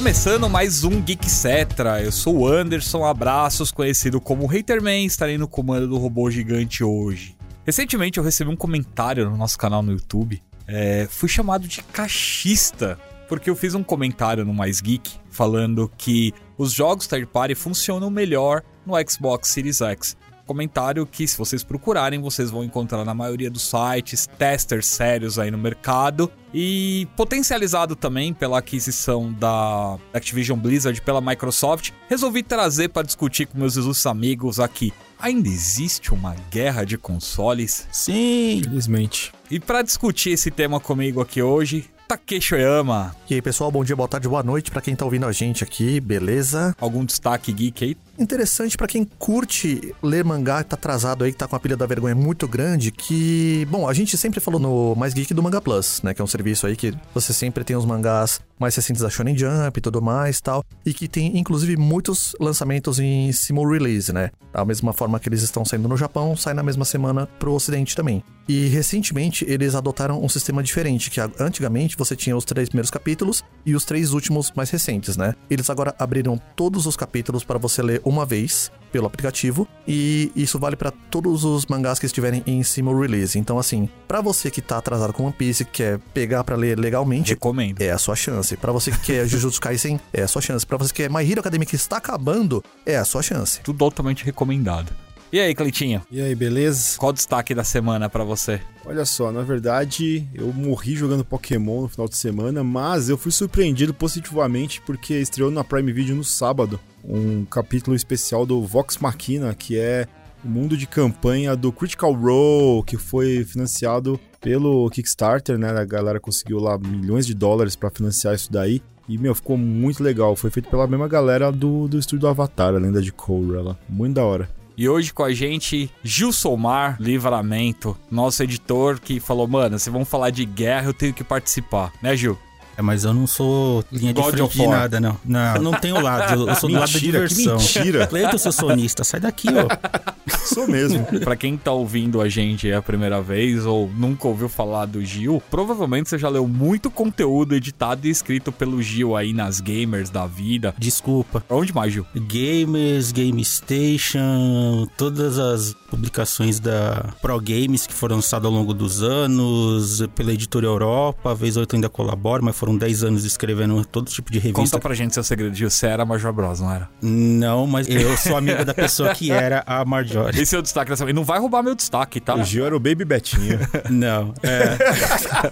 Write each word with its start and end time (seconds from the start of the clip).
Começando 0.00 0.48
mais 0.48 0.82
um 0.82 0.98
Geek 1.02 1.30
Cetra, 1.30 2.02
eu 2.02 2.10
sou 2.10 2.38
o 2.38 2.48
Anderson, 2.48 3.04
abraços, 3.04 3.70
conhecido 3.70 4.18
como 4.18 4.50
Haterman, 4.50 5.04
estarei 5.04 5.36
no 5.36 5.46
comando 5.46 5.86
do 5.86 5.98
robô 5.98 6.30
gigante 6.30 6.82
hoje. 6.82 7.36
Recentemente 7.66 8.16
eu 8.16 8.24
recebi 8.24 8.48
um 8.48 8.56
comentário 8.56 9.28
no 9.28 9.36
nosso 9.36 9.58
canal 9.58 9.82
no 9.82 9.92
YouTube, 9.92 10.42
é, 10.66 11.06
fui 11.10 11.28
chamado 11.28 11.68
de 11.68 11.82
cachista, 11.82 12.98
porque 13.28 13.50
eu 13.50 13.54
fiz 13.54 13.74
um 13.74 13.82
comentário 13.82 14.42
no 14.42 14.54
Mais 14.54 14.80
Geek 14.80 15.10
falando 15.28 15.92
que 15.98 16.32
os 16.56 16.72
jogos 16.72 17.06
third 17.06 17.26
party 17.26 17.54
funcionam 17.54 18.08
melhor 18.08 18.62
no 18.86 18.94
Xbox 19.06 19.48
Series 19.48 19.82
X 19.82 20.16
comentário 20.50 21.06
que, 21.06 21.28
se 21.28 21.38
vocês 21.38 21.62
procurarem, 21.62 22.20
vocês 22.20 22.50
vão 22.50 22.64
encontrar 22.64 23.04
na 23.04 23.14
maioria 23.14 23.48
dos 23.48 23.70
sites, 23.70 24.26
testers 24.36 24.86
sérios 24.86 25.38
aí 25.38 25.48
no 25.48 25.56
mercado. 25.56 26.28
E 26.52 27.06
potencializado 27.16 27.94
também 27.94 28.34
pela 28.34 28.58
aquisição 28.58 29.32
da 29.32 29.96
Activision 30.12 30.58
Blizzard 30.58 31.00
pela 31.02 31.20
Microsoft, 31.20 31.92
resolvi 32.08 32.42
trazer 32.42 32.88
para 32.88 33.06
discutir 33.06 33.46
com 33.46 33.58
meus 33.58 33.76
ilustres 33.76 34.06
amigos 34.06 34.58
aqui. 34.58 34.92
Ainda 35.20 35.48
existe 35.48 36.12
uma 36.12 36.34
guerra 36.50 36.82
de 36.82 36.98
consoles? 36.98 37.86
Sim, 37.92 38.56
infelizmente. 38.58 39.32
E 39.48 39.60
para 39.60 39.82
discutir 39.82 40.30
esse 40.30 40.50
tema 40.50 40.80
comigo 40.80 41.20
aqui 41.20 41.40
hoje, 41.40 41.88
Takeshi 42.10 42.56
Oyama. 42.56 43.14
E 43.30 43.34
aí, 43.34 43.40
pessoal, 43.40 43.70
bom 43.70 43.84
dia, 43.84 43.94
boa 43.94 44.08
tarde, 44.08 44.28
boa 44.28 44.42
noite 44.42 44.68
para 44.68 44.80
quem 44.80 44.96
tá 44.96 45.04
ouvindo 45.04 45.26
a 45.26 45.30
gente 45.30 45.62
aqui, 45.62 46.00
beleza? 46.00 46.74
Algum 46.80 47.04
destaque 47.04 47.52
geek 47.52 47.84
aí? 47.84 47.96
Interessante 48.18 48.76
para 48.76 48.88
quem 48.88 49.04
curte 49.04 49.94
ler 50.02 50.24
mangá, 50.24 50.64
tá 50.64 50.74
atrasado 50.74 51.22
aí, 51.22 51.30
que 51.30 51.38
tá 51.38 51.46
com 51.46 51.54
a 51.54 51.60
pilha 51.60 51.76
da 51.76 51.86
vergonha 51.86 52.14
muito 52.14 52.48
grande, 52.48 52.90
que, 52.90 53.64
bom, 53.70 53.88
a 53.88 53.94
gente 53.94 54.18
sempre 54.18 54.40
falou 54.40 54.60
no 54.60 54.94
Mais 54.96 55.14
Geek 55.14 55.32
do 55.32 55.42
Manga 55.42 55.60
Plus, 55.60 56.02
né, 56.02 56.12
que 56.12 56.20
é 56.20 56.24
um 56.24 56.26
serviço 56.26 56.66
aí 56.66 56.74
que 56.74 56.92
você 57.14 57.32
sempre 57.32 57.62
tem 57.62 57.76
os 57.76 57.86
mangás 57.86 58.40
mais 58.58 58.74
recentes 58.74 59.00
da 59.00 59.08
Shonen 59.08 59.38
Jump 59.38 59.78
e 59.78 59.80
tudo 59.80 60.02
mais 60.02 60.40
tal, 60.40 60.62
e 60.84 60.92
que 60.92 61.08
tem 61.08 61.38
inclusive 61.38 61.76
muitos 61.76 62.34
lançamentos 62.38 62.98
em 62.98 63.32
simul 63.32 63.70
release, 63.70 64.12
né? 64.12 64.30
Da 64.52 64.64
mesma 64.64 64.92
forma 64.92 65.18
que 65.18 65.28
eles 65.28 65.40
estão 65.40 65.64
saindo 65.64 65.88
no 65.88 65.96
Japão, 65.96 66.36
sai 66.36 66.52
na 66.52 66.62
mesma 66.62 66.84
semana 66.84 67.26
pro 67.38 67.54
ocidente 67.54 67.96
também. 67.96 68.22
E 68.46 68.66
recentemente 68.66 69.46
eles 69.48 69.74
adotaram 69.74 70.22
um 70.22 70.28
sistema 70.28 70.62
diferente, 70.62 71.08
que 71.08 71.20
antigamente 71.38 71.96
você 72.00 72.16
tinha 72.16 72.36
os 72.36 72.44
três 72.44 72.68
primeiros 72.68 72.90
capítulos 72.90 73.44
e 73.64 73.74
os 73.74 73.84
três 73.84 74.12
últimos 74.12 74.50
mais 74.52 74.70
recentes, 74.70 75.16
né? 75.16 75.34
Eles 75.48 75.70
agora 75.70 75.94
abriram 75.98 76.40
todos 76.56 76.86
os 76.86 76.96
capítulos 76.96 77.44
para 77.44 77.58
você 77.58 77.82
ler 77.82 78.00
uma 78.04 78.26
vez 78.26 78.72
pelo 78.90 79.06
aplicativo 79.06 79.68
e 79.86 80.32
isso 80.34 80.58
vale 80.58 80.74
para 80.74 80.90
todos 80.90 81.44
os 81.44 81.66
mangás 81.66 81.98
que 81.98 82.06
estiverem 82.06 82.42
em 82.46 82.62
simul 82.62 82.98
release. 82.98 83.38
Então 83.38 83.58
assim, 83.58 83.88
para 84.08 84.20
você 84.20 84.50
que 84.50 84.60
tá 84.60 84.78
atrasado 84.78 85.12
com 85.12 85.24
One 85.24 85.32
Piece, 85.32 85.64
que 85.64 85.70
quer 85.70 85.98
pegar 86.12 86.42
para 86.42 86.56
ler 86.56 86.78
legalmente, 86.78 87.30
recomendo. 87.30 87.80
É 87.80 87.90
a 87.90 87.98
sua 87.98 88.16
chance. 88.16 88.56
Para 88.56 88.72
você 88.72 88.90
que 88.90 89.00
quer 89.00 89.26
Jujutsu 89.28 89.60
Kaisen, 89.60 90.00
é 90.12 90.22
a 90.22 90.28
sua 90.28 90.42
chance. 90.42 90.66
Para 90.66 90.78
você 90.78 90.92
que 90.92 91.02
quer 91.02 91.10
My 91.10 91.28
Hero 91.30 91.40
Academia 91.40 91.66
que 91.66 91.76
está 91.76 91.98
acabando, 91.98 92.64
é 92.84 92.96
a 92.96 93.04
sua 93.04 93.22
chance. 93.22 93.60
Tudo 93.60 93.84
altamente 93.84 94.24
recomendado. 94.24 94.90
E 95.32 95.38
aí, 95.38 95.54
Cleitinho? 95.54 96.02
E 96.10 96.20
aí, 96.20 96.34
beleza? 96.34 96.98
Qual 96.98 97.10
o 97.10 97.12
destaque 97.12 97.54
da 97.54 97.62
semana 97.62 98.10
para 98.10 98.24
você? 98.24 98.60
Olha 98.84 99.04
só, 99.04 99.30
na 99.30 99.42
verdade, 99.42 100.26
eu 100.34 100.52
morri 100.52 100.96
jogando 100.96 101.24
Pokémon 101.24 101.82
no 101.82 101.88
final 101.88 102.08
de 102.08 102.16
semana, 102.16 102.64
mas 102.64 103.08
eu 103.08 103.16
fui 103.16 103.30
surpreendido 103.30 103.94
positivamente 103.94 104.80
porque 104.80 105.14
estreou 105.14 105.48
na 105.48 105.62
Prime 105.62 105.92
Video 105.92 106.16
no 106.16 106.24
sábado 106.24 106.80
um 107.04 107.44
capítulo 107.44 107.94
especial 107.94 108.44
do 108.44 108.60
Vox 108.66 108.98
Machina, 108.98 109.54
que 109.54 109.78
é 109.78 110.08
o 110.44 110.48
mundo 110.48 110.76
de 110.76 110.88
campanha 110.88 111.54
do 111.54 111.70
Critical 111.70 112.12
Role, 112.12 112.82
que 112.84 112.96
foi 112.96 113.44
financiado 113.44 114.18
pelo 114.40 114.90
Kickstarter, 114.90 115.56
né? 115.56 115.70
A 115.70 115.84
galera 115.84 116.18
conseguiu 116.18 116.58
lá 116.58 116.76
milhões 116.76 117.24
de 117.24 117.34
dólares 117.34 117.76
para 117.76 117.90
financiar 117.90 118.34
isso 118.34 118.50
daí. 118.50 118.82
E, 119.08 119.16
meu, 119.16 119.34
ficou 119.34 119.56
muito 119.56 120.02
legal. 120.02 120.34
Foi 120.34 120.50
feito 120.50 120.68
pela 120.68 120.86
mesma 120.86 121.06
galera 121.06 121.52
do, 121.52 121.86
do 121.86 121.98
estúdio 121.98 122.20
do 122.20 122.28
Avatar, 122.28 122.74
a 122.74 122.78
lenda 122.78 123.00
de 123.00 123.12
Korra 123.12 123.60
lá. 123.60 123.78
Muito 123.88 124.14
da 124.14 124.24
hora. 124.24 124.59
E 124.80 124.88
hoje 124.88 125.12
com 125.12 125.22
a 125.22 125.30
gente, 125.30 125.90
Gil 126.02 126.32
Somar 126.32 126.96
Livramento, 126.98 127.94
nosso 128.10 128.42
editor, 128.42 128.98
que 128.98 129.20
falou: 129.20 129.46
Mano, 129.46 129.78
se 129.78 129.90
vão 129.90 130.06
falar 130.06 130.30
de 130.30 130.46
guerra, 130.46 130.86
eu 130.86 130.94
tenho 130.94 131.12
que 131.12 131.22
participar, 131.22 131.92
né, 132.00 132.16
Gil? 132.16 132.38
É, 132.80 132.82
mas 132.82 133.04
eu 133.04 133.12
não 133.12 133.26
sou 133.26 133.84
linha 133.92 134.14
de 134.14 134.20
God 134.20 134.34
frente 134.34 134.56
de 134.56 134.66
nada, 134.66 134.98
não. 134.98 135.16
Não, 135.22 135.56
eu 135.56 135.62
não 135.62 135.72
tenho 135.72 136.00
lado. 136.00 136.48
Eu 136.48 136.54
sou 136.54 136.70
do 136.70 136.76
lado 136.76 136.90
da 136.90 136.98
diversão. 136.98 137.58
mentira. 137.58 138.06
Cleiton, 138.08 138.38
seu 138.38 138.52
sonista, 138.52 139.04
sai 139.04 139.20
daqui, 139.20 139.48
ó. 139.48 140.10
Sou 140.44 140.66
mesmo. 140.66 141.04
pra 141.20 141.36
quem 141.36 141.56
tá 141.56 141.72
ouvindo 141.72 142.20
a 142.20 142.28
gente 142.28 142.72
a 142.72 142.80
primeira 142.80 143.20
vez 143.20 143.66
ou 143.66 143.88
nunca 143.88 144.26
ouviu 144.26 144.48
falar 144.48 144.86
do 144.86 145.04
Gil, 145.04 145.42
provavelmente 145.50 146.08
você 146.08 146.18
já 146.18 146.28
leu 146.28 146.46
muito 146.46 146.90
conteúdo 146.90 147.54
editado 147.54 148.06
e 148.06 148.10
escrito 148.10 148.50
pelo 148.50 148.80
Gil 148.82 149.16
aí 149.16 149.32
nas 149.32 149.60
gamers 149.60 150.08
da 150.08 150.26
vida. 150.26 150.74
Desculpa. 150.78 151.44
Onde 151.48 151.74
mais, 151.74 151.92
Gil? 151.92 152.06
Gamers, 152.14 153.12
Game 153.12 153.44
Station, 153.44 154.88
todas 154.96 155.38
as 155.38 155.74
publicações 155.90 156.58
da 156.58 157.12
Pro 157.20 157.40
Games 157.40 157.86
que 157.86 157.92
foram 157.92 158.16
lançadas 158.16 158.46
ao 158.46 158.52
longo 158.52 158.72
dos 158.72 159.02
anos, 159.02 160.02
pela 160.14 160.32
editora 160.32 160.66
Europa, 160.66 161.32
a 161.32 161.34
vez 161.34 161.56
ou 161.56 161.62
outra 161.62 161.76
ainda 161.76 161.88
colaboro, 161.88 162.44
mas 162.44 162.56
foram 162.56 162.69
10 162.76 163.04
anos 163.04 163.24
escrevendo 163.24 163.84
todo 163.84 164.10
tipo 164.10 164.30
de 164.30 164.38
revista. 164.38 164.60
Conta 164.60 164.78
pra 164.78 164.94
gente 164.94 165.14
seu 165.14 165.22
segredo, 165.22 165.54
Gil. 165.54 165.70
Você 165.70 165.86
era 165.86 166.02
a 166.02 166.06
Major 166.06 166.32
Bros, 166.32 166.60
não 166.60 166.72
era? 166.72 166.88
Não, 167.00 167.66
mas 167.66 167.88
eu 167.88 168.16
sou 168.16 168.36
amigo 168.36 168.64
da 168.64 168.74
pessoa 168.74 169.14
que 169.14 169.30
era 169.30 169.62
a 169.66 169.84
Marjorie. 169.84 170.40
Esse 170.40 170.54
é 170.54 170.58
o 170.58 170.62
destaque 170.62 170.90
dessa 170.90 171.08
E 171.08 171.12
não 171.12 171.24
vai 171.24 171.38
roubar 171.38 171.62
meu 171.62 171.74
destaque, 171.74 172.20
tá? 172.20 172.34
O 172.34 172.44
Gil 172.44 172.64
era 172.64 172.76
o 172.76 172.80
Baby 172.80 173.04
Betinho. 173.04 173.58
não, 173.90 174.34
é... 174.42 174.78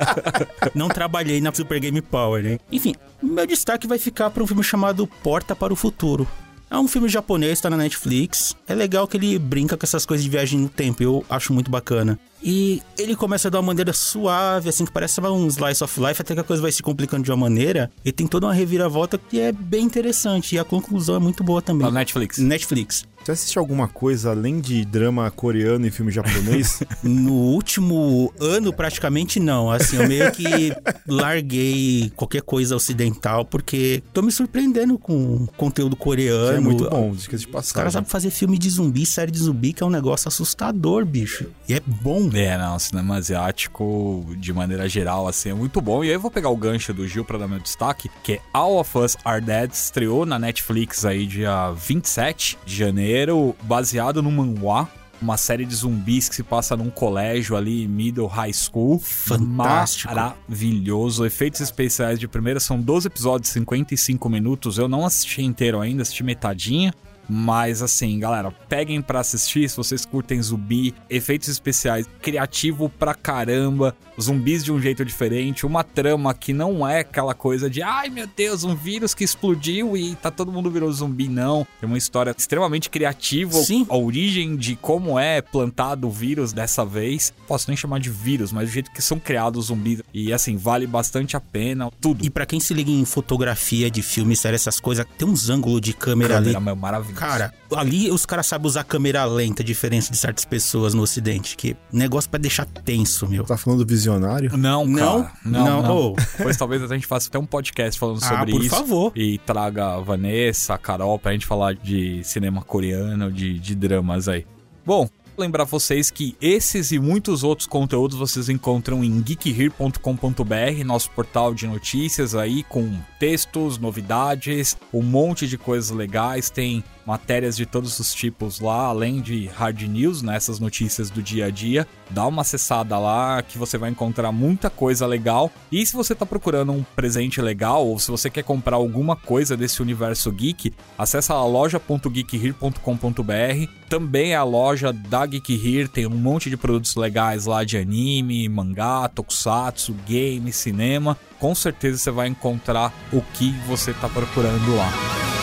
não 0.74 0.88
trabalhei 0.88 1.40
na 1.40 1.52
Super 1.52 1.80
Game 1.80 2.00
Power, 2.00 2.44
hein? 2.44 2.60
Enfim, 2.70 2.94
meu 3.22 3.46
destaque 3.46 3.86
vai 3.86 3.98
ficar 3.98 4.30
para 4.30 4.42
um 4.42 4.46
filme 4.46 4.62
chamado 4.62 5.06
Porta 5.06 5.54
para 5.54 5.72
o 5.72 5.76
Futuro. 5.76 6.26
É 6.70 6.76
um 6.76 6.86
filme 6.86 7.08
japonês, 7.08 7.60
tá 7.60 7.70
na 7.70 7.76
Netflix. 7.76 8.54
É 8.66 8.74
legal 8.74 9.08
que 9.08 9.16
ele 9.16 9.38
brinca 9.38 9.76
com 9.76 9.86
essas 9.86 10.04
coisas 10.04 10.22
de 10.22 10.30
viagem 10.30 10.60
no 10.60 10.68
tempo, 10.68 11.02
eu 11.02 11.24
acho 11.30 11.52
muito 11.52 11.70
bacana. 11.70 12.18
E 12.42 12.82
ele 12.96 13.16
começa 13.16 13.50
de 13.50 13.56
uma 13.56 13.62
maneira 13.62 13.92
suave, 13.92 14.68
assim, 14.68 14.84
que 14.84 14.92
parece 14.92 15.20
um 15.20 15.46
slice 15.48 15.82
of 15.82 16.00
life, 16.00 16.20
até 16.20 16.34
que 16.34 16.40
a 16.40 16.44
coisa 16.44 16.62
vai 16.62 16.70
se 16.70 16.82
complicando 16.82 17.24
de 17.24 17.30
uma 17.30 17.36
maneira. 17.36 17.90
E 18.04 18.12
tem 18.12 18.26
toda 18.26 18.46
uma 18.46 18.54
reviravolta 18.54 19.18
que 19.18 19.40
é 19.40 19.50
bem 19.50 19.84
interessante. 19.84 20.54
E 20.54 20.58
a 20.58 20.64
conclusão 20.64 21.16
é 21.16 21.18
muito 21.18 21.42
boa 21.42 21.60
também. 21.60 21.86
Na 21.86 21.90
Netflix. 21.90 22.38
Netflix. 22.38 23.04
Você 23.28 23.32
assiste 23.32 23.58
alguma 23.58 23.86
coisa 23.86 24.30
além 24.30 24.58
de 24.58 24.86
drama 24.86 25.30
coreano 25.30 25.86
e 25.86 25.90
filme 25.90 26.10
japonês? 26.10 26.82
no 27.04 27.34
último 27.34 28.32
ano, 28.40 28.72
praticamente 28.72 29.38
não. 29.38 29.70
Assim, 29.70 29.98
eu 29.98 30.08
meio 30.08 30.32
que 30.32 30.72
larguei 31.06 32.10
qualquer 32.16 32.40
coisa 32.40 32.74
ocidental, 32.74 33.44
porque 33.44 34.02
tô 34.14 34.22
me 34.22 34.32
surpreendendo 34.32 34.98
com 34.98 35.46
conteúdo 35.58 35.94
coreano. 35.94 36.52
Que 36.52 36.56
é 36.56 36.60
muito 36.60 36.88
bom, 36.88 37.12
diz 37.12 37.26
que 37.26 37.36
de 37.36 37.46
passagem. 37.46 37.66
Os 37.66 37.72
caras 37.72 37.92
sabem 37.92 38.08
fazer 38.08 38.30
filme 38.30 38.56
de 38.56 38.70
zumbi, 38.70 39.04
série 39.04 39.30
de 39.30 39.40
zumbi, 39.40 39.74
que 39.74 39.82
é 39.82 39.86
um 39.86 39.90
negócio 39.90 40.26
assustador, 40.26 41.04
bicho. 41.04 41.50
E 41.68 41.74
é 41.74 41.80
bom. 41.84 42.30
É, 42.32 42.56
não, 42.56 42.76
o 42.76 42.80
cinema 42.80 43.16
asiático, 43.16 44.24
de 44.38 44.54
maneira 44.54 44.88
geral, 44.88 45.28
assim, 45.28 45.50
é 45.50 45.54
muito 45.54 45.82
bom. 45.82 46.02
E 46.02 46.08
aí 46.08 46.14
eu 46.14 46.20
vou 46.20 46.30
pegar 46.30 46.48
o 46.48 46.56
gancho 46.56 46.94
do 46.94 47.06
Gil 47.06 47.26
pra 47.26 47.36
dar 47.36 47.46
meu 47.46 47.58
destaque, 47.58 48.10
que 48.22 48.32
é 48.32 48.40
All 48.54 48.80
of 48.80 48.96
Us 48.96 49.18
Are 49.22 49.44
Dead, 49.44 49.70
estreou 49.70 50.24
na 50.24 50.38
Netflix 50.38 51.04
aí 51.04 51.26
dia 51.26 51.72
27 51.72 52.56
de 52.64 52.74
janeiro 52.74 53.17
primeiro 53.18 53.56
baseado 53.62 54.22
no 54.22 54.30
manhwa, 54.30 54.88
uma 55.20 55.36
série 55.36 55.64
de 55.64 55.74
zumbis 55.74 56.28
que 56.28 56.36
se 56.36 56.44
passa 56.44 56.76
num 56.76 56.88
colégio 56.88 57.56
ali, 57.56 57.88
middle 57.88 58.28
high 58.28 58.52
school. 58.52 59.00
Fantástico. 59.00 60.14
Maravilhoso. 60.14 61.26
Efeitos 61.26 61.60
especiais 61.60 62.20
de 62.20 62.28
primeira 62.28 62.60
são 62.60 62.80
12 62.80 63.08
episódios, 63.08 63.50
55 63.50 64.28
minutos. 64.28 64.78
Eu 64.78 64.86
não 64.86 65.04
assisti 65.04 65.42
inteiro 65.42 65.80
ainda, 65.80 66.02
assisti 66.02 66.22
metadinha. 66.22 66.94
Mas 67.28 67.82
assim, 67.82 68.18
galera, 68.18 68.50
peguem 68.68 69.02
para 69.02 69.20
assistir 69.20 69.68
se 69.68 69.76
vocês 69.76 70.06
curtem 70.06 70.40
zumbi, 70.42 70.94
efeitos 71.10 71.48
especiais, 71.48 72.08
criativo 72.22 72.88
pra 72.88 73.14
caramba, 73.14 73.94
zumbis 74.20 74.64
de 74.64 74.72
um 74.72 74.80
jeito 74.80 75.04
diferente, 75.04 75.66
uma 75.66 75.84
trama 75.84 76.32
que 76.34 76.52
não 76.52 76.86
é 76.86 77.00
aquela 77.00 77.34
coisa 77.34 77.68
de 77.68 77.82
ai 77.82 78.08
meu 78.08 78.26
Deus, 78.26 78.64
um 78.64 78.74
vírus 78.74 79.14
que 79.14 79.24
explodiu 79.24 79.96
e 79.96 80.14
tá 80.16 80.30
todo 80.30 80.50
mundo 80.52 80.70
virou 80.70 80.90
zumbi, 80.92 81.28
não. 81.28 81.66
Tem 81.80 81.88
uma 81.88 81.98
história 81.98 82.34
extremamente 82.36 82.88
criativa, 82.88 83.52
Sim. 83.52 83.86
a 83.88 83.96
origem 83.96 84.56
de 84.56 84.76
como 84.76 85.18
é 85.18 85.40
plantado 85.42 86.06
o 86.06 86.10
vírus 86.10 86.52
dessa 86.52 86.84
vez. 86.84 87.32
Posso 87.46 87.68
nem 87.68 87.76
chamar 87.76 88.00
de 88.00 88.10
vírus, 88.10 88.52
mas 88.52 88.68
o 88.68 88.72
jeito 88.72 88.90
que 88.92 89.02
são 89.02 89.18
criados 89.18 89.58
os 89.58 89.66
zumbis. 89.66 90.02
E 90.14 90.32
assim, 90.32 90.56
vale 90.56 90.86
bastante 90.86 91.36
a 91.36 91.40
pena, 91.40 91.90
tudo. 92.00 92.24
E 92.24 92.30
para 92.30 92.46
quem 92.46 92.60
se 92.60 92.72
liga 92.72 92.90
em 92.90 93.04
fotografia 93.04 93.90
de 93.90 94.02
filme, 94.02 94.36
série, 94.36 94.54
essas 94.54 94.80
coisas, 94.80 95.04
tem 95.18 95.28
uns 95.28 95.50
ângulos 95.50 95.80
de 95.80 95.92
câmera, 95.92 96.34
câmera 96.34 96.58
ali. 96.58 96.76
Maravilhoso. 96.76 97.17
Cara, 97.18 97.52
ali 97.74 98.10
os 98.10 98.24
caras 98.24 98.46
sabem 98.46 98.66
usar 98.68 98.84
câmera 98.84 99.24
lenta, 99.24 99.64
diferente 99.64 100.10
de 100.10 100.16
certas 100.16 100.44
pessoas 100.44 100.94
no 100.94 101.02
ocidente, 101.02 101.56
que 101.56 101.76
negócio 101.92 102.30
para 102.30 102.38
deixar 102.38 102.64
tenso, 102.64 103.26
meu. 103.26 103.44
Tá 103.44 103.56
falando 103.56 103.84
visionário? 103.84 104.56
Não, 104.56 104.86
não, 104.86 105.24
cara, 105.24 105.34
não, 105.44 105.64
não. 105.64 105.82
não. 105.82 105.96
Oh. 105.96 106.16
Pois 106.40 106.56
talvez 106.56 106.82
a 106.82 106.94
gente 106.94 107.06
faça 107.06 107.28
até 107.28 107.38
um 107.38 107.46
podcast 107.46 107.98
falando 107.98 108.18
ah, 108.22 108.28
sobre 108.28 108.52
por 108.52 108.60
isso. 108.60 108.70
por 108.70 108.76
favor. 108.76 109.12
E 109.16 109.38
traga 109.38 109.96
a 109.96 110.00
Vanessa, 110.00 110.74
a 110.74 110.78
Carol, 110.78 111.18
pra 111.18 111.32
gente 111.32 111.44
falar 111.44 111.74
de 111.74 112.22
cinema 112.22 112.62
coreano, 112.62 113.32
de, 113.32 113.58
de 113.58 113.74
dramas 113.74 114.28
aí. 114.28 114.46
Bom, 114.86 115.08
Lembrar 115.38 115.62
vocês 115.66 116.10
que 116.10 116.36
esses 116.40 116.90
e 116.90 116.98
muitos 116.98 117.44
outros 117.44 117.68
conteúdos 117.68 118.18
vocês 118.18 118.48
encontram 118.48 119.04
em 119.04 119.22
geekhere.com.br, 119.22 120.84
nosso 120.84 121.12
portal 121.12 121.54
de 121.54 121.64
notícias 121.64 122.34
aí 122.34 122.64
com 122.64 122.98
textos, 123.20 123.78
novidades, 123.78 124.76
um 124.92 125.00
monte 125.00 125.46
de 125.46 125.56
coisas 125.56 125.90
legais, 125.90 126.50
tem 126.50 126.82
matérias 127.06 127.56
de 127.56 127.64
todos 127.64 128.00
os 128.00 128.12
tipos 128.12 128.58
lá, 128.58 128.86
além 128.86 129.20
de 129.20 129.46
hard 129.46 129.80
news, 129.82 130.22
nessas 130.22 130.58
né, 130.58 130.64
notícias 130.64 131.08
do 131.08 131.22
dia 131.22 131.46
a 131.46 131.50
dia. 131.50 131.86
Dá 132.10 132.26
uma 132.26 132.42
acessada 132.42 132.98
lá 132.98 133.42
que 133.42 133.58
você 133.58 133.78
vai 133.78 133.90
encontrar 133.90 134.32
muita 134.32 134.70
coisa 134.70 135.06
legal. 135.06 135.50
E 135.70 135.84
se 135.84 135.94
você 135.94 136.12
está 136.12 136.26
procurando 136.26 136.72
um 136.72 136.84
presente 136.96 137.40
legal 137.40 137.86
ou 137.86 137.98
se 137.98 138.10
você 138.10 138.30
quer 138.30 138.42
comprar 138.42 138.76
alguma 138.76 139.16
coisa 139.16 139.56
desse 139.56 139.82
universo 139.82 140.30
geek, 140.32 140.72
acessa 140.96 141.34
a 141.34 141.44
loja.geekhere.com.br. 141.44 143.68
Também 143.88 144.32
é 144.32 144.36
a 144.36 144.44
loja 144.44 144.92
da 144.92 145.24
Geek 145.24 145.54
Here, 145.54 145.88
tem 145.88 146.06
um 146.06 146.10
monte 146.10 146.50
de 146.50 146.56
produtos 146.56 146.94
legais 146.94 147.46
lá 147.46 147.64
de 147.64 147.78
anime, 147.78 148.48
mangá, 148.48 149.08
tokusatsu, 149.08 149.94
game, 150.06 150.52
cinema. 150.52 151.16
Com 151.38 151.54
certeza 151.54 151.98
você 151.98 152.10
vai 152.10 152.28
encontrar 152.28 152.92
o 153.12 153.22
que 153.22 153.50
você 153.66 153.92
está 153.92 154.08
procurando 154.08 154.76
lá. 154.76 155.37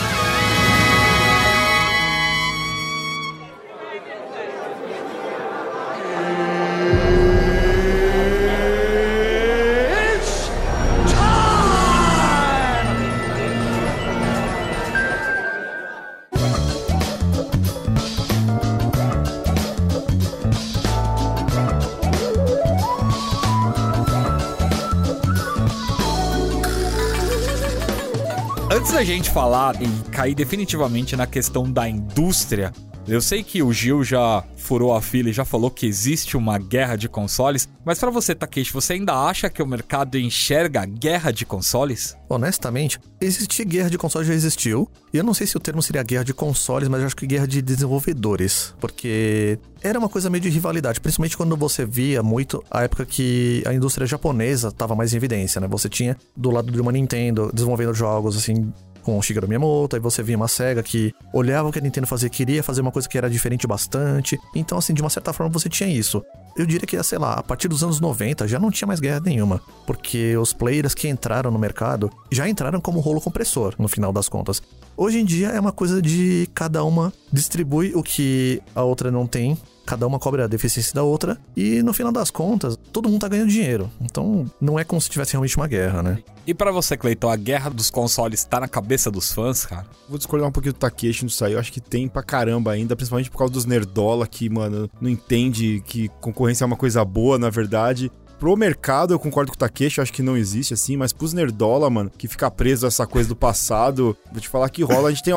Da 28.96 29.04
gente 29.04 29.28
falar 29.28 29.76
e 29.82 30.10
cair 30.10 30.34
definitivamente 30.34 31.14
na 31.16 31.26
questão 31.26 31.70
da 31.70 31.86
indústria, 31.86 32.72
eu 33.08 33.20
sei 33.20 33.42
que 33.44 33.62
o 33.62 33.72
Gil 33.72 34.02
já 34.02 34.42
furou 34.56 34.92
a 34.92 35.00
fila 35.00 35.30
e 35.30 35.32
já 35.32 35.44
falou 35.44 35.70
que 35.70 35.86
existe 35.86 36.36
uma 36.36 36.58
guerra 36.58 36.96
de 36.96 37.08
consoles, 37.08 37.68
mas 37.84 38.00
para 38.00 38.10
você, 38.10 38.34
Takeshi, 38.34 38.72
você 38.72 38.94
ainda 38.94 39.14
acha 39.14 39.48
que 39.48 39.62
o 39.62 39.66
mercado 39.66 40.18
enxerga 40.18 40.82
a 40.82 40.86
guerra 40.86 41.30
de 41.30 41.46
consoles? 41.46 42.16
Honestamente, 42.28 42.98
existir 43.20 43.64
guerra 43.64 43.88
de 43.88 43.96
consoles 43.96 44.26
já 44.26 44.34
existiu. 44.34 44.88
E 45.12 45.18
eu 45.18 45.22
não 45.22 45.32
sei 45.32 45.46
se 45.46 45.56
o 45.56 45.60
termo 45.60 45.80
seria 45.80 46.02
guerra 46.02 46.24
de 46.24 46.34
consoles, 46.34 46.88
mas 46.88 47.00
eu 47.00 47.06
acho 47.06 47.14
que 47.14 47.28
guerra 47.28 47.46
de 47.46 47.62
desenvolvedores. 47.62 48.74
Porque 48.80 49.56
era 49.80 49.98
uma 50.00 50.08
coisa 50.08 50.28
meio 50.28 50.42
de 50.42 50.48
rivalidade, 50.48 51.00
principalmente 51.00 51.36
quando 51.36 51.56
você 51.56 51.86
via 51.86 52.24
muito 52.24 52.62
a 52.68 52.82
época 52.82 53.06
que 53.06 53.62
a 53.66 53.72
indústria 53.72 54.04
japonesa 54.04 54.68
estava 54.68 54.96
mais 54.96 55.12
em 55.12 55.16
evidência, 55.16 55.60
né? 55.60 55.68
Você 55.68 55.88
tinha 55.88 56.16
do 56.36 56.50
lado 56.50 56.72
de 56.72 56.80
uma 56.80 56.90
Nintendo 56.90 57.50
desenvolvendo 57.54 57.94
jogos 57.94 58.36
assim 58.36 58.72
com 59.06 59.16
o 59.16 59.22
Shigeru 59.22 59.46
Miyamoto, 59.46 59.94
aí 59.94 60.02
você 60.02 60.20
via 60.20 60.36
uma 60.36 60.48
SEGA 60.48 60.82
que 60.82 61.14
olhava 61.32 61.68
o 61.68 61.72
que 61.72 61.78
a 61.78 61.82
Nintendo 61.82 62.08
fazia, 62.08 62.28
queria 62.28 62.60
fazer 62.60 62.80
uma 62.80 62.90
coisa 62.90 63.08
que 63.08 63.16
era 63.16 63.30
diferente 63.30 63.64
bastante. 63.64 64.36
Então, 64.52 64.76
assim, 64.76 64.92
de 64.92 65.00
uma 65.00 65.08
certa 65.08 65.32
forma 65.32 65.52
você 65.52 65.68
tinha 65.68 65.88
isso. 65.88 66.24
Eu 66.56 66.66
diria 66.66 66.84
que, 66.84 67.00
sei 67.04 67.16
lá, 67.16 67.34
a 67.34 67.42
partir 67.42 67.68
dos 67.68 67.84
anos 67.84 68.00
90 68.00 68.48
já 68.48 68.58
não 68.58 68.68
tinha 68.68 68.88
mais 68.88 68.98
guerra 68.98 69.20
nenhuma, 69.24 69.62
porque 69.86 70.36
os 70.36 70.52
players 70.52 70.92
que 70.92 71.06
entraram 71.06 71.52
no 71.52 71.58
mercado 71.58 72.10
já 72.32 72.48
entraram 72.48 72.80
como 72.80 72.98
rolo 72.98 73.20
compressor, 73.20 73.76
no 73.78 73.86
final 73.86 74.12
das 74.12 74.28
contas. 74.28 74.60
Hoje 74.96 75.20
em 75.20 75.24
dia 75.24 75.50
é 75.50 75.60
uma 75.60 75.70
coisa 75.70 76.02
de 76.02 76.48
cada 76.52 76.82
uma 76.82 77.12
distribui 77.32 77.92
o 77.94 78.02
que 78.02 78.60
a 78.74 78.82
outra 78.82 79.08
não 79.08 79.24
tem 79.24 79.56
cada 79.86 80.06
uma 80.06 80.18
cobra 80.18 80.44
a 80.44 80.48
deficiência 80.48 80.92
da 80.92 81.02
outra, 81.02 81.38
e 81.56 81.82
no 81.82 81.94
final 81.94 82.12
das 82.12 82.30
contas, 82.30 82.76
todo 82.92 83.08
mundo 83.08 83.20
tá 83.20 83.28
ganhando 83.28 83.48
dinheiro. 83.48 83.90
Então, 84.00 84.44
não 84.60 84.78
é 84.78 84.84
como 84.84 85.00
se 85.00 85.08
tivesse 85.08 85.32
realmente 85.32 85.56
uma 85.56 85.68
guerra, 85.68 86.02
né? 86.02 86.18
E 86.46 86.52
para 86.52 86.70
você, 86.70 86.96
Cleiton, 86.96 87.28
a 87.28 87.36
guerra 87.36 87.70
dos 87.70 87.90
consoles 87.90 88.44
tá 88.44 88.60
na 88.60 88.68
cabeça 88.68 89.10
dos 89.10 89.32
fãs, 89.32 89.64
cara? 89.64 89.86
Vou 90.08 90.18
discordar 90.18 90.48
um 90.48 90.52
pouquinho 90.52 90.74
do 90.74 90.78
Takeshi 90.78 91.24
nisso 91.24 91.44
aí. 91.44 91.54
Eu 91.54 91.58
acho 91.58 91.72
que 91.72 91.80
tem 91.80 92.08
pra 92.08 92.22
caramba 92.22 92.72
ainda, 92.72 92.94
principalmente 92.94 93.30
por 93.30 93.38
causa 93.38 93.52
dos 93.52 93.64
nerdola 93.64 94.26
que, 94.26 94.48
mano, 94.48 94.88
não 95.00 95.10
entende 95.10 95.82
que 95.86 96.08
concorrência 96.20 96.64
é 96.64 96.66
uma 96.66 96.76
coisa 96.76 97.04
boa, 97.04 97.38
na 97.38 97.50
verdade. 97.50 98.10
Pro 98.38 98.54
mercado, 98.54 99.14
eu 99.14 99.18
concordo 99.18 99.50
com 99.50 99.56
o 99.56 99.58
Takeshi, 99.58 100.00
acho 100.00 100.12
que 100.12 100.22
não 100.22 100.36
existe 100.36 100.74
assim, 100.74 100.96
mas 100.96 101.12
pros 101.12 101.32
nerdola, 101.32 101.88
mano, 101.88 102.10
que 102.10 102.28
fica 102.28 102.50
preso 102.50 102.84
a 102.84 102.88
essa 102.88 103.06
coisa 103.06 103.28
do 103.28 103.34
passado, 103.34 104.16
vou 104.30 104.40
te 104.40 104.48
falar 104.48 104.68
que 104.68 104.82
rola, 104.82 105.08
a 105.08 105.10
gente 105.10 105.22
tem 105.22 105.34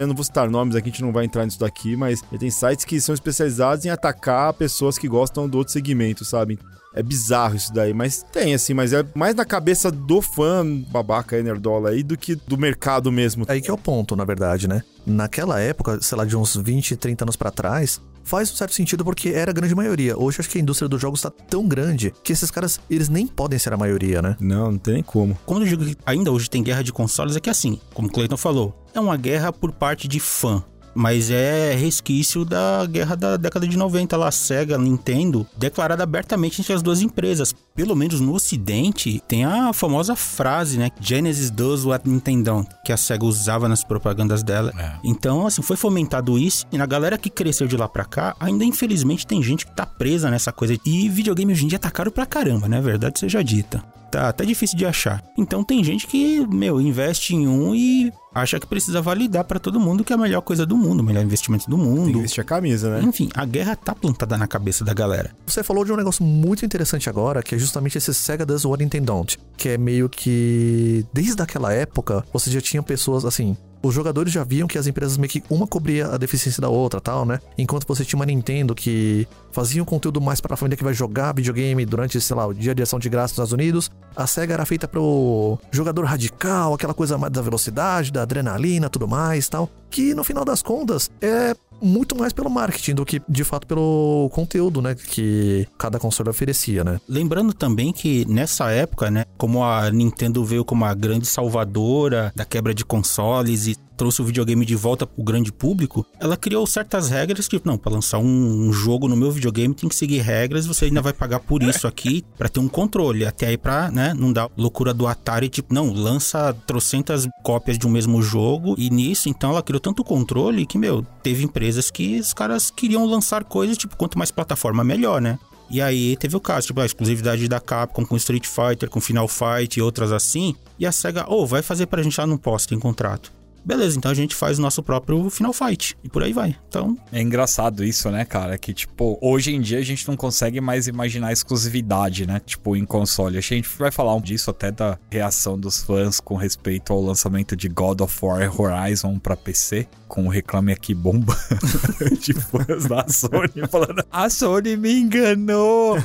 eu 0.00 0.06
não 0.06 0.14
vou 0.14 0.24
citar 0.24 0.48
nomes 0.50 0.76
aqui, 0.76 0.88
a 0.88 0.92
gente 0.92 1.02
não 1.02 1.12
vai 1.12 1.24
entrar 1.24 1.44
nisso 1.44 1.58
daqui, 1.58 1.96
mas 1.96 2.22
tem 2.38 2.50
sites 2.50 2.84
que 2.84 3.00
são 3.00 3.14
especializados 3.14 3.84
em 3.84 3.90
atacar 3.90 4.52
pessoas 4.52 4.98
que 4.98 5.08
gostam 5.08 5.48
do 5.48 5.58
outro 5.58 5.72
segmento, 5.72 6.24
sabe? 6.24 6.58
É 6.94 7.02
bizarro 7.02 7.56
isso 7.56 7.72
daí, 7.74 7.92
mas 7.92 8.24
tem 8.32 8.54
assim, 8.54 8.72
mas 8.72 8.94
é 8.94 9.04
mais 9.14 9.34
na 9.34 9.44
cabeça 9.44 9.90
do 9.90 10.22
fã 10.22 10.64
babaca 10.90 11.40
nerdola 11.42 11.90
aí 11.90 12.02
do 12.02 12.16
que 12.16 12.34
do 12.34 12.56
mercado 12.56 13.12
mesmo. 13.12 13.44
Aí 13.48 13.60
que 13.60 13.70
é 13.70 13.74
o 13.74 13.76
ponto, 13.76 14.16
na 14.16 14.24
verdade, 14.24 14.66
né? 14.66 14.82
Naquela 15.04 15.60
época, 15.60 16.00
sei 16.00 16.16
lá, 16.16 16.24
de 16.24 16.34
uns 16.34 16.56
20, 16.56 16.96
30 16.96 17.24
anos 17.24 17.36
para 17.36 17.50
trás, 17.50 18.00
faz 18.26 18.50
um 18.52 18.56
certo 18.56 18.74
sentido 18.74 19.04
porque 19.04 19.28
era 19.30 19.52
a 19.52 19.54
grande 19.54 19.74
maioria. 19.74 20.18
Hoje 20.18 20.40
acho 20.40 20.50
que 20.50 20.58
a 20.58 20.60
indústria 20.60 20.88
dos 20.88 21.00
jogos 21.00 21.22
tá 21.22 21.30
tão 21.30 21.66
grande 21.66 22.12
que 22.24 22.32
esses 22.32 22.50
caras, 22.50 22.80
eles 22.90 23.08
nem 23.08 23.26
podem 23.26 23.58
ser 23.58 23.72
a 23.72 23.76
maioria, 23.76 24.20
né? 24.20 24.36
Não, 24.40 24.72
não 24.72 24.78
tem 24.78 24.94
nem 24.94 25.02
como. 25.02 25.38
Quando 25.46 25.62
eu 25.62 25.68
digo 25.68 25.84
que 25.84 25.96
ainda 26.04 26.32
hoje 26.32 26.50
tem 26.50 26.62
guerra 26.62 26.82
de 26.82 26.92
consoles, 26.92 27.36
é 27.36 27.40
que 27.40 27.48
assim, 27.48 27.80
como 27.94 28.08
o 28.08 28.10
Clayton 28.10 28.36
falou, 28.36 28.84
é 28.92 29.00
uma 29.00 29.16
guerra 29.16 29.52
por 29.52 29.70
parte 29.70 30.08
de 30.08 30.18
fã 30.18 30.62
mas 30.96 31.30
é 31.30 31.74
resquício 31.74 32.44
da 32.44 32.86
guerra 32.86 33.14
da 33.14 33.36
década 33.36 33.68
de 33.68 33.76
90 33.76 34.16
lá, 34.16 34.30
Sega, 34.30 34.78
Nintendo, 34.78 35.46
declarada 35.56 36.02
abertamente 36.02 36.60
entre 36.60 36.72
as 36.72 36.82
duas 36.82 37.02
empresas. 37.02 37.54
Pelo 37.74 37.94
menos 37.94 38.20
no 38.20 38.34
ocidente, 38.34 39.22
tem 39.28 39.44
a 39.44 39.72
famosa 39.72 40.16
frase, 40.16 40.78
né? 40.78 40.90
Genesis 41.00 41.50
does 41.50 41.84
what 41.84 42.08
Nintendo, 42.08 42.66
que 42.84 42.92
a 42.92 42.96
Sega 42.96 43.24
usava 43.24 43.68
nas 43.68 43.84
propagandas 43.84 44.42
dela. 44.42 44.72
É. 44.78 44.92
Então, 45.04 45.46
assim, 45.46 45.62
foi 45.62 45.76
fomentado 45.76 46.38
isso, 46.38 46.66
e 46.72 46.78
na 46.78 46.86
galera 46.86 47.18
que 47.18 47.28
cresceu 47.28 47.66
de 47.66 47.76
lá 47.76 47.86
pra 47.86 48.04
cá, 48.04 48.34
ainda 48.40 48.64
infelizmente 48.64 49.26
tem 49.26 49.42
gente 49.42 49.66
que 49.66 49.76
tá 49.76 49.84
presa 49.84 50.30
nessa 50.30 50.50
coisa. 50.50 50.78
E 50.84 51.08
videogame 51.08 51.52
hoje 51.52 51.64
em 51.64 51.68
dia 51.68 51.78
tá 51.78 51.90
caro 51.90 52.10
pra 52.10 52.24
caramba, 52.24 52.68
né? 52.68 52.80
Verdade 52.80 53.18
seja 53.18 53.44
dita 53.44 53.84
tá 54.10 54.28
até 54.28 54.44
difícil 54.44 54.76
de 54.76 54.86
achar. 54.86 55.22
Então 55.36 55.62
tem 55.62 55.82
gente 55.82 56.06
que, 56.06 56.46
meu, 56.46 56.80
investe 56.80 57.34
em 57.34 57.46
um 57.46 57.74
e 57.74 58.12
acha 58.34 58.60
que 58.60 58.66
precisa 58.66 59.00
validar 59.00 59.44
para 59.44 59.58
todo 59.58 59.80
mundo 59.80 60.04
que 60.04 60.12
é 60.12 60.16
a 60.16 60.18
melhor 60.18 60.42
coisa 60.42 60.66
do 60.66 60.76
mundo, 60.76 61.00
o 61.00 61.02
melhor 61.02 61.24
investimento 61.24 61.68
do 61.70 61.78
mundo. 61.78 62.04
Tem 62.04 62.14
que 62.14 62.20
vestir 62.20 62.40
a 62.40 62.44
camisa, 62.44 62.90
né? 62.90 63.02
Enfim, 63.02 63.30
a 63.34 63.44
guerra 63.44 63.74
tá 63.74 63.94
plantada 63.94 64.36
na 64.36 64.46
cabeça 64.46 64.84
da 64.84 64.92
galera. 64.92 65.30
Você 65.46 65.62
falou 65.62 65.84
de 65.84 65.92
um 65.92 65.96
negócio 65.96 66.24
muito 66.24 66.64
interessante 66.64 67.08
agora, 67.08 67.42
que 67.42 67.54
é 67.54 67.58
justamente 67.58 67.96
esse 67.96 68.12
Sega 68.12 68.44
Does 68.44 68.64
What 68.64 68.82
Nintendo 68.82 69.06
Don't, 69.06 69.38
que 69.56 69.70
é 69.70 69.78
meio 69.78 70.08
que 70.08 71.06
desde 71.12 71.40
aquela 71.40 71.72
época, 71.72 72.24
você 72.32 72.50
já 72.50 72.60
tinha 72.60 72.82
pessoas 72.82 73.24
assim, 73.24 73.56
os 73.82 73.94
jogadores 73.94 74.32
já 74.32 74.44
viam 74.44 74.66
que 74.66 74.78
as 74.78 74.86
empresas 74.86 75.16
meio 75.16 75.30
que 75.30 75.42
uma 75.48 75.66
cobria 75.66 76.06
a 76.08 76.16
deficiência 76.16 76.60
da 76.60 76.68
outra, 76.68 77.00
tal, 77.00 77.24
né? 77.24 77.40
Enquanto 77.56 77.86
você 77.86 78.04
tinha 78.04 78.18
uma 78.18 78.26
Nintendo 78.26 78.74
que 78.74 79.26
fazia 79.52 79.82
um 79.82 79.86
conteúdo 79.86 80.20
mais 80.20 80.40
para 80.40 80.54
a 80.54 80.56
família 80.56 80.76
que 80.76 80.84
vai 80.84 80.94
jogar 80.94 81.34
videogame 81.34 81.84
durante, 81.86 82.20
sei 82.20 82.36
lá, 82.36 82.46
o 82.46 82.54
dia 82.54 82.74
de 82.74 82.82
ação 82.82 82.98
de 82.98 83.08
graça 83.08 83.32
nos 83.32 83.32
Estados 83.32 83.52
Unidos, 83.52 83.90
a 84.14 84.26
Sega 84.26 84.54
era 84.54 84.66
feita 84.66 84.88
pro 84.88 85.58
jogador 85.70 86.04
radical, 86.04 86.74
aquela 86.74 86.94
coisa 86.94 87.16
mais 87.16 87.32
da 87.32 87.42
velocidade, 87.42 88.12
da 88.12 88.22
adrenalina, 88.22 88.90
tudo 88.90 89.06
mais, 89.06 89.48
tal, 89.48 89.70
que 89.90 90.14
no 90.14 90.24
final 90.24 90.44
das 90.44 90.62
contas 90.62 91.10
é 91.20 91.54
muito 91.80 92.16
mais 92.16 92.32
pelo 92.32 92.50
marketing 92.50 92.94
do 92.94 93.04
que 93.04 93.20
de 93.28 93.44
fato 93.44 93.66
pelo 93.66 94.28
conteúdo, 94.32 94.80
né, 94.80 94.94
que 94.94 95.66
cada 95.78 95.98
console 95.98 96.30
oferecia, 96.30 96.84
né? 96.84 97.00
Lembrando 97.08 97.52
também 97.52 97.92
que 97.92 98.24
nessa 98.26 98.70
época, 98.70 99.10
né, 99.10 99.24
como 99.36 99.64
a 99.64 99.90
Nintendo 99.90 100.44
veio 100.44 100.64
como 100.64 100.84
a 100.84 100.94
grande 100.94 101.26
salvadora 101.26 102.32
da 102.34 102.44
quebra 102.44 102.74
de 102.74 102.84
consoles 102.84 103.66
e 103.66 103.76
trouxe 103.96 104.20
o 104.20 104.24
videogame 104.24 104.64
de 104.64 104.76
volta 104.76 105.06
pro 105.06 105.24
grande 105.24 105.52
público, 105.52 106.06
ela 106.20 106.36
criou 106.36 106.66
certas 106.66 107.08
regras 107.08 107.48
que, 107.48 107.60
não, 107.64 107.78
para 107.78 107.92
lançar 107.92 108.18
um, 108.18 108.72
jogo 108.72 109.08
no 109.08 109.16
meu 109.16 109.30
videogame 109.30 109.74
tem 109.74 109.88
que 109.88 109.94
seguir 109.94 110.20
regras, 110.20 110.66
você 110.66 110.86
ainda 110.86 111.00
vai 111.00 111.12
pagar 111.12 111.40
por 111.40 111.62
isso 111.62 111.86
aqui 111.86 112.24
para 112.36 112.48
ter 112.48 112.60
um 112.60 112.68
controle, 112.68 113.24
até 113.24 113.46
aí 113.46 113.56
pra, 113.56 113.90
né, 113.90 114.14
não 114.14 114.32
dar 114.32 114.50
loucura 114.56 114.92
do 114.92 115.06
Atari, 115.06 115.48
tipo, 115.48 115.72
não, 115.72 115.92
lança 115.92 116.54
trocentas 116.66 117.26
cópias 117.42 117.78
de 117.78 117.86
um 117.86 117.90
mesmo 117.90 118.22
jogo 118.22 118.74
e 118.76 118.90
nisso, 118.90 119.28
então 119.28 119.50
ela 119.50 119.62
criou 119.62 119.80
tanto 119.80 120.04
controle 120.04 120.66
que, 120.66 120.78
meu, 120.78 121.04
teve 121.22 121.44
empresas 121.44 121.90
que 121.90 122.20
os 122.20 122.34
caras 122.34 122.70
queriam 122.70 123.04
lançar 123.06 123.44
coisas, 123.44 123.76
tipo, 123.76 123.96
quanto 123.96 124.18
mais 124.18 124.30
plataforma, 124.30 124.84
melhor, 124.84 125.20
né? 125.20 125.38
E 125.68 125.82
aí 125.82 126.16
teve 126.16 126.36
o 126.36 126.40
caso, 126.40 126.68
tipo, 126.68 126.80
a 126.80 126.86
exclusividade 126.86 127.48
da 127.48 127.60
Capcom 127.60 128.06
com 128.06 128.16
Street 128.16 128.46
Fighter, 128.46 128.88
com 128.88 129.00
Final 129.00 129.26
Fight 129.26 129.78
e 129.78 129.82
outras 129.82 130.12
assim. 130.12 130.54
E 130.78 130.86
a 130.86 130.92
SEGA, 130.92 131.26
ô, 131.28 131.42
oh, 131.42 131.46
vai 131.46 131.62
fazer 131.62 131.86
pra 131.86 132.02
gente 132.02 132.18
lá 132.20 132.26
no 132.26 132.38
posto 132.38 132.74
em 132.74 132.78
contrato. 132.78 133.32
Beleza, 133.66 133.98
então 133.98 134.10
a 134.10 134.14
gente 134.14 134.34
faz 134.34 134.58
o 134.58 134.62
nosso 134.62 134.82
próprio 134.82 135.28
Final 135.28 135.52
Fight. 135.52 135.96
E 136.04 136.08
por 136.08 136.22
aí 136.22 136.32
vai. 136.32 136.56
Então. 136.68 136.96
É 137.12 137.20
engraçado 137.20 137.84
isso, 137.84 138.08
né, 138.10 138.24
cara? 138.24 138.56
Que, 138.56 138.72
tipo, 138.72 139.18
hoje 139.20 139.52
em 139.52 139.60
dia 139.60 139.78
a 139.78 139.82
gente 139.82 140.06
não 140.06 140.16
consegue 140.16 140.60
mais 140.60 140.86
imaginar 140.86 141.32
exclusividade, 141.32 142.26
né? 142.26 142.40
Tipo, 142.44 142.76
em 142.76 142.84
console. 142.84 143.36
A 143.36 143.40
gente 143.40 143.68
vai 143.78 143.90
falar 143.90 144.16
disso 144.20 144.50
até 144.50 144.70
da 144.70 144.98
reação 145.10 145.58
dos 145.58 145.82
fãs 145.82 146.20
com 146.20 146.36
respeito 146.36 146.92
ao 146.92 147.02
lançamento 147.02 147.56
de 147.56 147.68
God 147.68 148.00
of 148.00 148.18
War 148.22 148.60
Horizon 148.60 149.18
pra 149.18 149.36
PC, 149.36 149.88
com 150.06 150.26
o 150.26 150.28
reclame 150.28 150.72
aqui 150.72 150.94
bomba 150.94 151.36
de 152.20 152.32
fãs 152.32 152.86
da 152.86 153.06
Sony 153.08 153.66
falando: 153.68 154.04
a 154.10 154.30
Sony 154.30 154.76
me 154.76 154.92
enganou. 154.92 155.98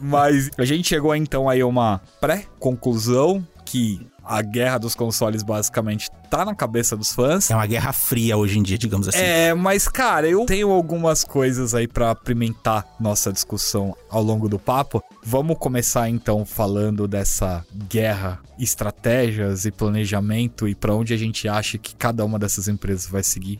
Mas 0.00 0.50
a 0.56 0.64
gente 0.64 0.88
chegou 0.88 1.14
então 1.14 1.48
aí 1.48 1.60
a 1.60 1.66
uma 1.66 2.00
pré-conclusão 2.20 3.46
que 3.72 4.06
a 4.22 4.42
guerra 4.42 4.76
dos 4.76 4.94
consoles 4.94 5.42
basicamente 5.42 6.10
tá 6.28 6.44
na 6.44 6.54
cabeça 6.54 6.94
dos 6.94 7.10
fãs. 7.14 7.50
É 7.50 7.56
uma 7.56 7.66
guerra 7.66 7.90
fria 7.90 8.36
hoje 8.36 8.58
em 8.58 8.62
dia, 8.62 8.76
digamos 8.76 9.08
assim. 9.08 9.18
É, 9.18 9.54
mas 9.54 9.88
cara, 9.88 10.28
eu 10.28 10.44
tenho 10.44 10.70
algumas 10.70 11.24
coisas 11.24 11.74
aí 11.74 11.88
para 11.88 12.10
apimentar 12.10 12.86
nossa 13.00 13.32
discussão 13.32 13.96
ao 14.10 14.22
longo 14.22 14.46
do 14.46 14.58
papo. 14.58 15.02
Vamos 15.24 15.56
começar 15.56 16.10
então 16.10 16.44
falando 16.44 17.08
dessa 17.08 17.64
guerra, 17.88 18.40
estratégias 18.58 19.64
e 19.64 19.70
planejamento 19.70 20.68
e 20.68 20.74
para 20.74 20.94
onde 20.94 21.14
a 21.14 21.16
gente 21.16 21.48
acha 21.48 21.78
que 21.78 21.96
cada 21.96 22.26
uma 22.26 22.38
dessas 22.38 22.68
empresas 22.68 23.06
vai 23.06 23.22
seguir. 23.22 23.58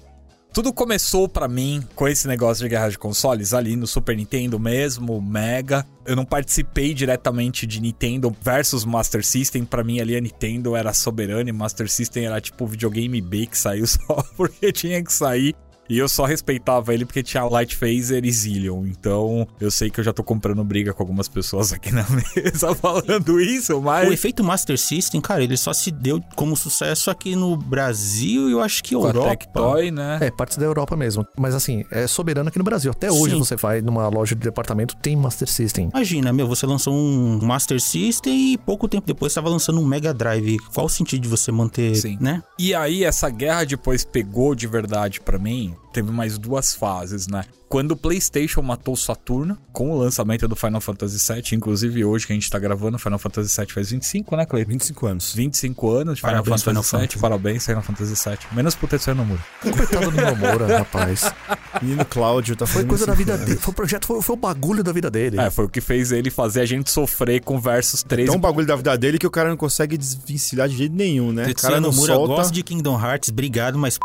Tudo 0.52 0.71
começou 0.71 1.26
para 1.26 1.49
mim 1.49 1.82
com 1.94 2.06
esse 2.06 2.28
negócio 2.28 2.62
de 2.62 2.68
guerra 2.68 2.90
de 2.90 2.99
consoles 2.99 3.54
ali 3.54 3.75
no 3.75 3.87
Super 3.87 4.14
Nintendo 4.14 4.61
mesmo, 4.61 5.18
Mega. 5.18 5.87
Eu 6.04 6.14
não 6.14 6.26
participei 6.26 6.92
diretamente 6.92 7.66
de 7.66 7.80
Nintendo 7.80 8.37
versus 8.42 8.85
Master 8.85 9.25
System. 9.25 9.64
Para 9.64 9.82
mim 9.82 9.99
ali 9.99 10.14
a 10.14 10.21
Nintendo 10.21 10.76
era 10.76 10.92
soberana 10.92 11.49
e 11.49 11.52
Master 11.54 11.90
System 11.90 12.26
era 12.26 12.38
tipo 12.38 12.64
o 12.64 12.66
videogame 12.66 13.18
B 13.23 13.47
que 13.47 13.56
saiu 13.56 13.87
só 13.88 14.23
porque 14.37 14.71
tinha 14.71 15.02
que 15.02 15.11
sair. 15.11 15.54
E 15.92 15.99
eu 15.99 16.08
só 16.08 16.25
respeitava 16.25 16.94
ele 16.94 17.04
porque 17.04 17.22
tinha 17.22 17.44
Light 17.44 17.76
Phaser 17.76 18.25
e 18.25 18.32
Zillion. 18.32 18.87
Então 18.87 19.46
eu 19.61 19.70
sei 19.70 19.90
que 19.90 20.00
eu 20.00 20.04
já 20.04 20.11
tô 20.11 20.25
comprando 20.25 20.64
briga 20.64 20.94
com 20.94 21.02
algumas 21.02 21.28
pessoas 21.28 21.70
aqui 21.70 21.92
na 21.92 22.06
mesa 22.34 22.75
falando 22.75 23.38
isso, 23.38 23.78
mas. 23.82 24.08
O 24.08 24.12
efeito 24.12 24.42
Master 24.42 24.78
System, 24.78 25.20
cara, 25.20 25.44
ele 25.44 25.54
só 25.54 25.75
se 25.75 25.90
deu 25.90 26.18
como 26.34 26.56
sucesso 26.56 27.11
aqui 27.11 27.37
no 27.37 27.58
Brasil 27.58 28.49
e 28.49 28.52
eu 28.52 28.62
acho 28.62 28.82
que 28.82 28.94
com 28.94 29.06
Europa. 29.06 29.32
A 29.32 29.37
Tectoy, 29.37 29.90
né? 29.90 30.16
É, 30.22 30.30
partes 30.30 30.56
da 30.56 30.64
Europa 30.64 30.96
mesmo. 30.96 31.26
Mas 31.37 31.54
assim, 31.54 31.84
é 31.90 32.06
soberano 32.06 32.49
aqui 32.49 32.56
no 32.56 32.64
Brasil. 32.64 32.90
Até 32.90 33.12
hoje 33.12 33.34
Sim. 33.34 33.38
você 33.38 33.56
vai 33.56 33.82
numa 33.82 34.08
loja 34.08 34.34
de 34.34 34.40
departamento, 34.40 34.96
tem 34.96 35.14
Master 35.14 35.46
System. 35.46 35.90
Imagina, 35.92 36.32
meu, 36.32 36.49
você 36.49 36.64
lançou 36.64 36.94
um 36.94 37.38
Master 37.42 37.78
System 37.78 38.54
e 38.54 38.56
pouco 38.56 38.88
tempo 38.88 39.06
depois 39.06 39.32
estava 39.32 39.50
lançando 39.50 39.78
um 39.78 39.84
Mega 39.84 40.14
Drive. 40.14 40.56
Qual 40.72 40.87
o 40.87 40.88
sentido 40.88 41.20
de 41.20 41.28
você 41.28 41.52
manter, 41.52 41.94
Sim. 41.96 42.16
né? 42.18 42.42
E 42.58 42.75
aí 42.75 43.04
essa 43.04 43.28
guerra 43.28 43.64
depois 43.64 44.06
pegou 44.06 44.54
de 44.54 44.66
verdade 44.66 45.20
pra 45.20 45.38
mim. 45.38 45.75
Teve 45.93 46.11
mais 46.11 46.39
duas 46.39 46.75
fases, 46.75 47.27
né? 47.29 47.45
Quando 47.69 47.93
o 47.93 47.97
PlayStation 47.97 48.61
matou 48.62 48.95
o 48.95 48.97
Saturno, 48.97 49.57
com 49.73 49.91
o 49.91 49.99
lançamento 49.99 50.47
do 50.47 50.55
Final 50.55 50.81
Fantasy 50.81 51.33
VII, 51.33 51.43
inclusive 51.57 52.05
hoje 52.05 52.27
que 52.27 52.33
a 52.33 52.37
gente 52.37 52.51
tá 52.51 52.59
gravando, 52.59 52.99
Final 52.99 53.19
Fantasy 53.19 53.55
VII 53.61 53.73
faz 53.73 53.91
25, 53.91 54.37
né, 54.37 54.45
Cleiton? 54.47 54.71
25 54.71 55.07
anos. 55.07 55.35
25 55.35 55.91
anos 55.91 56.15
de 56.17 56.21
Final 56.21 56.45
Final 56.45 56.59
Fantasy 56.59 56.91
VII. 56.91 57.01
Fantasy. 57.01 57.19
Parabéns, 57.19 57.67
Final 57.67 57.83
Fantasy 57.83 58.15
VII. 58.29 58.39
Menos 58.53 58.75
por 58.75 58.89
Tetsuya 58.89 59.15
Nomura. 59.15 59.41
Coitado 59.61 60.11
do 60.11 60.17
Nomura, 60.21 60.79
rapaz. 60.81 61.33
Menino 61.81 62.05
Cláudio 62.05 62.57
tá 62.57 62.67
Foi 62.67 62.75
fazendo 62.75 62.89
coisa 62.89 63.07
da 63.07 63.15
25 63.15 63.37
vida 63.37 63.47
dele. 63.47 63.59
Foi 63.61 63.73
o 63.73 63.75
projeto, 63.75 64.07
foi, 64.07 64.23
foi 64.23 64.35
o 64.35 64.39
bagulho 64.39 64.85
da 64.85 64.93
vida 64.93 65.11
dele. 65.11 65.41
É, 65.41 65.51
foi 65.51 65.65
o 65.65 65.69
que 65.69 65.81
fez 65.81 66.12
ele 66.12 66.31
fazer 66.31 66.61
a 66.61 66.67
gente 66.67 66.91
sofrer 66.91 67.43
com 67.43 67.59
versus 67.59 68.03
13. 68.03 68.31
É 68.31 68.33
um 68.33 68.41
bagulho 68.41 68.67
da 68.67 68.77
vida 68.77 68.97
dele 68.99 69.19
que 69.19 69.27
o 69.27 69.31
cara 69.31 69.49
não 69.49 69.57
consegue 69.57 69.97
desvencilhar 69.99 70.69
de 70.69 70.77
jeito 70.77 70.95
nenhum, 70.95 71.33
né? 71.33 71.43
O 71.45 71.47
Tetsuya 71.47 71.71
cara 71.71 71.81
não 71.81 71.91
Nomura 71.91 72.15
solta. 72.15 72.35
gosta 72.35 72.53
de 72.53 72.62
Kingdom 72.62 72.99
Hearts, 73.01 73.31
obrigado, 73.31 73.79
mas 73.79 73.97
p... 73.99 74.05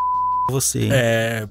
você. 0.49 0.79
hein? 0.83 0.89
É. 0.91 1.47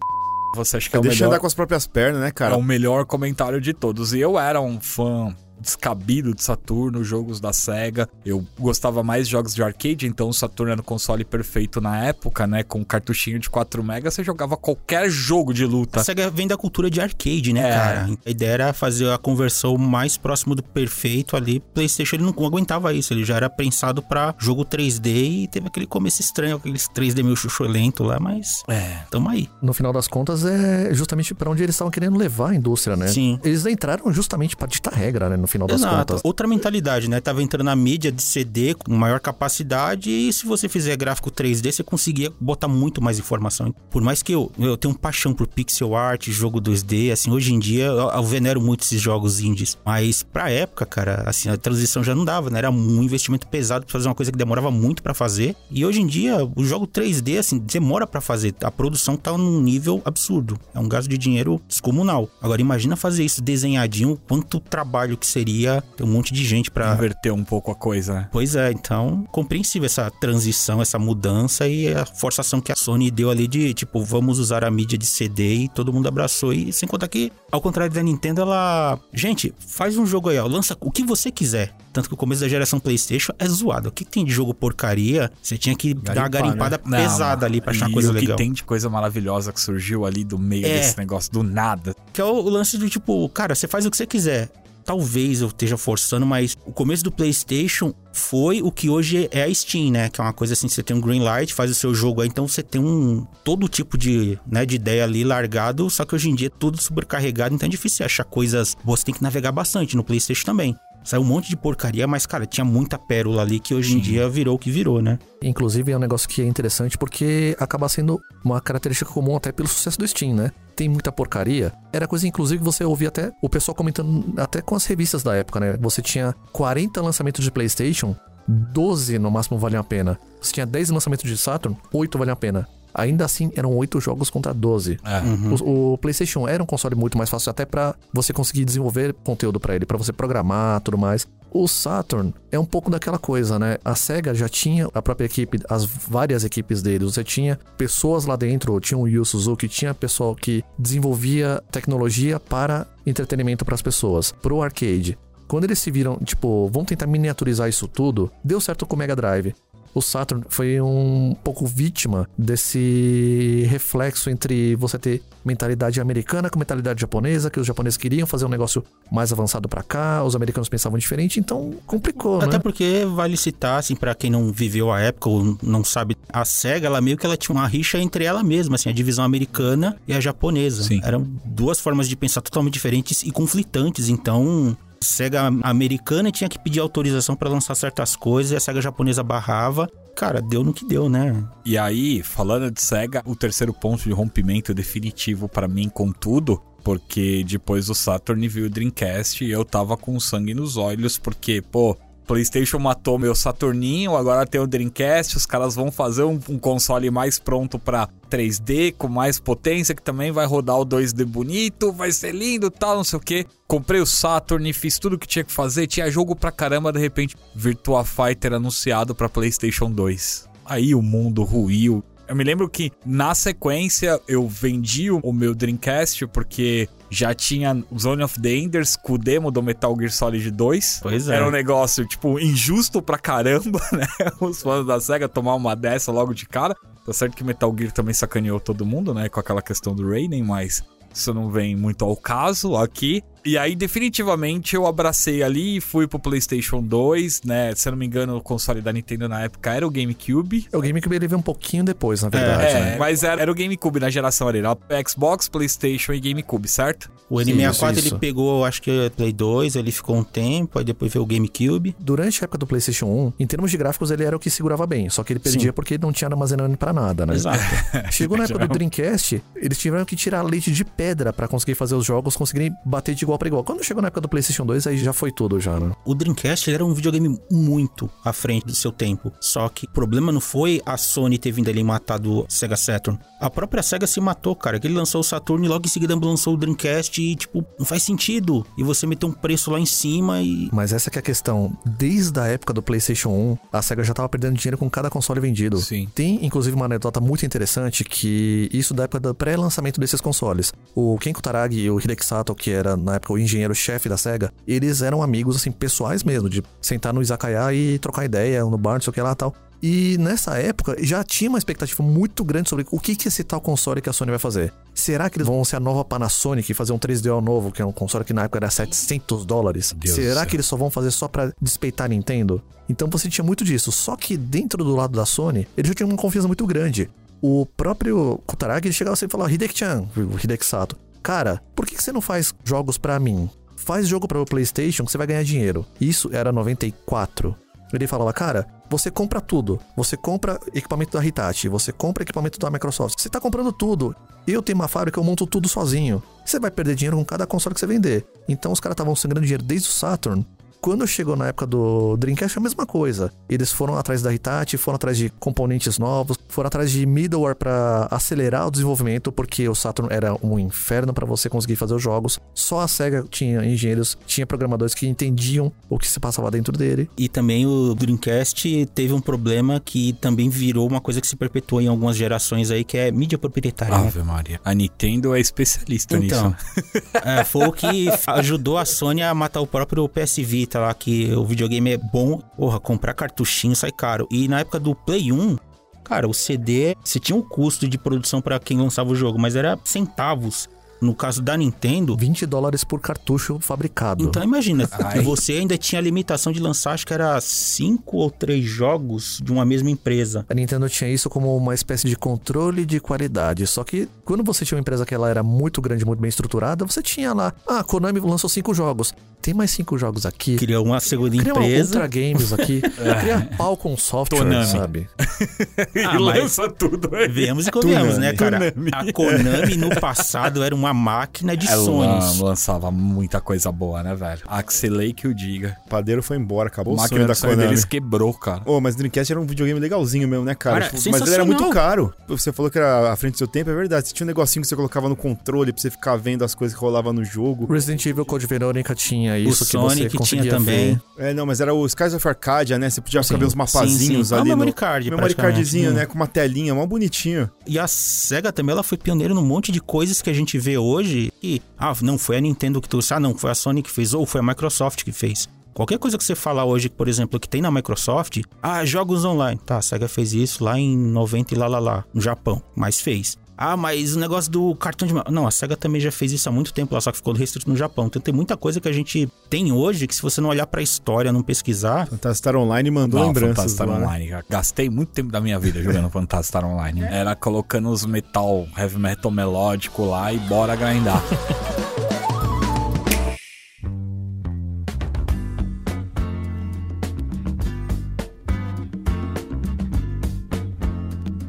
Você 0.54 0.76
acha 0.78 0.88
que 0.88 0.96
é 0.96 0.98
o 0.98 1.02
Deixa 1.02 1.16
melhor. 1.16 1.28
andar 1.28 1.40
com 1.40 1.46
as 1.46 1.54
próprias 1.54 1.86
pernas, 1.86 2.20
né, 2.20 2.28
É 2.28 2.30
cara? 2.30 2.56
o 2.56 2.62
melhor 2.62 3.04
comentário 3.04 3.60
de 3.60 3.74
todos. 3.74 4.12
E 4.14 4.20
eu 4.20 4.38
era 4.38 4.60
um 4.60 4.80
fã 4.80 5.34
descabido 5.60 6.34
de 6.34 6.42
Saturno, 6.42 7.02
jogos 7.04 7.40
da 7.40 7.52
SEGA. 7.52 8.08
Eu 8.25 8.44
gostava 8.58 9.02
mais 9.02 9.26
de 9.26 9.32
jogos 9.32 9.54
de 9.54 9.62
arcade, 9.62 10.06
então 10.06 10.28
o 10.28 10.32
Saturno 10.34 10.72
era 10.72 10.80
o 10.80 10.84
console 10.84 11.25
perfeito 11.25 11.80
na 11.80 12.04
época, 12.04 12.46
né? 12.46 12.62
Com 12.62 12.80
um 12.80 12.84
cartuchinho 12.84 13.38
de 13.38 13.48
4 13.50 13.82
MB, 13.82 14.10
você 14.10 14.22
jogava 14.25 14.56
qualquer 14.56 15.08
jogo 15.10 15.52
de 15.52 15.64
A 15.64 15.66
luta. 15.66 16.02
SEGA 16.04 16.30
vem 16.30 16.46
da 16.46 16.56
cultura 16.56 16.90
de 16.90 17.00
arcade, 17.00 17.52
né, 17.52 17.68
É. 17.68 17.72
cara? 17.75 18.10
A 18.25 18.30
ideia 18.30 18.50
era 18.50 18.72
fazer 18.72 19.10
a 19.10 19.18
conversão 19.18 19.76
mais 19.76 20.16
próximo 20.16 20.54
do 20.54 20.62
perfeito 20.62 21.36
ali. 21.36 21.60
PlayStation 21.75 22.16
ele 22.16 22.25
não 22.25 22.46
aguentava 22.46 22.92
isso, 22.92 23.12
ele 23.12 23.25
já 23.25 23.36
era 23.36 23.50
pensado 23.50 24.02
pra 24.02 24.34
jogo 24.38 24.64
3D 24.64 25.06
e 25.44 25.48
teve 25.48 25.66
aquele 25.66 25.86
começo 25.86 26.20
estranho, 26.20 26.56
aqueles 26.56 26.88
3D 26.88 27.22
meio 27.22 27.36
chucholento 27.36 28.02
lá, 28.02 28.18
mas 28.20 28.62
É. 28.68 29.00
tamo 29.10 29.28
aí. 29.28 29.48
No 29.60 29.72
final 29.72 29.92
das 29.92 30.06
contas, 30.08 30.44
é 30.44 30.92
justamente 30.94 31.34
pra 31.34 31.50
onde 31.50 31.62
eles 31.62 31.75
estavam 31.75 31.90
querendo 31.90 32.16
levar 32.16 32.50
a 32.50 32.54
indústria, 32.54 32.96
né? 32.96 33.08
Sim. 33.08 33.38
Eles 33.42 33.64
entraram 33.66 34.12
justamente 34.12 34.56
pra 34.56 34.66
ditar 34.66 34.92
regra, 34.94 35.28
né? 35.28 35.36
No 35.46 35.48
final 35.48 35.68
das 35.68 35.80
Exato. 35.80 35.96
contas. 35.96 36.20
Outra 36.24 36.48
mentalidade, 36.48 37.08
né? 37.08 37.20
Tava 37.20 37.40
entrando 37.40 37.64
na 37.64 37.76
mídia 37.76 38.10
de 38.10 38.20
CD 38.20 38.74
com 38.74 38.92
maior 38.92 39.20
capacidade 39.20 40.10
e 40.10 40.32
se 40.32 40.44
você 40.44 40.68
fizer 40.68 40.96
gráfico 40.96 41.30
3D, 41.30 41.70
você 41.70 41.84
conseguia 41.84 42.32
botar 42.40 42.66
muito 42.66 43.00
mais 43.00 43.16
informação. 43.18 43.72
Por 43.88 44.02
mais 44.02 44.22
que 44.22 44.32
eu, 44.32 44.50
eu 44.58 44.76
tenho 44.76 44.92
um 44.92 44.96
paixão 44.96 45.32
por 45.32 45.46
pixel 45.46 45.94
art, 45.94 46.28
jogo 46.30 46.60
2D, 46.60 47.12
assim, 47.12 47.30
hoje 47.30 47.54
em 47.54 47.60
dia 47.60 47.84
eu, 47.84 48.10
eu 48.10 48.24
venero 48.24 48.60
muito 48.60 48.82
esses 48.82 49.00
jogos 49.00 49.40
indies. 49.40 49.78
Mas 49.84 50.24
pra 50.24 50.50
época, 50.50 50.84
cara, 50.84 51.22
assim, 51.26 51.48
a 51.48 51.56
transição 51.56 52.02
já 52.02 52.12
não 52.12 52.24
dava, 52.24 52.50
né? 52.50 52.58
Era 52.58 52.70
um 52.70 53.02
investimento 53.02 53.46
pesado 53.46 53.86
pra 53.86 53.92
fazer 53.92 54.08
uma 54.08 54.14
coisa 54.16 54.32
que 54.32 54.38
demorava 54.38 54.70
muito 54.70 55.00
pra 55.00 55.14
fazer. 55.14 55.54
E 55.70 55.86
hoje 55.86 56.00
em 56.00 56.06
dia, 56.08 56.38
o 56.56 56.64
jogo 56.64 56.88
3D, 56.88 57.38
assim, 57.38 57.58
demora 57.58 58.04
pra 58.04 58.20
fazer. 58.20 58.52
A 58.62 58.70
produção 58.70 59.16
tá 59.16 59.36
num 59.38 59.60
nível 59.60 60.02
absurdo. 60.04 60.58
É 60.74 60.80
um 60.80 60.88
gasto 60.88 61.08
de 61.08 61.16
dinheiro 61.16 61.60
descomunal. 61.68 62.28
Agora, 62.42 62.60
imagina 62.60 62.96
fazer 62.96 63.24
isso 63.24 63.40
desenhadinho, 63.40 64.18
quanto 64.26 64.58
trabalho 64.58 65.16
que 65.16 65.26
seria 65.36 65.82
ter 65.96 66.02
um 66.02 66.06
monte 66.06 66.32
de 66.32 66.44
gente 66.44 66.70
pra. 66.70 66.94
Inverter 66.94 67.32
um 67.34 67.44
pouco 67.44 67.70
a 67.70 67.74
coisa, 67.74 68.14
né? 68.14 68.28
Pois 68.32 68.56
é, 68.56 68.72
então, 68.72 69.24
compreensível 69.30 69.84
essa 69.86 70.10
transição, 70.10 70.80
essa 70.80 70.98
mudança 70.98 71.68
e 71.68 71.92
a 71.92 72.06
forçação 72.06 72.60
que 72.60 72.72
a 72.72 72.76
Sony 72.76 73.10
deu 73.10 73.28
ali 73.30 73.46
de, 73.46 73.74
tipo, 73.74 74.02
vamos 74.02 74.38
usar 74.38 74.64
a 74.64 74.70
mídia 74.70 74.96
de 74.96 75.04
CD 75.04 75.54
e 75.54 75.68
todo 75.68 75.92
mundo 75.92 76.08
abraçou. 76.08 76.52
E 76.52 76.72
sem 76.72 76.88
contar 76.88 77.08
que, 77.08 77.30
ao 77.52 77.60
contrário 77.60 77.92
da 77.94 78.02
Nintendo, 78.02 78.40
ela. 78.40 78.98
Gente, 79.12 79.52
faz 79.58 79.98
um 79.98 80.06
jogo 80.06 80.30
aí, 80.30 80.38
ó, 80.38 80.46
lança 80.46 80.76
o 80.80 80.90
que 80.90 81.04
você 81.04 81.30
quiser. 81.30 81.74
Tanto 81.92 82.08
que 82.08 82.14
o 82.14 82.16
começo 82.16 82.42
da 82.42 82.48
geração 82.48 82.78
PlayStation 82.78 83.32
é 83.38 83.46
zoado. 83.48 83.88
O 83.88 83.92
que 83.92 84.04
tem 84.04 84.24
de 84.24 84.30
jogo 84.30 84.52
porcaria? 84.54 85.30
Você 85.42 85.56
tinha 85.56 85.74
que 85.74 85.94
dar 85.94 86.14
uma 86.16 86.28
Garimpar, 86.28 86.70
garimpada 86.70 86.80
Não, 86.84 86.98
pesada 86.98 87.46
ali 87.46 87.58
pra 87.60 87.70
achar 87.70 87.90
coisa 87.90 88.10
o 88.10 88.12
legal. 88.12 88.36
que 88.36 88.42
tem 88.42 88.52
de 88.52 88.62
coisa 88.62 88.90
maravilhosa 88.90 89.50
que 89.52 89.60
surgiu 89.60 90.04
ali 90.04 90.22
do 90.22 90.38
meio 90.38 90.66
É. 90.66 90.78
desse 90.78 90.98
negócio, 90.98 91.32
do 91.32 91.42
nada. 91.42 91.94
Que 92.12 92.20
é 92.20 92.24
o, 92.24 92.28
o 92.34 92.48
lance 92.50 92.76
do 92.76 92.88
tipo, 92.90 93.26
cara, 93.30 93.54
você 93.54 93.66
faz 93.66 93.86
o 93.86 93.90
que 93.90 93.96
você 93.96 94.06
quiser. 94.06 94.50
Talvez 94.86 95.40
eu 95.40 95.48
esteja 95.48 95.76
forçando, 95.76 96.24
mas 96.24 96.56
o 96.64 96.72
começo 96.72 97.02
do 97.02 97.10
PlayStation 97.10 97.92
foi 98.12 98.62
o 98.62 98.70
que 98.70 98.88
hoje 98.88 99.28
é 99.30 99.42
a 99.42 99.52
Steam, 99.54 99.90
né? 99.90 100.08
Que 100.08 100.20
é 100.20 100.24
uma 100.24 100.32
coisa 100.32 100.54
assim, 100.54 100.68
você 100.68 100.82
tem 100.82 100.96
um 100.96 101.00
green 101.00 101.20
light, 101.20 101.52
faz 101.52 101.70
o 101.70 101.74
seu 101.74 101.94
jogo 101.94 102.22
aí, 102.22 102.28
então 102.28 102.46
você 102.46 102.62
tem 102.62 102.80
um 102.80 103.26
todo 103.44 103.68
tipo 103.68 103.98
de, 103.98 104.38
né, 104.46 104.64
de 104.64 104.76
ideia 104.76 105.04
ali 105.04 105.24
largado, 105.24 105.90
só 105.90 106.04
que 106.04 106.14
hoje 106.14 106.30
em 106.30 106.34
dia 106.34 106.46
é 106.46 106.58
tudo 106.58 106.80
sobrecarregado, 106.80 107.54
então 107.54 107.66
é 107.66 107.70
difícil 107.70 108.06
achar 108.06 108.24
coisas 108.24 108.76
você 108.84 109.04
tem 109.04 109.14
que 109.14 109.22
navegar 109.22 109.52
bastante 109.52 109.96
no 109.96 110.04
PlayStation 110.04 110.46
também. 110.46 110.76
Saiu 111.06 111.22
um 111.22 111.25
monte 111.25 111.48
de 111.48 111.56
porcaria, 111.56 112.04
mas 112.04 112.26
cara, 112.26 112.44
tinha 112.44 112.64
muita 112.64 112.98
pérola 112.98 113.40
ali 113.40 113.60
que 113.60 113.72
hoje 113.72 113.96
em 113.96 114.00
dia 114.00 114.28
virou 114.28 114.56
o 114.56 114.58
que 114.58 114.72
virou, 114.72 115.00
né? 115.00 115.20
Inclusive, 115.40 115.92
é 115.92 115.96
um 115.96 116.00
negócio 116.00 116.28
que 116.28 116.42
é 116.42 116.44
interessante 116.44 116.98
porque 116.98 117.56
acaba 117.60 117.88
sendo 117.88 118.20
uma 118.44 118.60
característica 118.60 119.08
comum 119.08 119.36
até 119.36 119.52
pelo 119.52 119.68
sucesso 119.68 119.96
do 119.96 120.08
Steam, 120.08 120.34
né? 120.34 120.50
Tem 120.75 120.88
muita 120.88 121.12
porcaria. 121.12 121.72
Era 121.92 122.08
coisa, 122.08 122.26
inclusive, 122.26 122.58
que 122.58 122.64
você 122.64 122.84
ouvia 122.84 123.06
até 123.06 123.30
o 123.40 123.48
pessoal 123.48 123.76
comentando 123.76 124.34
até 124.36 124.60
com 124.60 124.75
as 124.75 124.84
revistas 124.84 125.22
da 125.22 125.36
época, 125.36 125.60
né? 125.60 125.76
Você 125.80 126.02
tinha 126.02 126.34
40 126.52 127.00
lançamentos 127.00 127.44
de 127.44 127.52
PlayStation, 127.52 128.16
12 128.48 129.16
no 129.20 129.30
máximo 129.30 129.58
valiam 129.58 129.82
a 129.82 129.84
pena. 129.84 130.18
Você 130.40 130.54
tinha 130.54 130.66
10 130.66 130.90
lançamentos 130.90 131.30
de 131.30 131.36
Saturn, 131.36 131.78
8 131.92 132.18
valiam 132.18 132.32
a 132.32 132.36
pena. 132.36 132.68
Ainda 132.96 133.24
assim, 133.24 133.52
eram 133.54 133.76
8 133.76 134.00
jogos 134.00 134.30
contra 134.30 134.54
12. 134.54 134.98
É. 135.04 135.62
O, 135.62 135.92
o 135.92 135.98
PlayStation 135.98 136.48
era 136.48 136.62
um 136.62 136.66
console 136.66 136.94
muito 136.94 137.18
mais 137.18 137.28
fácil 137.28 137.50
até 137.50 137.66
pra 137.66 137.94
você 138.12 138.32
conseguir 138.32 138.64
desenvolver 138.64 139.14
conteúdo 139.22 139.60
pra 139.60 139.76
ele, 139.76 139.84
pra 139.84 139.98
você 139.98 140.12
programar, 140.12 140.80
tudo 140.80 140.96
mais. 140.96 141.26
O 141.50 141.68
Saturn 141.68 142.34
é 142.50 142.58
um 142.58 142.64
pouco 142.64 142.90
daquela 142.90 143.18
coisa, 143.18 143.58
né? 143.58 143.78
A 143.84 143.94
Sega 143.94 144.34
já 144.34 144.48
tinha 144.48 144.88
a 144.92 145.00
própria 145.00 145.26
equipe, 145.26 145.58
as 145.68 145.84
várias 145.84 146.44
equipes 146.44 146.82
deles. 146.82 147.14
Você 147.14 147.24
tinha 147.24 147.58
pessoas 147.78 148.26
lá 148.26 148.36
dentro, 148.36 148.78
tinha 148.80 148.98
o 148.98 149.08
Yu 149.08 149.24
Suzuki, 149.24 149.68
tinha 149.68 149.94
pessoal 149.94 150.34
que 150.34 150.64
desenvolvia 150.78 151.62
tecnologia 151.70 152.38
para 152.40 152.86
entretenimento 153.06 153.64
para 153.64 153.74
as 153.74 153.82
pessoas, 153.82 154.32
pro 154.32 154.62
arcade. 154.62 155.16
Quando 155.48 155.64
eles 155.64 155.78
se 155.78 155.90
viram, 155.90 156.18
tipo, 156.18 156.68
vamos 156.72 156.88
tentar 156.88 157.06
miniaturizar 157.06 157.68
isso 157.68 157.86
tudo, 157.86 158.30
deu 158.44 158.60
certo 158.60 158.84
com 158.84 158.96
o 158.96 158.98
Mega 158.98 159.14
Drive. 159.14 159.54
O 159.96 160.02
Saturn 160.02 160.44
foi 160.50 160.78
um 160.78 161.34
pouco 161.42 161.66
vítima 161.66 162.28
desse 162.36 163.66
reflexo 163.66 164.28
entre 164.28 164.76
você 164.76 164.98
ter 164.98 165.22
mentalidade 165.42 165.98
americana 166.02 166.50
com 166.50 166.58
mentalidade 166.58 167.00
japonesa, 167.00 167.48
que 167.48 167.58
os 167.58 167.66
japoneses 167.66 167.96
queriam 167.96 168.26
fazer 168.26 168.44
um 168.44 168.48
negócio 168.50 168.84
mais 169.10 169.32
avançado 169.32 169.66
para 169.66 169.82
cá, 169.82 170.22
os 170.22 170.36
americanos 170.36 170.68
pensavam 170.68 170.98
diferente, 170.98 171.40
então 171.40 171.74
complicou, 171.86 172.42
Até 172.42 172.56
né? 172.56 172.58
porque 172.58 173.06
vale 173.14 173.38
citar, 173.38 173.78
assim, 173.78 173.96
pra 173.96 174.14
quem 174.14 174.30
não 174.30 174.52
viveu 174.52 174.92
a 174.92 175.00
época 175.00 175.30
ou 175.30 175.56
não 175.62 175.82
sabe, 175.82 176.14
a 176.30 176.44
SEGA, 176.44 176.88
ela 176.88 177.00
meio 177.00 177.16
que 177.16 177.24
ela 177.24 177.36
tinha 177.36 177.56
uma 177.56 177.66
rixa 177.66 177.96
entre 177.96 178.24
ela 178.24 178.42
mesma, 178.42 178.74
assim, 178.74 178.90
a 178.90 178.92
divisão 178.92 179.24
americana 179.24 179.96
e 180.06 180.12
a 180.12 180.20
japonesa. 180.20 180.82
Sim. 180.82 181.00
Eram 181.02 181.26
duas 181.42 181.80
formas 181.80 182.06
de 182.06 182.16
pensar 182.16 182.42
totalmente 182.42 182.74
diferentes 182.74 183.22
e 183.22 183.30
conflitantes, 183.30 184.10
então... 184.10 184.76
SEGA 185.00 185.42
americana 185.62 186.30
tinha 186.30 186.48
que 186.48 186.58
pedir 186.58 186.80
autorização 186.80 187.36
pra 187.36 187.48
lançar 187.48 187.74
certas 187.74 188.16
coisas 188.16 188.52
e 188.52 188.56
a 188.56 188.60
SEGA 188.60 188.80
japonesa 188.80 189.22
barrava. 189.22 189.88
Cara, 190.16 190.40
deu 190.40 190.64
no 190.64 190.72
que 190.72 190.86
deu, 190.86 191.08
né? 191.08 191.44
E 191.64 191.76
aí, 191.76 192.22
falando 192.22 192.70
de 192.70 192.80
SEGA, 192.80 193.22
o 193.26 193.36
terceiro 193.36 193.72
ponto 193.72 194.04
de 194.04 194.12
rompimento 194.12 194.72
definitivo 194.72 195.48
pra 195.48 195.68
mim 195.68 195.88
com 195.88 196.10
tudo, 196.10 196.62
porque 196.82 197.44
depois 197.44 197.86
do 197.86 197.94
Saturn 197.94 198.48
veio 198.48 198.66
o 198.66 198.70
Dreamcast 198.70 199.44
e 199.44 199.50
eu 199.50 199.64
tava 199.64 199.96
com 199.96 200.18
sangue 200.18 200.54
nos 200.54 200.76
olhos, 200.76 201.18
porque, 201.18 201.60
pô, 201.60 201.96
PlayStation 202.26 202.78
matou 202.78 203.18
meu 203.18 203.35
Saturninho, 203.35 204.16
agora 204.16 204.47
tem 204.47 204.61
o 204.61 204.66
Dreamcast, 204.66 205.37
os 205.37 205.47
caras 205.47 205.75
vão 205.75 205.92
fazer 205.92 206.25
um, 206.25 206.38
um 206.49 206.59
console 206.59 207.11
mais 207.11 207.38
pronto 207.38 207.78
pra 207.78 208.09
3D, 208.30 208.95
com 208.99 209.09
mais 209.09 209.38
potência, 209.38 209.95
que 209.95 210.02
também 210.02 210.33
vai 210.33 210.45
rodar 210.45 210.78
o 210.78 210.85
2D 210.85 211.25
bonito, 211.25 211.92
vai 211.92 212.11
ser 212.11 212.35
lindo, 212.35 212.71
tal, 212.71 212.97
não 212.97 213.04
sei 213.04 213.18
o 213.18 213.23
que. 213.23 213.47
Comprei 213.66 214.00
o 214.00 214.06
Saturn, 214.06 214.73
fiz 214.73 214.99
tudo 214.99 215.18
que 215.18 215.26
tinha 215.26 215.45
que 215.45 215.52
fazer, 215.52 215.87
tinha 215.87 216.11
jogo 216.11 216.35
pra 216.35 216.50
caramba, 216.50 216.92
de 216.92 216.99
repente, 216.99 217.37
Virtua 217.54 218.04
Fighter 218.04 218.54
anunciado 218.54 219.14
pra 219.14 219.28
PlayStation 219.28 219.90
2. 219.90 220.49
Aí 220.64 220.95
o 220.95 221.02
mundo 221.02 221.45
ruiu. 221.45 222.02
Eu 222.28 222.35
me 222.35 222.42
lembro 222.42 222.68
que 222.68 222.90
na 223.04 223.37
sequência 223.37 224.21
eu 224.26 224.49
vendi 224.49 225.12
o 225.12 225.33
meu 225.33 225.54
Dreamcast 225.54 226.26
porque 226.26 226.88
já 227.10 227.34
tinha 227.34 227.84
Zone 227.98 228.22
of 228.22 228.40
the 228.40 228.54
Enders 228.54 228.96
com 228.96 229.14
o 229.14 229.18
demo 229.18 229.50
do 229.50 229.62
Metal 229.62 229.94
Gear 229.98 230.12
Solid 230.12 230.50
2. 230.50 231.00
Pois 231.02 231.28
é. 231.28 231.36
Era 231.36 231.46
um 231.46 231.50
negócio, 231.50 232.06
tipo, 232.06 232.38
injusto 232.38 233.00
pra 233.00 233.18
caramba, 233.18 233.80
né? 233.92 234.06
Os 234.40 234.62
fãs 234.62 234.86
da 234.86 235.00
SEGA 235.00 235.28
tomar 235.28 235.54
uma 235.54 235.75
dessa 235.75 236.10
logo 236.12 236.34
de 236.34 236.46
cara. 236.46 236.75
Tá 237.04 237.12
certo 237.12 237.36
que 237.36 237.44
Metal 237.44 237.75
Gear 237.78 237.92
também 237.92 238.14
sacaneou 238.14 238.58
todo 238.58 238.84
mundo, 238.84 239.14
né? 239.14 239.28
Com 239.28 239.38
aquela 239.38 239.62
questão 239.62 239.94
do 239.94 240.08
Raiden, 240.08 240.42
mas 240.42 240.82
isso 241.14 241.32
não 241.32 241.50
vem 241.50 241.76
muito 241.76 242.04
ao 242.04 242.16
caso 242.16 242.76
aqui. 242.76 243.22
E 243.46 243.56
aí, 243.56 243.76
definitivamente, 243.76 244.74
eu 244.74 244.88
abracei 244.88 245.40
ali 245.40 245.76
e 245.76 245.80
fui 245.80 246.08
pro 246.08 246.18
PlayStation 246.18 246.82
2, 246.82 247.42
né? 247.44 247.72
Se 247.76 247.86
eu 247.86 247.92
não 247.92 247.98
me 247.98 248.04
engano, 248.04 248.36
o 248.36 248.40
console 248.40 248.80
da 248.80 248.92
Nintendo 248.92 249.28
na 249.28 249.42
época 249.42 249.72
era 249.72 249.86
o 249.86 249.90
GameCube. 249.90 250.66
O 250.72 250.80
GameCube 250.80 251.14
ele 251.14 251.28
veio 251.28 251.38
um 251.38 251.42
pouquinho 251.42 251.84
depois, 251.84 252.24
na 252.24 252.28
verdade, 252.28 252.64
é, 252.64 252.80
né? 252.80 252.96
mas 252.98 253.22
era, 253.22 253.40
era 253.40 253.48
o 253.48 253.54
GameCube 253.54 254.00
na 254.00 254.10
geração 254.10 254.48
ali. 254.48 254.58
Era 254.58 254.76
Xbox, 255.08 255.48
PlayStation 255.48 256.12
e 256.12 256.18
GameCube, 256.18 256.66
certo? 256.66 257.08
O 257.30 257.36
N64 257.36 257.70
Isso, 257.70 257.90
isso. 257.90 258.08
ele 258.08 258.18
pegou, 258.18 258.64
acho 258.64 258.82
que 258.82 259.10
Play 259.16 259.32
2, 259.32 259.76
ele 259.76 259.92
ficou 259.92 260.16
um 260.16 260.24
tempo, 260.24 260.80
aí 260.80 260.84
depois 260.84 261.12
veio 261.12 261.24
o 261.24 261.26
GameCube. 261.26 261.94
Durante 262.00 262.42
a 262.42 262.44
época 262.44 262.58
do 262.58 262.66
PlayStation 262.66 263.06
1, 263.06 263.32
em 263.38 263.46
termos 263.46 263.70
de 263.70 263.76
gráficos, 263.76 264.10
ele 264.10 264.24
era 264.24 264.36
o 264.36 264.40
que 264.40 264.50
segurava 264.50 264.86
bem. 264.88 265.08
Só 265.08 265.22
que 265.22 265.32
ele 265.32 265.40
perdia 265.40 265.68
Sim. 265.68 265.72
porque 265.72 265.98
não 265.98 266.12
tinha 266.12 266.28
armazenamento 266.28 266.78
pra 266.78 266.92
nada, 266.92 267.24
né? 267.24 267.34
Exato. 267.34 267.62
Chegou 268.10 268.36
na 268.36 268.42
época 268.46 268.66
do 268.66 268.74
Dreamcast, 268.74 269.40
eles 269.54 269.78
tiveram 269.78 270.04
que 270.04 270.16
tirar 270.16 270.42
leite 270.42 270.72
de 270.72 270.84
pedra 270.84 271.32
pra 271.32 271.46
conseguir 271.46 271.76
fazer 271.76 271.94
os 271.94 272.04
jogos 272.04 272.36
conseguirem 272.36 272.72
bater 272.84 273.14
de 273.14 273.24
igual 273.24 273.35
pra 273.38 273.48
igual. 273.48 273.64
Quando 273.64 273.84
chegou 273.84 274.02
na 274.02 274.08
época 274.08 274.20
do 274.20 274.28
PlayStation 274.28 274.66
2, 274.66 274.86
aí 274.86 274.98
já 274.98 275.12
foi 275.12 275.32
tudo 275.32 275.60
já, 275.60 275.78
né? 275.78 275.92
O 276.04 276.14
Dreamcast 276.14 276.70
era 276.70 276.84
um 276.84 276.92
videogame 276.94 277.38
muito 277.50 278.10
à 278.24 278.32
frente 278.32 278.66
do 278.66 278.74
seu 278.74 278.92
tempo. 278.92 279.32
Só 279.40 279.68
que 279.68 279.86
o 279.86 279.90
problema 279.90 280.32
não 280.32 280.40
foi 280.40 280.80
a 280.84 280.96
Sony 280.96 281.38
ter 281.38 281.52
vindo 281.52 281.68
ali 281.68 281.82
matado 281.82 282.40
o 282.40 282.46
Sega 282.48 282.76
Saturn. 282.76 283.18
A 283.40 283.50
própria 283.50 283.82
Sega 283.82 284.06
se 284.06 284.20
matou, 284.20 284.54
cara. 284.54 284.78
Que 284.78 284.86
ele 284.86 284.94
lançou 284.94 285.20
o 285.20 285.24
Saturn 285.24 285.64
e 285.64 285.68
logo 285.68 285.86
em 285.86 285.88
seguida 285.88 286.14
lançou 286.16 286.54
o 286.54 286.56
Dreamcast 286.56 287.20
e, 287.20 287.36
tipo, 287.36 287.64
não 287.78 287.86
faz 287.86 288.02
sentido. 288.02 288.66
E 288.76 288.82
você 288.82 289.06
meteu 289.06 289.28
um 289.28 289.32
preço 289.32 289.70
lá 289.70 289.78
em 289.78 289.86
cima 289.86 290.42
e. 290.42 290.68
Mas 290.72 290.92
essa 290.92 291.10
que 291.10 291.18
é 291.18 291.20
a 291.20 291.22
questão. 291.22 291.76
Desde 291.84 292.38
a 292.40 292.46
época 292.46 292.72
do 292.72 292.82
PlayStation 292.82 293.30
1, 293.30 293.58
a 293.72 293.82
SEGA 293.82 294.04
já 294.04 294.14
tava 294.14 294.28
perdendo 294.28 294.56
dinheiro 294.56 294.78
com 294.78 294.88
cada 294.90 295.10
console 295.10 295.40
vendido. 295.40 295.78
Sim. 295.78 296.08
Tem, 296.14 296.44
inclusive, 296.44 296.74
uma 296.74 296.86
anedota 296.86 297.20
muito 297.20 297.44
interessante 297.44 298.04
que 298.04 298.68
isso 298.72 298.94
da 298.94 299.04
época 299.04 299.20
do 299.20 299.34
pré-lançamento 299.34 300.00
desses 300.00 300.20
consoles. 300.20 300.72
O 300.94 301.18
Ken 301.18 301.32
Kutaragi 301.32 301.80
e 301.80 301.90
o 301.90 302.00
Hideki 302.00 302.24
Sato, 302.24 302.54
que 302.54 302.70
era 302.70 302.96
na 302.96 303.15
época 303.16 303.32
o 303.32 303.38
engenheiro-chefe 303.38 304.08
da 304.08 304.16
SEGA, 304.16 304.52
eles 304.66 305.02
eram 305.02 305.23
amigos, 305.23 305.56
assim, 305.56 305.70
pessoais 305.70 306.23
mesmo, 306.23 306.49
de 306.49 306.62
sentar 306.80 307.12
no 307.12 307.20
izakaya 307.20 307.73
e 307.73 307.99
trocar 307.99 308.25
ideia 308.25 308.64
no 308.64 308.78
bar, 308.78 308.94
não 308.94 309.00
sei 309.00 309.11
o 309.11 309.14
que 309.14 309.20
lá 309.20 309.32
e 309.32 309.37
tal. 309.37 309.54
E 309.82 310.16
nessa 310.18 310.58
época 310.58 310.96
já 311.00 311.23
tinha 311.23 311.50
uma 311.50 311.58
expectativa 311.58 312.02
muito 312.02 312.42
grande 312.44 312.68
sobre 312.68 312.87
o 312.90 312.99
que, 312.99 313.14
que 313.14 313.28
esse 313.28 313.44
tal 313.44 313.61
console 313.61 314.00
que 314.00 314.08
a 314.08 314.12
Sony 314.12 314.30
vai 314.30 314.38
fazer. 314.38 314.73
Será 314.94 315.28
que 315.28 315.37
eles 315.37 315.46
vão 315.46 315.62
ser 315.64 315.76
a 315.76 315.80
nova 315.80 316.04
Panasonic 316.04 316.70
e 316.70 316.75
fazer 316.75 316.92
um 316.92 316.99
3DO 316.99 317.40
novo, 317.40 317.70
que 317.70 317.82
é 317.82 317.85
um 317.85 317.92
console 317.92 318.25
que 318.25 318.32
na 318.32 318.44
época 318.44 318.58
era 318.58 318.70
700 318.70 319.44
dólares? 319.44 319.94
Deus 319.96 320.14
Será 320.14 320.40
céu. 320.40 320.46
que 320.46 320.56
eles 320.56 320.66
só 320.66 320.76
vão 320.76 320.90
fazer 320.90 321.11
só 321.11 321.28
pra 321.28 321.52
despeitar 321.60 322.06
a 322.06 322.08
Nintendo? 322.08 322.62
Então 322.88 323.08
você 323.08 323.28
tinha 323.28 323.45
muito 323.45 323.64
disso. 323.64 323.93
Só 323.93 324.17
que 324.17 324.36
dentro 324.36 324.82
do 324.82 324.95
lado 324.97 325.14
da 325.14 325.26
Sony, 325.26 325.69
eles 325.76 325.88
já 325.88 325.95
tinham 325.95 326.08
uma 326.08 326.17
confiança 326.17 326.47
muito 326.47 326.67
grande. 326.67 327.10
O 327.43 327.67
próprio 327.76 328.40
Kutaragi 328.47 328.86
ele 328.86 328.95
chegava 328.95 329.14
sempre 329.14 329.32
e 329.32 329.36
falava: 329.36 329.52
Hideki-chan, 329.52 330.06
o 330.17 330.38
Hideki 330.43 330.64
Sato, 330.64 330.97
cara, 331.26 331.60
por 331.75 331.84
que 331.84 332.00
você 332.00 332.12
não 332.12 332.21
faz 332.21 332.54
jogos 332.62 332.97
pra 332.97 333.19
mim? 333.19 333.50
Faz 333.76 334.06
jogo 334.06 334.28
para 334.28 334.41
o 334.41 334.47
PlayStation 334.47 335.04
que 335.04 335.10
você 335.10 335.19
vai 335.19 335.26
ganhar 335.26 335.43
dinheiro. 335.43 335.84
Isso 336.00 336.30
era 336.32 336.52
94. 336.52 337.56
Ele 337.93 338.06
falava, 338.06 338.32
cara, 338.32 338.65
você 338.89 339.10
compra 339.10 339.41
tudo. 339.41 339.80
Você 339.97 340.17
compra 340.17 340.60
equipamento 340.73 341.19
da 341.19 341.25
Hitachi, 341.25 341.69
você 341.69 341.91
compra 341.91 342.23
equipamento 342.23 342.60
da 342.60 342.71
Microsoft. 342.71 343.21
Você 343.21 343.28
tá 343.28 343.41
comprando 343.41 343.73
tudo. 343.73 344.15
Eu 344.47 344.62
tenho 344.62 344.78
uma 344.78 344.86
fábrica, 344.86 345.19
eu 345.19 345.25
monto 345.25 345.49
tudo 345.49 345.69
sozinho. 345.69 346.23
Você 346.45 346.60
vai 346.60 346.71
perder 346.71 346.95
dinheiro 346.95 347.17
com 347.17 347.25
cada 347.25 347.45
console 347.45 347.75
que 347.75 347.80
você 347.80 347.89
vender. 347.89 348.25
Então 348.49 348.71
os 348.71 348.78
caras 348.78 348.95
estavam 348.95 349.17
sangrando 349.17 349.47
dinheiro 349.47 349.65
desde 349.65 349.89
o 349.89 349.93
Saturn. 349.93 350.47
Quando 350.80 351.06
chegou 351.06 351.34
na 351.36 351.49
época 351.49 351.67
do 351.67 352.17
Dreamcast, 352.17 352.54
foi 352.54 352.60
a 352.60 352.65
mesma 352.65 352.86
coisa. 352.86 353.32
Eles 353.49 353.73
foram 353.73 353.97
atrás 353.97 354.23
da 354.23 354.32
Hitachi, 354.32 354.76
foram 354.76 354.97
atrás 354.97 355.17
de 355.19 355.30
componentes 355.30 355.99
novos, 355.99 356.39
foram 356.49 356.69
atrás 356.69 356.91
de 356.91 357.04
middleware 357.04 357.56
para 357.56 358.06
acelerar 358.10 358.69
o 358.69 358.71
desenvolvimento, 358.71 359.32
porque 359.32 359.69
o 359.69 359.75
Saturn 359.75 360.08
era 360.12 360.36
um 360.45 360.58
inferno 360.58 361.12
para 361.12 361.26
você 361.26 361.49
conseguir 361.49 361.76
fazer 361.76 361.95
os 361.95 362.02
jogos. 362.02 362.39
Só 362.54 362.80
a 362.80 362.89
Sega 362.89 363.25
tinha 363.28 363.65
engenheiros, 363.65 364.17
tinha 364.26 364.47
programadores 364.47 364.95
que 364.95 365.06
entendiam 365.08 365.73
o 365.89 365.99
que 365.99 366.08
se 366.08 366.21
passava 366.21 366.50
dentro 366.50 366.76
dele. 366.76 367.10
E 367.17 367.28
também 367.28 367.67
o 367.67 367.95
Dreamcast 367.95 368.86
teve 368.95 369.12
um 369.12 369.21
problema 369.21 369.80
que 369.84 370.12
também 370.15 370.49
virou 370.49 370.86
uma 370.89 371.00
coisa 371.00 371.21
que 371.21 371.26
se 371.26 371.34
perpetuou 371.36 371.80
em 371.80 371.89
algumas 371.89 372.17
gerações 372.17 372.71
aí, 372.71 372.84
que 372.84 372.97
é 372.97 373.10
mídia 373.10 373.39
proprietária. 373.39 373.99
né? 373.99 374.06
Ave 374.06 374.23
Maria. 374.23 374.60
A 374.65 374.73
Nintendo 374.75 375.34
é 375.34 375.41
especialista 375.41 376.17
Então, 376.17 376.50
nisso. 376.50 377.02
é, 377.25 377.43
foi 377.45 377.67
o 377.67 377.73
que 377.73 378.08
ajudou 378.26 378.78
a 378.78 378.84
Sony 378.84 379.23
a 379.23 379.34
matar 379.34 379.60
o 379.60 379.67
próprio 379.67 380.08
PS 380.08 380.36
Vita 380.39 380.75
lá, 380.78 380.93
que 380.95 381.32
o 381.34 381.45
videogame 381.45 381.93
é 381.93 381.97
bom. 381.97 382.41
Porra, 382.56 382.80
comprar 382.80 383.15
cartuchinho 383.15 383.76
sai 383.76 383.93
caro. 383.93 384.26
E 384.30 384.49
na 384.49 384.60
época 384.60 384.78
do 384.78 384.95
Play 384.95 385.32
1, 385.32 385.56
cara, 386.04 386.28
o 386.28 386.34
CD, 386.34 386.97
você 387.02 387.19
tinha 387.19 387.36
um 387.36 387.43
custo 387.43 387.89
de 387.89 387.99
produção 387.99 388.41
pra 388.41 388.58
quem 388.58 388.78
lançava 388.78 389.10
o 389.10 389.17
jogo, 389.17 389.39
mas 389.39 389.56
era 389.56 389.78
centavos. 389.84 390.69
No 391.00 391.15
caso 391.15 391.43
da 391.43 391.56
Nintendo, 391.56 392.17
20 392.17 392.47
dólares 392.47 392.82
por 392.82 393.00
cartucho 393.00 393.58
fabricado. 393.60 394.25
então 394.25 394.43
imagina, 394.43 394.89
Ai. 394.93 395.21
você 395.21 395.54
ainda 395.54 395.76
tinha 395.76 395.99
a 395.99 396.02
limitação 396.02 396.52
de 396.52 396.60
lançar, 396.60 396.93
acho 396.93 397.06
que 397.06 397.12
era 397.12 397.39
cinco 397.41 398.17
ou 398.17 398.30
três 398.30 398.65
jogos 398.65 399.41
de 399.43 399.52
uma 399.52 399.65
mesma 399.65 399.91
empresa. 399.91 400.47
A 400.49 400.54
Nintendo 400.54 400.89
tinha 400.89 401.10
isso 401.10 401.28
como 401.28 401.54
uma 401.56 401.75
espécie 401.75 402.08
de 402.08 402.17
controle 402.17 402.86
de 402.86 402.99
qualidade. 402.99 403.67
Só 403.67 403.84
que 403.84 404.08
quando 404.25 404.43
você 404.43 404.65
tinha 404.65 404.76
uma 404.76 404.80
empresa 404.80 405.04
que 405.04 405.15
ela 405.15 405.28
era 405.28 405.43
muito 405.43 405.82
grande, 405.82 406.04
muito 406.04 406.21
bem 406.21 406.28
estruturada, 406.28 406.84
você 406.84 407.02
tinha 407.02 407.34
lá, 407.34 407.52
ah, 407.69 407.80
a 407.80 407.84
Konami 407.84 408.21
lançou 408.21 408.49
cinco 408.49 408.73
jogos. 408.73 409.12
Tem 409.42 409.54
mais 409.54 409.70
cinco 409.70 409.96
jogos 409.96 410.26
aqui. 410.26 410.56
Criou 410.56 410.84
uma 410.84 410.99
segunda 410.99 411.36
Cria 411.36 411.54
uma 411.54 411.62
empresa. 411.64 411.84
Ultra 411.94 412.06
Games 412.08 412.52
aqui. 412.52 412.80
Cria 413.20 413.49
Falcon 413.56 413.96
Software, 413.96 414.38
Konami. 414.40 414.66
sabe? 414.66 415.08
e 415.94 416.00
Ah, 416.00 416.18
lança 416.18 416.68
tudo 416.68 417.14
aí. 417.14 417.28
Vemos 417.28 417.66
e 417.66 417.70
convenhamos, 417.70 418.18
né, 418.18 418.32
cara? 418.32 418.72
Konami. 418.72 418.90
A 418.92 419.12
Konami 419.12 419.76
no 419.76 420.00
passado 420.00 420.64
era 420.64 420.75
uma 420.75 420.92
máquina 420.92 421.56
de 421.56 421.68
Ela 421.68 421.84
sonhos. 421.84 422.40
lançava 422.40 422.90
muita 422.90 423.40
coisa 423.40 423.70
boa, 423.70 424.02
né, 424.02 424.16
velho? 424.16 424.40
Axelei 424.49 425.12
que 425.12 425.28
o 425.28 425.34
diga. 425.34 425.76
O 425.86 425.88
padeiro 425.90 426.25
foi 426.25 426.36
embora, 426.36 426.68
acabou 426.68 426.94
o 426.94 426.96
máquina 426.96 427.16
sonho 427.18 427.28
da 427.28 427.34
sonho 427.36 427.52
Konami. 427.52 427.68
deles 427.68 427.84
quebrou, 427.84 428.34
cara. 428.34 428.62
Ô, 428.66 428.80
mas 428.80 428.96
Dreamcast 428.96 429.32
era 429.32 429.40
um 429.40 429.46
videogame 429.46 429.78
legalzinho 429.78 430.26
mesmo, 430.26 430.44
né, 430.44 430.54
cara? 430.56 430.80
Cara, 430.86 430.96
Tipo, 430.96 431.10
mas 431.12 431.22
ele 431.22 431.34
era 431.34 431.44
muito 431.44 431.70
caro. 431.70 432.12
Você 432.26 432.52
falou 432.52 432.68
que 432.70 432.78
era 432.78 433.12
à 433.12 433.16
frente 433.16 433.34
do 433.34 433.38
seu 433.38 433.46
tempo, 433.46 433.70
é 433.70 433.75
verdade. 433.75 434.08
Você 434.08 434.14
tinha 434.14 434.25
um 434.25 434.28
negocinho 434.28 434.62
que 434.62 434.68
você 434.68 434.75
colocava 434.75 435.08
no 435.08 435.14
controle 435.14 435.72
pra 435.72 435.80
você 435.80 435.90
ficar 435.90 436.16
vendo 436.16 436.44
as 436.44 436.52
coisas 436.52 436.76
que 436.76 436.80
rolavam 436.82 437.12
no 437.12 437.25
jogo. 437.25 437.72
Resident 437.72 438.04
Evil 438.06 438.25
Code 438.26 438.46
Verônica 438.46 438.92
tinha 438.92 439.25
isso 439.39 439.65
que 439.65 439.71
Sonic 439.73 439.95
você 440.02 440.08
tinha 440.08 440.19
conseguia 440.19 440.50
também. 440.50 440.95
ver. 441.17 441.26
É, 441.30 441.34
não, 441.34 441.47
mas 441.47 441.60
era 441.60 441.73
o 441.75 441.84
Skies 441.86 442.15
of 442.15 442.26
Arcadia, 442.28 442.78
né? 442.78 442.89
Você 442.91 443.00
podia 443.00 443.23
Sim. 443.23 443.34
vendo 443.34 443.47
os 443.47 443.54
mapazinhos 443.54 443.99
Sim, 443.99 444.25
sim. 444.25 444.34
É 444.34 444.36
um 444.36 444.41
ali. 444.41 444.49
memory 444.50 444.71
no... 444.71 444.75
card, 444.75 445.10
Memory 445.10 445.34
cardzinho, 445.34 445.91
Hum. 445.91 445.95
né? 445.95 446.06
Com 446.06 446.15
uma 446.15 446.26
telinha, 446.26 446.75
mó 446.75 446.84
bonitinho. 446.86 447.50
E 447.67 447.78
a 447.78 447.86
SEGA 447.86 448.52
também, 448.52 448.73
ela 448.73 448.82
foi 448.82 448.99
pioneira 448.99 449.32
num 449.34 449.45
monte 449.45 449.73
de 449.73 449.80
coisas 449.80 450.21
que 450.23 450.30
a 450.30 450.32
gente 450.34 450.58
vê 450.58 450.76
hoje. 450.78 451.32
E, 451.43 451.60
ah, 451.78 451.95
não, 452.02 452.19
foi 452.19 452.36
a 452.36 452.41
Nintendo 452.41 452.80
que 452.80 452.89
trouxe. 452.89 453.15
Ah, 453.15 453.21
não, 453.21 453.36
foi 453.36 453.50
a 453.50 453.54
Sony 453.54 453.82
que 453.82 453.91
fez. 453.91 454.12
Ou 454.15 454.26
foi 454.26 454.41
a 454.41 454.45
Microsoft 454.45 455.02
que 455.04 455.12
fez. 455.12 455.49
Qualquer 455.75 455.99
coisa 455.99 456.17
que 456.17 456.25
você 456.25 456.34
falar 456.34 456.65
hoje, 456.65 456.89
por 456.89 457.06
exemplo, 457.06 457.39
que 457.39 457.47
tem 457.47 457.60
na 457.60 457.71
Microsoft, 457.71 458.41
ah, 458.62 458.82
jogos 458.86 459.26
online. 459.26 459.60
Tá, 459.67 459.76
a 459.76 459.82
SEGA 459.82 460.08
fez 460.08 460.32
isso 460.32 460.65
lá 460.65 460.78
em 460.78 460.97
90 460.97 461.52
e 461.52 461.58
lá 461.58 461.67
lá 461.67 461.78
lá, 461.78 462.04
no 462.15 462.21
Japão, 462.21 462.62
mas 462.75 462.99
fez. 462.99 463.36
Ah, 463.56 463.76
mas 463.76 464.14
o 464.14 464.19
negócio 464.19 464.50
do 464.50 464.75
cartão 464.75 465.08
de. 465.08 465.14
Não, 465.30 465.47
a 465.47 465.50
SEGA 465.50 465.76
também 465.76 466.00
já 466.00 466.10
fez 466.12 466.32
isso 466.32 466.49
há 466.49 466.52
muito 466.52 466.73
tempo 466.73 466.95
lá, 466.95 467.00
só 467.00 467.10
que 467.10 467.16
ficou 467.19 467.32
restrito 467.32 467.69
no 467.71 467.76
Japão. 467.76 468.06
Então 468.06 468.21
tem 468.21 468.34
muita 468.34 468.56
coisa 468.56 468.80
que 468.80 468.88
a 468.88 468.92
gente 468.92 469.28
tem 469.49 469.73
hoje 469.73 470.06
que 470.06 470.14
se 470.14 470.23
você 470.23 470.40
não 470.40 470.50
olhar 470.50 470.66
pra 470.66 470.82
história, 470.82 471.32
não 471.32 471.42
pesquisar. 471.42 472.06
Phantasy 472.08 472.38
Star 472.38 472.56
Online 472.56 472.90
mandou 472.90 473.21
Não, 473.21 473.28
lembranças 473.28 473.56
Phantasy 473.56 473.75
Star 473.75 473.88
lá, 473.88 473.99
né? 473.99 474.06
Online. 474.06 474.28
cara. 474.28 474.45
Gastei 474.49 474.90
muito 474.90 475.10
tempo 475.10 475.30
da 475.30 475.40
minha 475.40 475.58
vida 475.58 475.82
jogando 475.82 476.08
Phantasy 476.10 476.49
Star 476.49 476.64
Online. 476.64 477.02
Era 477.02 477.34
colocando 477.34 477.88
os 477.88 478.04
metal, 478.04 478.66
heavy 478.76 478.99
metal 478.99 479.30
melódico 479.30 480.04
lá 480.04 480.32
e 480.32 480.38
bora 480.38 480.76
grindar. 480.76 481.23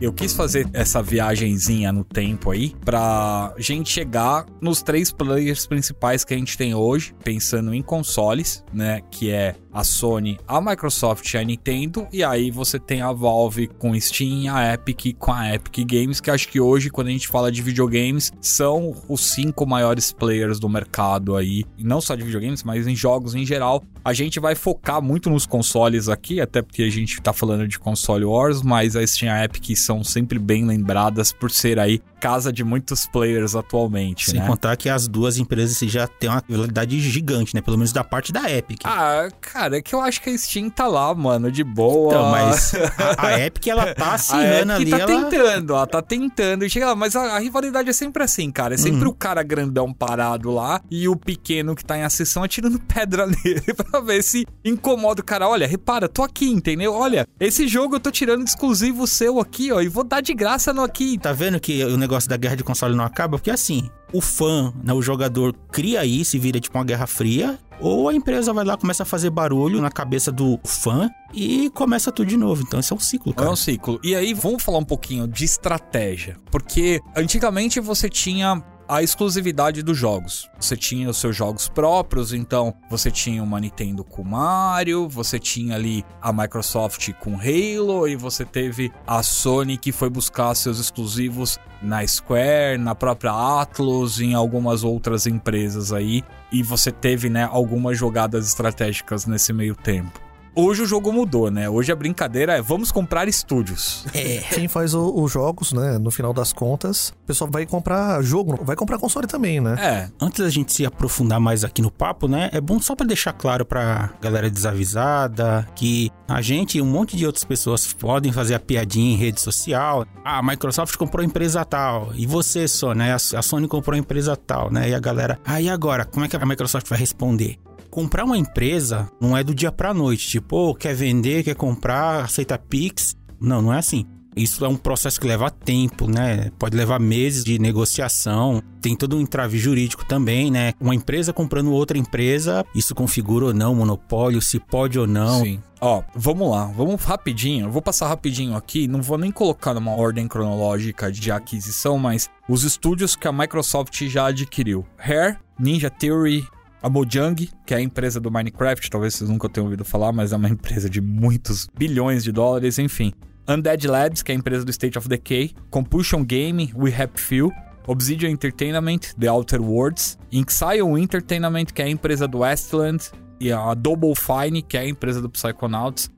Eu 0.07 0.13
quis 0.13 0.33
fazer 0.33 0.69
essa 0.71 1.03
viagenzinha 1.03 1.91
no 1.91 2.01
tempo 2.01 2.51
aí 2.51 2.73
pra 2.85 3.53
gente 3.57 3.89
chegar 3.89 4.45
nos 4.61 4.81
três 4.81 5.11
players 5.11 5.67
principais 5.67 6.23
que 6.23 6.33
a 6.33 6.37
gente 6.37 6.57
tem 6.57 6.73
hoje, 6.73 7.13
pensando 7.25 7.73
em 7.73 7.81
consoles, 7.81 8.63
né? 8.71 9.01
Que 9.11 9.31
é 9.31 9.57
a 9.77 9.83
Sony, 9.83 10.39
a 10.47 10.59
Microsoft 10.59 11.31
e 11.31 11.37
a 11.37 11.43
Nintendo. 11.43 12.07
E 12.11 12.23
aí 12.23 12.49
você 12.49 12.79
tem 12.79 13.01
a 13.01 13.11
Valve 13.13 13.67
com 13.67 13.99
Steam, 13.99 14.53
a 14.53 14.73
Epic 14.73 15.15
com 15.19 15.31
a 15.31 15.53
Epic 15.53 15.85
Games, 15.85 16.19
que 16.19 16.31
acho 16.31 16.47
que 16.47 16.59
hoje, 16.59 16.89
quando 16.89 17.09
a 17.09 17.11
gente 17.11 17.27
fala 17.27 17.51
de 17.51 17.61
videogames, 17.61 18.31
são 18.41 18.95
os 19.07 19.29
cinco 19.29 19.67
maiores 19.67 20.11
players 20.11 20.59
do 20.59 20.67
mercado 20.67 21.35
aí. 21.35 21.63
E 21.77 21.83
não 21.83 22.01
só 22.01 22.15
de 22.15 22.23
videogames, 22.23 22.63
mas 22.63 22.87
em 22.87 22.95
jogos 22.95 23.35
em 23.35 23.45
geral. 23.45 23.83
A 24.03 24.13
gente 24.13 24.39
vai 24.39 24.55
focar 24.55 25.01
muito 25.01 25.29
nos 25.29 25.45
consoles 25.45 26.07
aqui, 26.09 26.41
até 26.41 26.61
porque 26.61 26.81
a 26.81 26.89
gente 26.89 27.21
tá 27.21 27.33
falando 27.33 27.67
de 27.67 27.77
console 27.77 28.23
wars, 28.25 28.61
mas 28.63 28.95
a 28.95 29.05
Steam 29.05 29.27
e 29.27 29.39
a 29.39 29.43
Epic 29.43 29.77
são 29.77 30.03
sempre 30.03 30.39
bem 30.39 30.65
lembradas 30.65 31.31
por 31.31 31.51
ser 31.51 31.77
aí 31.77 32.01
casa 32.19 32.51
de 32.51 32.63
muitos 32.63 33.05
players 33.05 33.55
atualmente, 33.55 34.31
Sem 34.31 34.39
né? 34.39 34.47
contar 34.47 34.75
que 34.75 34.89
as 34.89 35.07
duas 35.07 35.37
empresas 35.37 35.77
já 35.91 36.07
têm 36.07 36.29
uma 36.29 36.41
rivalidade 36.47 36.99
gigante, 36.99 37.53
né? 37.53 37.61
Pelo 37.61 37.77
menos 37.77 37.91
da 37.91 38.03
parte 38.03 38.31
da 38.31 38.49
Epic. 38.49 38.81
Ah, 38.85 39.29
cara, 39.39 39.66
é 39.75 39.81
que 39.81 39.93
eu 39.93 40.01
acho 40.01 40.21
que 40.21 40.29
a 40.29 40.37
Steam 40.37 40.69
tá 40.69 40.87
lá, 40.87 41.13
mano, 41.13 41.51
de 41.51 41.63
boa. 41.63 42.13
Então, 42.13 42.29
mas 42.31 42.73
a, 42.75 43.27
a 43.27 43.39
Epic, 43.45 43.67
ela 43.67 43.93
tá 43.93 44.13
acirrando 44.13 44.73
ali, 44.73 44.89
tá 44.89 44.97
ela... 44.99 45.07
tentando, 45.07 45.73
ela 45.73 45.87
tá 45.87 46.01
tentando 46.01 46.65
e 46.65 46.69
chega 46.69 46.87
lá, 46.87 46.95
mas 46.95 47.15
a, 47.15 47.35
a 47.35 47.39
rivalidade 47.39 47.89
é 47.89 47.93
sempre 47.93 48.23
assim, 48.23 48.49
cara. 48.51 48.73
É 48.73 48.77
Uhum. 48.77 48.83
sempre 48.83 49.07
o 49.07 49.13
cara 49.13 49.41
grandão 49.43 49.91
parado 49.91 50.51
lá 50.51 50.79
e 50.89 51.07
o 51.09 51.15
pequeno 51.15 51.75
que 51.75 51.83
tá 51.83 51.97
em 51.97 52.03
ascensão 52.03 52.43
atirando 52.43 52.79
pedra 52.93 53.25
nele 53.25 53.61
pra 53.91 53.99
ver 53.99 54.23
se 54.23 54.45
incomoda 54.63 55.21
o 55.21 55.23
cara. 55.25 55.47
Olha, 55.47 55.67
repara, 55.67 56.07
tô 56.07 56.23
aqui, 56.23 56.49
entendeu? 56.49 56.93
Olha, 56.93 57.25
esse 57.39 57.67
jogo 57.67 57.95
eu 57.95 57.99
tô 57.99 58.11
tirando 58.11 58.43
de 58.43 58.49
exclusivo 58.49 59.05
seu 59.07 59.39
aqui, 59.39 59.71
ó, 59.71 59.81
e 59.81 59.87
vou 59.87 60.03
dar 60.03 60.21
de 60.21 60.33
graça 60.33 60.73
no 60.73 60.83
aqui. 60.83 61.17
Tá 61.17 61.33
vendo 61.33 61.59
que 61.59 61.83
o 61.83 61.97
negócio 61.97 62.29
da 62.29 62.37
guerra 62.37 62.55
de 62.55 62.63
console 62.63 62.95
não 62.95 63.03
acaba? 63.03 63.37
Porque 63.37 63.51
assim, 63.51 63.89
o 64.13 64.21
fã, 64.21 64.73
né, 64.83 64.93
o 64.93 65.01
jogador 65.01 65.53
cria 65.71 66.05
isso 66.05 66.35
e 66.35 66.39
vira 66.39 66.59
tipo 66.59 66.77
uma 66.77 66.83
guerra 66.85 67.05
fria, 67.07 67.59
ou 67.79 68.09
a 68.09 68.13
empresa 68.13 68.51
vai 68.53 68.65
lá, 68.65 68.75
começa 68.75 69.03
a 69.03 69.05
fazer 69.05 69.29
barulho 69.29 69.79
na 69.81 69.91
cabeça 69.91 70.31
do 70.31 70.59
fã 70.65 71.09
e 71.33 71.69
começa 71.71 72.11
tudo 72.11 72.27
de 72.27 72.35
novo. 72.37 72.63
Então 72.65 72.79
isso 72.79 72.93
é 72.93 72.97
um 72.97 72.99
ciclo, 72.99 73.31
É 73.31 73.35
cara. 73.35 73.51
um 73.51 73.55
ciclo. 73.55 73.99
E 74.03 74.15
aí, 74.15 74.33
vamos 74.33 74.63
falar 74.63 74.79
um 74.79 74.83
pouquinho 74.83 75.27
de 75.27 75.45
estratégia. 75.45 76.37
Porque 76.49 76.99
antigamente 77.15 77.79
você 77.79 78.09
tinha 78.09 78.63
a 78.87 79.03
exclusividade 79.03 79.83
dos 79.83 79.97
jogos. 79.97 80.49
Você 80.59 80.77
tinha 80.77 81.09
os 81.09 81.17
seus 81.17 81.35
jogos 81.35 81.67
próprios, 81.67 82.33
então 82.33 82.73
você 82.89 83.11
tinha 83.11 83.43
uma 83.43 83.59
Nintendo 83.59 84.03
com 84.03 84.23
Mario, 84.23 85.07
você 85.09 85.37
tinha 85.37 85.75
ali 85.75 86.05
a 86.21 86.31
Microsoft 86.31 87.11
com 87.19 87.35
Halo 87.35 88.07
e 88.07 88.15
você 88.15 88.45
teve 88.45 88.91
a 89.05 89.21
Sony 89.21 89.77
que 89.77 89.91
foi 89.91 90.09
buscar 90.09 90.55
seus 90.55 90.79
exclusivos 90.79 91.59
na 91.81 92.05
Square, 92.07 92.77
na 92.77 92.95
própria 92.95 93.61
Atlus, 93.61 94.19
em 94.19 94.33
algumas 94.33 94.83
outras 94.83 95.27
empresas 95.27 95.91
aí, 95.91 96.23
e 96.51 96.63
você 96.63 96.91
teve, 96.91 97.29
né, 97.29 97.47
algumas 97.51 97.97
jogadas 97.97 98.47
estratégicas 98.47 99.25
nesse 99.25 99.53
meio 99.53 99.75
tempo. 99.75 100.26
Hoje 100.59 100.81
o 100.81 100.87
jogo 100.87 101.13
mudou, 101.13 101.51
né? 101.51 101.69
Hoje 101.69 101.91
a 101.91 101.95
brincadeira 101.95 102.57
é 102.57 102.61
vamos 102.63 102.91
comprar 102.91 103.27
estúdios. 103.27 104.03
Quem 104.55 104.67
faz 104.67 104.95
os 104.95 105.31
jogos, 105.31 105.71
né, 105.71 105.99
no 105.99 106.09
final 106.09 106.33
das 106.33 106.51
contas, 106.51 107.09
o 107.09 107.27
pessoal 107.27 107.47
vai 107.51 107.63
comprar 107.67 108.19
jogo, 108.23 108.57
vai 108.65 108.75
comprar 108.75 108.97
console 108.97 109.27
também, 109.27 109.61
né? 109.61 109.75
É, 109.79 110.09
Antes 110.19 110.43
da 110.43 110.49
gente 110.49 110.73
se 110.73 110.83
aprofundar 110.83 111.39
mais 111.39 111.63
aqui 111.63 111.79
no 111.79 111.91
papo, 111.91 112.27
né? 112.27 112.49
É 112.51 112.59
bom 112.59 112.79
só 112.79 112.95
pra 112.95 113.05
deixar 113.05 113.33
claro 113.33 113.67
pra 113.67 114.09
galera 114.19 114.49
desavisada 114.49 115.67
que 115.75 116.09
a 116.27 116.41
gente 116.41 116.79
e 116.79 116.81
um 116.81 116.87
monte 116.87 117.15
de 117.15 117.27
outras 117.27 117.43
pessoas 117.43 117.93
podem 117.93 118.31
fazer 118.31 118.55
a 118.55 118.59
piadinha 118.59 119.13
em 119.13 119.15
rede 119.15 119.39
social. 119.39 120.07
Ah, 120.25 120.39
a 120.39 120.43
Microsoft 120.43 120.95
comprou 120.95 121.21
a 121.21 121.25
empresa 121.25 121.63
tal. 121.63 122.09
E 122.15 122.25
você 122.25 122.67
só, 122.67 122.95
né? 122.95 123.13
A 123.13 123.41
Sony 123.43 123.67
comprou 123.67 123.93
a 123.93 123.99
empresa 123.99 124.35
tal, 124.35 124.71
né? 124.71 124.89
E 124.89 124.95
a 124.95 124.99
galera, 124.99 125.39
ah, 125.45 125.61
e 125.61 125.69
agora? 125.69 126.03
Como 126.03 126.25
é 126.25 126.27
que 126.27 126.35
a 126.35 126.43
Microsoft 126.43 126.89
vai 126.89 126.97
responder? 126.97 127.59
Comprar 127.97 128.25
uma 128.25 128.37
empresa 128.37 129.09
não 129.19 129.35
é 129.35 129.43
do 129.43 129.55
dia 129.55 129.71
pra 129.71 129.91
noite. 129.91 130.27
Tipo, 130.27 130.69
oh, 130.69 130.75
quer 130.75 130.93
vender, 130.93 131.43
quer 131.43 131.55
comprar, 131.55 132.25
aceita 132.25 132.55
Pix. 132.55 133.15
Não, 133.41 133.59
não 133.59 133.73
é 133.73 133.79
assim. 133.79 134.05
Isso 134.35 134.63
é 134.63 134.67
um 134.67 134.75
processo 134.75 135.19
que 135.19 135.25
leva 135.25 135.49
tempo, 135.49 136.07
né? 136.07 136.51
Pode 136.59 136.77
levar 136.77 136.99
meses 136.99 137.43
de 137.43 137.57
negociação. 137.57 138.61
Tem 138.79 138.95
todo 138.95 139.17
um 139.17 139.21
entrave 139.21 139.57
jurídico 139.57 140.05
também, 140.05 140.51
né? 140.51 140.73
Uma 140.79 140.93
empresa 140.93 141.33
comprando 141.33 141.71
outra 141.71 141.97
empresa, 141.97 142.63
isso 142.75 142.93
configura 142.93 143.45
ou 143.45 143.53
não 143.53 143.73
monopólio, 143.73 144.43
se 144.43 144.59
pode 144.59 144.99
ou 144.99 145.07
não. 145.07 145.41
sim. 145.43 145.59
Ó, 145.81 146.03
vamos 146.15 146.51
lá, 146.51 146.65
vamos 146.65 147.03
rapidinho. 147.03 147.65
Eu 147.65 147.71
vou 147.71 147.81
passar 147.81 148.07
rapidinho 148.07 148.55
aqui, 148.55 148.87
não 148.87 149.01
vou 149.01 149.17
nem 149.17 149.31
colocar 149.31 149.73
numa 149.73 149.95
ordem 149.95 150.27
cronológica 150.27 151.11
de 151.11 151.31
aquisição, 151.31 151.97
mas 151.97 152.29
os 152.47 152.63
estúdios 152.63 153.15
que 153.15 153.27
a 153.27 153.31
Microsoft 153.31 154.03
já 154.05 154.27
adquiriu: 154.27 154.85
Rare, 154.97 155.37
Ninja 155.59 155.89
Theory, 155.89 156.47
a 156.87 156.89
Mojang, 156.89 157.49
que 157.65 157.73
é 157.73 157.77
a 157.77 157.81
empresa 157.81 158.19
do 158.19 158.31
Minecraft, 158.31 158.89
talvez 158.89 159.13
vocês 159.13 159.29
nunca 159.29 159.49
tenham 159.49 159.65
ouvido 159.65 159.83
falar, 159.83 160.11
mas 160.11 160.31
é 160.31 160.37
uma 160.37 160.47
empresa 160.49 160.89
de 160.89 161.01
muitos 161.01 161.67
bilhões 161.77 162.23
de 162.23 162.31
dólares, 162.31 162.79
enfim. 162.79 163.13
Undead 163.47 163.87
Labs, 163.87 164.23
que 164.23 164.31
é 164.31 164.35
a 164.35 164.37
empresa 164.37 164.65
do 164.65 164.71
State 164.71 164.97
of 164.97 165.07
Decay, 165.07 165.51
Compulsion 165.69 166.23
Game, 166.23 166.71
We 166.75 166.93
Happy 166.93 167.19
Few, 167.19 167.51
Obsidian 167.87 168.31
Entertainment, 168.31 169.13
The 169.19 169.29
Outer 169.29 169.61
Worlds, 169.61 170.17
Inxion 170.31 170.97
Entertainment, 170.97 171.65
que 171.73 171.81
é 171.81 171.85
a 171.85 171.89
empresa 171.89 172.27
do 172.27 172.39
Westland, 172.39 173.11
e 173.39 173.51
a 173.51 173.73
Double 173.73 174.13
Fine, 174.15 174.61
que 174.61 174.77
é 174.77 174.81
a 174.81 174.87
empresa 174.87 175.21
do 175.21 175.29
Psychonauts. 175.29 176.11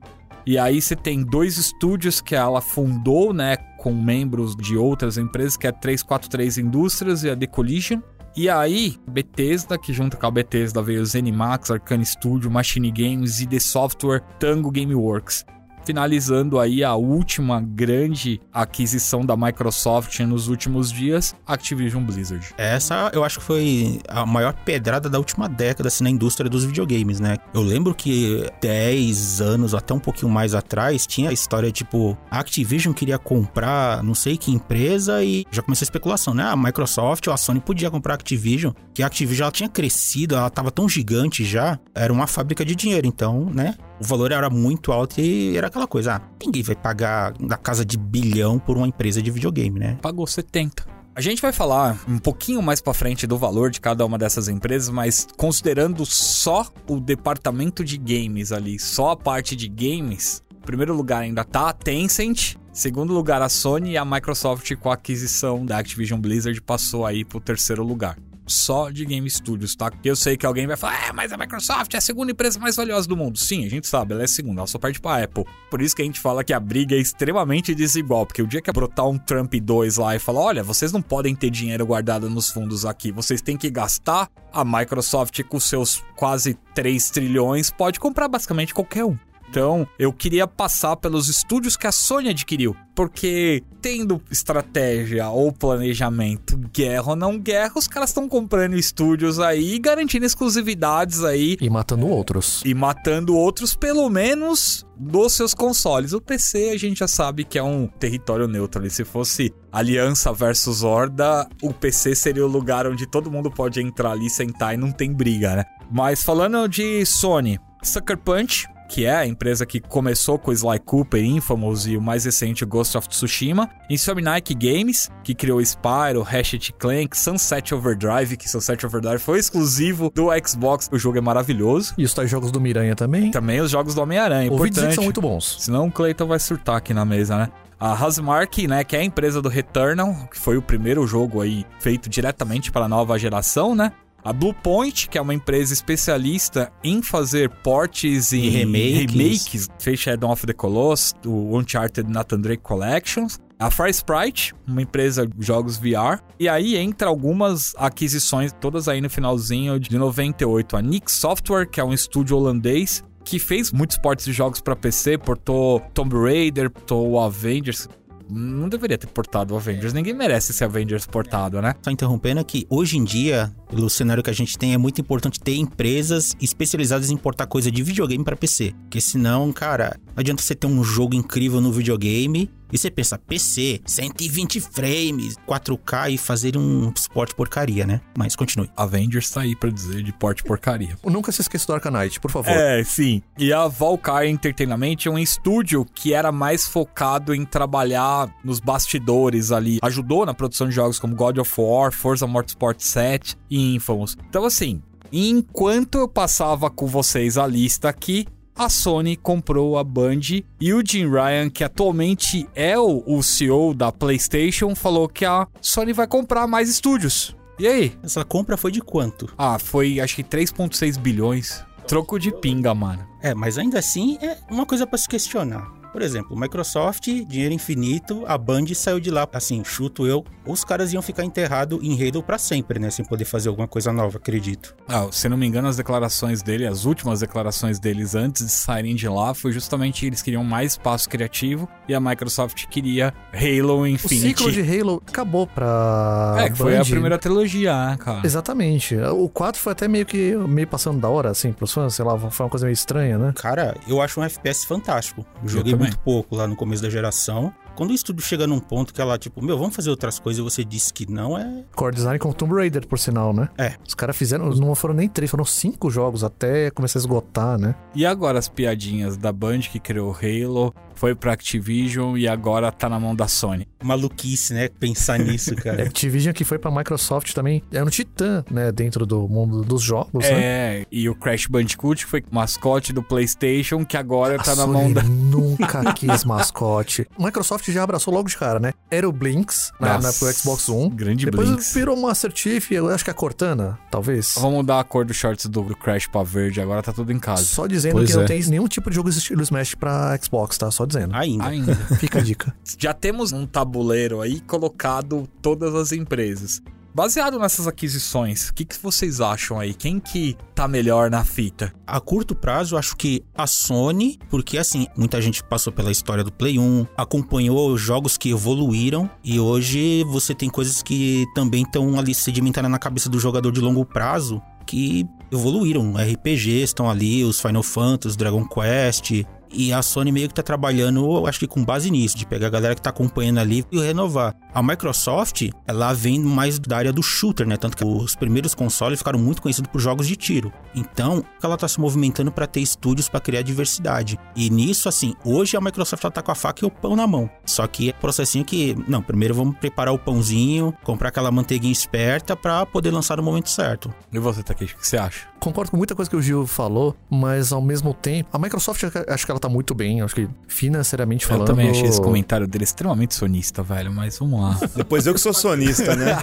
E 0.46 0.58
aí 0.58 0.80
você 0.80 0.96
tem 0.96 1.22
dois 1.22 1.58
estúdios 1.58 2.20
que 2.20 2.34
ela 2.34 2.60
fundou, 2.60 3.32
né, 3.32 3.56
com 3.78 3.92
membros 3.92 4.56
de 4.56 4.76
outras 4.76 5.18
empresas, 5.18 5.56
que 5.56 5.66
é 5.66 5.70
a 5.70 5.72
343 5.72 6.58
Indústrias 6.58 7.22
e 7.22 7.30
a 7.30 7.36
The 7.36 7.46
Collision. 7.46 8.00
E 8.36 8.48
aí, 8.48 8.96
Bethesda, 9.08 9.76
que 9.76 9.92
junto 9.92 10.16
com 10.16 10.26
a 10.26 10.30
Bethesda 10.30 10.80
veio 10.80 11.04
Zenimax, 11.04 11.70
Arcane 11.70 12.06
Studio, 12.06 12.50
Machine 12.50 12.90
Games 12.90 13.40
e 13.40 13.46
The 13.46 13.58
Software 13.58 14.22
Tango 14.38 14.70
Gameworks. 14.70 15.44
Finalizando 15.90 16.60
aí 16.60 16.84
a 16.84 16.94
última 16.94 17.60
grande 17.60 18.40
aquisição 18.52 19.26
da 19.26 19.36
Microsoft 19.36 20.20
nos 20.20 20.46
últimos 20.46 20.92
dias, 20.92 21.34
Activision 21.44 22.04
Blizzard. 22.04 22.54
Essa 22.56 23.10
eu 23.12 23.24
acho 23.24 23.40
que 23.40 23.44
foi 23.44 23.98
a 24.08 24.24
maior 24.24 24.52
pedrada 24.52 25.10
da 25.10 25.18
última 25.18 25.48
década 25.48 25.88
assim, 25.88 26.04
na 26.04 26.10
indústria 26.10 26.48
dos 26.48 26.64
videogames, 26.64 27.18
né? 27.18 27.38
Eu 27.52 27.60
lembro 27.62 27.92
que 27.92 28.48
10 28.60 29.40
anos, 29.40 29.74
até 29.74 29.92
um 29.92 29.98
pouquinho 29.98 30.30
mais 30.30 30.54
atrás, 30.54 31.08
tinha 31.08 31.30
a 31.30 31.32
história 31.32 31.72
tipo: 31.72 32.16
a 32.30 32.38
Activision 32.38 32.94
queria 32.94 33.18
comprar 33.18 34.00
não 34.04 34.14
sei 34.14 34.36
que 34.36 34.52
empresa 34.52 35.24
e 35.24 35.44
já 35.50 35.60
começou 35.60 35.82
a 35.82 35.86
especulação, 35.86 36.32
né? 36.32 36.44
A 36.44 36.54
Microsoft 36.54 37.26
ou 37.26 37.32
a 37.32 37.36
Sony 37.36 37.58
podia 37.58 37.90
comprar 37.90 38.12
a 38.12 38.14
Activision, 38.14 38.72
que 38.94 39.02
a 39.02 39.08
Activision 39.08 39.46
ela 39.46 39.52
tinha 39.52 39.68
crescido, 39.68 40.36
ela 40.36 40.50
tava 40.50 40.70
tão 40.70 40.88
gigante 40.88 41.44
já, 41.44 41.80
era 41.92 42.12
uma 42.12 42.28
fábrica 42.28 42.64
de 42.64 42.76
dinheiro, 42.76 43.08
então, 43.08 43.50
né? 43.52 43.74
O 44.00 44.04
valor 44.04 44.32
era 44.32 44.48
muito 44.48 44.92
alto 44.92 45.20
e 45.20 45.56
era 45.56 45.66
aquela 45.66 45.86
coisa: 45.86 46.16
ah, 46.16 46.20
ninguém 46.42 46.62
vai 46.62 46.74
pagar 46.74 47.34
da 47.34 47.58
casa 47.58 47.84
de 47.84 47.98
bilhão 47.98 48.58
por 48.58 48.76
uma 48.76 48.88
empresa 48.88 49.20
de 49.20 49.30
videogame, 49.30 49.78
né? 49.78 49.98
pagou 50.00 50.26
70. 50.26 51.00
A 51.14 51.20
gente 51.20 51.42
vai 51.42 51.52
falar 51.52 51.98
um 52.08 52.18
pouquinho 52.18 52.62
mais 52.62 52.80
pra 52.80 52.94
frente 52.94 53.26
do 53.26 53.36
valor 53.36 53.70
de 53.70 53.80
cada 53.80 54.06
uma 54.06 54.16
dessas 54.16 54.48
empresas, 54.48 54.88
mas 54.88 55.26
considerando 55.36 56.06
só 56.06 56.66
o 56.88 56.98
departamento 56.98 57.84
de 57.84 57.98
games 57.98 58.52
ali, 58.52 58.78
só 58.78 59.10
a 59.10 59.16
parte 59.16 59.54
de 59.54 59.68
games, 59.68 60.42
em 60.50 60.64
primeiro 60.64 60.94
lugar 60.94 61.22
ainda 61.22 61.44
tá 61.44 61.68
a 61.68 61.72
Tencent, 61.74 62.54
segundo 62.72 63.12
lugar 63.12 63.42
a 63.42 63.48
Sony 63.50 63.90
e 63.90 63.96
a 63.98 64.04
Microsoft 64.04 64.74
com 64.76 64.90
a 64.90 64.94
aquisição 64.94 65.66
da 65.66 65.78
Activision 65.78 66.18
Blizzard 66.18 66.58
passou 66.62 67.04
aí 67.04 67.24
pro 67.24 67.40
terceiro 67.40 67.84
lugar. 67.84 68.16
Só 68.50 68.90
de 68.90 69.04
Game 69.04 69.28
Studios, 69.30 69.74
tá? 69.74 69.90
Porque 69.90 70.10
eu 70.10 70.16
sei 70.16 70.36
que 70.36 70.44
alguém 70.44 70.66
vai 70.66 70.76
falar, 70.76 71.08
é, 71.08 71.12
mas 71.12 71.32
a 71.32 71.36
Microsoft 71.36 71.94
é 71.94 71.98
a 71.98 72.00
segunda 72.00 72.32
empresa 72.32 72.58
mais 72.58 72.76
valiosa 72.76 73.08
do 73.08 73.16
mundo. 73.16 73.38
Sim, 73.38 73.64
a 73.64 73.70
gente 73.70 73.86
sabe, 73.86 74.12
ela 74.12 74.22
é 74.22 74.24
a 74.24 74.28
segunda, 74.28 74.60
ela 74.60 74.66
só 74.66 74.78
perde 74.78 75.00
pra 75.00 75.22
Apple. 75.22 75.44
Por 75.70 75.80
isso 75.80 75.94
que 75.94 76.02
a 76.02 76.04
gente 76.04 76.20
fala 76.20 76.44
que 76.44 76.52
a 76.52 76.60
briga 76.60 76.94
é 76.94 76.98
extremamente 76.98 77.74
desigual, 77.74 78.26
porque 78.26 78.42
o 78.42 78.46
dia 78.46 78.60
que 78.60 78.70
brotar 78.72 79.08
um 79.08 79.18
Trump 79.18 79.54
2 79.54 79.96
lá 79.96 80.16
e 80.16 80.18
falar, 80.18 80.40
olha, 80.40 80.62
vocês 80.62 80.92
não 80.92 81.02
podem 81.02 81.34
ter 81.34 81.50
dinheiro 81.50 81.86
guardado 81.86 82.28
nos 82.28 82.50
fundos 82.50 82.84
aqui, 82.84 83.12
vocês 83.12 83.40
têm 83.40 83.56
que 83.56 83.70
gastar, 83.70 84.28
a 84.52 84.64
Microsoft 84.64 85.42
com 85.44 85.60
seus 85.60 86.02
quase 86.16 86.54
3 86.74 87.10
trilhões 87.10 87.70
pode 87.70 88.00
comprar 88.00 88.28
basicamente 88.28 88.74
qualquer 88.74 89.04
um. 89.04 89.16
Então, 89.50 89.84
eu 89.98 90.12
queria 90.12 90.46
passar 90.46 90.94
pelos 90.94 91.28
estúdios 91.28 91.76
que 91.76 91.84
a 91.84 91.90
Sony 91.90 92.28
adquiriu. 92.28 92.76
Porque, 92.94 93.64
tendo 93.82 94.22
estratégia 94.30 95.28
ou 95.28 95.52
planejamento, 95.52 96.56
guerra 96.72 97.10
ou 97.10 97.16
não 97.16 97.36
guerra, 97.36 97.72
os 97.74 97.88
caras 97.88 98.10
estão 98.10 98.28
comprando 98.28 98.76
estúdios 98.76 99.40
aí, 99.40 99.76
garantindo 99.80 100.24
exclusividades 100.24 101.24
aí. 101.24 101.56
E 101.60 101.68
matando 101.68 102.06
outros. 102.06 102.62
E 102.64 102.74
matando 102.74 103.36
outros, 103.36 103.74
pelo 103.74 104.08
menos, 104.08 104.86
dos 104.96 105.32
seus 105.32 105.52
consoles. 105.52 106.12
O 106.12 106.20
PC 106.20 106.70
a 106.70 106.78
gente 106.78 106.98
já 106.98 107.08
sabe 107.08 107.42
que 107.42 107.58
é 107.58 107.62
um 107.62 107.88
território 107.88 108.46
neutro 108.46 108.80
ali. 108.80 108.90
Se 108.90 109.04
fosse 109.04 109.52
Aliança 109.72 110.32
versus 110.32 110.84
Horda, 110.84 111.48
o 111.60 111.72
PC 111.72 112.14
seria 112.14 112.46
o 112.46 112.48
lugar 112.48 112.86
onde 112.86 113.04
todo 113.04 113.32
mundo 113.32 113.50
pode 113.50 113.80
entrar 113.80 114.12
ali, 114.12 114.30
sentar 114.30 114.74
e 114.74 114.76
não 114.76 114.92
tem 114.92 115.12
briga, 115.12 115.56
né? 115.56 115.64
Mas 115.90 116.22
falando 116.22 116.68
de 116.68 117.04
Sony, 117.04 117.58
Sucker 117.82 118.16
Punch 118.16 118.68
que 118.90 119.06
é 119.06 119.14
a 119.14 119.24
empresa 119.24 119.64
que 119.64 119.78
começou 119.78 120.36
com 120.36 120.52
Sly 120.52 120.80
Cooper, 120.80 121.24
Infamous 121.24 121.86
e 121.86 121.96
o 121.96 122.02
mais 122.02 122.24
recente 122.24 122.64
Ghost 122.64 122.98
of 122.98 123.08
Tsushima, 123.08 123.70
Insomniac 123.88 124.52
Games, 124.52 125.08
que 125.22 125.32
criou 125.32 125.60
Spyro, 125.60 126.22
Ratchet 126.22 126.72
Clank, 126.72 127.16
Sunset 127.16 127.72
Overdrive, 127.72 128.36
que 128.36 128.50
Sunset 128.50 128.84
Overdrive 128.84 129.20
foi 129.20 129.38
exclusivo 129.38 130.10
do 130.12 130.26
Xbox, 130.44 130.90
o 130.90 130.98
jogo 130.98 131.18
é 131.18 131.20
maravilhoso. 131.20 131.94
E 131.96 132.04
os 132.04 132.12
tais 132.12 132.28
jogos 132.28 132.50
do 132.50 132.60
Miranha 132.60 132.96
também. 132.96 133.30
Também 133.30 133.60
os 133.60 133.70
jogos 133.70 133.94
do 133.94 134.02
Homem-Aranha, 134.02 134.50
Ouvi 134.50 134.70
dizer 134.70 134.92
são 134.92 135.04
muito 135.04 135.20
bons. 135.20 135.58
Senão 135.60 135.86
o 135.86 135.92
Clayton 135.92 136.26
vai 136.26 136.40
surtar 136.40 136.76
aqui 136.76 136.92
na 136.92 137.04
mesa, 137.04 137.36
né? 137.38 137.48
A 137.78 137.94
Housemarque, 137.94 138.66
né, 138.66 138.82
que 138.84 138.94
é 138.96 138.98
a 138.98 139.04
empresa 139.04 139.40
do 139.40 139.48
Returnal, 139.48 140.28
que 140.30 140.38
foi 140.38 140.56
o 140.56 140.62
primeiro 140.62 141.06
jogo 141.06 141.40
aí 141.40 141.64
feito 141.78 142.10
diretamente 142.10 142.70
para 142.72 142.84
a 142.86 142.88
nova 142.88 143.18
geração, 143.18 143.74
né? 143.74 143.92
A 144.22 144.32
Bluepoint, 144.32 145.08
que 145.08 145.16
é 145.16 145.20
uma 145.20 145.32
empresa 145.32 145.72
especialista 145.72 146.70
em 146.84 147.02
fazer 147.02 147.48
portes 147.48 148.32
e, 148.32 148.48
remakes. 148.48 149.14
remakes, 149.14 149.68
fez 149.78 150.00
Shadow 150.00 150.30
of 150.30 150.46
the 150.46 150.52
Colossus, 150.52 151.14
o 151.24 151.56
Uncharted 151.58 152.10
Nathan 152.10 152.40
Drake 152.40 152.62
Collections. 152.62 153.38
A 153.58 153.70
Fry 153.70 153.90
Sprite, 153.90 154.54
uma 154.66 154.80
empresa 154.80 155.26
de 155.26 155.46
jogos 155.46 155.76
VR. 155.76 156.22
E 156.38 156.48
aí 156.48 156.76
entra 156.76 157.08
algumas 157.08 157.74
aquisições, 157.76 158.54
todas 158.58 158.88
aí 158.88 159.02
no 159.02 159.10
finalzinho 159.10 159.78
de 159.78 159.98
98. 159.98 160.78
A 160.78 160.82
Nick 160.82 161.12
Software, 161.12 161.66
que 161.66 161.78
é 161.78 161.84
um 161.84 161.92
estúdio 161.92 162.38
holandês, 162.38 163.04
que 163.22 163.38
fez 163.38 163.70
muitos 163.70 163.98
portes 163.98 164.24
de 164.24 164.32
jogos 164.32 164.60
para 164.60 164.74
PC, 164.74 165.18
portou 165.18 165.80
Tomb 165.92 166.16
Raider, 166.16 166.70
portou 166.70 167.20
Avengers, 167.20 167.86
não 168.30 168.68
deveria 168.68 168.96
ter 168.96 169.06
portado 169.06 169.54
o 169.54 169.56
Avengers. 169.56 169.92
Ninguém 169.92 170.14
merece 170.14 170.52
ser 170.52 170.64
Avengers 170.64 171.06
portado, 171.06 171.60
né? 171.60 171.74
Só 171.82 171.90
interrompendo 171.90 172.44
que 172.44 172.66
hoje 172.68 172.96
em 172.96 173.04
dia, 173.04 173.52
pelo 173.68 173.90
cenário 173.90 174.22
que 174.22 174.30
a 174.30 174.34
gente 174.34 174.56
tem, 174.56 174.74
é 174.74 174.78
muito 174.78 175.00
importante 175.00 175.40
ter 175.40 175.56
empresas 175.56 176.36
especializadas 176.40 177.10
em 177.10 177.14
importar 177.14 177.46
coisa 177.46 177.70
de 177.70 177.82
videogame 177.82 178.24
para 178.24 178.36
PC. 178.36 178.74
Porque 178.82 179.00
senão, 179.00 179.52
cara, 179.52 179.96
não 180.06 180.20
adianta 180.20 180.42
você 180.42 180.54
ter 180.54 180.66
um 180.66 180.82
jogo 180.84 181.14
incrível 181.14 181.60
no 181.60 181.72
videogame 181.72 182.50
e 182.72 182.78
você 182.78 182.90
pensa, 182.90 183.18
PC, 183.18 183.80
120 183.84 184.60
frames, 184.60 185.36
4K 185.46 186.12
e 186.12 186.18
fazer 186.18 186.56
um 186.56 186.92
esporte 186.94 187.34
porcaria, 187.34 187.86
né? 187.86 188.00
Mas 188.16 188.36
continue. 188.36 188.70
Avengers 188.76 189.30
tá 189.30 189.42
aí 189.42 189.56
pra 189.56 189.70
dizer 189.70 190.02
de 190.02 190.12
porte 190.12 190.42
porcaria. 190.42 190.96
Nunca 191.04 191.32
se 191.32 191.40
esqueça 191.40 191.66
do 191.66 191.74
Arcanite, 191.74 192.20
por 192.20 192.30
favor. 192.30 192.50
É, 192.50 192.82
sim. 192.84 193.22
E 193.38 193.52
a 193.52 193.66
Valkyrie 193.66 194.30
Entertainment 194.30 194.96
é 195.06 195.10
um 195.10 195.18
estúdio 195.18 195.84
que 195.94 196.14
era 196.14 196.30
mais 196.30 196.66
focado 196.66 197.34
em 197.34 197.44
trabalhar 197.44 198.32
nos 198.44 198.60
bastidores 198.60 199.52
ali. 199.52 199.78
Ajudou 199.82 200.24
na 200.24 200.34
produção 200.34 200.68
de 200.68 200.74
jogos 200.74 200.98
como 200.98 201.14
God 201.14 201.38
of 201.38 201.52
War, 201.58 201.92
Forza 201.92 202.26
Motorsport 202.26 202.80
7 202.80 203.36
e 203.50 203.74
Infamous. 203.74 204.16
Então, 204.28 204.44
assim, 204.44 204.82
enquanto 205.12 205.98
eu 205.98 206.08
passava 206.08 206.70
com 206.70 206.86
vocês 206.86 207.36
a 207.36 207.46
lista 207.46 207.88
aqui, 207.88 208.26
a 208.60 208.68
Sony 208.68 209.16
comprou 209.16 209.78
a 209.78 209.82
Band 209.82 210.20
e 210.60 210.74
o 210.74 210.82
Jim 210.86 211.08
Ryan, 211.08 211.48
que 211.48 211.64
atualmente 211.64 212.46
é 212.54 212.78
o, 212.78 213.22
CEO 213.22 213.72
da 213.72 213.90
PlayStation, 213.90 214.74
falou 214.74 215.08
que 215.08 215.24
a 215.24 215.48
Sony 215.62 215.94
vai 215.94 216.06
comprar 216.06 216.46
mais 216.46 216.68
estúdios. 216.68 217.34
E 217.58 217.66
aí? 217.66 217.98
Essa 218.02 218.22
compra 218.22 218.58
foi 218.58 218.70
de 218.70 218.82
quanto? 218.82 219.32
Ah, 219.38 219.58
foi 219.58 219.98
acho 219.98 220.14
que 220.14 220.22
3,6 220.22 220.98
bilhões. 220.98 221.64
Troco 221.86 222.18
de 222.18 222.30
pinga, 222.30 222.74
mano. 222.74 223.02
É, 223.22 223.34
mas 223.34 223.56
ainda 223.56 223.78
assim 223.78 224.18
é 224.20 224.36
uma 224.50 224.66
coisa 224.66 224.86
para 224.86 224.98
se 224.98 225.08
questionar. 225.08 225.79
Por 225.92 226.02
exemplo, 226.02 226.38
Microsoft, 226.38 227.06
dinheiro 227.26 227.52
infinito, 227.52 228.24
a 228.26 228.38
Band 228.38 228.66
saiu 228.74 229.00
de 229.00 229.10
lá, 229.10 229.28
assim, 229.32 229.62
chuto 229.64 230.06
eu, 230.06 230.24
os 230.46 230.64
caras 230.64 230.92
iam 230.92 231.02
ficar 231.02 231.24
enterrados 231.24 231.78
em 231.82 231.94
Halo 231.94 232.22
para 232.22 232.38
sempre, 232.38 232.78
né? 232.78 232.90
Sem 232.90 233.04
poder 233.04 233.24
fazer 233.24 233.48
alguma 233.48 233.68
coisa 233.68 233.92
nova, 233.92 234.18
acredito. 234.18 234.74
Ah, 234.88 235.06
se 235.10 235.28
não 235.28 235.36
me 235.36 235.46
engano, 235.46 235.68
as 235.68 235.76
declarações 235.76 236.42
dele, 236.42 236.66
as 236.66 236.84
últimas 236.84 237.20
declarações 237.20 237.78
deles 237.78 238.14
antes 238.14 238.46
de 238.46 238.52
saírem 238.52 238.94
de 238.94 239.08
lá, 239.08 239.34
foi 239.34 239.52
justamente 239.52 240.06
eles 240.06 240.22
queriam 240.22 240.44
mais 240.44 240.72
espaço 240.72 241.08
criativo 241.08 241.68
e 241.88 241.94
a 241.94 242.00
Microsoft 242.00 242.66
queria 242.66 243.12
Halo 243.32 243.86
Infinite. 243.86 244.26
O 244.26 244.28
ciclo 244.28 244.52
de 244.52 244.80
Halo 244.80 245.02
acabou 245.06 245.46
pra. 245.46 246.36
É, 246.38 246.50
que 246.50 246.56
foi 246.56 246.76
a 246.76 246.84
primeira 246.84 247.18
trilogia, 247.18 247.72
né, 247.86 247.96
cara? 247.98 248.20
Exatamente. 248.24 248.96
O 248.96 249.28
4 249.28 249.60
foi 249.60 249.72
até 249.72 249.88
meio 249.88 250.06
que 250.06 250.34
meio 250.36 250.66
passando 250.66 251.00
da 251.00 251.08
hora, 251.08 251.30
assim, 251.30 251.52
pros 251.52 251.72
fãs, 251.72 251.94
sei 251.94 252.04
lá, 252.04 252.18
foi 252.18 252.46
uma 252.46 252.50
coisa 252.50 252.66
meio 252.66 252.74
estranha, 252.74 253.18
né? 253.18 253.32
Cara, 253.36 253.76
eu 253.88 254.00
acho 254.00 254.20
um 254.20 254.24
FPS 254.24 254.64
fantástico. 254.66 255.24
Joguei 255.44 255.74
muito 255.80 255.98
pouco 255.98 256.36
lá 256.36 256.46
no 256.46 256.56
começo 256.56 256.82
da 256.82 256.90
geração. 256.90 257.52
Quando 257.74 257.90
o 257.90 257.94
estúdio 257.94 258.22
chega 258.24 258.46
num 258.46 258.58
ponto 258.60 258.92
que 258.92 259.00
ela, 259.00 259.18
tipo, 259.18 259.42
meu, 259.42 259.58
vamos 259.58 259.74
fazer 259.74 259.90
outras 259.90 260.18
coisas 260.18 260.40
e 260.40 260.42
você 260.42 260.64
disse 260.64 260.92
que 260.92 261.10
não, 261.10 261.36
é. 261.36 261.64
Core 261.74 261.94
design 261.94 262.18
com 262.18 262.32
Tomb 262.32 262.54
Raider, 262.54 262.86
por 262.86 262.98
sinal, 262.98 263.32
né? 263.32 263.48
É. 263.56 263.74
Os 263.86 263.94
caras 263.94 264.16
fizeram, 264.16 264.50
não 264.50 264.74
foram 264.74 264.94
nem 264.94 265.08
três, 265.08 265.30
foram 265.30 265.44
cinco 265.44 265.90
jogos 265.90 266.22
até 266.24 266.70
começar 266.70 266.98
a 266.98 267.00
esgotar, 267.00 267.58
né? 267.58 267.74
E 267.94 268.04
agora 268.04 268.38
as 268.38 268.48
piadinhas 268.48 269.16
da 269.16 269.32
Band 269.32 269.60
que 269.60 269.80
criou 269.80 270.14
Halo, 270.14 270.74
foi 271.00 271.14
pra 271.14 271.32
Activision 271.32 272.14
e 272.18 272.28
agora 272.28 272.70
tá 272.70 272.86
na 272.86 273.00
mão 273.00 273.16
da 273.16 273.26
Sony. 273.26 273.66
Maluquice, 273.82 274.52
né? 274.52 274.68
Pensar 274.68 275.18
nisso, 275.18 275.56
cara. 275.56 275.84
Activision 275.84 276.34
que 276.34 276.44
foi 276.44 276.58
pra 276.58 276.70
Microsoft 276.70 277.32
também. 277.32 277.62
É 277.72 277.82
um 277.82 277.88
titã, 277.88 278.44
né? 278.50 278.70
Dentro 278.70 279.06
do 279.06 279.26
mundo 279.26 279.62
dos 279.62 279.80
jogos, 279.80 280.26
é, 280.26 280.30
né? 280.30 280.40
É, 280.42 280.86
e 280.92 281.08
o 281.08 281.14
Crash 281.14 281.46
Bandicoot 281.46 282.04
foi 282.04 282.22
mascote 282.30 282.92
do 282.92 283.02
PlayStation, 283.02 283.82
que 283.82 283.96
agora 283.96 284.34
A 284.38 284.42
tá 284.42 284.54
na 284.54 284.64
Sony 284.64 284.72
mão 284.74 284.92
da. 284.92 285.02
nunca 285.02 285.90
quis 285.94 286.22
mascote. 286.22 287.06
Microsoft 287.18 287.59
já 287.72 287.82
abraçou 287.82 288.12
logo 288.12 288.28
de 288.28 288.36
cara, 288.36 288.58
né? 288.58 288.72
Era 288.90 289.08
o 289.08 289.12
Blinks 289.12 289.72
na, 289.80 289.98
na, 289.98 290.12
pro 290.12 290.32
Xbox 290.32 290.68
One. 290.68 290.90
Grande 290.90 291.24
Depois 291.26 291.48
Blinks. 291.48 291.74
virou 291.74 291.96
uma 291.96 292.10
Assertif, 292.10 292.70
eu 292.72 292.88
acho 292.88 293.04
que 293.04 293.10
a 293.10 293.14
Cortana, 293.14 293.78
talvez. 293.90 294.34
Vamos 294.36 294.56
mudar 294.58 294.80
a 294.80 294.84
cor 294.84 295.04
dos 295.04 295.16
shorts 295.16 295.46
do, 295.46 295.62
do 295.62 295.76
Crash 295.76 296.06
pra 296.06 296.22
verde, 296.22 296.60
agora 296.60 296.82
tá 296.82 296.92
tudo 296.92 297.12
em 297.12 297.18
casa. 297.18 297.44
Só 297.44 297.66
dizendo 297.66 297.92
Pois 297.92 298.10
que 298.10 298.16
não 298.16 298.22
é. 298.22 298.26
tem 298.26 298.42
nenhum 298.46 298.66
tipo 298.68 298.90
de 298.90 298.96
jogo 298.96 299.08
estilo 299.08 299.42
Smash 299.42 299.74
pra 299.74 300.18
Xbox, 300.22 300.58
tá? 300.58 300.70
Só 300.70 300.84
dizendo. 300.86 301.14
Ainda. 301.14 301.46
Ainda. 301.46 301.74
Fica 301.98 302.18
a 302.18 302.22
dica. 302.22 302.54
Já 302.78 302.92
temos 302.92 303.32
um 303.32 303.46
tabuleiro 303.46 304.20
aí 304.20 304.40
colocado 304.40 305.28
todas 305.40 305.74
as 305.74 305.92
empresas. 305.92 306.62
Baseado 306.92 307.38
nessas 307.38 307.68
aquisições, 307.68 308.48
o 308.48 308.54
que, 308.54 308.64
que 308.64 308.76
vocês 308.82 309.20
acham 309.20 309.60
aí? 309.60 309.72
Quem 309.72 310.00
que 310.00 310.36
tá 310.54 310.66
melhor 310.66 311.08
na 311.08 311.24
fita? 311.24 311.72
A 311.86 312.00
curto 312.00 312.34
prazo, 312.34 312.76
acho 312.76 312.96
que 312.96 313.24
a 313.32 313.46
Sony, 313.46 314.18
porque 314.28 314.58
assim, 314.58 314.88
muita 314.96 315.22
gente 315.22 315.42
passou 315.44 315.72
pela 315.72 315.92
história 315.92 316.24
do 316.24 316.32
Play 316.32 316.58
1, 316.58 316.86
acompanhou 316.96 317.78
jogos 317.78 318.18
que 318.18 318.30
evoluíram 318.30 319.08
e 319.22 319.38
hoje 319.38 320.04
você 320.08 320.34
tem 320.34 320.50
coisas 320.50 320.82
que 320.82 321.26
também 321.32 321.62
estão 321.62 321.96
ali 321.96 322.12
sedimentadas 322.12 322.70
na 322.70 322.78
cabeça 322.78 323.08
do 323.08 323.20
jogador 323.20 323.52
de 323.52 323.60
longo 323.60 323.84
prazo 323.84 324.42
que 324.66 325.06
evoluíram. 325.30 325.94
RPGs 325.96 326.64
estão 326.64 326.90
ali, 326.90 327.24
os 327.24 327.40
Final 327.40 327.62
Fantasy, 327.62 328.16
Dragon 328.16 328.46
Quest. 328.46 329.24
E 329.52 329.72
a 329.72 329.82
Sony 329.82 330.12
meio 330.12 330.28
que 330.28 330.34
tá 330.34 330.42
trabalhando, 330.42 331.00
eu 331.00 331.26
acho 331.26 331.38
que 331.38 331.46
com 331.46 331.64
base 331.64 331.90
nisso, 331.90 332.16
de 332.16 332.26
pegar 332.26 332.46
a 332.46 332.50
galera 332.50 332.74
que 332.74 332.82
tá 332.82 332.90
acompanhando 332.90 333.38
ali 333.38 333.64
e 333.70 333.80
renovar. 333.80 334.34
A 334.54 334.62
Microsoft, 334.62 335.48
ela 335.66 335.92
vem 335.92 336.18
mais 336.20 336.58
da 336.58 336.76
área 336.76 336.92
do 336.92 337.02
shooter, 337.02 337.46
né? 337.46 337.56
Tanto 337.56 337.76
que 337.76 337.84
os 337.84 338.14
primeiros 338.14 338.54
consoles 338.54 338.98
ficaram 338.98 339.18
muito 339.18 339.42
conhecidos 339.42 339.70
por 339.70 339.80
jogos 339.80 340.06
de 340.06 340.16
tiro. 340.16 340.52
Então, 340.74 341.24
ela 341.42 341.56
tá 341.56 341.66
se 341.68 341.80
movimentando 341.80 342.30
para 342.32 342.46
ter 342.46 342.60
estúdios 342.60 343.08
para 343.08 343.20
criar 343.20 343.42
diversidade. 343.42 344.18
E 344.36 344.50
nisso, 344.50 344.88
assim, 344.88 345.14
hoje 345.24 345.56
a 345.56 345.60
Microsoft 345.60 346.02
tá 346.02 346.22
com 346.22 346.30
a 346.30 346.34
faca 346.34 346.64
e 346.64 346.66
o 346.66 346.70
pão 346.70 346.96
na 346.96 347.06
mão. 347.06 347.30
Só 347.44 347.66
que 347.66 347.90
é 347.90 347.92
processinho 347.92 348.44
que, 348.44 348.76
não, 348.88 349.02
primeiro 349.02 349.34
vamos 349.34 349.56
preparar 349.58 349.94
o 349.94 349.98
pãozinho, 349.98 350.74
comprar 350.82 351.08
aquela 351.08 351.30
manteiguinha 351.30 351.72
esperta 351.72 352.36
para 352.36 352.64
poder 352.66 352.90
lançar 352.90 353.16
no 353.16 353.22
momento 353.22 353.48
certo. 353.48 353.92
E 354.12 354.18
você, 354.18 354.42
Takeshi, 354.42 354.74
o 354.74 354.78
que 354.78 354.86
você 354.86 354.96
acha? 354.96 355.29
Concordo 355.40 355.70
com 355.70 355.76
muita 355.76 355.94
coisa 355.94 356.10
que 356.10 356.16
o 356.16 356.22
Gil 356.22 356.46
falou, 356.46 356.94
mas 357.08 357.52
ao 357.52 357.62
mesmo 357.62 357.94
tempo, 357.94 358.28
a 358.32 358.38
Microsoft 358.38 358.84
acho 359.08 359.24
que 359.24 359.30
ela 359.30 359.40
tá 359.40 359.48
muito 359.48 359.74
bem, 359.74 360.02
acho 360.02 360.14
que 360.14 360.28
financeiramente 360.46 361.26
falando. 361.26 361.42
Eu 361.42 361.46
também 361.46 361.70
achei 361.70 361.88
esse 361.88 362.00
comentário 362.00 362.46
dele 362.46 362.64
extremamente 362.64 363.14
sonista, 363.14 363.62
velho, 363.62 363.90
mas 363.92 364.18
vamos 364.18 364.40
lá. 364.40 364.60
Depois 364.76 365.06
eu 365.06 365.14
que 365.14 365.20
sou 365.20 365.32
sonista, 365.32 365.96
né? 365.96 366.18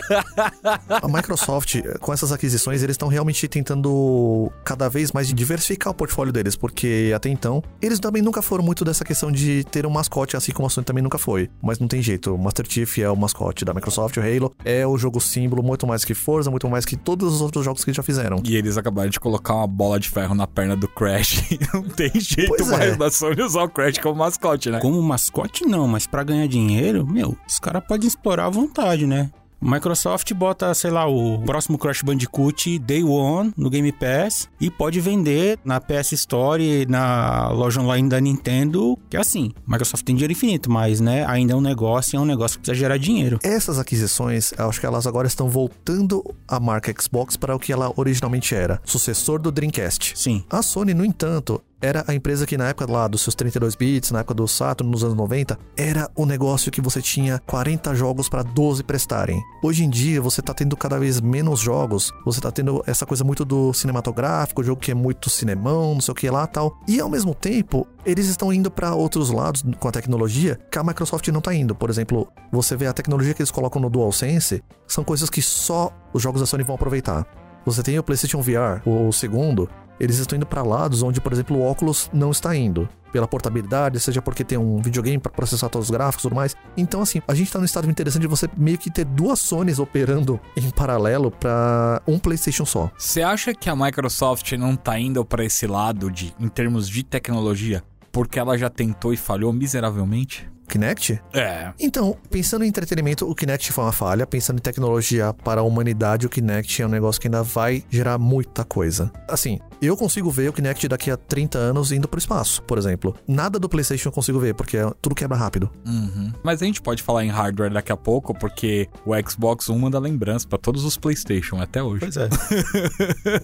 a 0.90 1.08
Microsoft, 1.08 1.82
com 2.00 2.14
essas 2.14 2.32
aquisições, 2.32 2.84
eles 2.84 2.94
estão 2.94 3.08
realmente 3.08 3.48
tentando 3.48 4.52
cada 4.64 4.88
vez 4.88 5.12
mais 5.12 5.34
diversificar 5.34 5.92
o 5.92 5.96
portfólio 5.96 6.32
deles, 6.32 6.56
porque 6.56 7.12
até 7.16 7.30
então, 7.30 7.64
eles 7.82 8.00
também 8.00 8.22
nunca 8.22 8.42
foram 8.42 8.64
muito 8.64 8.86
dessa 8.86 9.04
questão 9.04 9.32
de 9.32 9.64
ter 9.66 9.86
um 9.86 9.90
mascote, 9.90 10.38
assim 10.38 10.52
como 10.52 10.68
a 10.68 10.70
Sony 10.70 10.86
também 10.86 11.04
nunca 11.04 11.18
foi. 11.18 11.50
Mas 11.62 11.80
não 11.80 11.88
tem 11.88 12.02
jeito, 12.02 12.36
o 12.36 12.38
Master 12.38 12.66
Chief 12.70 13.00
é 13.00 13.10
o 13.10 13.16
mascote 13.16 13.66
da 13.66 13.74
Microsoft, 13.74 14.18
o 14.18 14.22
Halo 14.22 14.54
é 14.64 14.86
o 14.86 14.98
jogo 14.98 15.20
símbolo, 15.20 15.64
muito 15.64 15.88
mais 15.88 16.06
que 16.06 16.14
Forza, 16.14 16.52
muito 16.52 16.70
mais 16.70 16.86
que 16.86 16.96
todos 16.96 17.34
os 17.34 17.42
outros 17.42 17.66
jogos 17.66 17.84
que 17.84 17.92
já 17.92 18.04
fizeram. 18.04 18.42
E 18.46 18.56
eles 18.56 18.78
acabaram 18.78 19.07
de 19.10 19.20
colocar 19.20 19.56
uma 19.56 19.68
bola 19.68 20.00
de 20.00 20.10
ferro 20.10 20.36
na 20.36 20.48
perna 20.48 20.76
do 20.76 20.88
Crash. 20.88 21.44
não 21.74 21.84
tem 21.84 22.12
jeito 22.16 22.50
pois 22.50 22.68
mais 22.68 22.94
é. 22.94 22.96
da 22.96 23.12
Sony 23.12 23.42
usar 23.42 23.64
o 23.64 23.70
Crash 23.70 23.98
como 24.00 24.16
mascote, 24.16 24.70
né? 24.70 24.80
Como 24.80 25.02
mascote, 25.02 25.66
não, 25.66 25.88
mas 25.88 26.08
para 26.08 26.24
ganhar 26.24 26.48
dinheiro, 26.48 27.06
meu, 27.06 27.38
os 27.48 27.60
caras 27.60 27.84
podem 27.86 28.08
explorar 28.08 28.46
à 28.46 28.50
vontade, 28.50 29.06
né? 29.06 29.30
Microsoft 29.60 30.32
bota, 30.34 30.74
sei 30.74 30.92
lá, 30.92 31.08
o 31.08 31.40
próximo 31.42 31.78
Crash 31.78 32.04
Bandicoot 32.04 32.78
Day 32.80 33.04
One 33.04 33.52
no 33.58 33.70
Game 33.70 33.92
Pass 33.92 34.48
e 34.62 34.70
pode 34.70 35.00
vender 35.02 35.60
na 35.66 35.82
PS 35.82 36.12
Store, 36.14 36.86
na 36.88 37.50
loja 37.50 37.82
online 37.82 38.08
da 38.08 38.20
Nintendo, 38.22 38.98
que 39.10 39.18
é 39.18 39.20
assim, 39.20 39.52
Microsoft 39.68 40.04
tem 40.06 40.16
dinheiro 40.16 40.32
infinito, 40.32 40.72
mas, 40.72 41.00
né, 41.00 41.26
ainda 41.28 41.54
é 41.54 41.56
um 41.56 41.62
negócio 41.62 42.16
e 42.16 42.18
é 42.18 42.20
um 42.20 42.26
negócio 42.26 42.58
que 42.58 42.64
precisa 42.64 42.80
gerar 42.80 42.98
dinheiro. 42.98 43.40
Essas 43.44 43.80
aquisições, 43.80 44.54
acho 44.58 44.80
que 44.80 44.86
elas 44.86 45.08
agora 45.08 45.28
estão 45.28 45.50
voltando 45.50 46.24
a 46.48 46.60
marca 46.60 46.94
Xbox 47.00 47.36
para 47.36 47.56
o 47.56 47.60
que 47.60 47.74
ela 47.74 47.92
originalmente 47.96 48.54
era, 48.54 48.80
sucessor 48.86 49.40
do 49.40 49.52
Dreamcast. 49.52 50.14
Sim. 50.16 50.44
A 50.50 50.62
Sony, 50.62 50.94
no 50.94 51.04
entanto, 51.04 51.62
era 51.82 52.04
a 52.08 52.14
empresa 52.14 52.46
que 52.46 52.58
na 52.58 52.70
época 52.70 52.92
lá 52.92 53.08
dos 53.08 53.22
seus 53.22 53.36
32 53.36 53.76
bits, 53.76 54.12
na 54.12 54.20
época 54.20 54.34
do 54.34 54.48
Saturn, 54.48 54.92
nos 54.92 55.04
anos 55.04 55.16
90, 55.16 55.58
era 55.76 56.10
o 56.16 56.26
negócio 56.26 56.72
que 56.72 56.82
você 56.82 57.02
tinha 57.02 57.40
40 57.46 57.94
jogos 57.94 58.28
para 58.28 58.44
12 58.44 58.84
prestarem. 58.84 59.42
Hoje 59.64 59.84
em 59.84 59.90
dia, 59.90 60.22
você 60.22 60.42
tá 60.42 60.54
tendo 60.54 60.76
cada 60.76 61.00
vez 61.00 61.22
menos 61.22 61.60
jogos, 61.60 62.12
você 62.26 62.42
tá 62.42 62.52
tendo 62.52 62.84
essa 62.88 63.06
coisa 63.06 63.24
muito 63.24 63.46
do 63.46 63.74
cinematográfico, 63.74 64.64
jogo 64.64 64.82
que 64.82 64.92
é 64.92 64.96
muito 64.96 65.30
cinemão, 65.30 65.94
não 65.94 66.02
sei 66.02 66.12
o 66.12 66.16
que 66.16 66.30
lá 66.30 66.48
tal. 66.48 66.80
E 66.88 67.00
ao 67.00 67.10
mesmo 67.10 67.36
tempo, 67.36 67.88
eles 68.06 68.28
estão 68.28 68.52
indo 68.52 68.72
para 68.72 68.96
outros 68.96 69.30
lados 69.30 69.64
com 69.80 69.88
a 69.88 69.92
tecnologia 69.92 70.60
que 70.72 70.80
a 70.80 70.84
Microsoft 70.84 71.28
não 71.28 71.42
tá 71.42 71.54
indo. 71.54 71.76
Por 71.76 71.90
exemplo, 71.90 72.28
você 72.52 72.76
vê 72.76 72.88
a 72.88 72.94
tecnologia 72.94 73.34
que 73.34 73.42
eles 73.42 73.52
colocam 73.52 73.82
no 73.82 73.90
DualSense, 73.90 74.64
são 74.88 75.04
coisas 75.04 75.30
que 75.30 75.42
só 75.42 75.92
os 76.14 76.22
jogos 76.22 76.42
da 76.42 76.48
Sony 76.48 76.64
vão 76.64 76.76
aproveitar. 76.76 77.26
Você 77.66 77.84
tem 77.84 78.00
o 78.00 78.04
PlayStation 78.04 78.42
VR, 78.42 78.82
o 78.86 79.12
segundo, 79.12 79.70
eles 80.00 80.18
estão 80.18 80.36
indo 80.36 80.46
para 80.46 80.64
lados 80.64 81.02
onde, 81.02 81.22
por 81.22 81.34
exemplo, 81.34 81.58
o 81.58 81.62
óculos 81.62 82.10
não 82.14 82.32
está 82.32 82.56
indo. 82.56 82.88
Pela 83.12 83.28
portabilidade, 83.28 84.00
seja 84.00 84.22
porque 84.22 84.44
tem 84.44 84.58
um 84.58 84.82
videogame 84.82 85.18
para 85.18 85.32
processar 85.32 85.70
todos 85.70 85.88
os 85.88 85.92
gráficos 85.92 86.24
e 86.24 86.28
tudo 86.28 86.36
mais. 86.36 86.56
Então, 86.76 87.02
assim, 87.02 87.22
a 87.28 87.34
gente 87.34 87.52
tá 87.52 87.58
num 87.58 87.66
estado 87.66 87.90
interessante 87.90 88.22
de 88.22 88.28
você 88.28 88.50
meio 88.58 88.78
que 88.78 88.92
ter 88.92 89.06
duas 89.06 89.40
Sonys 89.40 89.80
operando 89.80 90.40
em 90.56 90.70
paralelo 90.70 91.32
para 91.32 92.02
um 92.06 92.20
PlayStation 92.20 92.66
só. 92.66 92.92
Você 92.98 93.22
acha 93.22 93.54
que 93.54 93.70
a 93.70 93.76
Microsoft 93.76 94.52
não 94.54 94.76
tá 94.76 95.00
indo 95.00 95.24
para 95.24 95.44
esse 95.46 95.66
lado 95.66 96.12
de, 96.12 96.34
em 96.40 96.50
termos 96.50 96.88
de 96.90 97.04
tecnologia, 97.04 97.82
porque 98.12 98.38
ela 98.38 98.58
já 98.58 98.70
tentou 98.70 99.14
e 99.14 99.18
falhou 99.18 99.54
miseravelmente? 99.54 100.50
Kinect? 100.68 101.22
É. 101.34 101.72
Então, 101.80 102.18
pensando 102.30 102.64
em 102.64 102.68
entretenimento, 102.68 103.30
o 103.30 103.34
Kinect 103.34 103.72
foi 103.72 103.84
uma 103.84 103.92
falha. 103.92 104.28
Pensando 104.28 104.58
em 104.58 104.62
tecnologia 104.62 105.34
para 105.34 105.62
a 105.62 105.64
humanidade, 105.64 106.26
o 106.26 106.30
Kinect 106.30 106.82
é 106.82 106.86
um 106.86 106.90
negócio 106.90 107.20
que 107.20 107.28
ainda 107.28 107.44
vai 107.44 107.84
gerar 107.90 108.18
muita 108.18 108.64
coisa. 108.64 109.12
Assim, 109.28 109.60
eu 109.82 109.96
consigo 109.96 110.30
ver 110.30 110.50
o 110.50 110.54
Kinect 110.54 110.88
daqui 110.88 111.12
a 111.12 111.18
30 111.18 111.58
anos 111.58 111.92
indo 111.92 112.08
pro 112.08 112.20
espaço, 112.20 112.62
por 112.64 112.78
exemplo. 112.78 113.16
Nada 113.28 113.60
do 113.60 113.70
PlayStation 113.70 114.10
eu 114.10 114.14
consigo 114.14 114.40
ver, 114.40 114.54
porque 114.54 114.78
tudo 115.02 115.16
quebra 115.16 115.38
rápido. 115.38 115.70
Uhum. 115.86 116.34
Mas 116.44 116.62
a 116.62 116.66
gente 116.66 116.82
pode 116.82 117.04
falar 117.04 117.24
em 117.24 117.30
hardware 117.30 117.72
daqui 117.72 117.92
a 117.92 117.98
pouco, 117.98 118.34
porque 118.34 118.90
o 119.06 119.12
Xbox 119.30 119.70
One 119.70 119.80
manda 119.80 120.00
lembrança 120.00 120.48
para 120.48 120.58
todos 120.58 120.84
os 120.84 120.98
PlayStation 120.98 121.62
até 121.62 121.82
hoje. 121.82 122.00
Pois 122.00 122.18
é. 122.18 122.30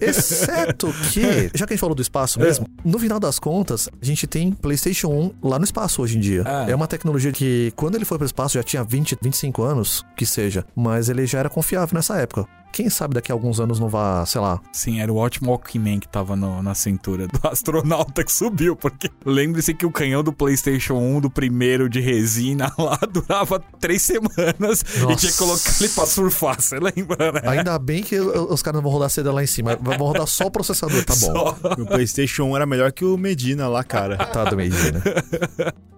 Exceto 0.00 0.92
que, 1.12 1.50
já 1.54 1.66
que 1.66 1.72
a 1.72 1.76
gente 1.76 1.80
falou 1.80 1.94
do 1.94 2.02
espaço 2.02 2.38
mesmo, 2.40 2.66
é. 2.66 2.88
no 2.88 2.98
final 2.98 3.20
das 3.20 3.38
contas, 3.38 3.88
a 4.00 4.04
gente 4.04 4.26
tem 4.26 4.52
PlayStation 4.52 5.08
1 5.08 5.48
lá 5.48 5.58
no 5.58 5.64
espaço 5.64 6.02
hoje 6.02 6.16
em 6.16 6.20
dia. 6.20 6.44
É, 6.66 6.72
é 6.72 6.74
uma 6.74 6.86
tecnologia 6.86 7.13
que, 7.32 7.72
quando 7.76 7.94
ele 7.96 8.04
foi 8.04 8.18
pro 8.18 8.26
espaço, 8.26 8.54
já 8.54 8.62
tinha 8.62 8.84
20, 8.84 9.18
25 9.20 9.62
anos, 9.62 10.04
que 10.16 10.26
seja, 10.26 10.64
mas 10.74 11.08
ele 11.08 11.26
já 11.26 11.38
era 11.38 11.48
confiável 11.48 11.94
nessa 11.94 12.16
época 12.16 12.46
quem 12.74 12.90
sabe 12.90 13.14
daqui 13.14 13.30
a 13.30 13.34
alguns 13.34 13.60
anos 13.60 13.78
não 13.78 13.88
vá, 13.88 14.26
sei 14.26 14.40
lá. 14.40 14.60
Sim, 14.72 15.00
era 15.00 15.12
o 15.12 15.16
ótimo 15.16 15.50
Walkman 15.50 16.00
que 16.00 16.08
tava 16.08 16.34
no, 16.34 16.60
na 16.60 16.74
cintura 16.74 17.28
do 17.28 17.38
astronauta 17.46 18.24
que 18.24 18.32
subiu, 18.32 18.74
porque 18.74 19.08
lembre-se 19.24 19.72
que 19.72 19.86
o 19.86 19.92
canhão 19.92 20.24
do 20.24 20.32
PlayStation 20.32 20.94
1, 20.94 21.20
do 21.20 21.30
primeiro 21.30 21.88
de 21.88 22.00
resina 22.00 22.72
lá, 22.76 22.98
durava 23.08 23.60
três 23.78 24.02
semanas 24.02 24.84
Nossa. 24.98 25.12
e 25.12 25.16
tinha 25.16 25.30
que 25.30 25.38
colocar 25.38 25.70
ele 25.78 25.88
pra 25.88 26.04
surfar, 26.04 26.60
você 26.60 26.80
lembra, 26.80 27.30
né? 27.30 27.42
Ainda 27.44 27.78
bem 27.78 28.02
que 28.02 28.18
os 28.18 28.60
caras 28.60 28.78
não 28.78 28.82
vão 28.82 28.90
rodar 28.90 29.08
seda 29.08 29.32
lá 29.32 29.44
em 29.44 29.46
cima, 29.46 29.78
vão 29.80 29.96
rodar 29.96 30.26
só 30.26 30.46
o 30.46 30.50
processador, 30.50 31.04
tá 31.04 31.14
bom. 31.22 31.32
Só. 31.32 31.58
O 31.80 31.86
PlayStation 31.86 32.42
1 32.42 32.56
era 32.56 32.66
melhor 32.66 32.90
que 32.90 33.04
o 33.04 33.16
Medina 33.16 33.68
lá, 33.68 33.84
cara. 33.84 34.16
Tá 34.16 34.44
do 34.44 34.56
Medina. 34.56 35.00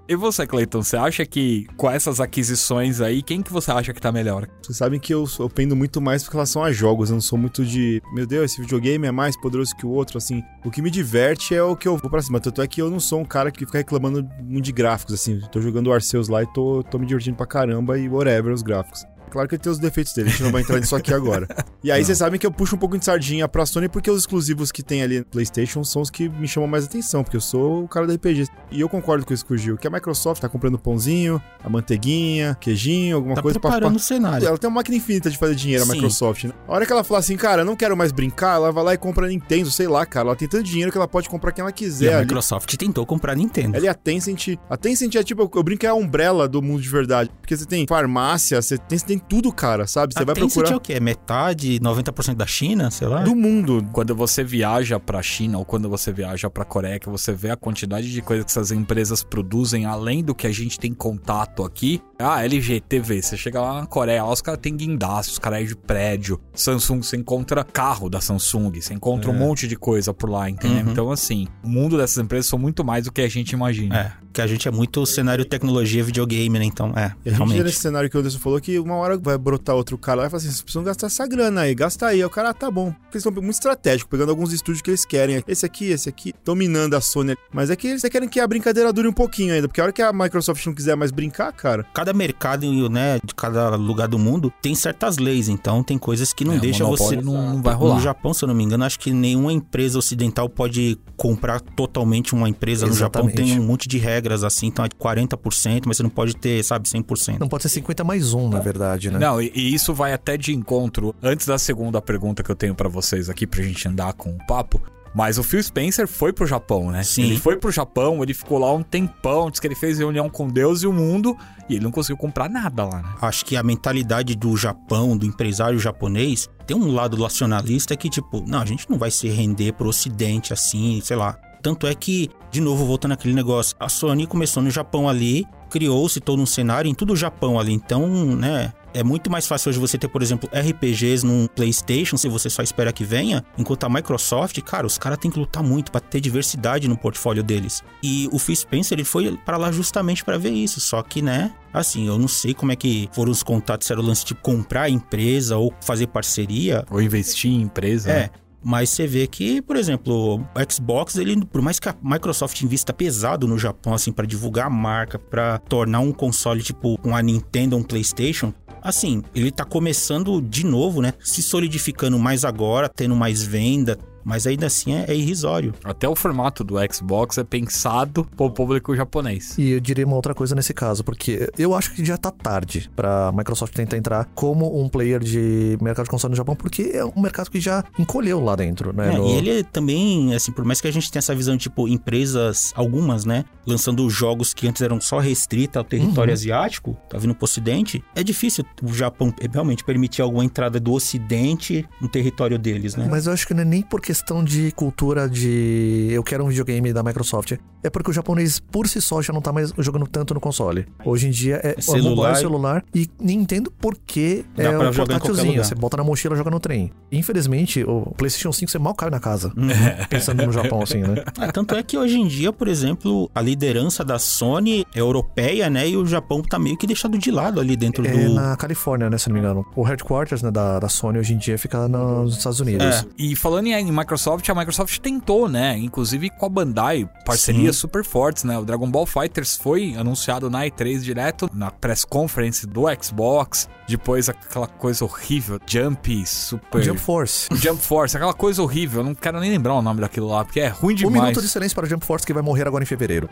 E 0.08 0.14
você, 0.14 0.46
Cleiton, 0.46 0.84
você 0.84 0.96
acha 0.96 1.26
que 1.26 1.66
com 1.76 1.90
essas 1.90 2.20
aquisições 2.20 3.00
aí, 3.00 3.22
quem 3.22 3.42
que 3.42 3.52
você 3.52 3.72
acha 3.72 3.92
que 3.92 4.00
tá 4.00 4.12
melhor? 4.12 4.46
Vocês 4.62 4.78
sabem 4.78 5.00
que 5.00 5.12
eu, 5.12 5.24
eu 5.40 5.50
pendo 5.50 5.74
muito 5.74 6.00
mais 6.00 6.24
com 6.28 6.34
relação 6.34 6.62
a 6.62 6.70
jogos, 6.70 7.10
eu 7.10 7.14
não 7.14 7.20
sou 7.20 7.36
muito 7.36 7.64
de, 7.64 8.00
meu 8.12 8.24
Deus, 8.24 8.52
esse 8.52 8.60
videogame 8.60 9.04
é 9.04 9.10
mais 9.10 9.36
poderoso 9.36 9.74
que 9.74 9.84
o 9.84 9.90
outro, 9.90 10.16
assim. 10.18 10.44
O 10.64 10.70
que 10.70 10.80
me 10.80 10.90
diverte 10.90 11.56
é 11.56 11.62
o 11.62 11.74
que 11.74 11.88
eu 11.88 11.96
vou 11.96 12.08
pra 12.08 12.22
cima. 12.22 12.38
Tanto 12.38 12.62
é 12.62 12.68
que 12.68 12.80
eu 12.80 12.88
não 12.88 13.00
sou 13.00 13.20
um 13.20 13.24
cara 13.24 13.50
que 13.50 13.66
fica 13.66 13.78
reclamando 13.78 14.24
muito 14.44 14.66
de 14.66 14.72
gráficos, 14.72 15.14
assim. 15.14 15.40
Tô 15.50 15.60
jogando 15.60 15.92
Arceus 15.92 16.28
lá 16.28 16.42
e 16.44 16.52
tô, 16.52 16.84
tô 16.84 17.00
me 17.00 17.06
divertindo 17.06 17.36
pra 17.36 17.46
caramba 17.46 17.98
e 17.98 18.08
whatever 18.08 18.52
os 18.52 18.62
gráficos. 18.62 19.04
Claro 19.30 19.48
que 19.48 19.54
ele 19.54 19.62
tem 19.62 19.72
os 19.72 19.78
defeitos 19.78 20.12
dele, 20.12 20.28
a 20.28 20.30
gente 20.30 20.42
não 20.42 20.52
vai 20.52 20.62
entrar 20.62 20.78
nisso 20.78 20.96
aqui 20.96 21.12
agora. 21.12 21.46
E 21.82 21.90
aí 21.90 22.04
vocês 22.04 22.18
sabem 22.18 22.38
que 22.38 22.46
eu 22.46 22.50
puxo 22.50 22.76
um 22.76 22.78
pouco 22.78 22.98
de 22.98 23.04
sardinha 23.04 23.46
pra 23.46 23.66
Sony 23.66 23.88
porque 23.88 24.10
os 24.10 24.20
exclusivos 24.20 24.72
que 24.72 24.82
tem 24.82 25.02
ali 25.02 25.18
no 25.18 25.24
PlayStation 25.24 25.84
são 25.84 26.02
os 26.02 26.10
que 26.10 26.28
me 26.28 26.48
chamam 26.48 26.68
mais 26.68 26.84
atenção, 26.84 27.22
porque 27.22 27.36
eu 27.36 27.40
sou 27.40 27.84
o 27.84 27.88
cara 27.88 28.06
do 28.06 28.14
RPG. 28.14 28.46
E 28.70 28.80
eu 28.80 28.88
concordo 28.88 29.24
com 29.24 29.32
isso 29.32 29.44
com 29.44 29.54
o 29.54 29.56
Gil, 29.56 29.76
que 29.76 29.86
a 29.86 29.90
Microsoft 29.90 30.40
tá 30.40 30.48
comprando 30.48 30.78
pãozinho, 30.78 31.40
a 31.62 31.68
manteiguinha, 31.68 32.56
queijinho, 32.60 33.16
alguma 33.16 33.34
tá 33.34 33.42
coisa 33.42 33.60
pra. 33.60 33.70
Preparando 33.70 33.96
o 33.96 34.00
cenário. 34.00 34.46
Ela 34.46 34.58
tem 34.58 34.68
uma 34.68 34.76
máquina 34.76 34.96
infinita 34.96 35.30
de 35.30 35.36
fazer 35.36 35.54
dinheiro, 35.54 35.82
a 35.82 35.86
Sim. 35.86 35.92
Microsoft, 35.92 36.44
né? 36.44 36.52
A 36.66 36.72
hora 36.72 36.86
que 36.86 36.92
ela 36.92 37.04
fala 37.04 37.20
assim, 37.20 37.36
cara, 37.36 37.62
eu 37.62 37.66
não 37.66 37.76
quero 37.76 37.96
mais 37.96 38.12
brincar, 38.12 38.56
ela 38.56 38.72
vai 38.72 38.84
lá 38.84 38.94
e 38.94 38.98
compra 38.98 39.26
a 39.26 39.28
Nintendo, 39.28 39.70
sei 39.70 39.86
lá, 39.86 40.04
cara. 40.06 40.28
Ela 40.28 40.36
tem 40.36 40.48
tanto 40.48 40.64
dinheiro 40.64 40.90
que 40.90 40.98
ela 40.98 41.08
pode 41.08 41.28
comprar 41.28 41.52
quem 41.52 41.62
ela 41.62 41.72
quiser. 41.72 42.06
E 42.06 42.08
a 42.08 42.16
ali. 42.18 42.26
Microsoft 42.26 42.74
tentou 42.76 43.04
comprar 43.06 43.32
a 43.32 43.34
Nintendo. 43.34 43.76
Ela 43.76 43.86
é 43.86 43.88
a 43.88 43.94
Tencent. 43.94 44.56
A 44.68 44.76
Tencent 44.76 45.14
é 45.14 45.22
tipo, 45.22 45.50
eu 45.54 45.62
brinco, 45.62 45.84
é 45.84 45.88
a 45.88 45.94
Umbrella 45.94 46.48
do 46.48 46.62
mundo 46.62 46.80
de 46.80 46.88
verdade. 46.88 47.30
Porque 47.40 47.56
você 47.56 47.64
tem 47.64 47.86
farmácia, 47.86 48.60
você 48.60 48.78
tem, 48.78 48.98
você 48.98 49.06
tem 49.06 49.15
tudo, 49.18 49.52
cara, 49.52 49.86
sabe? 49.86 50.14
Você 50.14 50.22
a 50.22 50.24
vai 50.24 50.34
Tencent 50.34 50.52
procurar. 50.52 50.72
é 50.72 50.76
o 50.76 50.80
quê? 50.80 50.92
É 50.94 51.00
metade, 51.00 51.78
90% 51.80 52.34
da 52.34 52.46
China, 52.46 52.90
sei 52.90 53.08
lá? 53.08 53.22
Do 53.22 53.34
mundo. 53.34 53.86
Quando 53.92 54.14
você 54.14 54.42
viaja 54.42 54.98
pra 54.98 55.22
China 55.22 55.58
ou 55.58 55.64
quando 55.64 55.88
você 55.88 56.12
viaja 56.12 56.48
pra 56.50 56.64
Coreia, 56.64 56.98
que 56.98 57.08
você 57.08 57.32
vê 57.32 57.50
a 57.50 57.56
quantidade 57.56 58.12
de 58.12 58.22
coisas 58.22 58.44
que 58.44 58.50
essas 58.50 58.70
empresas 58.70 59.22
produzem 59.22 59.84
além 59.84 60.22
do 60.22 60.34
que 60.34 60.46
a 60.46 60.52
gente 60.52 60.78
tem 60.78 60.92
contato 60.92 61.64
aqui. 61.64 62.00
Ah, 62.18 62.42
LG 62.44 62.80
TV, 62.80 63.20
você 63.20 63.36
chega 63.36 63.60
lá 63.60 63.80
na 63.80 63.86
Coreia, 63.86 64.24
lá 64.24 64.32
os 64.32 64.40
caras 64.40 64.60
têm 64.60 64.76
guindaste, 64.76 65.32
os 65.32 65.38
caras 65.38 65.68
de 65.68 65.76
prédio. 65.76 66.40
Samsung, 66.54 67.02
você 67.02 67.16
encontra 67.16 67.62
carro 67.62 68.08
da 68.08 68.20
Samsung, 68.20 68.80
você 68.80 68.94
encontra 68.94 69.30
é. 69.30 69.34
um 69.34 69.36
monte 69.36 69.68
de 69.68 69.76
coisa 69.76 70.14
por 70.14 70.30
lá, 70.30 70.48
entendeu? 70.48 70.84
Uhum. 70.84 70.92
Então, 70.92 71.10
assim, 71.10 71.46
o 71.62 71.68
mundo 71.68 71.96
dessas 71.96 72.22
empresas 72.22 72.46
são 72.46 72.58
muito 72.58 72.84
mais 72.84 73.04
do 73.04 73.12
que 73.12 73.20
a 73.20 73.28
gente 73.28 73.52
imagina. 73.52 73.96
É, 73.96 74.26
que 74.32 74.40
a 74.40 74.46
gente 74.46 74.66
é 74.66 74.70
muito 74.70 75.04
cenário 75.06 75.44
tecnologia, 75.44 76.02
videogame, 76.02 76.58
né? 76.58 76.64
Então, 76.64 76.92
é, 76.96 77.04
a 77.04 77.16
realmente. 77.24 77.62
nesse 77.62 77.80
cenário 77.80 78.08
que 78.08 78.16
o 78.16 78.20
Anderson 78.20 78.38
falou 78.38 78.60
que 78.60 78.78
uma 78.78 78.94
hora 78.96 79.05
vai 79.16 79.38
brotar 79.38 79.76
outro 79.76 79.96
cara 79.96 80.22
lá 80.22 80.26
e 80.26 80.30
falar 80.30 80.38
assim, 80.38 80.48
vocês 80.48 80.62
precisam 80.62 80.82
gastar 80.82 81.06
essa 81.06 81.26
grana 81.26 81.62
aí, 81.62 81.74
gasta 81.74 82.06
aí. 82.06 82.16
Aí 82.16 82.24
o 82.24 82.30
cara, 82.30 82.50
ah, 82.50 82.54
tá 82.54 82.70
bom. 82.70 82.92
Porque 82.92 83.16
eles 83.16 83.22
são 83.22 83.30
muito 83.30 83.50
estratégicos, 83.50 84.10
pegando 84.10 84.30
alguns 84.30 84.52
estúdios 84.52 84.80
que 84.80 84.90
eles 84.90 85.04
querem. 85.04 85.42
Esse 85.46 85.66
aqui, 85.66 85.90
esse 85.90 86.08
aqui, 86.08 86.32
dominando 86.44 86.94
a 86.94 87.00
Sony. 87.00 87.36
Mas 87.52 87.68
é 87.68 87.76
que 87.76 87.88
eles 87.88 88.02
querem 88.02 88.28
que 88.28 88.40
a 88.40 88.46
brincadeira 88.46 88.92
dure 88.92 89.06
um 89.06 89.12
pouquinho 89.12 89.52
ainda, 89.52 89.68
porque 89.68 89.80
a 89.80 89.84
hora 89.84 89.92
que 89.92 90.00
a 90.00 90.12
Microsoft 90.12 90.64
não 90.66 90.74
quiser 90.74 90.96
mais 90.96 91.10
brincar, 91.10 91.52
cara... 91.52 91.84
Cada 91.92 92.12
mercado, 92.14 92.66
né, 92.88 93.18
de 93.22 93.34
cada 93.34 93.76
lugar 93.76 94.08
do 94.08 94.18
mundo, 94.18 94.52
tem 94.62 94.74
certas 94.74 95.18
leis, 95.18 95.48
então 95.48 95.82
tem 95.82 95.98
coisas 95.98 96.32
que 96.32 96.44
não 96.44 96.54
é, 96.54 96.58
deixam 96.58 96.88
você... 96.88 97.16
Não, 97.16 97.54
não 97.54 97.62
vai 97.62 97.74
rolar. 97.74 97.96
No 97.96 98.00
Japão, 98.00 98.32
se 98.32 98.44
eu 98.44 98.48
não 98.48 98.54
me 98.54 98.64
engano, 98.64 98.84
acho 98.84 98.98
que 98.98 99.12
nenhuma 99.12 99.52
empresa 99.52 99.98
ocidental 99.98 100.48
pode 100.48 100.98
comprar 101.16 101.60
totalmente 101.60 102.34
uma 102.34 102.48
empresa. 102.48 102.86
Exatamente. 102.86 102.94
No 102.94 102.98
Japão 102.98 103.28
tem 103.28 103.60
um 103.60 103.66
monte 103.66 103.86
de 103.86 103.98
regras 103.98 104.42
assim, 104.42 104.68
então 104.68 104.84
é 104.84 104.88
40%, 104.88 105.82
mas 105.86 105.98
você 105.98 106.02
não 106.02 106.10
pode 106.10 106.34
ter, 106.34 106.64
sabe, 106.64 106.88
100%. 106.88 107.38
Não 107.38 107.48
pode 107.48 107.62
ser 107.62 107.68
50 107.68 108.04
mais 108.04 108.32
um, 108.32 108.48
na 108.48 108.60
verdade, 108.60 108.95
né? 109.10 109.18
Não, 109.18 109.40
e, 109.40 109.52
e 109.54 109.74
isso 109.74 109.94
vai 109.94 110.12
até 110.12 110.36
de 110.36 110.54
encontro. 110.54 111.14
Antes 111.22 111.46
da 111.46 111.58
segunda 111.58 112.00
pergunta 112.02 112.42
que 112.42 112.50
eu 112.50 112.56
tenho 112.56 112.74
para 112.74 112.88
vocês 112.88 113.28
aqui, 113.30 113.46
pra 113.46 113.62
gente 113.62 113.86
andar 113.88 114.12
com 114.12 114.30
o 114.30 114.46
papo, 114.46 114.80
Mas 115.16 115.38
o 115.38 115.42
Phil 115.42 115.62
Spencer 115.62 116.06
foi 116.06 116.30
pro 116.30 116.46
Japão, 116.46 116.90
né? 116.90 117.02
Sim. 117.02 117.22
Ele 117.22 117.38
foi 117.38 117.56
pro 117.56 117.70
Japão, 117.70 118.22
ele 118.22 118.34
ficou 118.34 118.58
lá 118.58 118.70
um 118.74 118.82
tempão, 118.82 119.50
disse 119.50 119.62
que 119.62 119.66
ele 119.66 119.74
fez 119.74 119.98
reunião 119.98 120.28
com 120.28 120.46
Deus 120.46 120.82
e 120.82 120.86
o 120.86 120.92
mundo 120.92 121.34
e 121.70 121.76
ele 121.76 121.84
não 121.84 121.90
conseguiu 121.90 122.18
comprar 122.18 122.50
nada 122.50 122.84
lá, 122.84 123.00
né? 123.00 123.08
Acho 123.22 123.42
que 123.46 123.56
a 123.56 123.62
mentalidade 123.62 124.36
do 124.36 124.54
Japão, 124.58 125.16
do 125.16 125.24
empresário 125.24 125.78
japonês, 125.78 126.50
tem 126.66 126.76
um 126.76 126.92
lado 126.92 127.16
nacionalista 127.16 127.96
que, 127.96 128.10
tipo, 128.10 128.44
não, 128.46 128.60
a 128.60 128.66
gente 128.66 128.90
não 128.90 128.98
vai 128.98 129.10
se 129.10 129.26
render 129.26 129.72
pro 129.72 129.88
ocidente 129.88 130.52
assim, 130.52 131.00
sei 131.02 131.16
lá. 131.16 131.38
Tanto 131.62 131.86
é 131.86 131.94
que, 131.94 132.28
de 132.50 132.60
novo, 132.60 132.84
voltando 132.84 133.12
àquele 133.12 133.32
negócio, 133.32 133.74
a 133.80 133.88
Sony 133.88 134.26
começou 134.26 134.62
no 134.62 134.70
Japão 134.70 135.08
ali, 135.08 135.46
criou-se 135.70 136.20
todo 136.20 136.42
um 136.42 136.46
cenário 136.46 136.90
em 136.90 136.94
tudo 136.94 137.14
o 137.14 137.16
Japão 137.16 137.58
ali. 137.58 137.72
Então, 137.72 138.06
né, 138.36 138.70
é 138.96 139.04
muito 139.04 139.30
mais 139.30 139.46
fácil 139.46 139.68
hoje 139.68 139.78
você 139.78 139.98
ter, 139.98 140.08
por 140.08 140.22
exemplo, 140.22 140.48
RPGs 140.50 141.24
num 141.24 141.46
PlayStation, 141.46 142.16
se 142.16 142.28
você 142.28 142.48
só 142.48 142.62
espera 142.62 142.92
que 142.94 143.04
venha, 143.04 143.44
enquanto 143.58 143.84
a 143.84 143.90
Microsoft, 143.90 144.58
cara, 144.62 144.86
os 144.86 144.96
caras 144.96 145.18
têm 145.18 145.30
que 145.30 145.38
lutar 145.38 145.62
muito 145.62 145.92
para 145.92 146.00
ter 146.00 146.18
diversidade 146.18 146.88
no 146.88 146.96
portfólio 146.96 147.42
deles. 147.42 147.84
E 148.02 148.26
o 148.32 148.38
Phil 148.38 148.56
Spencer, 148.56 148.96
ele 148.96 149.04
foi 149.04 149.36
para 149.44 149.58
lá 149.58 149.70
justamente 149.70 150.24
para 150.24 150.38
ver 150.38 150.50
isso, 150.50 150.80
só 150.80 151.02
que, 151.02 151.20
né, 151.20 151.52
assim, 151.74 152.06
eu 152.06 152.18
não 152.18 152.26
sei 152.26 152.54
como 152.54 152.72
é 152.72 152.76
que 152.76 153.06
foram 153.12 153.30
os 153.30 153.42
contatos, 153.42 153.86
se 153.86 153.92
era 153.92 154.00
o 154.00 154.04
lance 154.04 154.24
de 154.24 154.34
comprar 154.34 154.84
a 154.84 154.90
empresa 154.90 155.58
ou 155.58 155.74
fazer 155.82 156.06
parceria. 156.06 156.82
Ou 156.90 157.02
investir 157.02 157.50
em 157.50 157.60
empresa. 157.60 158.10
É, 158.10 158.20
né? 158.20 158.30
mas 158.64 158.90
você 158.90 159.06
vê 159.06 159.26
que, 159.26 159.60
por 159.60 159.76
exemplo, 159.76 160.40
o 160.40 160.72
Xbox, 160.72 161.16
ele, 161.16 161.44
por 161.44 161.60
mais 161.60 161.78
que 161.78 161.88
a 161.88 161.94
Microsoft 162.02 162.60
invista 162.62 162.92
pesado 162.92 163.46
no 163.46 163.58
Japão, 163.58 163.92
assim, 163.92 164.10
para 164.10 164.26
divulgar 164.26 164.66
a 164.66 164.70
marca, 164.70 165.18
para 165.18 165.58
tornar 165.58 166.00
um 166.00 166.12
console 166.12 166.62
tipo 166.62 166.98
um 167.04 167.14
a 167.14 167.22
Nintendo, 167.22 167.76
um 167.76 167.82
PlayStation, 167.82 168.52
assim, 168.82 169.22
ele 169.34 169.50
tá 169.50 169.64
começando 169.64 170.40
de 170.40 170.64
novo, 170.64 171.00
né? 171.00 171.14
Se 171.20 171.42
solidificando 171.42 172.18
mais 172.18 172.44
agora, 172.44 172.88
tendo 172.88 173.14
mais 173.16 173.42
venda, 173.42 173.98
mas 174.26 174.46
ainda 174.46 174.66
assim 174.66 174.92
é, 174.94 175.04
é 175.08 175.14
irrisório. 175.14 175.72
Até 175.84 176.08
o 176.08 176.16
formato 176.16 176.64
do 176.64 176.74
Xbox 176.92 177.38
é 177.38 177.44
pensado 177.44 178.24
pro 178.36 178.50
público 178.50 178.94
japonês. 178.96 179.56
E 179.56 179.70
eu 179.70 179.80
diria 179.80 180.04
uma 180.04 180.16
outra 180.16 180.34
coisa 180.34 180.54
nesse 180.54 180.74
caso, 180.74 181.04
porque 181.04 181.48
eu 181.56 181.74
acho 181.74 181.94
que 181.94 182.04
já 182.04 182.16
tá 182.18 182.30
tarde 182.30 182.90
pra 182.96 183.30
Microsoft 183.32 183.72
tentar 183.74 183.96
entrar 183.96 184.24
como 184.34 184.80
um 184.82 184.88
player 184.88 185.20
de 185.20 185.78
mercado 185.80 186.04
de 186.06 186.10
console 186.10 186.32
no 186.32 186.36
Japão, 186.36 186.56
porque 186.56 186.90
é 186.94 187.04
um 187.04 187.20
mercado 187.20 187.50
que 187.50 187.60
já 187.60 187.84
encolheu 187.98 188.40
lá 188.42 188.56
dentro, 188.56 188.92
né? 188.92 189.14
É, 189.14 189.16
No- 189.16 189.28
E 189.28 189.32
ele 189.36 189.62
também, 189.62 190.34
assim, 190.34 190.50
por 190.50 190.64
mais 190.64 190.80
que 190.80 190.88
a 190.88 190.90
gente 190.90 191.10
tenha 191.10 191.20
essa 191.20 191.34
visão, 191.34 191.56
tipo, 191.56 191.86
empresas, 191.86 192.72
algumas, 192.74 193.24
né, 193.24 193.44
lançando 193.66 194.08
jogos 194.10 194.52
que 194.52 194.66
antes 194.66 194.82
eram 194.82 195.00
só 195.00 195.18
restritos 195.18 195.76
ao 195.76 195.84
território 195.84 196.32
asiático, 196.32 196.96
tá 197.08 197.18
vindo 197.18 197.34
pro 197.34 197.44
ocidente, 197.44 198.02
é 198.14 198.22
difícil 198.22 198.64
o 198.82 198.92
Japão 198.92 199.32
realmente 199.52 199.84
permitir 199.84 200.22
alguma 200.22 200.44
entrada 200.44 200.80
do 200.80 200.92
ocidente 200.92 201.86
no 202.00 202.08
território 202.08 202.58
deles, 202.58 202.96
né? 202.96 203.06
Mas 203.10 203.26
eu 203.26 203.32
acho 203.32 203.46
que 203.46 203.54
não 203.54 203.62
é 203.62 203.64
nem 203.64 203.82
por 203.82 204.00
questão 204.16 204.42
de 204.42 204.72
cultura 204.72 205.28
de 205.28 206.08
eu 206.10 206.22
quero 206.22 206.42
um 206.44 206.48
videogame 206.48 206.90
da 206.92 207.02
Microsoft. 207.02 207.52
É 207.84 207.90
porque 207.90 208.10
o 208.10 208.12
japonês 208.14 208.58
por 208.58 208.88
si 208.88 209.00
só 209.00 209.20
já 209.20 209.32
não 209.32 209.40
tá 209.42 209.52
mais 209.52 209.72
jogando 209.78 210.06
tanto 210.06 210.32
no 210.34 210.40
console. 210.40 210.86
Hoje 211.04 211.28
em 211.28 211.30
dia 211.30 211.60
é, 211.62 211.72
É 211.72 211.74
o 211.78 211.82
celular 211.82 212.14
mobile, 212.16 212.32
e- 212.32 212.40
celular 212.40 212.84
e 212.94 213.10
nem 213.20 213.38
entendo 213.40 213.70
por 213.70 213.96
que 214.06 214.44
Dá 214.56 214.64
é 214.64 214.78
o 214.78 214.92
portátilzinho. 214.92 215.62
Você 215.62 215.74
bota 215.74 215.96
na 215.98 216.02
mochila 216.04 216.34
e 216.34 216.38
joga 216.38 216.50
no 216.50 216.58
trem. 216.58 216.90
Infelizmente, 217.12 217.84
o 217.84 218.12
PlayStation 218.16 218.52
5 218.52 218.70
você 218.72 218.78
mal 218.78 218.94
cai 218.94 219.10
na 219.10 219.20
casa. 219.20 219.52
Uhum. 219.56 219.68
Pensando 220.08 220.44
no 220.46 220.50
Japão 220.52 220.82
assim, 220.82 220.98
né? 221.02 221.22
Ah, 221.38 221.52
tanto 221.52 221.74
é 221.74 221.82
que 221.82 221.98
hoje 221.98 222.18
em 222.18 222.26
dia, 222.26 222.50
por 222.52 222.66
exemplo, 222.66 223.30
a 223.34 223.42
liderança 223.42 224.02
da 224.04 224.18
Sony 224.18 224.86
é 224.94 225.00
europeia, 225.00 225.68
né? 225.68 225.88
E 225.88 225.96
o 225.96 226.06
Japão 226.06 226.40
tá 226.42 226.58
meio 226.58 226.76
que 226.78 226.86
deixado 226.86 227.18
de 227.18 227.30
lado 227.30 227.60
ali 227.60 227.76
dentro 227.76 228.06
É 228.06 228.10
do. 228.10 228.32
na 228.34 228.56
Califórnia, 228.56 229.10
né, 229.10 229.18
se 229.18 229.28
não 229.28 229.34
me 229.34 229.40
engano. 229.40 229.66
O 229.76 229.82
headquarters 229.82 230.42
né, 230.42 230.50
da, 230.50 230.78
da 230.80 230.88
Sony 230.88 231.18
hoje 231.18 231.34
em 231.34 231.38
dia 231.38 231.58
fica 231.58 231.86
nos 231.86 232.38
Estados 232.38 232.58
Unidos. 232.58 232.86
É. 232.86 233.04
E 233.18 233.36
falando 233.36 233.66
em 233.66 233.74
Microsoft, 234.06 234.48
a 234.48 234.54
Microsoft 234.54 234.98
tentou, 235.00 235.48
né? 235.48 235.76
Inclusive 235.76 236.30
com 236.30 236.46
a 236.46 236.48
Bandai, 236.48 237.10
parcerias 237.24 237.74
Sim. 237.74 237.80
super 237.80 238.04
fortes, 238.04 238.44
né? 238.44 238.56
O 238.56 238.64
Dragon 238.64 238.88
Ball 238.88 239.04
Fighters 239.04 239.56
foi 239.56 239.96
anunciado 239.96 240.48
na 240.48 240.64
E3 240.64 241.00
direto, 241.00 241.50
na 241.52 241.72
press 241.72 242.04
conference 242.04 242.64
do 242.64 242.84
Xbox. 243.02 243.68
Depois 243.88 244.28
aquela 244.28 244.68
coisa 244.68 245.04
horrível, 245.04 245.58
Jump 245.66 246.24
Super. 246.24 246.84
Jump 246.84 247.00
Force. 247.00 247.48
Jump 247.58 247.82
Force, 247.82 248.16
aquela 248.16 248.32
coisa 248.32 248.62
horrível. 248.62 249.00
Eu 249.00 249.06
não 249.06 249.14
quero 249.14 249.40
nem 249.40 249.50
lembrar 249.50 249.74
o 249.74 249.82
nome 249.82 250.00
daquilo 250.00 250.28
lá, 250.28 250.44
porque 250.44 250.60
é 250.60 250.68
ruim 250.68 250.94
Um 250.94 250.96
demais. 250.96 251.22
minuto 251.24 251.42
de 251.42 251.48
silêncio 251.48 251.74
para 251.74 251.88
Jump 251.88 252.06
Force 252.06 252.24
que 252.24 252.32
vai 252.32 252.44
morrer 252.44 252.68
agora 252.68 252.84
em 252.84 252.86
fevereiro. 252.86 253.28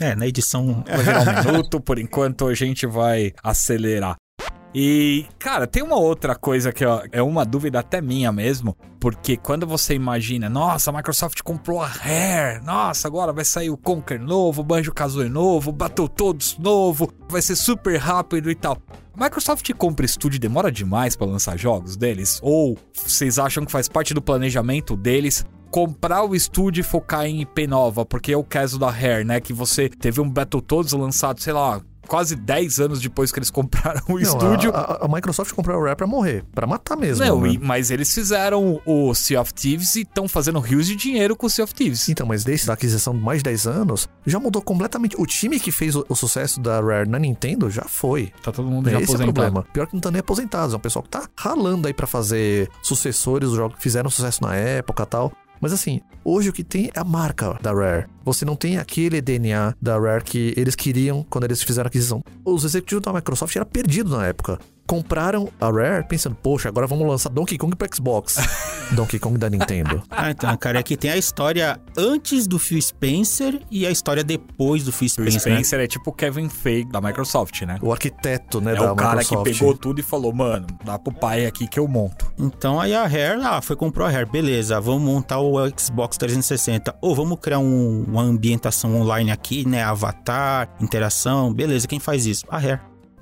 É, 0.00 0.14
na 0.14 0.26
edição. 0.26 0.82
Vai 0.86 1.02
virar 1.02 1.20
um 1.20 1.44
minuto, 1.52 1.80
por 1.80 1.98
enquanto 1.98 2.46
a 2.46 2.54
gente 2.54 2.86
vai 2.86 3.34
acelerar. 3.42 4.16
E, 4.74 5.26
cara, 5.38 5.66
tem 5.66 5.82
uma 5.82 5.96
outra 5.96 6.34
coisa 6.34 6.72
que 6.72 6.84
ó, 6.84 7.02
é 7.10 7.22
uma 7.22 7.44
dúvida 7.44 7.80
até 7.80 8.00
minha 8.00 8.30
mesmo, 8.30 8.76
porque 9.00 9.36
quando 9.36 9.66
você 9.66 9.94
imagina, 9.94 10.48
nossa, 10.48 10.90
a 10.90 10.92
Microsoft 10.92 11.40
comprou 11.42 11.80
a 11.80 11.86
Rare, 11.86 12.62
nossa, 12.64 13.08
agora 13.08 13.32
vai 13.32 13.44
sair 13.44 13.70
o 13.70 13.76
Conker 13.78 14.20
novo, 14.20 14.60
o 14.60 14.64
Banjo-Kazooie 14.64 15.30
novo, 15.30 15.70
o 15.70 15.72
Battletoads 15.72 16.58
novo, 16.58 17.10
vai 17.30 17.40
ser 17.40 17.56
super 17.56 17.96
rápido 17.96 18.50
e 18.50 18.54
tal. 18.54 18.76
A 19.18 19.24
Microsoft 19.24 19.72
compra 19.74 20.06
estúdio 20.06 20.38
demora 20.38 20.70
demais 20.70 21.16
pra 21.16 21.26
lançar 21.26 21.58
jogos 21.58 21.96
deles? 21.96 22.38
Ou 22.42 22.76
vocês 22.92 23.38
acham 23.38 23.64
que 23.64 23.72
faz 23.72 23.88
parte 23.88 24.14
do 24.14 24.22
planejamento 24.22 24.96
deles 24.96 25.44
comprar 25.70 26.22
o 26.22 26.34
estúdio 26.34 26.80
e 26.80 26.84
focar 26.84 27.26
em 27.26 27.42
IP 27.42 27.66
nova, 27.66 28.04
porque 28.04 28.32
é 28.32 28.36
o 28.36 28.44
caso 28.44 28.78
da 28.78 28.90
Rare, 28.90 29.24
né? 29.24 29.40
Que 29.40 29.52
você 29.52 29.88
teve 29.88 30.20
um 30.20 30.28
Battletoads 30.28 30.92
lançado, 30.92 31.42
sei 31.42 31.52
lá, 31.52 31.80
quase 32.08 32.34
10 32.34 32.80
anos 32.80 33.00
depois 33.00 33.30
que 33.30 33.38
eles 33.38 33.50
compraram 33.52 34.02
o 34.08 34.12
Não, 34.14 34.18
estúdio. 34.18 34.70
A, 34.74 34.80
a- 34.80 35.04
a 35.04 35.08
Microsoft 35.08 35.52
comprou 35.54 35.78
a 35.80 35.84
Rare 35.84 35.96
pra 35.96 36.06
morrer, 36.06 36.44
pra 36.54 36.66
matar 36.66 36.96
mesmo. 36.96 37.24
Não, 37.24 37.40
né? 37.42 37.50
e- 37.50 37.58
mas 37.58 37.90
eles 37.90 38.12
fizeram 38.12 38.80
o 38.86 39.14
Sea 39.14 39.40
of 39.40 39.52
Thieves 39.54 39.94
e 39.96 40.00
estão 40.00 40.26
fazendo 40.26 40.58
rios 40.58 40.86
de 40.86 40.96
dinheiro 40.96 41.36
com 41.36 41.46
o 41.46 41.50
Sea 41.50 41.64
of 41.64 41.74
Thieves. 41.74 42.08
Então, 42.08 42.26
mas 42.26 42.42
desde 42.44 42.70
a 42.70 42.74
aquisição 42.74 43.14
de 43.14 43.20
mais 43.22 43.38
de 43.40 43.44
10 43.44 43.66
anos, 43.66 44.08
já 44.26 44.40
mudou 44.40 44.62
completamente. 44.62 45.14
O 45.18 45.26
time 45.26 45.60
que 45.60 45.70
fez 45.70 45.94
o, 45.94 46.04
o 46.08 46.14
sucesso 46.16 46.60
da 46.60 46.80
Rare 46.80 47.08
na 47.08 47.18
Nintendo 47.18 47.70
já 47.70 47.82
foi. 47.82 48.32
Tá 48.42 48.50
todo 48.50 48.68
mundo 48.68 48.88
já 48.90 49.00
Esse 49.00 49.10
é 49.10 49.12
o 49.12 49.14
aposentado. 49.16 49.32
problema. 49.34 49.66
Pior 49.72 49.86
que 49.86 49.94
não 49.94 50.00
tá 50.00 50.10
nem 50.10 50.20
aposentados, 50.20 50.72
é 50.74 50.76
um 50.76 50.80
pessoal 50.80 51.02
que 51.02 51.10
tá 51.10 51.28
ralando 51.36 51.86
aí 51.86 51.92
pra 51.94 52.06
fazer 52.06 52.68
sucessores, 52.82 53.50
os 53.50 53.56
jogos 53.56 53.76
que 53.76 53.82
fizeram 53.82 54.08
sucesso 54.08 54.42
na 54.42 54.54
época 54.56 55.02
e 55.02 55.06
tal. 55.06 55.32
Mas 55.60 55.72
assim, 55.72 56.00
hoje 56.24 56.48
o 56.48 56.52
que 56.52 56.64
tem 56.64 56.90
é 56.94 57.00
a 57.00 57.04
marca 57.04 57.58
da 57.62 57.72
Rare. 57.72 58.06
Você 58.24 58.44
não 58.44 58.56
tem 58.56 58.78
aquele 58.78 59.20
DNA 59.20 59.74
da 59.80 59.98
Rare 59.98 60.24
que 60.24 60.54
eles 60.56 60.74
queriam 60.74 61.24
quando 61.28 61.44
eles 61.44 61.62
fizeram 61.62 61.86
a 61.86 61.88
aquisição. 61.88 62.22
Os 62.44 62.64
executivos 62.64 63.02
da 63.02 63.12
Microsoft 63.12 63.54
eram 63.54 63.66
perdidos 63.66 64.12
na 64.12 64.26
época. 64.26 64.58
Compraram 64.88 65.50
a 65.60 65.66
Rare 65.70 66.02
pensando, 66.08 66.34
poxa, 66.34 66.70
agora 66.70 66.86
vamos 66.86 67.06
lançar 67.06 67.28
Donkey 67.28 67.58
Kong 67.58 67.76
pro 67.76 67.86
Xbox. 67.94 68.36
Donkey 68.92 69.18
Kong 69.18 69.36
da 69.36 69.50
Nintendo. 69.50 70.02
Ah, 70.10 70.30
então, 70.30 70.56
cara, 70.56 70.78
aqui 70.78 70.96
tem 70.96 71.10
a 71.10 71.16
história 71.18 71.78
antes 71.94 72.46
do 72.46 72.58
Phil 72.58 72.80
Spencer 72.80 73.60
e 73.70 73.86
a 73.86 73.90
história 73.90 74.24
depois 74.24 74.82
do 74.84 74.90
Phil 74.90 75.04
O 75.04 75.10
Spencer. 75.10 75.32
né? 75.52 75.56
Spencer 75.58 75.80
é 75.80 75.86
tipo 75.86 76.08
o 76.08 76.12
Kevin 76.14 76.48
Feige 76.48 76.88
da 76.90 77.02
Microsoft, 77.02 77.60
né? 77.62 77.76
O 77.82 77.92
arquiteto, 77.92 78.62
né, 78.62 78.72
É 78.72 78.76
da 78.76 78.90
o 78.94 78.96
cara 78.96 79.18
Microsoft. 79.18 79.44
que 79.46 79.58
pegou 79.58 79.76
tudo 79.76 80.00
e 80.00 80.02
falou, 80.02 80.32
mano, 80.32 80.66
dá 80.82 80.98
pro 80.98 81.12
pai 81.12 81.44
aqui 81.44 81.66
que 81.68 81.78
eu 81.78 81.86
monto. 81.86 82.32
Então 82.38 82.80
aí 82.80 82.94
a 82.94 83.02
Rare, 83.06 83.42
ah, 83.44 83.60
foi 83.60 83.76
comprou 83.76 84.06
a 84.06 84.10
Rare, 84.10 84.24
beleza, 84.24 84.80
vamos 84.80 85.02
montar 85.02 85.38
o 85.38 85.54
Xbox 85.78 86.16
360. 86.16 86.96
Ou 87.02 87.14
vamos 87.14 87.38
criar 87.40 87.58
um- 87.58 88.04
uma 88.08 88.22
ambientação 88.22 88.96
online 88.98 89.30
aqui, 89.30 89.68
né? 89.68 89.82
Avatar, 89.82 90.70
interação, 90.80 91.52
beleza, 91.52 91.86
quem 91.86 92.00
faz 92.00 92.24
isso? 92.24 92.46
A 92.48 92.56
Rare. 92.56 92.80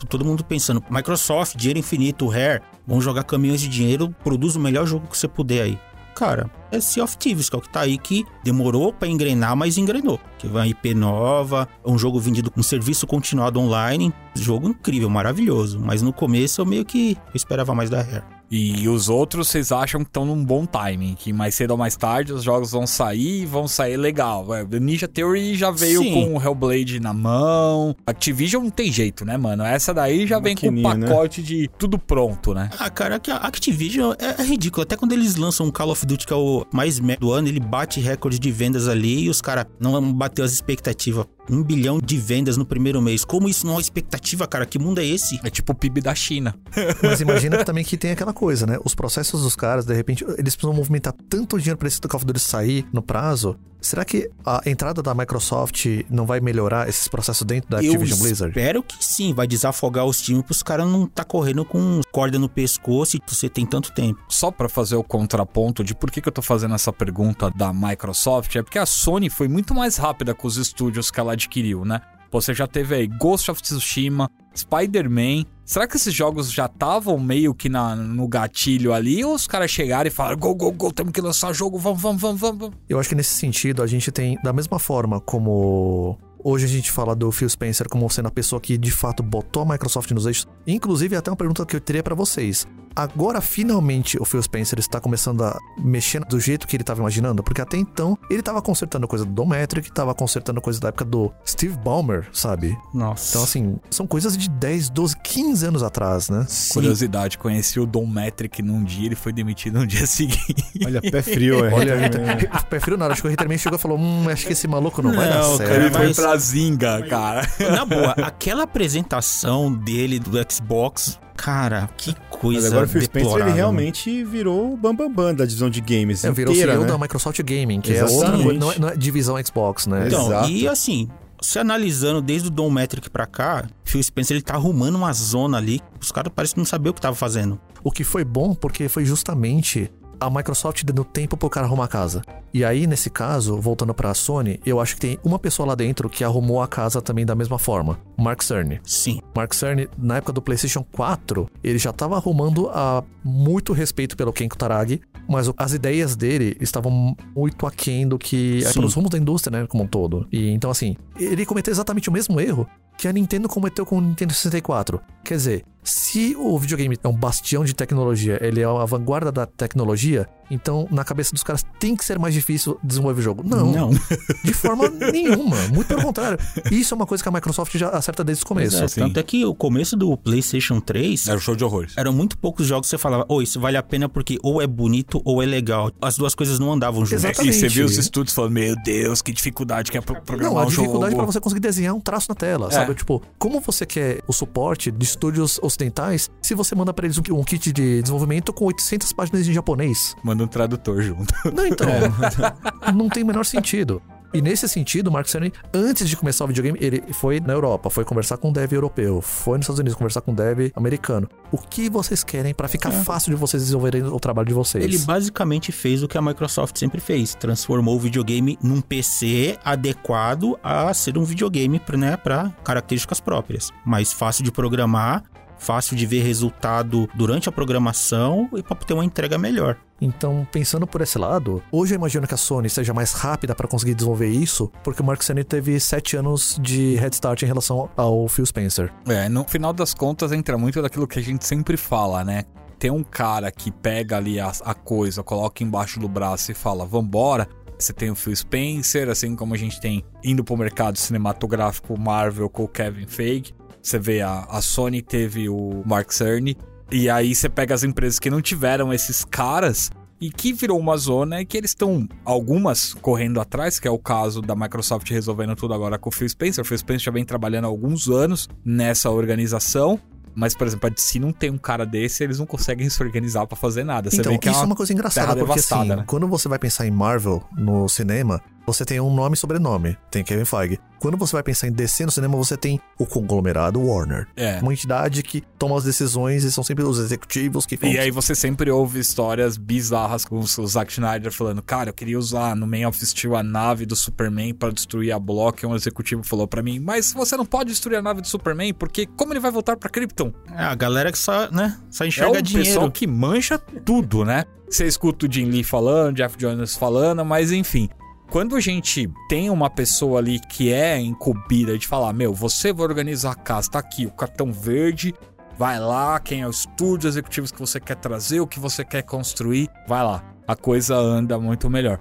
Todo 0.09 0.25
mundo 0.25 0.45
pensando, 0.45 0.83
Microsoft, 0.91 1.57
dinheiro 1.57 1.79
infinito, 1.79 2.27
Rare, 2.27 2.63
vão 2.87 3.01
jogar 3.01 3.25
caminhões 3.25 3.61
de 3.61 3.69
dinheiro, 3.69 4.15
produz 4.23 4.57
o 4.57 4.61
melhor 4.61 4.87
jogo 4.87 5.07
que 5.07 5.17
você 5.17 5.27
puder 5.27 5.63
aí. 5.63 5.79
Cara, 6.17 6.51
é 6.73 6.81
Sea 6.81 7.05
of 7.05 7.19
Thieves, 7.19 7.51
que 7.51 7.57
é 7.57 7.59
o 7.59 7.63
que 7.63 7.69
tá 7.69 7.81
aí, 7.81 7.99
que 7.99 8.25
demorou 8.43 8.91
pra 8.91 9.07
engrenar, 9.07 9.55
mas 9.55 9.77
engrenou. 9.77 10.19
Que 10.39 10.47
vai 10.47 10.71
IP 10.71 10.95
nova, 10.95 11.69
é 11.85 11.91
um 11.91 11.99
jogo 11.99 12.19
vendido 12.19 12.51
com 12.51 12.63
serviço 12.63 13.07
continuado 13.07 13.61
online. 13.61 14.11
Jogo 14.35 14.67
incrível, 14.67 15.11
maravilhoso. 15.11 15.79
Mas 15.79 16.01
no 16.01 16.15
começo 16.15 16.63
eu 16.63 16.65
meio 16.65 16.87
que 16.87 17.19
esperava 17.35 17.75
mais 17.75 17.91
da 17.91 18.01
Rare. 18.01 18.36
E 18.51 18.89
os 18.89 19.09
outros 19.09 19.49
vocês 19.49 19.73
acham 19.73 20.03
que 20.03 20.09
estão 20.09 20.25
num 20.25 20.45
bom 20.45 20.67
timing, 20.67 21.15
que 21.15 21.33
mais 21.33 21.55
cedo 21.55 21.73
ou 21.73 21.77
mais 21.77 21.97
tarde 21.97 22.33
os 22.33 22.43
jogos 22.43 22.71
vão 22.71 22.87
sair 22.87 23.43
e 23.43 23.47
vão 23.47 23.67
sair 23.67 23.97
legal. 23.97 24.55
É, 24.55 24.63
o 24.63 24.81
Ninja 24.81 25.09
Theory 25.09 25.55
já 25.57 25.71
veio 25.71 26.03
Sim. 26.03 26.13
com 26.13 26.37
o 26.37 26.43
Hellblade 26.43 27.01
na 27.01 27.13
mão. 27.13 27.95
Activision 28.07 28.63
não 28.63 28.71
tem 28.71 28.93
jeito, 28.93 29.25
né, 29.25 29.37
mano? 29.37 29.65
Essa 29.65 29.93
daí 29.93 30.27
já 30.27 30.39
vem 30.39 30.57
com 30.57 30.69
o 30.69 30.71
né? 30.71 30.83
pacote 30.83 31.43
de 31.43 31.69
tudo 31.77 31.99
pronto, 31.99 32.55
né? 32.55 32.71
Ah, 32.79 32.89
cara, 32.91 33.19
que 33.19 33.31
a 33.31 33.37
Activision 33.37 34.15
é, 34.19 34.41
é 34.41 34.45
ridículo. 34.45 34.83
Até 34.83 34.97
quando 34.97 35.13
eles 35.13 35.37
lançam 35.37 35.67
um 35.67 35.71
Call 35.71 35.91
of 35.91 36.07
Duty, 36.07 36.27
que 36.27 36.33
é 36.33 36.37
o 36.37 36.65
mais 36.73 37.01
médio 37.01 37.21
do 37.21 37.33
ano, 37.33 37.49
ele 37.49 37.61
bate 37.61 38.01
recorde 38.01 38.39
de 38.39 38.53
vendas 38.53 38.89
ali 38.89 39.25
e 39.25 39.31
os 39.31 39.41
caras 39.41 39.67
não 39.81 40.13
bateu 40.13 40.45
as 40.45 40.53
expectativas 40.53 41.27
Um 41.51 41.63
bilhão 41.63 41.99
de 42.01 42.19
vendas 42.19 42.57
no 42.57 42.65
primeiro 42.67 43.01
mês. 43.01 43.25
Como 43.25 43.49
isso 43.49 43.65
não 43.67 43.75
é 43.75 43.77
uma 43.77 43.81
expectativa, 43.81 44.47
cara? 44.47 44.67
Que 44.67 44.79
mundo 44.79 45.01
é 45.01 45.05
esse? 45.05 45.39
É 45.45 45.51
tipo 45.51 45.73
o 45.73 45.75
PIB 45.75 46.01
da 46.01 46.15
China. 46.15 46.55
Mas 47.03 47.21
imagina 47.21 47.65
também 47.65 47.85
que 47.85 47.97
tem 47.97 48.11
aquela 48.11 48.33
coisa, 48.33 48.67
né? 48.67 48.79
Os 48.85 48.95
processos 48.95 49.43
dos 49.43 49.55
caras, 49.57 49.85
de 49.85 49.95
repente, 49.95 50.25
eles 50.39 50.55
precisam 50.57 50.73
movimentar 50.75 51.15
tanto 51.29 51.59
dinheiro 51.59 51.79
para 51.79 51.89
esse 51.89 52.01
Call 52.01 52.17
of 52.19 52.27
Duty 52.27 52.41
sair 52.41 52.87
no 52.93 53.03
prazo. 53.03 53.57
Será 53.79 54.05
que 54.05 54.29
a 54.45 54.63
entrada 54.67 55.01
da 55.01 55.15
Microsoft 55.15 55.87
não 56.11 56.27
vai 56.27 56.41
melhorar 56.41 56.89
esses 56.89 57.07
processos 57.07 57.47
dentro 57.47 57.71
da 57.71 57.77
Activision 57.77 58.19
Eu 58.19 58.25
Blizzard? 58.25 58.51
espero 58.51 58.83
que 58.83 59.05
sim. 59.05 59.33
Vai 59.33 59.47
desafogar 59.47 60.05
os 60.07 60.21
times 60.21 60.43
pros 60.43 60.63
caras 60.63 60.89
não 60.89 61.07
tá 61.07 61.23
correndo 61.23 61.65
com 61.65 62.01
corda 62.11 62.37
no 62.37 62.49
pescoço 62.49 63.17
e 63.17 63.21
você 63.25 63.49
tem 63.49 63.65
tanto 63.65 63.93
tempo. 63.93 64.19
Só 64.29 64.51
pra 64.51 64.69
fazer 64.69 64.97
o 64.97 65.05
contraponto 65.05 65.85
de 65.85 65.95
por 65.95 66.11
que, 66.11 66.21
que 66.21 66.29
eu 66.29 66.33
tô 66.33 66.43
fazendo 66.43 66.75
essa 66.75 66.93
pergunta 66.93 67.49
da 67.51 67.73
Microsoft, 67.73 68.57
é 68.57 68.63
porque 68.63 68.79
a 68.79 68.87
Sony 68.87 69.31
foi 69.31 69.47
muito 69.47 69.73
mais 69.73 69.97
rápida 69.99 70.35
com 70.35 70.49
os 70.49 70.57
estúdios 70.57 71.11
que 71.11 71.21
ela 71.21 71.36
adquiriu, 71.37 71.85
né? 71.85 72.01
Você 72.31 72.53
já 72.53 72.67
teve 72.67 72.95
aí 72.95 73.07
Ghost 73.07 73.51
of 73.51 73.63
Tsushima, 73.63 74.31
Spider-Man. 74.55 75.45
Será 75.65 75.87
que 75.87 75.97
esses 75.97 76.13
jogos 76.13 76.53
já 76.53 76.67
estavam 76.67 77.19
meio 77.19 77.55
que 77.55 77.69
na, 77.69 77.95
no 77.97 78.29
gatilho 78.29 78.93
ali? 78.93 79.25
Ou 79.25 79.35
os 79.35 79.47
caras 79.47 79.71
chegaram 79.71 80.09
e 80.09 80.11
falaram: 80.11 80.37
Go, 80.37 80.55
go, 80.55 80.73
go, 80.73 80.93
temos 80.93 81.13
que 81.13 81.21
lançar 81.21 81.53
jogo, 81.53 81.79
vamos, 81.79 82.01
vamos, 82.01 82.21
vamos, 82.21 82.41
vamos. 82.41 82.71
Eu 82.89 82.99
acho 82.99 83.09
que 83.09 83.15
nesse 83.15 83.35
sentido 83.35 83.83
a 83.83 83.87
gente 83.87 84.11
tem, 84.11 84.39
da 84.43 84.53
mesma 84.53 84.79
forma 84.79 85.21
como 85.21 86.19
hoje 86.43 86.65
a 86.65 86.69
gente 86.69 86.93
fala 86.93 87.15
do 87.17 87.33
Phil 87.33 87.49
Spencer 87.49 87.89
como 87.89 88.09
sendo 88.11 88.29
a 88.29 88.31
pessoa 88.31 88.61
que 88.61 88.79
de 88.79 88.91
fato 88.91 89.23
botou 89.23 89.63
a 89.63 89.67
Microsoft 89.67 90.11
nos 90.13 90.27
eixos, 90.27 90.47
inclusive 90.67 91.17
até 91.17 91.31
uma 91.31 91.37
pergunta 91.37 91.65
que 91.65 91.75
eu 91.75 91.81
teria 91.81 92.03
pra 92.03 92.15
vocês. 92.15 92.67
Agora 92.97 93.43
finalmente 93.43 94.17
o 94.19 94.25
Phil 94.25 94.43
Spencer 94.43 94.79
está 94.79 94.99
começando 94.99 95.45
a 95.45 95.59
mexer 95.79 96.25
do 96.25 96.41
jeito 96.41 96.67
que 96.67 96.75
ele 96.75 96.83
estava 96.83 97.01
imaginando, 97.01 97.43
porque 97.43 97.61
até 97.61 97.77
então 97.77 98.19
ele 98.31 98.41
estava 98.41 98.63
consertando 98.63 99.07
coisa 99.07 99.25
do 99.25 99.31
Dometric, 99.33 99.89
estava 99.89 100.15
consertando 100.15 100.61
coisa 100.63 100.81
da 100.81 100.89
época 100.89 101.05
do 101.05 101.31
Steve 101.47 101.77
Ballmer, 101.77 102.27
sabe? 102.33 102.77
Nossa. 102.95 103.31
Então 103.31 103.43
assim, 103.45 103.79
são 103.91 104.07
coisas 104.07 104.37
de 104.37 104.49
10, 104.49 104.89
12, 104.91 105.17
15 105.23 105.67
anos 105.67 105.83
atrás, 105.83 106.31
né? 106.31 106.47
Curiosidade, 106.73 107.37
conheci 107.37 107.79
o 107.79 107.85
Dom 107.87 108.07
Metric 108.07 108.63
num 108.63 108.83
dia, 108.83 109.07
ele 109.07 109.15
foi 109.15 109.33
demitido 109.33 109.79
no 109.81 109.87
dia 109.87 110.07
seguinte. 110.07 110.65
Olha, 110.85 111.01
pé 111.03 111.21
frio, 111.21 111.65
é. 111.67 111.73
Olha, 111.75 111.97
prefiro 112.71 112.97
nada. 112.97 113.13
Acho 113.13 113.23
que 113.23 113.29
o 113.29 113.31
Hitterman 113.31 113.59
chegou 113.59 113.79
e 113.79 113.83
falou: 113.83 113.99
Hum, 113.99 114.29
acho 114.31 114.47
que 114.47 114.53
esse 114.55 114.67
maluco 114.67 115.03
não, 115.03 115.13
vai 115.13 115.29
dar 115.29 115.43
Não, 115.43 115.57
certo. 115.59 115.69
cara, 115.71 115.83
ele 115.85 115.95
foi 115.95 116.07
mas- 116.07 116.17
pra 116.17 116.37
Zinga, 116.39 117.03
cara. 117.09 117.47
Na 117.61 117.85
boa, 117.85 118.13
aquela 118.13 118.63
apresentação 118.65 119.73
dele 119.73 120.19
do 120.19 120.31
Xbox, 120.51 121.19
cara, 121.37 121.89
que 121.97 122.15
coisa 122.31 122.63
Mas 122.63 122.73
agora 122.73 122.87
o 122.87 122.89
Phil 122.89 123.03
Spencer 123.03 123.23
deplorável. 123.25 123.53
ele 123.53 123.57
realmente 123.57 124.25
virou 124.25 124.73
o 124.73 124.77
bambambam 124.77 125.09
bam, 125.15 125.25
bam 125.27 125.35
da 125.35 125.45
divisão 125.45 125.71
de 125.71 125.81
games 125.81 126.25
É, 126.25 126.31
virou 126.33 126.53
inteira, 126.53 126.73
CEO 126.73 126.85
né? 126.85 126.89
da 126.91 126.99
Microsoft 126.99 127.41
Gaming, 127.43 127.81
que 127.81 127.93
é 127.93 128.03
Exatamente. 128.03 128.43
outra, 128.45 128.59
não 128.59 128.73
é, 128.73 128.79
não 128.79 128.89
é 128.89 128.97
divisão 128.97 129.37
Xbox, 129.45 129.87
né? 129.87 130.07
Então, 130.07 130.27
Exato. 130.27 130.49
e 130.51 130.67
assim, 130.69 131.09
se 131.41 131.59
analisando 131.59 132.21
desde 132.21 132.49
o 132.49 132.51
Dom 132.51 132.71
Metric 132.71 133.11
pra 133.11 133.27
cá, 133.27 133.67
Phil 133.85 134.03
Spencer 134.03 134.37
ele 134.37 134.43
tá 134.43 134.55
arrumando 134.55 134.97
uma 134.97 135.13
zona 135.13 135.59
ali. 135.59 135.81
Os 136.01 136.11
caras 136.11 136.33
parecem 136.35 136.57
não 136.59 136.65
saber 136.65 136.89
o 136.91 136.95
que 136.95 137.01
tava 137.01 137.15
fazendo. 137.17 137.61
O 137.85 137.91
que 137.93 138.03
foi 138.03 138.25
bom 138.25 138.55
porque 138.55 138.89
foi 138.89 139.05
justamente 139.05 139.91
a 140.21 140.31
Microsoft 140.31 140.85
dando 140.85 141.05
tempo 141.05 141.37
pro 141.37 141.51
cara 141.51 141.67
arrumar 141.67 141.85
a 141.85 141.89
casa. 141.89 142.23
E 142.53 142.65
aí, 142.65 142.87
nesse 142.87 143.11
caso, 143.11 143.61
voltando 143.61 143.93
pra 143.93 144.15
Sony, 144.15 144.61
eu 144.65 144.81
acho 144.81 144.95
que 144.95 145.01
tem 145.01 145.19
uma 145.23 145.39
pessoa 145.39 145.69
lá 145.69 145.75
dentro 145.75 146.09
que 146.09 146.25
arrumou 146.25 146.63
a 146.63 146.69
casa 146.69 147.03
também 147.03 147.27
da 147.27 147.35
mesma 147.35 147.59
forma. 147.59 147.99
Mark 148.17 148.43
Cerny. 148.43 148.81
Sim. 148.83 149.21
Mark 149.35 149.53
Cerny, 149.53 149.89
na 149.99 150.17
época 150.17 150.33
do 150.33 150.41
PlayStation 150.41 150.85
4, 150.93 151.49
ele 151.63 151.79
já 151.79 151.91
estava 151.91 152.17
arrumando 152.17 152.69
a 152.71 153.05
muito 153.23 153.73
respeito 153.73 154.17
pelo 154.17 154.33
Ken 154.33 154.49
Kutaragi, 154.49 155.01
mas 155.29 155.51
as 155.57 155.73
ideias 155.73 156.17
dele 156.17 156.57
estavam 156.61 157.17
muito 157.35 157.67
aquém 157.67 158.09
do 158.09 158.19
que 158.19 158.59
é 158.65 158.69
Sim. 158.69 158.75
pelos 158.75 158.95
rumos 158.95 159.11
da 159.11 159.19
indústria, 159.19 159.61
né, 159.61 159.67
como 159.67 159.85
um 159.85 159.87
todo. 159.87 160.27
E 160.33 160.51
então 160.51 160.71
assim, 160.71 160.97
ele 161.19 161.45
cometeu 161.45 161.73
exatamente 161.73 162.09
o 162.09 162.13
mesmo 162.13 162.41
erro 162.41 162.67
que 162.97 163.07
a 163.07 163.13
Nintendo 163.13 163.49
cometeu 163.49 163.85
com 163.85 163.99
o 163.99 164.01
Nintendo 164.01 164.33
64. 164.33 165.01
Quer 165.23 165.35
dizer, 165.35 165.65
se 165.87 166.35
o 166.37 166.59
videogame 166.59 166.99
é 167.01 167.09
um 167.09 167.17
bastião 167.17 167.65
de 167.65 167.73
tecnologia, 167.73 168.39
ele 168.43 168.61
é 168.61 168.65
a 168.65 168.85
vanguarda 168.85 169.31
da 169.31 169.47
tecnologia, 169.47 170.29
então 170.51 170.87
na 170.91 171.05
cabeça 171.05 171.33
dos 171.33 171.43
caras 171.43 171.65
tem 171.79 171.97
que 171.97 172.05
ser 172.05 172.19
mais 172.19 172.35
difícil 172.35 172.79
desenvolver 172.83 173.23
jogo. 173.23 173.43
Não, 173.45 173.73
Não. 173.73 173.91
de 174.45 174.53
forma 174.53 174.89
nenhuma. 174.89 175.57
Muito 175.69 175.87
pelo 175.89 176.03
contrário. 176.03 176.39
Isso 176.71 176.95
é 176.95 176.97
uma 176.97 177.07
coisa 177.07 177.23
que 177.23 177.29
a 177.29 177.33
Microsoft 177.33 177.75
já 177.77 177.89
acerta 177.91 178.23
desde 178.25 178.45
o 178.45 178.47
começo. 178.47 178.83
É, 178.83 178.87
tanto 178.89 179.19
é 179.19 179.23
que 179.23 179.45
o 179.45 179.55
começo 179.55 179.97
do 179.97 180.17
PlayStation 180.17 180.81
3 180.81 181.29
Era 181.29 181.37
um 181.37 181.41
show 181.41 181.55
de 181.57 181.65
horrores. 181.65 181.93
eram 181.97 182.13
muito 182.13 182.37
poucos 182.39 182.67
jogos 182.67 182.87
que 182.87 182.91
você 182.91 182.99
falava, 182.99 183.25
ô, 183.29 183.43
isso 183.43 183.59
vale 183.61 183.77
a 183.77 183.83
pena 183.83 184.09
porque 184.09 184.39
ou 184.43 184.61
é 184.63 184.67
bonito 184.67 185.21
ou 185.25 185.43
é 185.43 185.47
legal. 185.47 185.91
As 186.01 186.17
duas 186.17 186.35
coisas 186.35 186.59
não 186.59 186.73
andavam 186.73 187.05
juntas. 187.05 187.25
Exatamente. 187.25 187.57
E 187.57 187.61
você 187.61 187.69
viu 187.69 187.87
os 187.87 187.97
estúdios 187.97 188.35
falando, 188.35 188.53
meu 188.53 188.77
Deus, 188.85 189.23
que 189.23 189.33
dificuldade 189.33 189.91
que 189.91 189.99
é 189.99 190.01
pro- 190.01 190.21
programar 190.23 190.53
Não, 190.55 190.61
a 190.61 190.65
um 190.65 190.69
dificuldade 190.69 191.13
jogo. 191.13 191.17
pra 191.25 191.33
você 191.33 191.41
conseguir 191.41 191.61
desenhar 191.61 191.95
um 191.95 192.01
traço 192.01 192.27
na 192.29 192.35
tela, 192.35 192.69
É. 192.69 192.71
sabe? 192.71 192.95
Tipo, 192.95 193.23
como 193.39 193.61
você 193.61 193.85
quer 193.87 194.21
o 194.27 194.33
suporte 194.33 194.91
de 194.91 195.05
estúdios 195.05 195.59
ocidentais 195.63 196.31
se 196.43 196.55
você 196.55 196.75
manda 196.75 196.93
pra 196.93 197.07
eles 197.07 197.19
um, 197.19 197.23
um 197.35 197.45
kit 197.45 197.73
de 197.73 198.03
desenvolvimento 198.03 198.53
com 198.53 198.65
800 198.67 199.13
páginas 199.13 199.47
em 199.49 199.53
japonês? 199.53 200.15
Manda 200.37 200.45
um 200.45 200.49
tradutor 200.49 201.01
junto. 201.01 201.33
Não, 201.53 201.67
então. 201.67 201.89
É. 201.89 202.93
não 202.93 203.09
tem 203.09 203.23
o 203.23 203.27
menor 203.27 203.45
sentido. 203.45 204.03
E 204.35 204.43
nesse 204.43 204.69
sentido, 204.69 205.09
o 205.09 205.13
Mark 205.13 205.27
Cerny, 205.29 205.51
antes 205.73 206.07
de 206.07 206.15
começar 206.15 206.45
o 206.45 206.49
videogame, 206.49 206.79
ele 206.79 207.03
foi 207.15 207.41
na 207.41 207.55
Europa, 207.55 207.89
foi 207.89 208.05
conversar 208.05 208.37
com 208.37 208.51
um 208.51 208.53
dev 208.53 208.71
europeu, 208.71 209.23
foi 209.23 209.57
nos 209.57 209.65
Estados 209.65 209.79
Unidos 209.79 209.97
conversar 209.97 210.21
com 210.21 210.33
um 210.33 210.35
dev 210.35 210.73
americano. 210.75 211.27
O 211.51 211.57
que 211.57 211.89
vocês 211.89 212.23
querem 212.23 212.53
pra 212.53 212.69
ficar 212.69 212.91
fácil 212.91 213.31
de 213.31 213.37
vocês 213.37 213.63
desenvolverem 213.63 214.03
o 214.03 214.21
trabalho 214.21 214.49
de 214.49 214.53
vocês? 214.53 214.85
Ele 214.85 214.99
basicamente 214.99 215.73
fez 215.73 216.03
o 216.03 216.09
que 216.09 216.19
a 216.19 216.23
Microsoft 216.23 216.77
sempre 216.77 217.01
fez, 217.01 217.35
transformou 217.35 217.97
o 217.97 217.99
videogame 217.99 218.59
num 218.63 218.83
PC 218.83 219.57
adequado 219.65 220.59
a 220.63 220.93
ser 220.93 221.17
um 221.17 221.25
videogame 221.25 221.81
né, 221.97 222.17
para 222.19 222.51
características 222.63 223.21
próprias, 223.21 223.73
mais 223.87 224.13
fácil 224.13 224.45
de 224.45 224.53
programar, 224.53 225.23
fácil 225.57 225.97
de 225.97 226.05
ver 226.05 226.23
resultado 226.23 227.09
durante 227.15 227.49
a 227.49 227.53
programação 227.53 228.51
e 228.55 228.63
para 228.63 228.77
ter 228.77 228.93
uma 228.93 229.05
entrega 229.05 229.39
melhor. 229.39 229.79
Então, 230.01 230.47
pensando 230.53 230.87
por 230.87 231.01
esse 231.01 231.19
lado, 231.19 231.63
hoje 231.73 231.95
eu 231.95 231.97
imagino 231.97 232.27
que 232.27 232.35
a 232.35 232.37
Sony 232.37 232.69
seja 232.69 232.93
mais 232.93 233.13
rápida 233.13 233.55
para 233.55 233.67
conseguir 233.67 233.95
desenvolver 233.95 234.29
isso, 234.29 234.71
porque 234.85 235.01
o 235.01 235.05
Mark 235.05 235.23
Cerny 235.23 235.45
teve 235.45 235.79
sete 235.81 236.17
anos 236.17 236.59
de 236.61 236.97
head 236.97 237.15
start 237.15 237.43
em 237.43 237.47
relação 237.47 237.89
ao 237.97 238.29
Phil 238.29 238.45
Spencer. 238.45 238.93
É, 239.07 239.29
no 239.29 239.45
final 239.45 239.73
das 239.73 239.95
contas 239.95 240.33
entra 240.33 240.59
muito 240.59 240.83
daquilo 240.83 241.07
que 241.07 241.19
a 241.19 241.23
gente 241.23 241.47
sempre 241.47 241.77
fala, 241.77 242.23
né? 242.25 242.45
Tem 242.79 242.91
um 242.91 243.03
cara 243.03 243.51
que 243.51 243.71
pega 243.71 244.19
ali 244.19 244.39
a, 244.39 244.53
a 244.63 244.75
coisa, 244.75 245.23
coloca 245.23 245.63
embaixo 245.63 245.99
do 245.99 246.09
braço 246.09 246.53
e 246.53 246.55
fala, 246.55 246.85
vambora. 246.85 247.49
Você 247.79 247.93
tem 247.93 248.11
o 248.11 248.15
Phil 248.15 248.35
Spencer, 248.35 249.09
assim 249.09 249.35
como 249.35 249.55
a 249.55 249.57
gente 249.57 249.81
tem 249.81 250.05
indo 250.25 250.43
pro 250.43 250.57
mercado 250.57 250.97
cinematográfico 250.99 251.99
Marvel 251.99 252.49
com 252.49 252.65
o 252.65 252.69
Kevin 252.69 253.07
Feige. 253.07 253.55
Você 253.83 253.99
vê 253.99 254.21
a, 254.21 254.47
a 254.51 254.61
Sony 254.61 255.01
teve 255.01 255.49
o 255.49 255.83
Mark 255.87 256.11
Cerny. 256.11 256.57
E 256.91 257.11
aí 257.11 257.35
você 257.35 257.49
pega 257.49 257.75
as 257.75 257.83
empresas 257.83 258.19
que 258.19 258.31
não 258.31 258.41
tiveram 258.41 258.93
esses 258.93 259.25
caras 259.25 259.91
e 260.21 260.31
que 260.31 260.53
virou 260.53 260.79
uma 260.79 260.97
zona 260.97 261.41
e 261.41 261.45
que 261.45 261.57
eles 261.57 261.71
estão 261.71 262.09
algumas 262.25 262.95
correndo 262.95 263.41
atrás, 263.41 263.79
que 263.79 263.87
é 263.87 263.91
o 263.91 263.99
caso 263.99 264.41
da 264.41 264.55
Microsoft 264.55 265.11
resolvendo 265.11 265.55
tudo 265.55 265.75
agora 265.75 265.99
com 265.99 266.09
o 266.09 266.13
Phil 266.13 266.29
Spencer. 266.29 266.63
O 266.63 266.67
Phil 266.67 266.79
Spencer 266.79 267.05
já 267.05 267.13
vem 267.13 267.25
trabalhando 267.25 267.65
há 267.65 267.69
alguns 267.69 268.09
anos 268.09 268.49
nessa 268.65 269.11
organização. 269.11 270.01
Mas, 270.35 270.55
por 270.55 270.67
exemplo, 270.67 270.93
se 270.97 271.19
não 271.19 271.33
tem 271.33 271.51
um 271.51 271.57
cara 271.57 271.87
desse, 271.87 272.23
eles 272.23 272.39
não 272.39 272.45
conseguem 272.45 272.91
se 272.91 273.03
organizar 273.03 273.47
pra 273.47 273.57
fazer 273.57 273.85
nada. 273.85 274.11
Você 274.11 274.21
então, 274.21 274.33
vê 274.33 274.39
que 274.39 274.49
isso 274.49 274.59
é 274.59 274.61
é 274.61 274.63
uma... 274.63 274.67
uma 274.67 274.77
coisa 274.77 274.93
engraçada, 274.93 275.35
porque 275.35 275.61
assim, 275.61 275.89
né? 275.89 276.05
quando 276.07 276.29
você 276.29 276.47
vai 276.47 276.59
pensar 276.59 276.87
em 276.87 276.91
Marvel 276.91 277.43
no 277.57 277.89
cinema, 277.89 278.43
você 278.67 278.85
tem 278.85 279.01
um 279.01 279.15
nome 279.15 279.35
e 279.35 279.39
sobrenome, 279.39 279.97
tem 280.11 280.25
Kevin 280.25 280.45
Feige. 280.45 280.81
Quando 280.99 281.17
você 281.17 281.35
vai 281.35 281.43
pensar 281.43 281.69
em 281.69 281.73
DC 281.73 282.07
no 282.07 282.11
cinema, 282.11 282.37
você 282.37 282.57
tem 282.57 282.81
o 282.99 283.07
conglomerado 283.07 283.81
Warner. 283.81 284.27
É. 284.35 284.59
Uma 284.61 284.73
entidade 284.73 285.23
que 285.23 285.43
toma 285.59 285.77
as 285.77 285.85
decisões 285.85 286.43
e 286.43 286.51
são 286.51 286.65
sempre 286.65 286.83
os 286.83 286.99
executivos 286.99 287.67
que 287.67 287.77
vão... 287.77 287.91
E 287.91 287.99
aí 287.99 288.11
você 288.11 288.35
sempre 288.35 288.71
ouve 288.71 288.99
histórias 288.99 289.57
bizarras 289.57 290.25
com 290.25 290.39
o 290.39 290.67
Zack 290.67 290.91
Snyder 290.91 291.31
falando, 291.31 291.63
cara, 291.63 291.91
eu 291.91 291.95
queria 291.95 292.19
usar 292.19 292.57
no 292.57 292.67
Man 292.67 292.89
of 292.89 293.05
Steel 293.07 293.37
a 293.37 293.43
nave 293.43 293.87
do 293.87 293.95
Superman 293.95 294.55
pra 294.55 294.71
destruir 294.71 295.13
a 295.13 295.19
Block. 295.19 295.63
E 295.63 295.67
um 295.67 295.77
executivo 295.77 296.25
falou 296.25 296.49
pra 296.49 296.63
mim, 296.63 296.81
mas 296.81 297.13
você 297.13 297.37
não 297.37 297.47
pode 297.47 297.71
destruir 297.71 297.97
a 297.97 298.03
nave 298.03 298.23
do 298.23 298.27
Superman, 298.27 298.73
porque 298.75 299.07
como 299.07 299.33
ele 299.33 299.41
vai 299.41 299.51
voltar 299.51 299.77
pra 299.77 299.91
Krypton? 299.91 300.33
É, 300.51 300.63
a 300.63 300.75
galera 300.75 301.13
que 301.13 301.19
só, 301.19 301.51
né, 301.51 301.79
só 301.91 302.05
É 302.05 302.09
enxerga 302.09 302.39
o 302.39 302.43
dinheiro. 302.43 302.69
pessoal 302.69 302.91
que 302.91 303.07
mancha 303.07 303.59
tudo, 303.59 304.25
né? 304.25 304.45
Você 304.69 304.87
escuta 304.87 305.27
o 305.27 305.33
Jim 305.33 305.45
Lee 305.45 305.63
falando, 305.63 306.17
Jeff 306.17 306.37
Jones 306.37 306.75
falando, 306.75 307.25
mas 307.25 307.53
enfim. 307.53 307.89
Quando 308.31 308.57
a 308.57 308.61
gente 308.61 309.09
tem 309.29 309.49
uma 309.51 309.71
pessoa 309.71 310.19
ali 310.19 310.41
que 310.41 310.73
é 310.73 310.99
incumbida 310.99 311.79
de 311.79 311.87
falar, 311.87 312.13
meu, 312.13 312.35
você 312.35 312.73
vai 312.73 312.87
organizar 312.87 313.33
a 313.33 313.37
casa, 313.37 313.71
tá 313.71 313.79
aqui 313.79 314.05
o 314.05 314.11
cartão 314.11 314.53
verde, 314.53 315.15
vai 315.57 315.79
lá, 315.79 316.19
quem 316.19 316.43
é 316.43 316.47
o 316.47 316.51
estúdio, 316.51 317.09
executivos 317.09 317.53
que 317.53 317.61
você 317.61 317.79
quer 317.79 317.97
trazer, 317.97 318.41
o 318.41 318.47
que 318.47 318.59
você 318.59 318.85
quer 318.85 319.03
construir, 319.03 319.69
vai 319.87 320.03
lá. 320.03 320.25
A 320.47 320.57
coisa 320.57 320.97
anda 320.97 321.39
muito 321.39 321.71
melhor. 321.71 322.01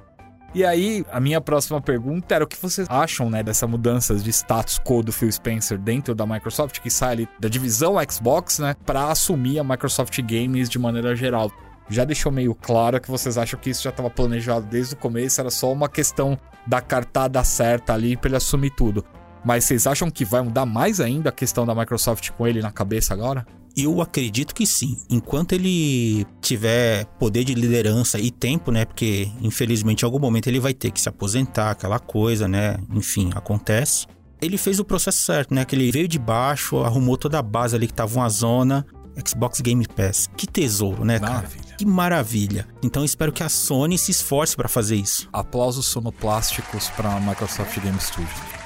E 0.53 0.63
aí, 0.63 1.05
a 1.11 1.19
minha 1.19 1.41
próxima 1.41 1.81
pergunta 1.81 2.33
era 2.33 2.43
o 2.43 2.47
que 2.47 2.55
vocês 2.55 2.87
acham, 2.89 3.29
né, 3.29 3.43
dessa 3.43 3.67
mudança 3.67 4.15
de 4.15 4.29
status 4.31 4.79
quo 4.79 5.03
do 5.03 5.11
Phil 5.11 5.29
Spencer 5.31 5.77
dentro 5.77 6.15
da 6.15 6.25
Microsoft, 6.25 6.79
que 6.79 6.89
sai 6.89 7.11
ali 7.11 7.29
da 7.39 7.49
divisão 7.49 7.95
Xbox, 8.09 8.59
né, 8.59 8.73
para 8.85 9.09
assumir 9.09 9.59
a 9.59 9.63
Microsoft 9.63 10.17
Games 10.21 10.69
de 10.69 10.79
maneira 10.79 11.13
geral. 11.15 11.51
Já 11.89 12.03
deixou 12.03 12.31
meio 12.31 12.55
claro 12.55 12.99
que 12.99 13.11
vocês 13.11 13.37
acham 13.37 13.59
que 13.59 13.69
isso 13.69 13.83
já 13.83 13.89
estava 13.89 14.09
planejado 14.09 14.65
desde 14.65 14.95
o 14.95 14.97
começo, 14.97 15.39
era 15.39 15.49
só 15.49 15.71
uma 15.71 15.87
questão 15.87 16.37
da 16.65 16.81
cartada 16.81 17.43
certa 17.43 17.93
ali 17.93 18.17
para 18.17 18.29
ele 18.29 18.37
assumir 18.37 18.71
tudo. 18.71 19.05
Mas 19.43 19.65
vocês 19.65 19.85
acham 19.85 20.09
que 20.09 20.25
vai 20.25 20.41
mudar 20.41 20.65
mais 20.65 20.99
ainda 20.99 21.29
a 21.29 21.31
questão 21.31 21.65
da 21.65 21.75
Microsoft 21.75 22.31
com 22.31 22.47
ele 22.47 22.61
na 22.61 22.71
cabeça 22.71 23.13
agora? 23.13 23.45
Eu 23.77 24.01
acredito 24.01 24.55
que 24.55 24.65
sim. 24.65 24.97
Enquanto 25.09 25.51
ele 25.51 26.25
tiver 26.41 27.05
poder 27.19 27.43
de 27.43 27.53
liderança 27.53 28.17
e 28.17 28.31
tempo, 28.31 28.71
né? 28.71 28.85
Porque 28.85 29.29
infelizmente 29.41 30.01
em 30.01 30.05
algum 30.05 30.17
momento 30.17 30.47
ele 30.47 30.59
vai 30.59 30.73
ter 30.73 30.91
que 30.91 30.99
se 30.99 31.09
aposentar, 31.09 31.71
aquela 31.71 31.99
coisa, 31.99 32.47
né? 32.47 32.77
Enfim, 32.91 33.31
acontece. 33.35 34.07
Ele 34.41 34.57
fez 34.57 34.79
o 34.79 34.85
processo 34.85 35.19
certo, 35.19 35.53
né? 35.53 35.65
Que 35.65 35.75
ele 35.75 35.91
veio 35.91 36.07
de 36.07 36.17
baixo, 36.17 36.77
arrumou 36.77 37.17
toda 37.17 37.37
a 37.37 37.41
base 37.41 37.75
ali 37.75 37.85
que 37.85 37.93
tava 37.93 38.15
uma 38.15 38.29
zona. 38.29 38.85
Xbox 39.25 39.61
Game 39.61 39.87
Pass. 39.87 40.29
Que 40.35 40.47
tesouro, 40.47 41.05
né, 41.05 41.19
cara? 41.19 41.33
Maravilha. 41.33 41.75
Que 41.77 41.85
maravilha. 41.85 42.67
Então 42.83 43.03
espero 43.03 43.31
que 43.31 43.43
a 43.43 43.49
Sony 43.49 43.97
se 43.97 44.11
esforce 44.11 44.55
para 44.55 44.67
fazer 44.67 44.95
isso. 44.95 45.29
Aplausos 45.31 45.85
sonoplásticos 45.85 46.89
pra 46.89 47.19
Microsoft 47.19 47.79
Game 47.79 47.99
Studios. 47.99 48.64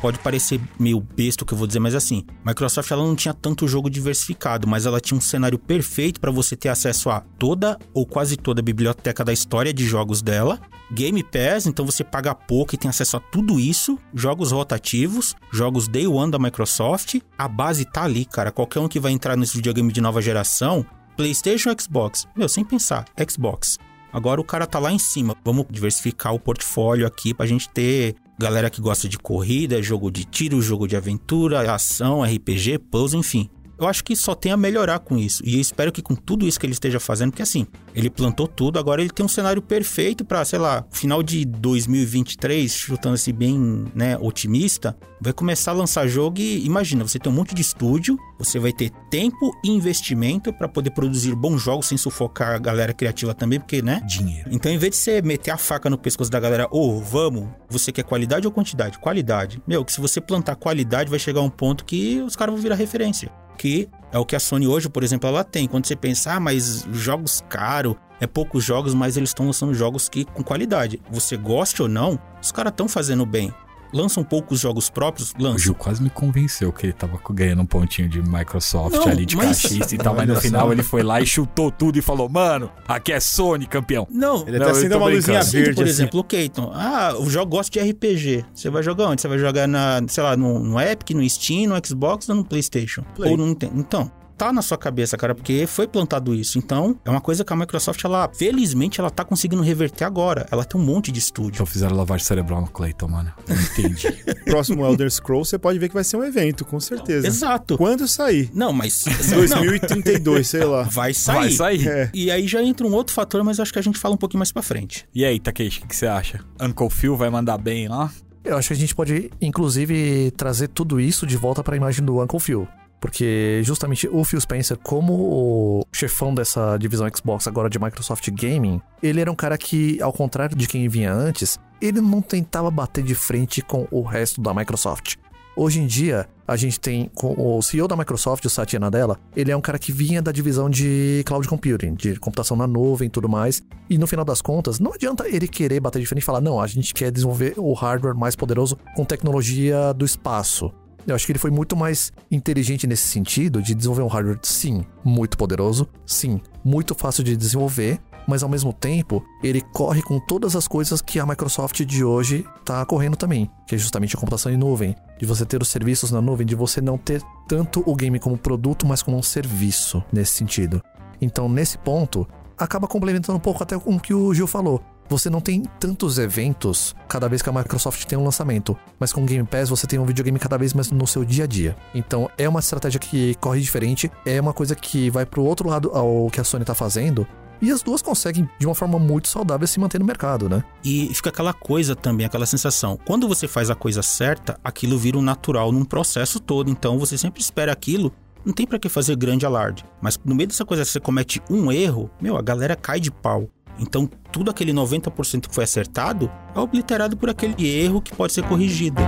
Pode 0.00 0.18
parecer 0.20 0.58
meio 0.78 0.98
besta 0.98 1.44
o 1.44 1.46
que 1.46 1.52
eu 1.52 1.58
vou 1.58 1.66
dizer, 1.66 1.78
mas 1.78 1.94
assim, 1.94 2.24
Microsoft 2.44 2.90
ela 2.90 3.04
não 3.04 3.14
tinha 3.14 3.34
tanto 3.34 3.68
jogo 3.68 3.90
diversificado, 3.90 4.66
mas 4.66 4.86
ela 4.86 4.98
tinha 4.98 5.16
um 5.16 5.20
cenário 5.20 5.58
perfeito 5.58 6.18
para 6.18 6.30
você 6.30 6.56
ter 6.56 6.70
acesso 6.70 7.10
a 7.10 7.20
toda 7.38 7.78
ou 7.92 8.06
quase 8.06 8.36
toda 8.36 8.60
a 8.60 8.64
biblioteca 8.64 9.22
da 9.22 9.32
história 9.32 9.74
de 9.74 9.84
jogos 9.84 10.22
dela. 10.22 10.58
Game 10.90 11.22
Pass, 11.22 11.66
então 11.66 11.84
você 11.84 12.02
paga 12.02 12.34
pouco 12.34 12.74
e 12.74 12.78
tem 12.78 12.88
acesso 12.88 13.18
a 13.18 13.20
tudo 13.20 13.60
isso, 13.60 13.98
jogos 14.14 14.52
rotativos, 14.52 15.36
jogos 15.52 15.86
Day 15.86 16.06
One 16.06 16.32
da 16.32 16.38
Microsoft. 16.38 17.20
A 17.36 17.46
base 17.46 17.84
tá 17.84 18.04
ali, 18.04 18.24
cara. 18.24 18.50
Qualquer 18.50 18.80
um 18.80 18.88
que 18.88 18.98
vai 18.98 19.12
entrar 19.12 19.36
nesse 19.36 19.56
videogame 19.56 19.92
de 19.92 20.00
nova 20.00 20.22
geração, 20.22 20.84
PlayStation, 21.14 21.70
Xbox, 21.78 22.26
meu, 22.34 22.48
sem 22.48 22.64
pensar, 22.64 23.04
Xbox. 23.28 23.78
Agora 24.12 24.40
o 24.40 24.44
cara 24.44 24.66
tá 24.66 24.78
lá 24.78 24.90
em 24.90 24.98
cima. 24.98 25.36
Vamos 25.44 25.66
diversificar 25.70 26.34
o 26.34 26.40
portfólio 26.40 27.06
aqui 27.06 27.32
pra 27.32 27.46
gente 27.46 27.68
ter 27.68 28.16
galera 28.40 28.70
que 28.70 28.80
gosta 28.80 29.06
de 29.06 29.18
corrida, 29.18 29.82
jogo 29.82 30.10
de 30.10 30.24
tiro, 30.24 30.62
jogo 30.62 30.88
de 30.88 30.96
aventura, 30.96 31.72
ação, 31.72 32.24
RPG, 32.24 32.78
puzzle, 32.90 33.20
enfim. 33.20 33.50
Eu 33.80 33.88
acho 33.88 34.04
que 34.04 34.14
só 34.14 34.34
tem 34.34 34.52
a 34.52 34.56
melhorar 34.58 34.98
com 34.98 35.16
isso. 35.16 35.42
E 35.44 35.54
eu 35.54 35.60
espero 35.60 35.90
que 35.90 36.02
com 36.02 36.14
tudo 36.14 36.46
isso 36.46 36.60
que 36.60 36.66
ele 36.66 36.74
esteja 36.74 37.00
fazendo, 37.00 37.30
porque 37.30 37.42
assim, 37.42 37.66
ele 37.94 38.10
plantou 38.10 38.46
tudo, 38.46 38.78
agora 38.78 39.00
ele 39.00 39.10
tem 39.10 39.24
um 39.24 39.28
cenário 39.28 39.62
perfeito 39.62 40.22
para, 40.22 40.44
sei 40.44 40.58
lá, 40.58 40.84
final 40.90 41.22
de 41.22 41.46
2023, 41.46 42.70
chutando-se 42.72 43.32
bem, 43.32 43.86
né, 43.94 44.18
otimista, 44.20 44.94
vai 45.20 45.32
começar 45.32 45.70
a 45.70 45.74
lançar 45.74 46.06
jogo 46.06 46.38
e 46.38 46.64
imagina, 46.64 47.06
você 47.06 47.18
tem 47.18 47.32
um 47.32 47.34
monte 47.34 47.54
de 47.54 47.62
estúdio, 47.62 48.18
você 48.38 48.58
vai 48.58 48.72
ter 48.72 48.90
tempo 49.10 49.50
e 49.64 49.70
investimento 49.70 50.52
para 50.52 50.68
poder 50.68 50.90
produzir 50.90 51.34
bons 51.34 51.62
jogos 51.62 51.86
sem 51.86 51.96
sufocar 51.96 52.54
a 52.56 52.58
galera 52.58 52.92
criativa 52.92 53.34
também, 53.34 53.58
porque, 53.58 53.80
né? 53.80 54.02
Dinheiro. 54.06 54.50
Então, 54.52 54.70
em 54.70 54.78
vez 54.78 54.90
de 54.90 54.96
você 54.98 55.22
meter 55.22 55.50
a 55.50 55.56
faca 55.56 55.88
no 55.88 55.96
pescoço 55.96 56.30
da 56.30 56.38
galera, 56.38 56.68
ô, 56.70 57.00
vamos, 57.00 57.48
você 57.68 57.90
quer 57.92 58.04
qualidade 58.04 58.46
ou 58.46 58.52
quantidade? 58.52 58.98
Qualidade. 58.98 59.62
Meu, 59.66 59.84
que 59.84 59.92
se 59.92 60.00
você 60.00 60.20
plantar 60.20 60.56
qualidade, 60.56 61.08
vai 61.08 61.18
chegar 61.18 61.40
um 61.40 61.50
ponto 61.50 61.84
que 61.84 62.20
os 62.20 62.36
caras 62.36 62.54
vão 62.54 62.62
virar 62.62 62.74
referência. 62.76 63.30
Que 63.60 63.90
é 64.10 64.18
o 64.18 64.24
que 64.24 64.34
a 64.34 64.40
Sony 64.40 64.66
hoje, 64.66 64.88
por 64.88 65.04
exemplo, 65.04 65.28
ela 65.28 65.44
tem. 65.44 65.68
Quando 65.68 65.84
você 65.84 65.94
pensa, 65.94 66.32
ah, 66.32 66.40
mas 66.40 66.86
jogos 66.92 67.44
caros, 67.46 67.94
é 68.18 68.26
poucos 68.26 68.64
jogos, 68.64 68.94
mas 68.94 69.18
eles 69.18 69.28
estão 69.28 69.44
lançando 69.44 69.74
jogos 69.74 70.08
que 70.08 70.24
com 70.24 70.42
qualidade. 70.42 70.98
Você 71.10 71.36
goste 71.36 71.82
ou 71.82 71.86
não, 71.86 72.18
os 72.42 72.50
caras 72.50 72.70
estão 72.70 72.88
fazendo 72.88 73.26
bem. 73.26 73.52
Lançam 73.92 74.22
poucos 74.24 74.60
jogos 74.60 74.88
próprios, 74.88 75.32
O 75.32 75.42
lançam. 75.42 75.58
Gil 75.58 75.74
quase 75.74 76.02
me 76.02 76.10
convenceu 76.10 76.72
que 76.72 76.86
ele 76.86 76.92
tava 76.92 77.18
ganhando 77.30 77.62
um 77.62 77.66
pontinho 77.66 78.08
de 78.08 78.22
Microsoft 78.22 78.94
Não, 78.96 79.08
ali 79.08 79.26
de 79.26 79.36
mas- 79.36 79.62
cachista 79.62 79.94
e 79.94 79.98
tal, 79.98 80.14
mas 80.16 80.28
no 80.28 80.36
final 80.36 80.72
ele 80.72 80.82
foi 80.82 81.02
lá 81.02 81.20
e 81.20 81.26
chutou 81.26 81.70
tudo 81.70 81.98
e 81.98 82.02
falou: 82.02 82.28
Mano, 82.28 82.70
aqui 82.86 83.12
é 83.12 83.20
Sony, 83.20 83.66
campeão. 83.66 84.06
Não, 84.10 84.46
Ele 84.46 84.58
Não, 84.58 84.68
acendeu 84.68 84.98
tô 84.98 85.04
uma 85.04 85.10
luzinha 85.10 85.38
brincando. 85.40 85.52
Verde, 85.52 85.74
por 85.74 85.82
assim. 85.84 85.90
exemplo, 85.90 86.20
o 86.20 86.24
Keyton. 86.24 86.70
Ah, 86.74 87.14
o 87.18 87.28
jogo 87.30 87.50
gosta 87.50 87.70
de 87.72 87.90
RPG. 87.90 88.44
Você 88.54 88.70
vai 88.70 88.82
jogar 88.82 89.08
onde? 89.08 89.20
Você 89.22 89.28
vai 89.28 89.38
jogar 89.38 89.66
na, 89.66 90.00
sei 90.08 90.22
lá, 90.22 90.36
no, 90.36 90.58
no 90.60 90.80
Epic, 90.80 91.10
no 91.10 91.28
Steam, 91.28 91.68
no 91.68 91.86
Xbox 91.86 92.28
ou 92.28 92.34
no 92.36 92.44
PlayStation? 92.44 93.02
Play. 93.14 93.30
Ou 93.30 93.36
no 93.36 93.46
Nintendo. 93.46 93.72
Então, 93.76 94.10
tá 94.40 94.54
na 94.54 94.62
sua 94.62 94.78
cabeça, 94.78 95.18
cara, 95.18 95.34
porque 95.34 95.66
foi 95.66 95.86
plantado 95.86 96.34
isso. 96.34 96.56
Então, 96.56 96.98
é 97.04 97.10
uma 97.10 97.20
coisa 97.20 97.44
que 97.44 97.52
a 97.52 97.56
Microsoft, 97.56 98.02
ela, 98.02 98.26
felizmente, 98.32 98.98
ela 98.98 99.10
tá 99.10 99.22
conseguindo 99.22 99.62
reverter 99.62 100.04
agora. 100.04 100.46
Ela 100.50 100.64
tem 100.64 100.80
um 100.80 100.84
monte 100.84 101.12
de 101.12 101.18
estúdio. 101.18 101.56
Então 101.56 101.66
fizeram 101.66 101.94
lavagem 101.94 102.26
cerebral 102.26 102.62
no 102.62 102.66
Clayton, 102.66 103.06
mano. 103.08 103.30
Eu 103.46 103.54
entendi. 103.54 104.10
Próximo 104.48 104.86
Elder 104.86 105.10
Scrolls, 105.10 105.50
você 105.50 105.58
pode 105.58 105.78
ver 105.78 105.88
que 105.88 105.94
vai 105.94 106.04
ser 106.04 106.16
um 106.16 106.24
evento, 106.24 106.64
com 106.64 106.80
certeza. 106.80 107.26
Exato. 107.26 107.76
Quando 107.76 108.08
sair? 108.08 108.50
Não, 108.54 108.72
mas. 108.72 109.04
não, 109.28 109.40
2032, 109.40 110.48
sei 110.48 110.64
lá. 110.64 110.84
vai 110.84 111.12
sair. 111.12 111.36
Vai 111.36 111.50
sair. 111.50 111.88
É. 111.88 112.10
E 112.14 112.30
aí 112.30 112.48
já 112.48 112.62
entra 112.62 112.86
um 112.86 112.94
outro 112.94 113.12
fator, 113.12 113.44
mas 113.44 113.60
acho 113.60 113.70
que 113.70 113.78
a 113.78 113.82
gente 113.82 113.98
fala 113.98 114.14
um 114.14 114.18
pouquinho 114.18 114.38
mais 114.38 114.50
pra 114.50 114.62
frente. 114.62 115.06
E 115.14 115.22
aí, 115.22 115.38
Takeshi, 115.38 115.80
o 115.80 115.82
que 115.82 115.88
que 115.88 115.96
você 115.96 116.06
acha? 116.06 116.40
Uncle 116.58 116.88
Phil 116.88 117.14
vai 117.14 117.28
mandar 117.28 117.58
bem 117.58 117.88
lá? 117.88 118.10
Eu 118.42 118.56
acho 118.56 118.68
que 118.68 118.74
a 118.74 118.76
gente 118.76 118.94
pode, 118.94 119.30
inclusive, 119.38 120.30
trazer 120.30 120.68
tudo 120.68 120.98
isso 120.98 121.26
de 121.26 121.36
volta 121.36 121.62
para 121.62 121.74
a 121.74 121.76
imagem 121.76 122.02
do 122.02 122.22
Uncle 122.22 122.40
Phil. 122.40 122.66
Porque 123.00 123.62
justamente 123.64 124.06
o 124.08 124.22
Phil 124.24 124.40
Spencer, 124.40 124.76
como 124.76 125.14
o 125.14 125.84
chefão 125.92 126.34
dessa 126.34 126.76
divisão 126.76 127.08
Xbox 127.14 127.46
agora 127.46 127.70
de 127.70 127.78
Microsoft 127.78 128.28
Gaming, 128.30 128.80
ele 129.02 129.20
era 129.20 129.32
um 129.32 129.34
cara 129.34 129.56
que, 129.56 130.00
ao 130.02 130.12
contrário 130.12 130.54
de 130.54 130.66
quem 130.66 130.88
vinha 130.88 131.12
antes, 131.12 131.58
ele 131.80 132.00
não 132.00 132.20
tentava 132.20 132.70
bater 132.70 133.02
de 133.02 133.14
frente 133.14 133.62
com 133.62 133.88
o 133.90 134.02
resto 134.02 134.40
da 134.40 134.52
Microsoft. 134.52 135.16
Hoje 135.56 135.80
em 135.80 135.86
dia, 135.86 136.28
a 136.46 136.56
gente 136.56 136.78
tem 136.78 137.10
o 137.16 137.60
CEO 137.60 137.88
da 137.88 137.96
Microsoft, 137.96 138.44
o 138.44 138.50
Satya 138.50 138.78
Nadella, 138.78 139.18
ele 139.36 139.50
é 139.50 139.56
um 139.56 139.60
cara 139.60 139.78
que 139.78 139.92
vinha 139.92 140.22
da 140.22 140.32
divisão 140.32 140.70
de 140.70 141.22
cloud 141.26 141.46
computing, 141.46 141.94
de 141.94 142.16
computação 142.16 142.56
na 142.56 142.66
nuvem 142.66 143.08
e 143.08 143.10
tudo 143.10 143.28
mais. 143.28 143.62
E 143.88 143.98
no 143.98 144.06
final 144.06 144.24
das 144.24 144.40
contas, 144.40 144.78
não 144.78 144.92
adianta 144.92 145.28
ele 145.28 145.48
querer 145.48 145.80
bater 145.80 146.00
de 146.00 146.06
frente 146.06 146.22
e 146.22 146.24
falar: 146.24 146.40
não, 146.40 146.60
a 146.60 146.66
gente 146.66 146.94
quer 146.94 147.10
desenvolver 147.10 147.54
o 147.56 147.72
hardware 147.72 148.16
mais 148.16 148.34
poderoso 148.36 148.78
com 148.94 149.04
tecnologia 149.04 149.92
do 149.92 150.04
espaço. 150.04 150.72
Eu 151.06 151.14
acho 151.14 151.26
que 151.26 151.32
ele 151.32 151.38
foi 151.38 151.50
muito 151.50 151.76
mais 151.76 152.12
inteligente 152.30 152.86
nesse 152.86 153.08
sentido 153.08 153.62
de 153.62 153.74
desenvolver 153.74 154.02
um 154.02 154.08
hardware, 154.08 154.38
sim, 154.42 154.84
muito 155.04 155.36
poderoso, 155.36 155.88
sim, 156.06 156.40
muito 156.64 156.94
fácil 156.94 157.24
de 157.24 157.36
desenvolver, 157.36 157.98
mas 158.26 158.42
ao 158.42 158.48
mesmo 158.48 158.72
tempo 158.72 159.24
ele 159.42 159.60
corre 159.60 160.02
com 160.02 160.20
todas 160.20 160.54
as 160.54 160.68
coisas 160.68 161.00
que 161.00 161.18
a 161.18 161.26
Microsoft 161.26 161.80
de 161.84 162.04
hoje 162.04 162.46
está 162.60 162.84
correndo 162.84 163.16
também, 163.16 163.50
que 163.66 163.74
é 163.74 163.78
justamente 163.78 164.14
a 164.14 164.18
computação 164.18 164.52
em 164.52 164.56
nuvem, 164.56 164.94
de 165.18 165.26
você 165.26 165.44
ter 165.44 165.60
os 165.60 165.68
serviços 165.68 166.10
na 166.10 166.20
nuvem, 166.20 166.46
de 166.46 166.54
você 166.54 166.80
não 166.80 166.96
ter 166.96 167.22
tanto 167.48 167.82
o 167.84 167.94
game 167.96 168.18
como 168.18 168.38
produto, 168.38 168.86
mas 168.86 169.02
como 169.02 169.16
um 169.16 169.22
serviço 169.22 170.02
nesse 170.12 170.32
sentido. 170.32 170.82
Então, 171.20 171.48
nesse 171.48 171.76
ponto, 171.76 172.26
acaba 172.56 172.86
complementando 172.86 173.36
um 173.36 173.40
pouco 173.40 173.62
até 173.62 173.78
com 173.78 173.96
o 173.96 174.00
que 174.00 174.14
o 174.14 174.32
Gil 174.32 174.46
falou. 174.46 174.82
Você 175.10 175.28
não 175.28 175.40
tem 175.40 175.64
tantos 175.80 176.18
eventos 176.18 176.94
cada 177.08 177.28
vez 177.28 177.42
que 177.42 177.48
a 177.48 177.52
Microsoft 177.52 178.04
tem 178.04 178.16
um 178.16 178.22
lançamento, 178.22 178.78
mas 178.96 179.12
com 179.12 179.24
o 179.24 179.26
Game 179.26 179.44
Pass 179.44 179.68
você 179.68 179.84
tem 179.84 179.98
um 179.98 180.06
videogame 180.06 180.38
cada 180.38 180.56
vez 180.56 180.72
mais 180.72 180.92
no 180.92 181.04
seu 181.04 181.24
dia 181.24 181.42
a 181.42 181.46
dia. 181.48 181.76
Então 181.92 182.30
é 182.38 182.48
uma 182.48 182.60
estratégia 182.60 183.00
que 183.00 183.34
corre 183.40 183.60
diferente, 183.60 184.08
é 184.24 184.40
uma 184.40 184.52
coisa 184.52 184.76
que 184.76 185.10
vai 185.10 185.26
pro 185.26 185.42
outro 185.42 185.68
lado 185.68 185.90
ao 185.92 186.30
que 186.30 186.40
a 186.40 186.44
Sony 186.44 186.64
tá 186.64 186.76
fazendo, 186.76 187.26
e 187.60 187.72
as 187.72 187.82
duas 187.82 188.00
conseguem 188.00 188.48
de 188.56 188.66
uma 188.66 188.74
forma 188.74 189.00
muito 189.00 189.26
saudável 189.26 189.66
se 189.66 189.80
manter 189.80 189.98
no 189.98 190.06
mercado, 190.06 190.48
né? 190.48 190.62
E 190.84 191.12
fica 191.12 191.28
aquela 191.28 191.52
coisa 191.52 191.96
também, 191.96 192.24
aquela 192.24 192.46
sensação. 192.46 192.96
Quando 193.04 193.26
você 193.26 193.48
faz 193.48 193.68
a 193.68 193.74
coisa 193.74 194.02
certa, 194.02 194.60
aquilo 194.62 194.96
vira 194.96 195.18
um 195.18 195.22
natural 195.22 195.72
num 195.72 195.84
processo 195.84 196.38
todo. 196.38 196.70
Então 196.70 196.98
você 196.98 197.18
sempre 197.18 197.42
espera 197.42 197.72
aquilo. 197.72 198.12
Não 198.46 198.54
tem 198.54 198.66
pra 198.66 198.78
que 198.78 198.88
fazer 198.88 199.14
grande 199.16 199.44
alarde. 199.44 199.84
Mas 200.00 200.18
no 200.24 200.34
meio 200.34 200.48
dessa 200.48 200.64
coisa, 200.64 200.84
você 200.84 200.98
comete 200.98 201.42
um 201.50 201.70
erro, 201.70 202.10
meu, 202.18 202.38
a 202.38 202.42
galera 202.42 202.74
cai 202.74 202.98
de 202.98 203.10
pau. 203.10 203.46
Então, 203.78 204.06
tudo 204.32 204.50
aquele 204.50 204.72
90% 204.72 205.48
que 205.48 205.54
foi 205.54 205.64
acertado 205.64 206.30
é 206.54 206.58
obliterado 206.58 207.16
por 207.16 207.30
aquele 207.30 207.66
erro 207.66 208.02
que 208.02 208.14
pode 208.14 208.32
ser 208.32 208.42
corrigido. 208.44 209.00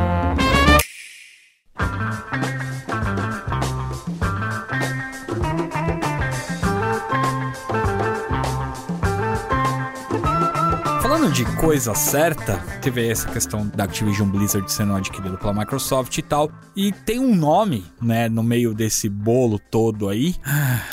De 11.44 11.56
coisa 11.56 11.92
certa, 11.92 12.58
teve 12.80 13.08
essa 13.08 13.28
questão 13.28 13.66
da 13.66 13.82
Activision 13.84 14.28
Blizzard 14.28 14.70
sendo 14.70 14.94
adquirido 14.94 15.36
pela 15.36 15.52
Microsoft 15.52 16.16
e 16.16 16.22
tal. 16.22 16.48
E 16.76 16.92
tem 16.92 17.18
um 17.18 17.34
nome, 17.34 17.84
né, 18.00 18.28
no 18.28 18.44
meio 18.44 18.72
desse 18.72 19.08
bolo 19.08 19.58
todo 19.58 20.08
aí, 20.08 20.36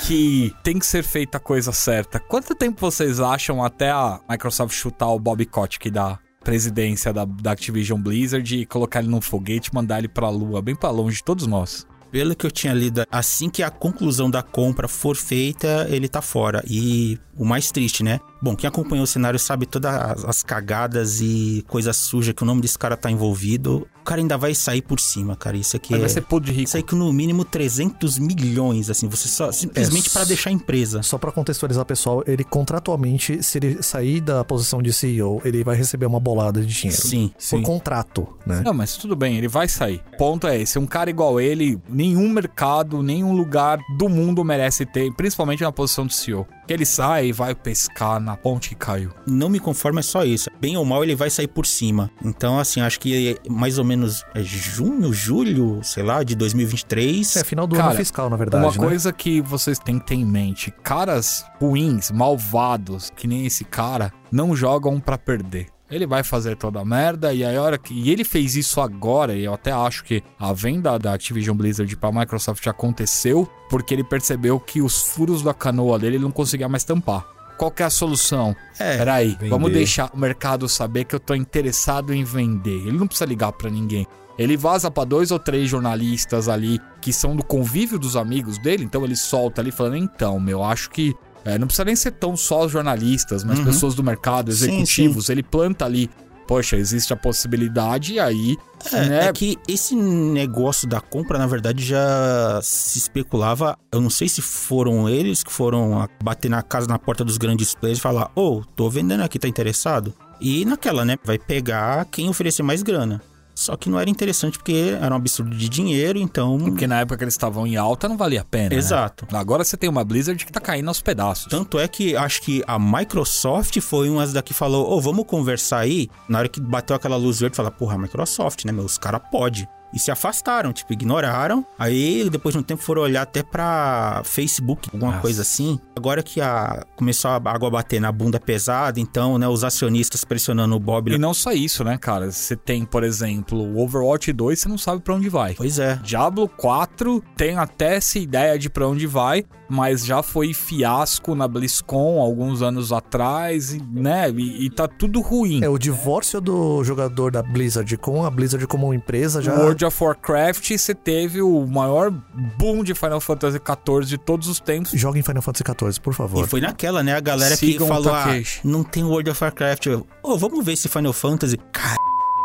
que 0.08 0.52
tem 0.64 0.80
que 0.80 0.86
ser 0.88 1.04
feita 1.04 1.38
a 1.38 1.40
coisa 1.40 1.72
certa. 1.72 2.20
Quanto 2.20 2.56
tempo 2.56 2.82
vocês 2.82 3.20
acham 3.20 3.64
até 3.64 3.92
a 3.92 4.20
Microsoft 4.28 4.74
chutar 4.74 5.10
o 5.10 5.20
Bob 5.20 5.46
Kotick 5.46 5.92
da 5.92 6.18
presidência 6.44 7.14
da, 7.14 7.26
da 7.26 7.52
Activision 7.52 8.02
Blizzard 8.02 8.58
e 8.58 8.66
colocar 8.66 9.02
ele 9.02 9.10
num 9.10 9.22
foguete 9.22 9.74
mandar 9.74 10.00
ele 10.00 10.08
pra 10.08 10.30
lua, 10.30 10.64
bem 10.64 10.76
pra 10.76 10.90
longe 10.90 11.18
de 11.18 11.24
todos 11.24 11.46
nós? 11.46 11.86
Pelo 12.12 12.36
que 12.36 12.46
eu 12.46 12.50
tinha 12.50 12.74
lido, 12.74 13.04
assim 13.12 13.50
que 13.50 13.62
a 13.62 13.70
conclusão 13.70 14.32
da 14.32 14.42
compra 14.42 14.88
for 14.88 15.16
feita, 15.16 15.86
ele 15.92 16.08
tá 16.08 16.24
fora. 16.24 16.64
E 16.68 17.20
o 17.38 17.46
mais 17.46 17.72
triste, 17.72 18.04
né? 18.04 18.20
Bom, 18.42 18.56
quem 18.56 18.68
acompanhou 18.68 19.04
o 19.04 19.08
cenário 19.08 19.38
sabe 19.38 19.66
todas 19.66 19.94
as, 19.94 20.26
as 20.26 20.44
cagadas 20.44 21.20
e 21.22 21.64
coisas 21.68 21.96
sujas 21.98 22.34
que 22.34 22.44
o 22.44 22.46
nome 22.46 22.62
desse 22.62 22.78
cara 22.78 22.96
tá 22.96 23.12
envolvido. 23.12 23.88
O 24.00 24.04
cara 24.10 24.22
ainda 24.22 24.38
vai 24.38 24.56
sair 24.56 24.82
por 24.82 25.00
cima, 25.00 25.36
cara. 25.36 25.58
Isso 25.58 25.76
aqui 25.76 25.92
Mas 25.92 26.00
é... 26.00 26.02
vai 26.02 26.10
ser 26.10 26.22
podre 26.22 26.52
de 26.52 26.58
rico. 26.58 26.68
Isso 26.70 26.78
aí 26.78 26.84
que 26.84 26.96
no 26.96 27.12
mínimo 27.12 27.44
300 27.44 28.18
milhões, 28.18 28.90
assim, 28.90 29.08
você 29.08 29.28
só 29.28 29.52
simplesmente 29.52 30.10
É, 30.10 30.12
para 30.14 30.24
deixar 30.24 30.50
a 30.50 30.54
empresa. 30.54 31.04
Só 31.04 31.18
pra 31.18 31.32
contextualizar, 31.32 31.86
pessoal, 31.86 32.24
ele 32.26 32.44
contratualmente, 32.44 33.44
se 33.44 33.58
ele 33.58 33.84
sair 33.84 34.22
da 34.22 34.44
posição 34.44 34.82
de 34.82 34.94
CEO, 34.94 35.42
ele 35.44 35.64
vai 35.64 35.76
receber 35.76 36.06
uma 36.06 36.20
bolada 36.20 36.62
de 36.62 36.74
dinheiro. 36.74 37.02
Sim, 37.02 37.32
Por 37.36 37.42
sim. 37.42 37.62
contrato, 37.62 38.28
né? 38.46 38.62
Não, 38.64 38.74
mas 38.74 38.96
tudo 38.96 39.16
bem, 39.16 39.38
ele 39.38 39.48
vai 39.48 39.68
sair. 39.68 40.02
Ponto 40.18 40.48
é 40.48 40.62
esse. 40.62 40.80
Um 40.80 40.88
cara 40.88 41.10
igual 41.10 41.40
ele, 41.40 41.80
nenhum 41.90 42.30
mercado, 42.30 43.04
nenhum 43.04 43.34
lugar 43.34 43.80
do 43.98 44.08
mundo 44.08 44.44
merece 44.44 44.86
ter, 44.86 45.12
principalmente 45.14 45.62
na 45.62 45.72
posição 45.72 46.08
de 46.08 46.16
CEO. 46.16 46.48
Que 46.70 46.74
ele 46.74 46.86
sai 46.86 47.30
e 47.30 47.32
vai 47.32 47.56
pescar 47.56 48.20
na 48.20 48.38
ponte 48.38 48.70
que 48.70 48.76
caiu. 48.76 49.10
Não 49.26 49.50
me 49.50 49.60
conformo 49.60 49.98
é 49.98 50.04
só 50.04 50.24
isso. 50.24 50.52
Bem 50.62 50.78
ou 50.78 50.86
mal, 50.86 51.04
ele 51.04 51.16
vai 51.16 51.28
sair 51.28 51.48
por 51.48 51.66
cima. 51.66 52.12
Então, 52.24 52.60
assim, 52.60 52.80
acho 52.80 53.00
que 53.00 53.40
é 53.44 53.50
mais 53.50 53.80
ou 53.80 53.84
menos 53.84 54.24
é 54.36 54.44
junho, 54.44 55.12
julho, 55.12 55.80
sei 55.82 56.04
lá, 56.04 56.22
de 56.22 56.36
2023. 56.36 57.38
É 57.38 57.44
final 57.44 57.66
do 57.66 57.76
Cara, 57.76 57.88
ano 57.88 57.98
fiscal, 57.98 58.30
na 58.30 58.36
verdade, 58.36 58.64
Uma 58.64 58.72
né? 58.72 58.78
coisa 58.78 59.12
que 59.12 59.42
vocês 59.42 59.80
têm 59.80 59.98
que 59.98 60.06
ter 60.06 60.14
em 60.14 60.26
mente: 60.26 60.72
caras 60.84 61.44
ruins, 61.60 62.12
malvados, 62.12 63.12
que 63.16 63.28
nem 63.28 63.48
esse 63.48 63.66
cara, 63.66 64.14
não 64.32 64.56
jogam 64.56 65.00
pra 65.00 65.18
perder. 65.18 65.70
Ele 65.90 66.06
vai 66.06 66.24
fazer 66.24 66.56
toda 66.56 66.80
a 66.80 66.86
merda 66.86 67.34
e 67.34 67.44
aí 67.44 67.56
a 67.56 67.62
hora 67.62 67.78
que 67.78 67.94
e 67.94 68.12
ele 68.12 68.24
fez 68.24 68.56
isso 68.56 68.80
agora, 68.80 69.34
e 69.36 69.44
eu 69.44 69.54
até 69.54 69.72
acho 69.72 70.04
que 70.04 70.24
a 70.40 70.54
venda 70.54 70.98
da 71.00 71.14
Activision 71.14 71.56
Blizzard 71.56 71.96
pra 71.98 72.12
Microsoft 72.12 72.66
aconteceu 72.68 73.50
porque 73.70 73.94
ele 73.94 74.04
percebeu 74.04 74.60
que 74.60 74.82
os 74.82 75.02
furos 75.02 75.42
da 75.42 75.54
canoa 75.54 75.98
dele 75.98 76.18
ele 76.18 76.24
não 76.24 76.32
conseguia 76.32 76.70
mais 76.70 76.84
tampar. 76.84 77.26
Qual 77.58 77.72
que 77.72 77.84
é 77.84 77.86
a 77.86 77.90
solução? 77.90 78.56
É, 78.80 78.98
Peraí, 78.98 79.30
vender. 79.32 79.50
vamos 79.50 79.72
deixar 79.74 80.10
o 80.14 80.18
mercado 80.18 80.70
saber 80.70 81.04
que 81.04 81.14
eu 81.14 81.20
tô 81.20 81.36
interessado 81.36 82.14
em 82.14 82.24
vender. 82.24 82.88
Ele 82.88 82.98
não 82.98 83.06
precisa 83.06 83.26
ligar 83.26 83.52
pra 83.52 83.70
ninguém. 83.70 84.08
Ele 84.38 84.56
vaza 84.56 84.90
pra 84.90 85.04
dois 85.04 85.32
ou 85.32 85.38
três 85.40 85.70
jornalistas 85.70 86.48
ali 86.48 86.80
que 87.02 87.12
são 87.12 87.36
do 87.36 87.44
convívio 87.44 88.00
dos 88.00 88.16
amigos 88.16 88.58
dele, 88.58 88.86
então 88.86 89.04
ele 89.04 89.18
solta 89.18 89.60
ali 89.60 89.70
falando: 89.72 89.98
então, 89.98 90.40
meu, 90.40 90.64
acho 90.64 90.90
que 90.90 91.14
é, 91.46 91.58
não 91.58 91.68
precisa 91.68 91.86
nem 91.86 91.96
ser 91.96 92.12
tão 92.12 92.36
só 92.38 92.66
os 92.66 92.72
jornalistas, 92.72 93.44
mas 93.44 93.60
Uhum. 93.60 93.66
pessoas 93.66 93.96
do 93.96 94.04
mercado, 94.04 94.52
Sim, 94.52 94.66
executivos. 94.66 95.30
Ele 95.30 95.42
planta 95.44 95.86
ali, 95.86 96.10
poxa, 96.48 96.76
existe 96.76 97.14
a 97.14 97.16
possibilidade, 97.16 98.14
e 98.14 98.20
aí, 98.20 98.58
É, 98.92 99.06
né? 99.06 99.26
é 99.28 99.34
que 99.34 99.58
esse 99.68 99.96
negócio 99.96 100.88
da 100.88 101.00
compra, 101.02 101.38
na 101.38 101.46
verdade, 101.48 101.84
já 101.86 102.60
se 102.64 102.98
especulava. 102.98 103.78
Eu 103.92 104.02
não 104.02 104.10
sei 104.10 104.28
se 104.30 104.42
foram 104.42 105.08
eles 105.10 105.44
que 105.44 105.52
foram 105.52 106.08
bater 106.24 106.50
na 106.50 106.62
casa, 106.62 106.88
na 106.88 106.98
porta 107.00 107.24
dos 107.26 107.38
grandes 107.38 107.74
players 107.76 108.00
e 108.00 108.02
falar: 108.02 108.32
Ô, 108.36 108.62
tô 108.76 108.90
vendendo 108.90 109.22
aqui, 109.22 109.38
tá 109.40 109.48
interessado? 109.48 110.14
E 110.42 110.64
naquela, 110.66 111.04
né? 111.04 111.18
Vai 111.24 111.38
pegar 111.38 112.06
quem 112.06 112.30
oferecer 112.30 112.64
mais 112.64 112.82
grana. 112.82 113.22
Só 113.60 113.76
que 113.76 113.90
não 113.90 114.00
era 114.00 114.10
interessante 114.10 114.58
porque 114.58 114.98
era 115.02 115.14
um 115.14 115.18
absurdo 115.18 115.54
de 115.54 115.68
dinheiro, 115.68 116.18
então. 116.18 116.58
Porque 116.58 116.88
na 116.88 117.02
época 117.02 117.18
que 117.18 117.24
eles 117.26 117.34
estavam 117.34 117.68
em 117.68 117.76
alta 117.76 118.08
não 118.08 118.16
valia 118.16 118.40
a 118.40 118.46
pena. 118.46 118.70
né? 118.70 118.76
Exato. 118.78 119.28
Agora 119.36 119.66
você 119.66 119.76
tem 119.76 119.90
uma 119.90 120.02
Blizzard 120.02 120.46
que 120.46 120.52
tá 120.52 120.62
caindo 120.62 120.88
aos 120.88 121.02
pedaços. 121.02 121.48
Tanto 121.48 121.78
é 121.78 121.86
que 121.86 122.16
acho 122.16 122.42
que 122.42 122.64
a 122.66 122.80
Microsoft 122.80 123.78
foi 123.82 124.10
uma 124.10 124.26
das 124.26 124.42
que 124.44 124.54
falou: 124.54 124.90
Ô, 124.90 125.02
vamos 125.02 125.26
conversar 125.26 125.80
aí. 125.80 126.08
Na 126.30 126.40
hora 126.40 126.48
que 126.48 126.62
bateu 126.62 126.96
aquela 126.96 127.18
luz 127.18 127.42
verde, 127.42 127.58
fala: 127.58 127.70
Porra, 127.70 127.96
a 127.96 127.98
Microsoft, 127.98 128.64
né, 128.64 128.72
meu? 128.72 128.86
Os 128.86 128.98
caras 128.98 129.20
podem. 129.30 129.68
E 129.94 130.00
se 130.00 130.12
afastaram, 130.12 130.72
tipo, 130.72 130.94
ignoraram. 130.94 131.66
Aí, 131.78 132.30
depois 132.30 132.54
de 132.54 132.60
um 132.60 132.64
tempo, 132.64 132.82
foram 132.82 133.02
olhar 133.02 133.24
até 133.24 133.42
pra 133.44 134.22
Facebook, 134.24 134.90
alguma 134.94 135.12
Nossa. 135.12 135.22
coisa 135.22 135.42
assim. 135.42 135.80
Agora 135.96 136.22
que 136.22 136.40
a, 136.42 136.86
começou 136.96 137.32
a 137.32 137.36
água 137.36 137.70
bater 137.70 138.00
na 138.00 138.12
bunda 138.12 138.40
pesada, 138.40 139.00
então, 139.00 139.38
né, 139.38 139.48
os 139.48 139.64
acionistas 139.64 140.24
pressionando 140.24 140.76
o 140.76 140.80
Bob. 140.80 141.12
E 141.12 141.18
não 141.18 141.34
só 141.34 141.52
isso, 141.52 141.84
né, 141.84 141.98
cara? 141.98 142.32
Você 142.32 142.56
tem, 142.56 142.86
por 142.86 143.04
exemplo, 143.04 143.60
o 143.60 143.82
Overwatch 143.84 144.32
2, 144.32 144.60
você 144.60 144.70
não 144.70 144.78
sabe 144.78 145.02
pra 145.02 145.16
onde 145.16 145.30
vai. 145.30 145.56
Pois 145.56 145.80
é. 145.80 146.00
Diablo 146.04 146.48
4 146.48 147.24
tem 147.36 147.58
até 147.58 147.96
essa 147.96 148.20
ideia 148.20 148.58
de 148.58 148.70
pra 148.70 148.88
onde 148.88 149.08
vai, 149.08 149.46
mas 149.70 150.06
já 150.06 150.24
foi 150.24 150.54
fiasco 150.54 151.36
na 151.36 151.48
BlizzCon 151.48 152.20
alguns 152.20 152.62
anos 152.62 152.92
atrás, 152.92 153.74
e, 153.74 153.82
né? 153.92 154.30
E, 154.32 154.66
e 154.66 154.70
tá 154.70 154.88
tudo 154.88 155.22
ruim. 155.22 155.64
É, 155.64 155.70
o 155.70 155.78
divórcio 155.78 156.42
do 156.42 156.84
jogador 156.84 157.32
da 157.32 157.44
Blizzard 157.44 157.96
com 157.98 158.26
a 158.26 158.30
Blizzard 158.30 158.66
como 158.68 158.94
empresa 158.94 159.42
já... 159.42 159.54
World 159.54 159.79
of 159.86 160.04
Warcraft, 160.04 160.72
você 160.78 160.94
teve 160.96 161.42
o 161.42 161.66
maior 161.68 162.12
boom 162.58 162.84
de 162.84 162.94
Final 162.94 163.20
Fantasy 163.22 163.58
XIV 163.58 164.06
de 164.06 164.18
todos 164.18 164.48
os 164.48 164.60
tempos. 164.60 164.92
Joga 164.94 165.20
em 165.20 165.24
Final 165.24 165.42
Fantasy 165.42 165.64
XIV, 165.66 166.02
por 166.02 166.14
E 166.14 166.16
favor. 166.16 166.48
foi 166.48 166.62
naquela, 166.62 167.02
né? 167.04 167.16
A 167.16 167.20
galera 167.20 167.56
Sigam 167.56 167.88
que 167.88 167.94
falou: 167.94 168.14
ah, 168.14 168.24
Takeshi." 168.26 168.62
não 168.64 168.84
tem 168.84 169.04
World 169.04 169.30
of 169.30 169.44
Warcraft. 169.44 169.88
Ô, 170.24 170.38
vamos 170.38 170.64
ver 170.66 170.74
esse 170.74 170.88
Final 170.88 171.14
Fantasy. 171.14 171.58
Cara, 171.72 171.96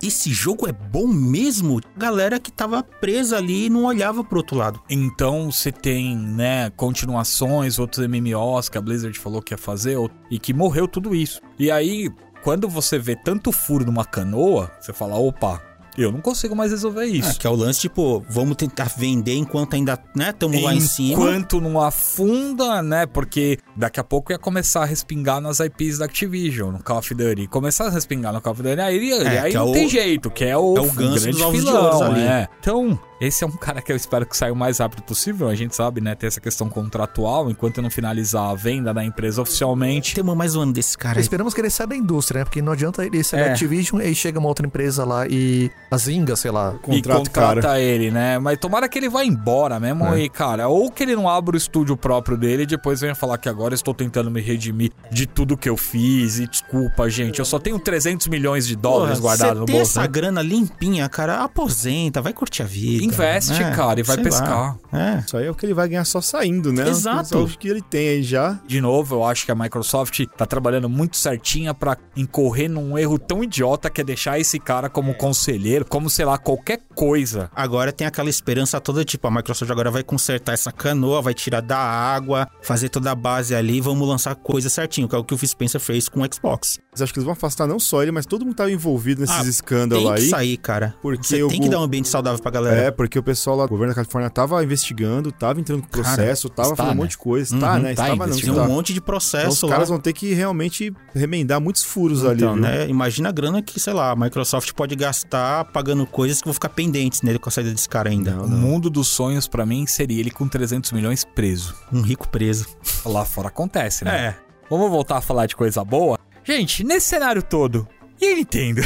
esse 0.03 0.33
jogo 0.33 0.69
é 0.69 0.73
bom 0.73 1.07
mesmo? 1.07 1.81
Galera 1.97 2.39
que 2.39 2.51
tava 2.53 2.83
presa 2.83 3.37
ali 3.39 3.67
e 3.67 3.71
não 3.71 3.85
olhava 3.85 4.23
pro 4.25 4.39
outro 4.39 4.57
lado. 4.57 4.81
Então 4.91 5.51
você 5.51 5.73
tem, 5.73 6.17
né, 6.17 6.71
continuações, 6.77 7.79
outros 7.79 8.07
MMOs 8.07 8.69
que 8.69 8.77
a 8.79 8.81
Blizzard 8.81 9.19
falou 9.19 9.41
que 9.41 9.55
ia 9.55 9.59
fazer 9.59 9.97
e 10.31 10.39
que 10.39 10.53
morreu 10.53 10.87
tudo 10.89 11.15
isso. 11.15 11.41
E 11.59 11.71
aí, 11.71 12.11
quando 12.43 12.69
você 12.69 12.99
vê 12.99 13.17
tanto 13.17 13.51
furo 13.53 13.87
numa 13.87 14.05
canoa, 14.05 14.71
você 14.81 14.93
fala, 14.93 15.15
opa, 15.17 15.63
eu 15.97 16.11
não 16.13 16.21
consigo 16.21 16.55
mais 16.57 16.71
resolver 16.73 17.05
isso. 17.05 17.31
É, 17.31 17.35
que 17.35 17.47
é 17.47 17.51
o 17.51 17.55
lance, 17.55 17.81
tipo, 17.81 18.25
vamos 18.29 18.57
tentar 18.57 18.91
vender 18.97 19.35
enquanto 19.37 19.75
ainda, 19.75 19.99
né, 20.17 20.31
estamos 20.31 20.61
lá 20.63 20.75
em 20.75 20.81
cima. 20.81 21.13
Enquanto 21.15 21.61
não 21.61 21.81
afunda, 21.81 22.83
né? 22.83 23.07
Porque 23.07 23.59
daqui 23.77 23.99
a 24.01 24.05
pouco 24.05 24.33
ia 24.33 24.39
começar 24.39 24.83
a 24.83 24.85
respingar 24.87 25.41
nas 25.41 25.61
IPs 25.61 25.99
da 25.99 26.05
Activision, 26.07 26.73
no 26.73 26.83
Call 26.83 26.99
of 26.99 27.15
Duty. 27.15 27.47
Começar 27.49 27.87
a 27.87 27.91
respingar 27.91 28.33
no 28.33 28.41
Call 28.41 28.53
of 28.53 28.63
Duty, 28.63 28.81
aí, 28.81 29.13
É, 29.13 29.39
aí 29.41 29.53
é 29.53 29.55
não 29.57 29.71
o- 29.71 29.73
tem 29.73 29.89
jeito, 29.89 30.31
que 30.31 30.45
é 30.45 30.57
o, 30.57 30.77
é 30.77 30.81
o 30.81 30.85
ganso 30.93 30.95
grande 30.95 31.31
dos 31.31 31.41
ovos 31.41 31.61
de 31.61 31.67
filão, 31.67 31.85
ouro 31.95 32.05
ali. 32.07 32.21
é. 32.23 32.49
Então, 32.61 32.99
esse 33.21 33.45
é 33.45 33.47
um 33.47 33.51
cara 33.57 33.81
que 33.81 33.91
eu 33.93 33.97
espero 33.97 34.27
que 34.27 34.37
saia 34.37 34.53
o 34.53 34.57
mais 34.57 34.79
rápido 34.79 35.03
possível. 35.03 35.49
A 35.49 35.55
gente 35.55 35.75
sabe, 35.75 36.01
né? 36.01 36.15
Tem 36.15 36.27
essa 36.27 36.41
questão 36.41 36.69
contratual, 36.69 37.51
enquanto 37.51 37.81
não 37.83 37.91
finalizar 37.91 38.51
a 38.51 38.55
venda 38.55 38.93
da 38.93 39.05
empresa 39.05 39.43
oficialmente. 39.43 40.15
Temos 40.15 40.37
mais 40.37 40.55
um 40.57 40.63
ano 40.63 40.73
desse 40.73 40.97
cara 40.97 41.19
aí. 41.19 41.23
Esperamos 41.23 41.55
que 41.55 41.61
ele 41.61 41.71
saia 41.71 41.87
da 41.89 41.97
indústria, 41.97 42.41
né? 42.41 42.45
Porque 42.45 42.61
não 42.63 42.73
adianta 42.73 43.05
ele 43.05 43.23
sair 43.23 43.41
É. 43.41 43.45
da 43.47 43.51
Activision 43.53 44.01
e 44.01 44.07
aí 44.07 44.15
chega 44.15 44.39
uma 44.39 44.49
outra 44.49 44.67
empresa 44.67 45.05
lá 45.05 45.27
e 45.27 45.71
a 45.91 45.97
Zinga, 45.97 46.37
sei 46.37 46.51
lá. 46.51 46.73
Contrato, 46.83 47.23
e 47.27 47.31
contrata 47.31 47.61
cara. 47.63 47.81
ele, 47.81 48.11
né? 48.11 48.39
Mas 48.39 48.59
tomara 48.59 48.89
que 48.89 48.99
ele 48.99 49.09
vá 49.09 49.25
embora 49.25 49.79
mesmo 49.81 50.05
É. 50.15 50.21
e, 50.23 50.29
cara, 50.29 50.69
ou 50.69 50.91
que 50.91 51.03
ele 51.03 51.15
não 51.17 51.29
abra 51.29 51.55
o 51.55 51.59
estúdio 51.59 51.97
próprio 51.97 52.37
dele 52.37 52.65
e 52.65 52.67
depois 52.67 53.01
venha 53.01 53.15
falar 53.15 53.39
que 53.39 53.49
agora 53.49 53.75
estou 53.75 53.95
tentando 53.95 54.31
me 54.31 54.41
redimir 54.41 54.91
de 55.11 55.27
tudo 55.27 55.57
que 55.57 55.69
eu 55.69 55.77
fiz 55.77 56.39
e 56.39 56.47
desculpa, 56.47 57.09
gente, 57.09 57.39
eu 57.39 57.45
só 57.45 57.59
tenho 57.59 57.79
300 57.79 58.27
milhões 58.29 58.67
de 58.67 58.77
dólares 58.77 59.19
Porra, 59.21 59.31
guardados 59.37 59.55
você 59.55 59.61
no 59.61 59.67
tem 59.67 59.77
bolso. 59.77 59.91
essa 59.93 60.01
né? 60.03 60.09
grana 60.09 60.43
limpinha, 60.43 61.09
cara, 61.09 61.43
aposenta, 61.45 62.21
vai 62.21 62.33
curtir 62.33 62.63
a 62.63 62.67
vida. 62.67 63.05
Investe, 63.15 63.63
É, 63.63 63.71
cara, 63.71 64.01
e 64.01 64.03
vai 64.03 64.17
pescar. 64.19 64.77
lá. 64.93 65.17
É. 65.17 65.19
Isso 65.27 65.37
aí 65.37 65.47
é 65.47 65.51
o 65.51 65.55
que 65.55 65.65
ele 65.67 65.75
vai 65.75 65.89
ganhar 65.89 66.05
só 66.05 66.21
saindo, 66.21 66.73
né? 66.73 66.89
Exato. 66.89 67.37
É 67.37 67.41
o 67.41 67.47
que 67.49 67.69
ele 67.69 67.83
tem 67.83 68.09
aí 68.09 68.23
já. 68.23 68.59
De 68.67 68.81
novo, 68.81 69.17
eu 69.17 69.25
acho 69.25 69.45
que 69.45 69.53
a 69.53 69.55
Microsoft 69.55 70.25
tá 70.37 70.47
trabalhando 70.47 70.89
muito 70.89 71.17
certinha 71.17 71.73
pra 71.75 71.97
incorrer 72.17 72.69
num 72.71 72.97
erro 72.99 73.19
tão 73.19 73.43
idiota 73.43 73.91
que 73.91 74.01
é 74.01 74.05
deixar 74.05 74.39
esse 74.39 74.59
cara 74.59 74.89
como 74.89 75.15
conselheiro, 75.15 75.85
como 75.85 76.09
sei 76.11 76.25
lá, 76.25 76.39
qualquer 76.39 76.81
coisa. 76.95 77.51
Agora 77.55 77.93
tem 77.93 78.07
aquela 78.07 78.31
esperança 78.31 78.81
toda, 78.81 79.05
tipo, 79.05 79.27
a 79.27 79.31
Microsoft 79.31 79.71
agora 79.71 79.91
vai 79.91 80.03
consertar 80.03 80.53
essa 80.53 80.71
canoa, 80.73 81.21
vai 81.23 81.35
tirar 81.35 81.61
da 81.61 81.79
água, 81.79 82.49
fazer 82.63 82.89
toda 82.89 83.11
a 83.11 83.15
base 83.15 83.55
ali, 83.55 83.81
vamos 83.81 84.07
lançar 84.09 84.35
coisa 84.35 84.69
certinho, 84.69 85.09
que 85.09 85.15
é 85.15 85.19
o 85.19 85.25
que 85.25 85.35
o 85.35 85.39
Phil 85.39 85.49
Spencer 85.49 85.81
fez 85.81 86.09
com 86.09 86.21
o 86.23 86.29
Xbox. 86.33 86.79
Mas 86.93 87.03
acho 87.03 87.13
que 87.13 87.19
eles 87.19 87.25
vão 87.25 87.33
afastar 87.33 87.67
não 87.67 87.79
só 87.81 88.03
ele, 88.03 88.13
mas 88.13 88.27
todo 88.27 88.45
mundo 88.45 88.55
tava 88.55 88.71
envolvido 88.71 89.21
nesses 89.23 89.37
Ah, 89.37 89.43
escândalos 89.49 90.05
Tem 90.05 90.15
que 90.15 90.21
aí. 90.23 90.29
sair, 90.29 90.57
cara. 90.57 90.95
porque 91.03 91.27
Você 91.27 91.43
o 91.43 91.49
tem 91.49 91.59
que 91.61 91.67
Gu- 91.67 91.73
dar 91.73 91.81
um 91.81 91.83
ambiente 91.83 92.09
saudável 92.09 92.41
pra 92.41 92.51
galera. 92.51 92.77
É, 92.83 92.91
porque 92.97 93.19
o 93.19 93.23
pessoal 93.23 93.57
lá, 93.57 93.65
o 93.65 93.69
governo 93.69 93.91
da 93.93 93.95
Califórnia 93.97 94.31
tava 94.31 94.63
investigando, 94.65 95.31
tava 95.31 95.61
entrando 95.61 95.83
com 95.83 95.89
processo, 95.89 96.49
tava 96.49 96.71
está, 96.71 96.77
fazendo 96.77 96.93
um 96.93 96.95
né? 96.97 97.03
monte 97.03 97.11
de 97.11 97.19
coisa. 97.19 97.55
Uhum, 97.55 97.61
tá, 97.61 97.75
né? 97.79 97.83
tá 97.83 97.91
Estava 97.91 98.17
não, 98.17 98.25
investigando. 98.27 98.55
Tem 98.59 98.65
um 98.65 98.69
tá. 98.69 98.75
monte 98.75 98.87
de 98.93 98.99
Então 98.99 99.07
processo 99.07 99.49
os 99.51 99.63
lá. 99.63 99.69
caras 99.71 99.89
vão 99.89 99.99
ter 100.01 100.13
que 100.13 100.33
realmente 100.33 100.93
remendar 101.15 101.61
muitos 101.61 101.83
furos 101.83 102.25
ali, 102.25 102.37
Então, 102.43 102.55
viu? 102.55 102.63
né? 102.63 102.89
Imagina 102.89 103.29
a 103.29 103.33
grana 103.33 103.61
que, 103.61 103.79
sei 103.79 103.93
lá, 103.93 104.11
a 104.13 104.17
Microsoft 104.17 104.73
pode 104.73 104.95
gastar 104.97 105.65
pagando 105.67 106.07
coisas 106.07 106.41
que 106.41 106.47
vão 106.47 106.55
ficar 106.55 106.69
pendentes 106.71 107.23
nele 107.23 107.39
com 107.39 107.49
a 107.49 107.53
saída 107.53 107.73
desse 107.73 107.89
cara 107.89 108.09
ainda. 108.11 108.31
Não, 108.33 108.45
O 108.45 108.49
mundo 108.49 108.89
dos 108.89 109.09
sonhos 109.09 109.47
pra 109.49 109.67
mim 109.67 109.87
seria 109.87 110.21
ele 110.21 110.31
com 110.31 110.47
300 110.49 110.93
milhões 110.93 111.25
preso. 111.25 111.75
Um 111.93 112.01
rico 112.03 112.29
preso. 112.29 112.67
Lá 113.05 113.25
fora 113.25 113.49
acontece, 113.49 114.05
né? 114.05 114.27
É. 114.29 114.35
Vamos 114.71 114.91
voltar 114.91 115.19
a 115.19 115.21
falar 115.21 115.47
de 115.47 115.55
coisa 115.55 115.85
boa? 115.85 116.19
Gente, 116.43 116.85
nesse 116.85 117.09
cenário 117.09 117.43
todo, 117.43 117.89
e 118.21 118.33
a 118.33 118.37
Nintendo? 118.37 118.83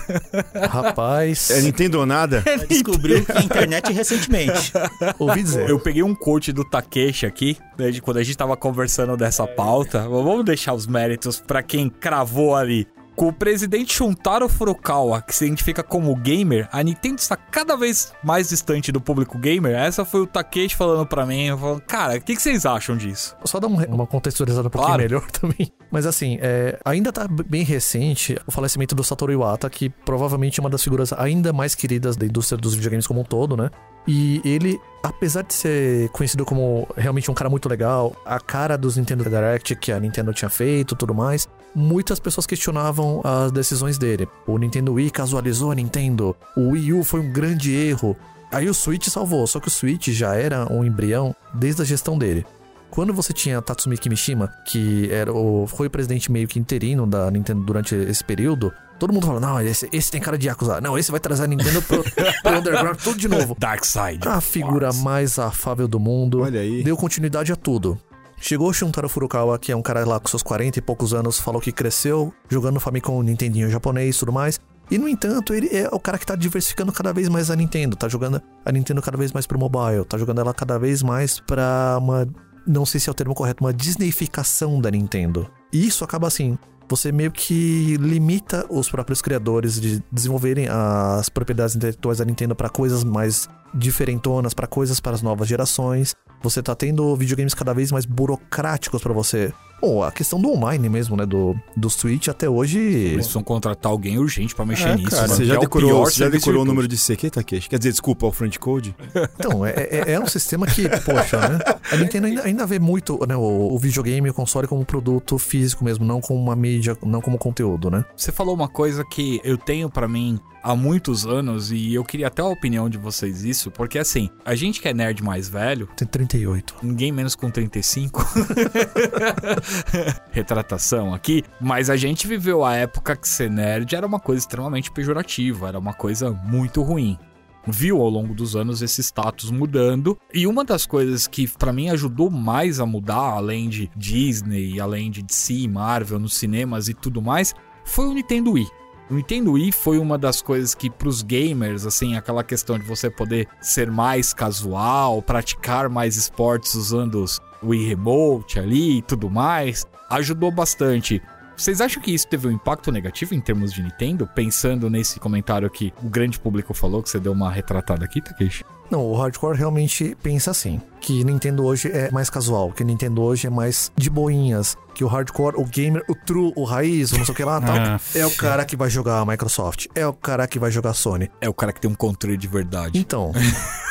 Rapaz, 0.70 1.50
É 1.50 1.60
Nintendo 1.60 2.00
ou 2.00 2.06
nada? 2.06 2.42
Descobriu 2.68 3.24
que 3.24 3.32
a 3.32 3.40
internet 3.42 3.92
recentemente. 3.92 4.72
ouvi 5.18 5.42
dizer. 5.42 5.68
Eu 5.68 5.78
peguei 5.78 6.02
um 6.02 6.14
coach 6.14 6.52
do 6.52 6.64
Takeshi 6.64 7.26
aqui, 7.26 7.56
né, 7.78 7.90
de 7.90 8.00
quando 8.00 8.18
a 8.18 8.22
gente 8.22 8.36
tava 8.36 8.56
conversando 8.56 9.16
dessa 9.16 9.46
pauta. 9.46 10.08
Vamos 10.08 10.44
deixar 10.44 10.74
os 10.74 10.86
méritos 10.86 11.40
pra 11.40 11.62
quem 11.62 11.88
cravou 11.88 12.54
ali. 12.56 12.86
Com 13.14 13.28
o 13.28 13.32
presidente 13.32 13.94
Shuntaro 13.94 14.48
Furukawa, 14.48 15.20
que 15.20 15.34
se 15.34 15.44
identifica 15.44 15.82
como 15.82 16.14
gamer, 16.16 16.68
a 16.72 16.82
Nintendo 16.82 17.16
está 17.16 17.36
cada 17.36 17.76
vez 17.76 18.12
mais 18.24 18.48
distante 18.48 18.90
do 18.90 19.00
público 19.00 19.38
gamer. 19.38 19.74
Essa 19.74 20.04
foi 20.04 20.22
o 20.22 20.26
Takeshi 20.26 20.74
falando 20.74 21.06
pra 21.06 21.26
mim. 21.26 21.48
Cara, 21.86 22.16
o 22.16 22.20
que, 22.20 22.34
que, 22.34 22.42
vocês 22.42 22.64
acham 22.64 22.96
disso? 22.96 23.36
Só 23.44 23.60
dar 23.60 23.66
uma 23.66 24.06
contextualizada 24.06 24.68
um 24.68 24.70
pouquinho 24.70 24.94
claro. 24.94 25.02
melhor 25.02 25.28
também. 25.30 25.72
Mas 25.90 26.06
assim, 26.06 26.38
é, 26.40 26.78
ainda 26.84 27.12
tá 27.12 27.28
bem 27.28 27.62
recente 27.62 28.38
o 28.46 28.50
falecimento 28.50 28.94
do 28.94 29.04
Satoru 29.04 29.32
Iwata, 29.32 29.68
que 29.68 29.90
provavelmente 29.90 30.58
é 30.58 30.62
uma 30.62 30.70
das 30.70 30.82
figuras 30.82 31.12
ainda 31.12 31.52
mais 31.52 31.74
queridas 31.74 32.16
da 32.16 32.24
indústria 32.24 32.56
dos 32.56 32.74
videogames 32.74 33.06
como 33.06 33.20
um 33.20 33.24
todo, 33.24 33.56
né? 33.56 33.70
E 34.06 34.40
ele, 34.44 34.80
apesar 35.02 35.42
de 35.42 35.54
ser 35.54 36.08
conhecido 36.10 36.44
como 36.44 36.88
realmente 36.96 37.30
um 37.30 37.34
cara 37.34 37.48
muito 37.48 37.68
legal, 37.68 38.14
a 38.24 38.40
cara 38.40 38.76
dos 38.76 38.96
Nintendo 38.96 39.24
Direct 39.24 39.76
que 39.76 39.92
a 39.92 40.00
Nintendo 40.00 40.32
tinha 40.32 40.48
feito 40.48 40.96
tudo 40.96 41.14
mais, 41.14 41.48
muitas 41.74 42.18
pessoas 42.18 42.46
questionavam 42.46 43.20
as 43.24 43.52
decisões 43.52 43.98
dele. 43.98 44.28
O 44.46 44.58
Nintendo 44.58 44.94
Wii 44.94 45.10
casualizou 45.10 45.70
a 45.70 45.74
Nintendo, 45.74 46.36
o 46.56 46.70
Wii 46.70 46.92
U 46.94 47.04
foi 47.04 47.20
um 47.20 47.32
grande 47.32 47.74
erro. 47.74 48.16
Aí 48.50 48.68
o 48.68 48.74
Switch 48.74 49.08
salvou, 49.08 49.46
só 49.46 49.58
que 49.58 49.68
o 49.68 49.70
Switch 49.70 50.08
já 50.08 50.34
era 50.34 50.70
um 50.70 50.84
embrião 50.84 51.34
desde 51.54 51.82
a 51.82 51.84
gestão 51.84 52.18
dele. 52.18 52.44
Quando 52.90 53.14
você 53.14 53.32
tinha 53.32 53.62
Tatsumi 53.62 53.96
Kimishima, 53.96 54.52
que 54.66 55.10
era 55.10 55.32
o, 55.32 55.66
foi 55.66 55.86
o 55.86 55.90
presidente 55.90 56.30
meio 56.30 56.46
que 56.46 56.58
interino 56.58 57.06
da 57.06 57.30
Nintendo 57.30 57.62
durante 57.62 57.94
esse 57.94 58.22
período, 58.22 58.70
todo 59.02 59.12
mundo 59.12 59.26
fala: 59.26 59.40
não, 59.40 59.60
esse, 59.60 59.88
esse 59.92 60.10
tem 60.12 60.20
cara 60.20 60.38
de 60.38 60.46
Yakuza. 60.46 60.80
Não, 60.80 60.96
esse 60.96 61.10
vai 61.10 61.18
trazer 61.18 61.42
a 61.42 61.46
Nintendo 61.48 61.82
pro, 61.82 62.04
pro 62.04 62.58
Underground 62.58 62.96
tudo 63.02 63.18
de 63.18 63.26
novo. 63.26 63.56
Dark 63.58 63.84
Side. 63.84 64.20
A 64.26 64.40
figura 64.40 64.92
mais 64.92 65.40
afável 65.40 65.88
do 65.88 65.98
mundo. 65.98 66.42
Olha 66.42 66.60
aí. 66.60 66.84
Deu 66.84 66.96
continuidade 66.96 67.52
a 67.52 67.56
tudo. 67.56 67.98
Chegou 68.40 68.68
o 68.68 68.72
Shuntaro 68.72 69.08
Furukawa, 69.08 69.58
que 69.58 69.72
é 69.72 69.76
um 69.76 69.82
cara 69.82 70.04
lá 70.04 70.20
com 70.20 70.28
seus 70.28 70.42
40 70.42 70.78
e 70.78 70.82
poucos 70.82 71.12
anos, 71.14 71.38
falou 71.38 71.60
que 71.60 71.70
cresceu 71.70 72.32
jogando 72.48 72.80
Famicom, 72.80 73.22
Nintendinho 73.22 73.70
japonês 73.70 74.16
e 74.16 74.18
tudo 74.18 74.32
mais. 74.32 74.58
E 74.90 74.98
no 74.98 75.08
entanto, 75.08 75.54
ele 75.54 75.68
é 75.72 75.88
o 75.92 75.98
cara 75.98 76.18
que 76.18 76.26
tá 76.26 76.34
diversificando 76.34 76.92
cada 76.92 77.12
vez 77.12 77.28
mais 77.28 77.50
a 77.50 77.56
Nintendo, 77.56 77.94
tá 77.96 78.08
jogando 78.08 78.42
a 78.64 78.72
Nintendo 78.72 79.00
cada 79.00 79.16
vez 79.16 79.32
mais 79.32 79.46
pro 79.46 79.58
mobile, 79.58 80.04
tá 80.04 80.18
jogando 80.18 80.40
ela 80.40 80.52
cada 80.52 80.76
vez 80.76 81.02
mais 81.02 81.38
pra 81.38 81.98
uma 82.00 82.28
não 82.66 82.86
sei 82.86 83.00
se 83.00 83.08
é 83.08 83.12
o 83.12 83.14
termo 83.14 83.34
correto, 83.34 83.64
uma 83.64 83.72
Disneyficação 83.72 84.80
da 84.80 84.90
Nintendo. 84.90 85.50
E 85.72 85.86
isso 85.86 86.04
acaba 86.04 86.26
assim, 86.26 86.58
você 86.92 87.10
meio 87.10 87.32
que 87.32 87.96
limita 87.96 88.66
os 88.68 88.90
próprios 88.90 89.22
criadores 89.22 89.80
de 89.80 90.02
desenvolverem 90.12 90.68
as 90.68 91.30
propriedades 91.30 91.74
intelectuais 91.74 92.18
da 92.18 92.24
Nintendo 92.24 92.54
para 92.54 92.68
coisas 92.68 93.02
mais 93.02 93.48
diferentonas, 93.72 94.52
para 94.52 94.66
coisas 94.66 95.00
para 95.00 95.14
as 95.14 95.22
novas 95.22 95.48
gerações. 95.48 96.14
Você 96.42 96.62
tá 96.62 96.74
tendo 96.74 97.16
videogames 97.16 97.54
cada 97.54 97.72
vez 97.72 97.90
mais 97.90 98.04
burocráticos 98.04 99.00
para 99.00 99.14
você 99.14 99.54
Bom, 99.82 100.00
a 100.04 100.12
questão 100.12 100.40
do 100.40 100.48
online 100.48 100.88
mesmo, 100.88 101.16
né? 101.16 101.26
Do, 101.26 101.56
do 101.76 101.90
Switch 101.90 102.28
até 102.28 102.48
hoje. 102.48 102.78
Eles 102.78 103.14
precisam 103.14 103.42
contratar 103.42 103.90
alguém 103.90 104.16
urgente 104.16 104.54
pra 104.54 104.64
mexer 104.64 104.90
é, 104.90 104.94
nisso. 104.94 105.10
Cara, 105.10 105.26
você 105.26 105.44
já 105.44 105.56
é 105.56 105.58
decorou, 105.58 106.04
você 106.04 106.20
já 106.20 106.28
decorou 106.28 106.62
o 106.62 106.64
número 106.64 106.86
de 106.86 106.96
CQ, 106.96 107.30
Takeshi? 107.30 107.68
Quer 107.68 107.78
dizer, 107.78 107.90
desculpa, 107.90 108.24
o 108.24 108.30
front 108.30 108.56
code? 108.58 108.94
Então, 109.36 109.66
é, 109.66 109.72
é, 109.72 110.12
é, 110.12 110.20
um 110.20 110.26
sistema 110.28 110.68
que, 110.68 110.88
poxa, 110.88 111.48
né? 111.48 111.58
A 111.90 111.96
Nintendo 111.96 112.28
ainda, 112.28 112.42
ainda 112.44 112.64
vê 112.64 112.78
muito 112.78 113.18
né, 113.26 113.34
o, 113.34 113.74
o 113.74 113.78
videogame, 113.78 114.30
o 114.30 114.34
console 114.34 114.68
como 114.68 114.84
produto 114.84 115.36
físico 115.36 115.84
mesmo, 115.84 116.04
não 116.04 116.20
como 116.20 116.40
uma 116.40 116.54
mídia, 116.54 116.96
não 117.04 117.20
como 117.20 117.36
conteúdo, 117.36 117.90
né? 117.90 118.04
Você 118.16 118.30
falou 118.30 118.54
uma 118.54 118.68
coisa 118.68 119.04
que 119.04 119.40
eu 119.42 119.58
tenho 119.58 119.90
para 119.90 120.06
mim 120.06 120.38
há 120.62 120.76
muitos 120.76 121.26
anos 121.26 121.72
e 121.72 121.92
eu 121.92 122.04
queria 122.04 122.28
até 122.28 122.40
a 122.40 122.46
opinião 122.46 122.88
de 122.88 122.96
vocês 122.96 123.42
isso, 123.42 123.70
porque 123.70 123.98
assim, 123.98 124.30
a 124.44 124.54
gente 124.54 124.80
que 124.80 124.88
é 124.88 124.94
nerd 124.94 125.22
mais 125.22 125.48
velho. 125.48 125.88
Tem 125.96 126.06
38. 126.06 126.76
Ninguém 126.82 127.10
menos 127.10 127.34
com 127.34 127.50
35. 127.50 128.24
Retratação 130.30 131.14
aqui. 131.14 131.44
Mas 131.60 131.90
a 131.90 131.96
gente 131.96 132.26
viveu 132.26 132.64
a 132.64 132.74
época 132.74 133.16
que 133.16 133.28
ser 133.28 133.50
nerd 133.50 133.94
era 133.94 134.06
uma 134.06 134.20
coisa 134.20 134.40
extremamente 134.40 134.90
pejorativa, 134.90 135.68
era 135.68 135.78
uma 135.78 135.94
coisa 135.94 136.30
muito 136.30 136.82
ruim 136.82 137.18
viu 137.66 138.00
ao 138.00 138.08
longo 138.08 138.34
dos 138.34 138.56
anos 138.56 138.82
esse 138.82 139.02
status 139.02 139.50
mudando. 139.50 140.18
E 140.32 140.46
uma 140.46 140.64
das 140.64 140.86
coisas 140.86 141.26
que 141.26 141.48
para 141.48 141.72
mim 141.72 141.88
ajudou 141.90 142.30
mais 142.30 142.80
a 142.80 142.86
mudar, 142.86 143.34
além 143.34 143.68
de 143.68 143.90
Disney, 143.96 144.80
além 144.80 145.10
de 145.10 145.22
DC, 145.22 145.68
Marvel 145.68 146.18
nos 146.18 146.34
cinemas 146.34 146.88
e 146.88 146.94
tudo 146.94 147.22
mais, 147.22 147.54
foi 147.84 148.06
o 148.06 148.14
Nintendo 148.14 148.52
Wii. 148.52 148.66
O 149.10 149.14
Nintendo 149.14 149.52
Wii 149.52 149.72
foi 149.72 149.98
uma 149.98 150.16
das 150.16 150.40
coisas 150.40 150.74
que 150.74 150.88
pros 150.88 151.22
gamers, 151.22 151.84
assim, 151.84 152.16
aquela 152.16 152.42
questão 152.42 152.78
de 152.78 152.86
você 152.86 153.10
poder 153.10 153.46
ser 153.60 153.90
mais 153.90 154.32
casual, 154.32 155.20
praticar 155.20 155.88
mais 155.88 156.16
esportes 156.16 156.74
usando 156.74 157.22
os 157.22 157.40
Wii 157.62 157.88
Remote 157.88 158.58
ali 158.58 158.98
e 158.98 159.02
tudo 159.02 159.30
mais, 159.30 159.86
ajudou 160.10 160.50
bastante. 160.50 161.22
Vocês 161.56 161.80
acham 161.80 162.02
que 162.02 162.12
isso 162.12 162.26
teve 162.26 162.48
um 162.48 162.50
impacto 162.50 162.90
negativo 162.90 163.34
em 163.34 163.40
termos 163.40 163.72
de 163.72 163.82
Nintendo? 163.82 164.26
Pensando 164.26 164.90
nesse 164.90 165.20
comentário 165.20 165.68
que 165.70 165.92
o 166.02 166.08
grande 166.08 166.38
público 166.38 166.74
falou, 166.74 167.02
que 167.02 167.10
você 167.10 167.20
deu 167.20 167.32
uma 167.32 167.50
retratada 167.50 168.04
aqui, 168.04 168.20
Takeshi? 168.20 168.64
Não, 168.92 169.06
o 169.06 169.16
hardcore 169.16 169.56
realmente 169.56 170.14
pensa 170.22 170.50
assim: 170.50 170.78
que 171.02 171.24
Nintendo 171.24 171.64
hoje 171.64 171.90
é 171.90 172.10
mais 172.10 172.30
casual, 172.30 172.70
que 172.70 172.84
Nintendo 172.84 173.22
hoje 173.22 173.46
é 173.46 173.50
mais 173.50 173.90
de 173.96 174.10
boinhas, 174.10 174.76
que 174.94 175.02
o 175.02 175.08
hardcore, 175.08 175.56
o 175.56 175.64
gamer, 175.64 176.04
o 176.08 176.14
true, 176.14 176.52
o 176.54 176.64
raiz, 176.64 177.12
o 177.12 177.18
não 177.18 177.24
sei 177.24 177.32
o 177.32 177.36
que 177.36 177.44
lá, 177.44 177.60
tal, 177.60 177.74
ah, 177.74 178.00
é 178.14 178.26
o 178.26 178.30
cara 178.30 178.64
que 178.64 178.76
vai 178.76 178.90
jogar 178.90 179.20
a 179.20 179.26
Microsoft, 179.26 179.86
é 179.94 180.06
o 180.06 180.12
cara 180.12 180.46
que 180.46 180.58
vai 180.58 180.70
jogar 180.70 180.90
a 180.90 180.94
Sony. 180.94 181.30
É 181.40 181.48
o 181.48 181.54
cara 181.54 181.72
que 181.72 181.80
tem 181.80 181.90
um 181.90 181.94
controle 181.94 182.36
de 182.36 182.46
verdade. 182.46 182.98
Então, 182.98 183.32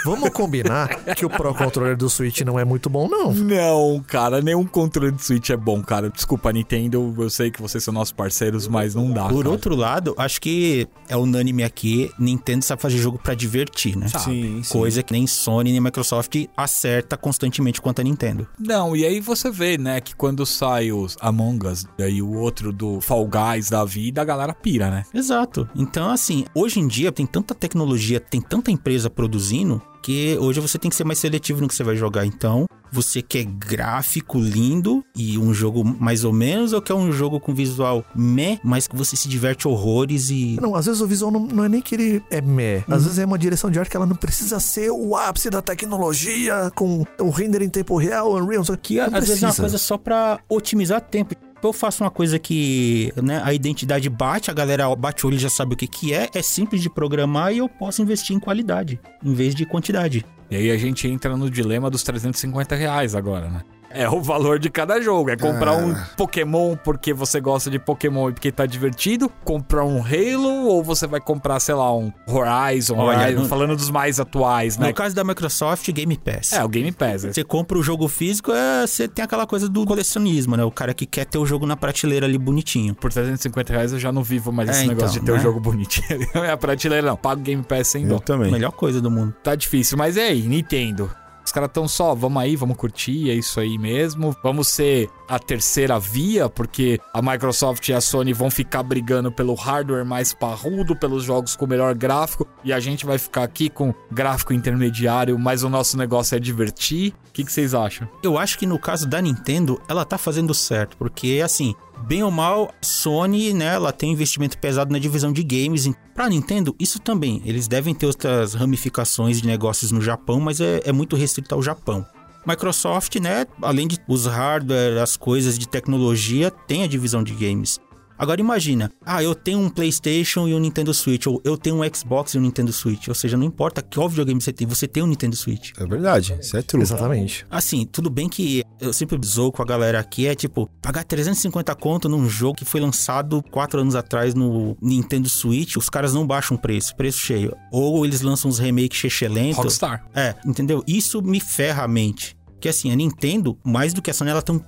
vamos 0.05 0.29
combinar 0.29 0.87
que 1.15 1.25
o 1.25 1.29
Pro 1.29 1.53
Controller 1.53 1.97
do 1.97 2.09
Switch 2.09 2.41
não 2.41 2.59
é 2.59 2.63
muito 2.63 2.89
bom, 2.89 3.09
não. 3.09 3.33
Não, 3.33 4.03
cara, 4.07 4.41
nenhum 4.41 4.65
controle 4.65 5.11
do 5.11 5.21
Switch 5.21 5.49
é 5.49 5.57
bom, 5.57 5.81
cara. 5.81 6.09
Desculpa, 6.09 6.53
Nintendo, 6.53 7.13
eu 7.17 7.29
sei 7.29 7.51
que 7.51 7.61
vocês 7.61 7.83
são 7.83 7.93
nossos 7.93 8.13
parceiros, 8.13 8.67
mas 8.67 8.95
não 8.95 9.11
dá. 9.11 9.27
Por 9.27 9.43
cara. 9.43 9.49
outro 9.49 9.75
lado, 9.75 10.13
acho 10.17 10.39
que 10.39 10.87
é 11.09 11.17
unânime 11.17 11.63
aqui, 11.63 12.11
Nintendo 12.17 12.63
sabe 12.63 12.81
fazer 12.81 12.97
jogo 12.97 13.19
para 13.21 13.33
divertir, 13.33 13.97
né? 13.97 14.07
Sim, 14.07 14.61
sim. 14.63 14.77
Coisa 14.77 14.90
coisa 14.91 15.03
que 15.03 15.13
nem 15.13 15.25
Sony 15.25 15.71
nem 15.71 15.79
Microsoft 15.79 16.35
acerta 16.55 17.15
constantemente 17.15 17.81
quanto 17.81 18.01
a 18.01 18.03
Nintendo. 18.03 18.45
Não, 18.59 18.95
e 18.95 19.05
aí 19.05 19.21
você 19.21 19.49
vê, 19.49 19.77
né, 19.77 20.01
que 20.01 20.13
quando 20.13 20.45
sai 20.45 20.91
os 20.91 21.17
Among 21.21 21.65
Us, 21.67 21.85
daí 21.97 22.21
o 22.21 22.33
outro 22.33 22.73
do 22.73 22.99
Fall 22.99 23.25
Guys 23.27 23.69
da 23.69 23.85
vida, 23.85 24.21
a 24.21 24.25
galera 24.25 24.53
pira, 24.53 24.91
né? 24.91 25.05
Exato. 25.13 25.69
Então, 25.73 26.09
assim, 26.09 26.45
hoje 26.53 26.79
em 26.79 26.87
dia 26.87 27.11
tem 27.11 27.25
tanta 27.25 27.55
tecnologia, 27.55 28.19
tem 28.19 28.41
tanta 28.41 28.69
empresa 28.69 29.09
produzindo 29.09 29.81
porque 30.01 30.35
hoje 30.41 30.59
você 30.59 30.79
tem 30.79 30.89
que 30.89 30.95
ser 30.95 31.03
mais 31.03 31.19
seletivo 31.19 31.61
no 31.61 31.67
que 31.67 31.75
você 31.75 31.83
vai 31.83 31.95
jogar. 31.95 32.25
Então, 32.25 32.65
você 32.91 33.21
quer 33.21 33.45
gráfico 33.45 34.39
lindo 34.39 35.03
e 35.15 35.37
um 35.37 35.53
jogo 35.53 35.83
mais 35.83 36.23
ou 36.23 36.33
menos, 36.33 36.73
ou 36.73 36.81
quer 36.81 36.93
um 36.93 37.11
jogo 37.11 37.39
com 37.39 37.53
visual 37.53 38.03
meh, 38.15 38.59
mas 38.63 38.87
que 38.87 38.95
você 38.95 39.15
se 39.15 39.27
diverte 39.27 39.67
horrores 39.67 40.29
e. 40.29 40.57
Não, 40.61 40.75
às 40.75 40.85
vezes 40.85 41.01
o 41.01 41.07
visual 41.07 41.31
não, 41.31 41.41
não 41.41 41.65
é 41.65 41.69
nem 41.69 41.81
que 41.81 41.95
ele 41.95 42.23
é 42.29 42.41
meh. 42.41 42.83
Às 42.87 42.87
uhum. 42.87 42.99
vezes 42.99 43.19
é 43.19 43.25
uma 43.25 43.37
direção 43.37 43.69
de 43.69 43.79
arte 43.79 43.89
que 43.89 43.97
ela 43.97 44.05
não 44.05 44.15
precisa 44.15 44.59
ser 44.59 44.91
o 44.91 45.15
ápice 45.15 45.49
da 45.49 45.61
tecnologia, 45.61 46.71
com 46.75 47.05
o 47.19 47.29
render 47.29 47.61
em 47.61 47.69
tempo 47.69 47.97
real, 47.97 48.33
Unreal. 48.35 48.61
Que 48.81 48.99
às 48.99 49.09
precisa. 49.09 49.27
vezes 49.27 49.43
é 49.43 49.47
uma 49.47 49.55
coisa 49.55 49.77
só 49.77 49.97
pra 49.97 50.39
otimizar 50.49 51.01
tempo 51.01 51.35
eu 51.69 51.73
faço 51.73 52.03
uma 52.03 52.11
coisa 52.11 52.39
que 52.39 53.13
né, 53.21 53.41
a 53.43 53.53
identidade 53.53 54.09
bate, 54.09 54.49
a 54.49 54.53
galera 54.53 54.93
bate 54.95 55.25
o 55.25 55.29
olho 55.29 55.35
e 55.35 55.39
já 55.39 55.49
sabe 55.49 55.73
o 55.73 55.77
que, 55.77 55.87
que 55.87 56.13
é, 56.13 56.29
é 56.33 56.41
simples 56.41 56.81
de 56.81 56.89
programar 56.89 57.53
e 57.53 57.59
eu 57.59 57.69
posso 57.69 58.01
investir 58.01 58.35
em 58.35 58.39
qualidade, 58.39 58.99
em 59.23 59.33
vez 59.33 59.53
de 59.53 59.65
quantidade. 59.65 60.25
E 60.49 60.55
aí 60.55 60.71
a 60.71 60.77
gente 60.77 61.07
entra 61.07 61.37
no 61.37 61.49
dilema 61.49 61.89
dos 61.89 62.03
350 62.03 62.75
reais 62.75 63.15
agora, 63.15 63.49
né? 63.49 63.61
É 63.93 64.09
o 64.09 64.21
valor 64.21 64.59
de 64.59 64.69
cada 64.69 65.01
jogo. 65.01 65.29
É 65.29 65.37
comprar 65.37 65.73
um 65.75 65.91
ah. 65.91 66.07
Pokémon 66.15 66.75
porque 66.75 67.13
você 67.13 67.39
gosta 67.39 67.69
de 67.69 67.79
Pokémon 67.79 68.29
e 68.29 68.33
porque 68.33 68.51
tá 68.51 68.65
divertido. 68.65 69.29
Comprar 69.43 69.83
um 69.85 70.01
Halo 70.01 70.67
ou 70.67 70.83
você 70.83 71.07
vai 71.07 71.19
comprar, 71.19 71.59
sei 71.59 71.75
lá, 71.75 71.93
um 71.95 72.11
Horizon. 72.27 72.97
Olha, 72.97 73.19
Horizon 73.19 73.41
no... 73.41 73.47
falando 73.47 73.75
dos 73.75 73.89
mais 73.89 74.19
atuais, 74.19 74.77
né? 74.77 74.87
No 74.87 74.93
caso 74.93 75.15
da 75.15 75.23
Microsoft, 75.23 75.89
Game 75.91 76.17
Pass. 76.17 76.53
É, 76.53 76.63
o 76.63 76.69
Game 76.69 76.91
Pass. 76.91 77.25
É. 77.25 77.33
Você 77.33 77.43
compra 77.43 77.77
o 77.77 77.83
jogo 77.83 78.07
físico, 78.07 78.51
é, 78.51 78.85
você 78.85 79.07
tem 79.07 79.23
aquela 79.23 79.45
coisa 79.45 79.67
do 79.67 79.85
colecionismo, 79.85 80.55
né? 80.55 80.63
O 80.63 80.71
cara 80.71 80.93
que 80.93 81.05
quer 81.05 81.25
ter 81.25 81.37
o 81.37 81.45
jogo 81.45 81.65
na 81.65 81.75
prateleira 81.75 82.25
ali 82.25 82.37
bonitinho. 82.37 82.95
Por 82.95 83.11
350 83.11 83.73
reais 83.73 83.93
eu 83.93 83.99
já 83.99 84.11
não 84.11 84.23
vivo 84.23 84.51
mais 84.51 84.69
é, 84.69 84.71
esse 84.71 84.83
então, 84.83 84.95
negócio 84.95 85.19
de 85.19 85.25
ter 85.25 85.31
né? 85.31 85.37
o 85.37 85.41
jogo 85.41 85.59
bonitinho. 85.59 86.27
Não 86.33 86.43
é 86.43 86.51
a 86.51 86.57
prateleira, 86.57 87.07
não. 87.07 87.17
Pago 87.17 87.41
Game 87.41 87.63
Pass 87.63 87.89
sem 87.89 88.07
dó. 88.07 88.15
Eu 88.15 88.19
também. 88.19 88.51
Melhor 88.51 88.71
coisa 88.71 89.01
do 89.01 89.11
mundo. 89.11 89.33
Tá 89.43 89.55
difícil, 89.55 89.97
mas 89.97 90.17
é 90.17 90.27
aí, 90.27 90.43
Nintendo. 90.43 91.11
Os 91.51 91.53
caras 91.53 91.67
estão 91.67 91.85
só, 91.85 92.15
vamos 92.15 92.41
aí, 92.41 92.55
vamos 92.55 92.77
curtir, 92.77 93.29
é 93.29 93.33
isso 93.33 93.59
aí 93.59 93.77
mesmo. 93.77 94.33
Vamos 94.41 94.69
ser 94.69 95.09
a 95.27 95.37
terceira 95.37 95.99
via, 95.99 96.47
porque 96.47 96.97
a 97.13 97.21
Microsoft 97.21 97.89
e 97.89 97.93
a 97.93 97.99
Sony 97.99 98.31
vão 98.31 98.49
ficar 98.49 98.81
brigando 98.83 99.29
pelo 99.29 99.53
hardware 99.53 100.05
mais 100.05 100.33
parrudo, 100.33 100.95
pelos 100.95 101.25
jogos 101.25 101.53
com 101.53 101.67
melhor 101.67 101.93
gráfico, 101.93 102.47
e 102.63 102.71
a 102.71 102.79
gente 102.79 103.05
vai 103.05 103.17
ficar 103.17 103.43
aqui 103.43 103.69
com 103.69 103.93
gráfico 104.09 104.53
intermediário, 104.53 105.37
mas 105.37 105.61
o 105.61 105.67
nosso 105.67 105.97
negócio 105.97 106.37
é 106.37 106.39
divertir. 106.39 107.13
O 107.27 107.33
que, 107.33 107.43
que 107.43 107.51
vocês 107.51 107.73
acham? 107.73 108.07
Eu 108.23 108.37
acho 108.37 108.57
que 108.57 108.65
no 108.65 108.79
caso 108.79 109.05
da 109.05 109.21
Nintendo, 109.21 109.81
ela 109.89 110.05
tá 110.05 110.17
fazendo 110.17 110.53
certo, 110.53 110.95
porque 110.95 111.41
assim, 111.43 111.75
bem 112.01 112.23
ou 112.23 112.31
mal, 112.31 112.73
Sony, 112.81 113.53
né, 113.53 113.75
ela 113.75 113.91
tem 113.91 114.11
investimento 114.11 114.57
pesado 114.57 114.91
na 114.91 114.99
divisão 114.99 115.31
de 115.31 115.43
games. 115.43 115.89
Para 116.13 116.29
Nintendo, 116.29 116.75
isso 116.79 116.99
também. 116.99 117.41
Eles 117.45 117.67
devem 117.67 117.93
ter 117.93 118.05
outras 118.05 118.53
ramificações 118.53 119.41
de 119.41 119.47
negócios 119.47 119.91
no 119.91 120.01
Japão, 120.01 120.39
mas 120.39 120.59
é, 120.59 120.81
é 120.85 120.91
muito 120.91 121.15
restrito 121.15 121.53
ao 121.53 121.61
Japão. 121.61 122.05
Microsoft, 122.45 123.15
né, 123.17 123.45
além 123.61 123.87
de 123.87 123.99
os 124.07 124.25
hardware, 124.25 125.01
as 125.01 125.15
coisas 125.15 125.59
de 125.59 125.67
tecnologia, 125.67 126.49
tem 126.49 126.83
a 126.83 126.87
divisão 126.87 127.23
de 127.23 127.33
games. 127.33 127.79
Agora 128.21 128.39
imagina, 128.39 128.91
ah, 129.03 129.23
eu 129.23 129.33
tenho 129.33 129.57
um 129.57 129.67
PlayStation 129.67 130.47
e 130.47 130.53
um 130.53 130.59
Nintendo 130.59 130.93
Switch, 130.93 131.25
ou 131.25 131.41
eu 131.43 131.57
tenho 131.57 131.81
um 131.81 131.95
Xbox 131.95 132.35
e 132.35 132.37
um 132.37 132.41
Nintendo 132.41 132.71
Switch. 132.71 133.07
Ou 133.07 133.15
seja, 133.15 133.35
não 133.35 133.43
importa 133.43 133.81
qual 133.81 134.07
videogame 134.07 134.39
você 134.39 134.53
tem, 134.53 134.67
você 134.67 134.87
tem 134.87 135.01
um 135.01 135.07
Nintendo 135.07 135.35
Switch. 135.35 135.71
É 135.75 135.87
verdade, 135.87 136.37
isso 136.39 136.55
é 136.55 136.61
true. 136.61 136.83
Exatamente. 136.83 137.47
Assim, 137.49 137.83
tudo 137.83 138.11
bem 138.11 138.29
que 138.29 138.63
eu 138.79 138.93
sempre 138.93 139.19
zoo 139.25 139.51
com 139.51 139.63
a 139.63 139.65
galera 139.65 139.99
aqui, 139.99 140.27
é 140.27 140.35
tipo, 140.35 140.69
pagar 140.83 141.03
350 141.03 141.73
conto 141.73 142.07
num 142.07 142.29
jogo 142.29 142.57
que 142.57 142.63
foi 142.63 142.79
lançado 142.79 143.41
4 143.49 143.81
anos 143.81 143.95
atrás 143.95 144.35
no 144.35 144.77
Nintendo 144.79 145.27
Switch, 145.27 145.77
os 145.77 145.89
caras 145.89 146.13
não 146.13 146.27
baixam 146.27 146.55
preço, 146.55 146.95
preço 146.95 147.17
cheio. 147.17 147.57
Ou 147.71 148.05
eles 148.05 148.21
lançam 148.21 148.51
uns 148.51 148.59
remakes 148.59 148.99
chechelentos. 148.99 149.57
Rockstar. 149.57 150.05
É, 150.13 150.35
entendeu? 150.45 150.83
Isso 150.85 151.23
me 151.23 151.39
ferra 151.39 151.85
a 151.85 151.87
mente. 151.87 152.37
Porque 152.61 152.69
assim, 152.69 152.91
a 152.91 152.95
Nintendo, 152.95 153.57
mais 153.63 153.91
do 153.91 154.03
que 154.03 154.11
a 154.11 154.13
Sony, 154.13 154.29
ela 154.29 154.43
tem 154.43 154.55
um 154.55 154.59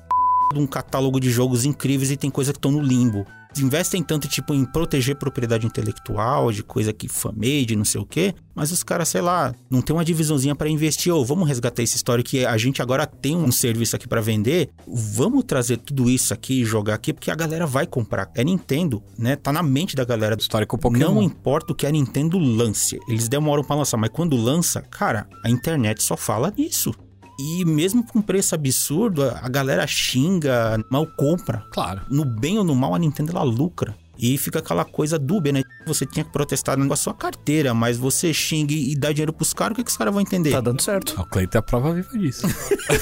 um 0.60 0.68
catálogo 0.68 1.20
de 1.20 1.30
jogos 1.30 1.66
incríveis 1.66 2.12
e 2.12 2.18
tem 2.18 2.30
coisa 2.30 2.52
que 2.52 2.58
estão 2.58 2.72
no 2.72 2.82
limbo. 2.82 3.26
Investem 3.62 4.02
tanto, 4.02 4.28
tipo, 4.28 4.54
em 4.54 4.66
proteger 4.66 5.16
propriedade 5.16 5.66
intelectual, 5.66 6.52
de 6.52 6.64
coisa 6.64 6.92
que 6.92 7.08
famade, 7.08 7.76
não 7.76 7.86
sei 7.86 8.02
o 8.02 8.06
quê, 8.06 8.34
mas 8.56 8.72
os 8.72 8.82
caras, 8.84 9.10
sei 9.10 9.22
lá, 9.22 9.54
não 9.70 9.82
tem 9.82 9.96
uma 9.96 10.04
divisãozinha 10.04 10.56
para 10.56 10.70
investir, 10.70 11.14
ou 11.14 11.24
vamos 11.24 11.48
resgatar 11.48 11.84
essa 11.84 11.96
história 11.96 12.24
que 12.24 12.46
a 12.46 12.58
gente 12.58 12.82
agora 12.82 13.06
tem 13.06 13.36
um 13.36 13.52
serviço 13.52 13.96
aqui 13.96 14.08
para 14.08 14.22
vender, 14.22 14.70
vamos 14.88 15.44
trazer 15.44 15.78
tudo 15.78 16.10
isso 16.10 16.34
aqui 16.34 16.62
e 16.62 16.66
jogar 16.66 16.96
aqui, 16.96 17.14
porque 17.14 17.30
a 17.30 17.36
galera 17.36 17.68
vai 17.68 17.86
comprar. 17.86 18.32
É 18.36 18.44
Nintendo, 18.44 19.04
né? 19.18 19.36
Tá 19.36 19.54
na 19.54 19.62
mente 19.62 19.96
da 19.96 20.04
galera. 20.04 20.36
História 20.40 20.66
com 20.66 20.78
Pokémon. 20.78 21.14
Não 21.14 21.22
importa 21.22 21.74
o 21.74 21.76
que 21.76 21.86
a 21.86 21.92
Nintendo 21.92 22.40
lance, 22.40 23.00
eles 23.08 23.28
demoram 23.28 23.64
para 23.64 23.76
lançar, 23.76 23.98
mas 23.98 24.10
quando 24.10 24.36
lança, 24.36 24.82
cara, 24.82 25.28
a 25.44 25.50
internet 25.50 26.02
só 26.02 26.18
fala 26.18 26.52
nisso. 26.58 26.92
E 27.40 27.66
mesmo 27.66 28.06
com 28.06 28.22
preço 28.22 28.54
absurdo, 28.56 29.24
a 29.24 29.50
galera 29.50 29.86
xinga, 29.88 30.84
mal 30.90 31.08
compra. 31.08 31.66
Claro. 31.72 32.02
No 32.10 32.26
bem 32.26 32.58
ou 32.58 32.64
no 32.64 32.76
mal, 32.76 32.94
a 32.94 33.00
Nintendo 33.00 33.32
ela 33.32 33.44
lucra. 33.44 33.96
E 34.18 34.38
fica 34.38 34.60
aquela 34.60 34.86
coisa 34.86 35.18
dúbia, 35.18 35.52
né? 35.52 35.64
Você 35.88 36.06
tinha 36.06 36.24
que 36.24 36.32
protestar 36.32 36.78
com 36.78 36.94
a 36.94 36.96
sua 36.96 37.14
carteira, 37.14 37.74
mas 37.74 37.98
você 37.98 38.32
xinga 38.32 38.74
e 38.74 38.96
dá 38.96 39.12
dinheiro 39.12 39.34
pros 39.34 39.54
caras, 39.54 39.74
o 39.74 39.76
que, 39.76 39.84
que 39.84 39.90
os 39.90 39.98
caras 39.98 40.14
vão 40.14 40.22
entender? 40.22 40.52
Tá 40.52 40.62
dando 40.62 40.82
certo. 40.82 41.20
O 41.20 41.26
Cleiton 41.26 41.58
é 41.58 41.60
a 41.60 41.62
prova 41.62 41.94
viva 41.94 42.18
disso. 42.18 42.46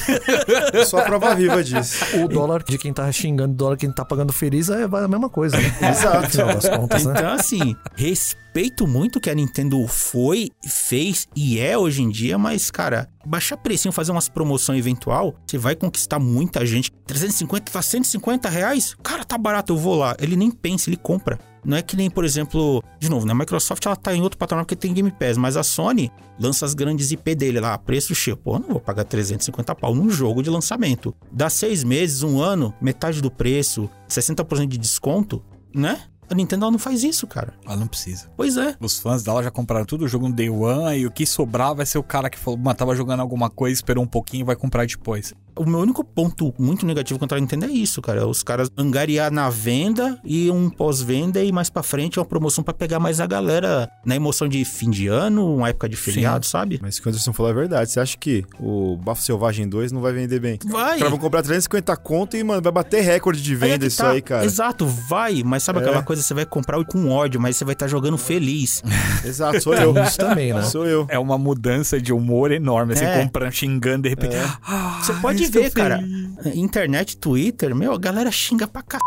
Eu 0.74 0.86
sou 0.86 1.00
a 1.00 1.04
prova 1.04 1.36
viva 1.36 1.62
disso. 1.64 2.04
O 2.24 2.28
dólar 2.30 2.64
de 2.64 2.78
quem 2.78 2.94
tá 2.94 3.12
xingando, 3.12 3.54
o 3.54 3.58
dólar 3.58 3.76
de 3.76 3.82
quem 3.82 3.92
tá 3.92 4.06
pagando 4.06 4.32
feliz 4.32 4.70
é 4.70 4.84
a 4.84 5.08
mesma 5.08 5.30
coisa, 5.30 5.58
né? 5.58 5.76
Exato. 5.92 6.22
No 6.24 6.30
final 6.30 6.48
das 6.48 6.70
contas, 6.70 7.06
né? 7.06 7.14
Então, 7.18 7.34
assim, 7.34 7.76
respeito 7.96 8.51
muito 8.88 9.16
o 9.16 9.22
que 9.22 9.30
a 9.30 9.36
Nintendo 9.36 9.86
foi, 9.88 10.50
fez 10.66 11.28
e 11.36 11.60
é 11.60 11.78
hoje 11.78 12.02
em 12.02 12.10
dia, 12.10 12.38
mas, 12.38 12.70
cara, 12.70 13.08
baixar 13.26 13.58
precinho, 13.58 13.92
fazer 13.92 14.12
umas 14.12 14.28
promoção 14.28 14.76
eventual, 14.76 15.36
você 15.46 15.58
vai 15.58 15.76
conquistar 15.76 16.20
muita 16.20 16.66
gente. 16.66 16.92
350 17.06 17.72
tá 17.72 17.82
150 17.82 18.50
reais? 18.50 18.96
Cara, 19.02 19.24
tá 19.24 19.38
barato, 19.38 19.74
eu 19.74 19.78
vou 19.78 19.96
lá. 19.96 20.16
Ele 20.20 20.36
nem 20.36 20.52
pensa, 20.52 20.90
ele 20.90 20.98
compra. 20.98 21.40
Não 21.64 21.78
é 21.78 21.82
que 21.82 21.96
nem, 21.96 22.10
por 22.10 22.26
exemplo, 22.26 22.84
de 23.00 23.10
novo, 23.10 23.26
né? 23.26 23.34
A 23.34 23.36
Microsoft 23.36 23.86
ela 23.86 23.96
tá 23.96 24.14
em 24.16 24.22
outro 24.22 24.38
patamar 24.38 24.66
porque 24.66 24.76
tem 24.76 24.94
Game 24.94 25.12
Pass, 25.12 25.38
mas 25.38 25.56
a 25.56 25.64
Sony 25.64 26.12
lança 26.40 26.66
as 26.66 26.74
grandes 26.74 27.12
IP 27.12 27.36
dele 27.36 27.60
lá, 27.60 27.78
preço 27.78 28.16
cheio. 28.16 28.36
Pô, 28.36 28.58
não 28.58 28.70
vou 28.70 28.80
pagar 28.80 29.04
350 29.04 29.76
pau 29.76 29.94
num 29.94 30.10
jogo 30.10 30.42
de 30.42 30.50
lançamento. 30.50 31.16
Dá 31.32 31.50
seis 31.50 31.84
meses, 31.84 32.24
um 32.24 32.42
ano, 32.42 32.74
metade 32.82 33.22
do 33.22 33.30
preço, 33.30 33.90
60% 34.10 34.68
de 34.68 34.78
desconto, 34.78 35.44
né? 35.74 36.02
A 36.32 36.36
Nintendo 36.36 36.64
ela 36.66 36.72
não 36.72 36.80
faz 36.80 37.04
isso, 37.04 37.28
cara. 37.28 37.54
Ela 37.66 37.76
não 37.76 37.88
precisa. 37.88 38.30
Pois 38.38 38.56
é. 38.58 38.76
Os 38.80 39.00
fãs 39.00 39.22
dela 39.24 39.44
já 39.44 39.52
compraram 39.52 39.86
tudo 39.86 40.06
o 40.06 40.08
jogo 40.08 40.30
no 40.30 40.34
Day 40.34 40.50
One 40.50 40.98
e 41.00 41.06
o 41.06 41.12
que 41.12 41.26
sobrar 41.26 41.76
vai 41.76 41.86
ser 41.86 41.98
o 41.98 42.04
cara 42.04 42.30
que 42.30 42.40
falou, 42.40 42.58
mano, 42.58 42.74
tava 42.76 42.96
jogando 42.96 43.20
alguma 43.20 43.50
coisa, 43.50 43.74
esperou 43.74 44.04
um 44.04 44.08
pouquinho 44.08 44.42
e 44.42 44.46
vai 44.46 44.56
comprar 44.56 44.86
depois. 44.88 45.34
O 45.54 45.66
meu 45.66 45.80
único 45.80 46.02
ponto 46.04 46.54
muito 46.58 46.86
negativo 46.86 47.20
contra 47.20 47.38
a 47.38 47.42
Nintendo 47.42 47.66
é 47.66 47.70
isso, 47.70 48.02
cara. 48.02 48.26
Os 48.26 48.42
caras 48.42 48.70
angariar 48.78 49.30
na 49.32 49.50
venda 49.50 50.18
e 50.24 50.50
um 50.50 50.70
pós-venda 50.70 51.44
e 51.44 51.52
mais 51.52 51.70
pra 51.70 51.84
frente 51.84 52.18
é 52.18 52.22
uma 52.22 52.26
promoção 52.26 52.64
pra 52.64 52.74
pegar 52.74 53.00
mais 53.00 53.20
a 53.20 53.28
galera 53.28 53.90
na 54.06 54.16
emoção 54.16 54.48
de 54.48 54.64
fim 54.64 54.90
de 54.90 55.08
ano, 55.08 55.54
uma 55.56 55.68
época 55.68 55.90
de 55.90 55.98
feriado, 55.98 56.46
sabe? 56.46 56.80
Mas 56.82 56.98
o 56.98 57.02
que 57.02 57.08
o 57.08 57.10
Anderson 57.10 57.34
falou 57.34 57.52
é 57.52 57.56
verdade. 57.56 57.92
Você 57.92 58.00
acha 58.00 58.18
que 58.18 58.46
o 58.60 58.96
Bafo 58.96 59.22
Selvagem 59.22 59.68
2 59.68 59.92
não 59.92 60.00
vai 60.00 60.14
vender 60.14 60.40
bem? 60.40 60.58
Vai. 60.66 60.94
Os 60.94 60.98
caras 61.00 61.10
vão 61.12 61.20
comprar 61.20 61.42
350 61.44 61.98
conto 61.98 62.38
e, 62.38 62.44
mano, 62.44 62.62
vai 62.62 62.72
bater 62.72 63.02
recorde 63.02 63.42
de 63.42 63.52
Aí 63.52 63.58
é 63.58 63.58
venda 63.74 63.80
que 63.80 63.88
isso 63.88 63.98
tá. 63.98 64.12
aí, 64.12 64.22
cara. 64.22 64.46
Exato, 64.46 64.88
vai. 64.88 65.44
Mas 65.44 65.64
sabe 65.64 65.80
É. 65.80 65.82
aquela 65.82 66.02
coisa, 66.02 66.21
você 66.22 66.34
vai 66.34 66.46
comprar 66.46 66.84
com 66.86 67.10
ódio, 67.10 67.40
mas 67.40 67.58
você 67.58 67.66
vai 67.66 67.74
estar 67.74 67.88
jogando 67.88 68.18
feliz. 68.18 68.82
Exato, 69.26 69.62
sou 69.62 69.74
eu. 69.74 69.94
Isso 70.04 70.18
também, 70.18 70.54
né? 70.54 70.64
Sou 70.64 70.86
eu. 70.86 71.06
É 71.10 71.18
uma 71.20 71.38
mudança 71.38 72.00
de 72.02 72.14
humor 72.14 72.52
enorme. 72.52 72.96
Você 72.96 73.06
É. 73.06 73.24
comprando, 73.24 73.52
xingando, 73.52 74.04
de 74.04 74.10
repente. 74.10 74.36
"Ah, 74.66 75.00
Você 75.02 75.14
pode 75.14 75.46
ver, 75.48 75.72
cara. 75.72 75.98
feliz." 76.00 76.56
Internet, 76.56 77.18
Twitter, 77.18 77.76
meu, 77.76 77.94
a 77.94 77.98
galera 77.98 78.32
xinga 78.32 78.68
pra 78.68 78.82
c... 78.82 78.98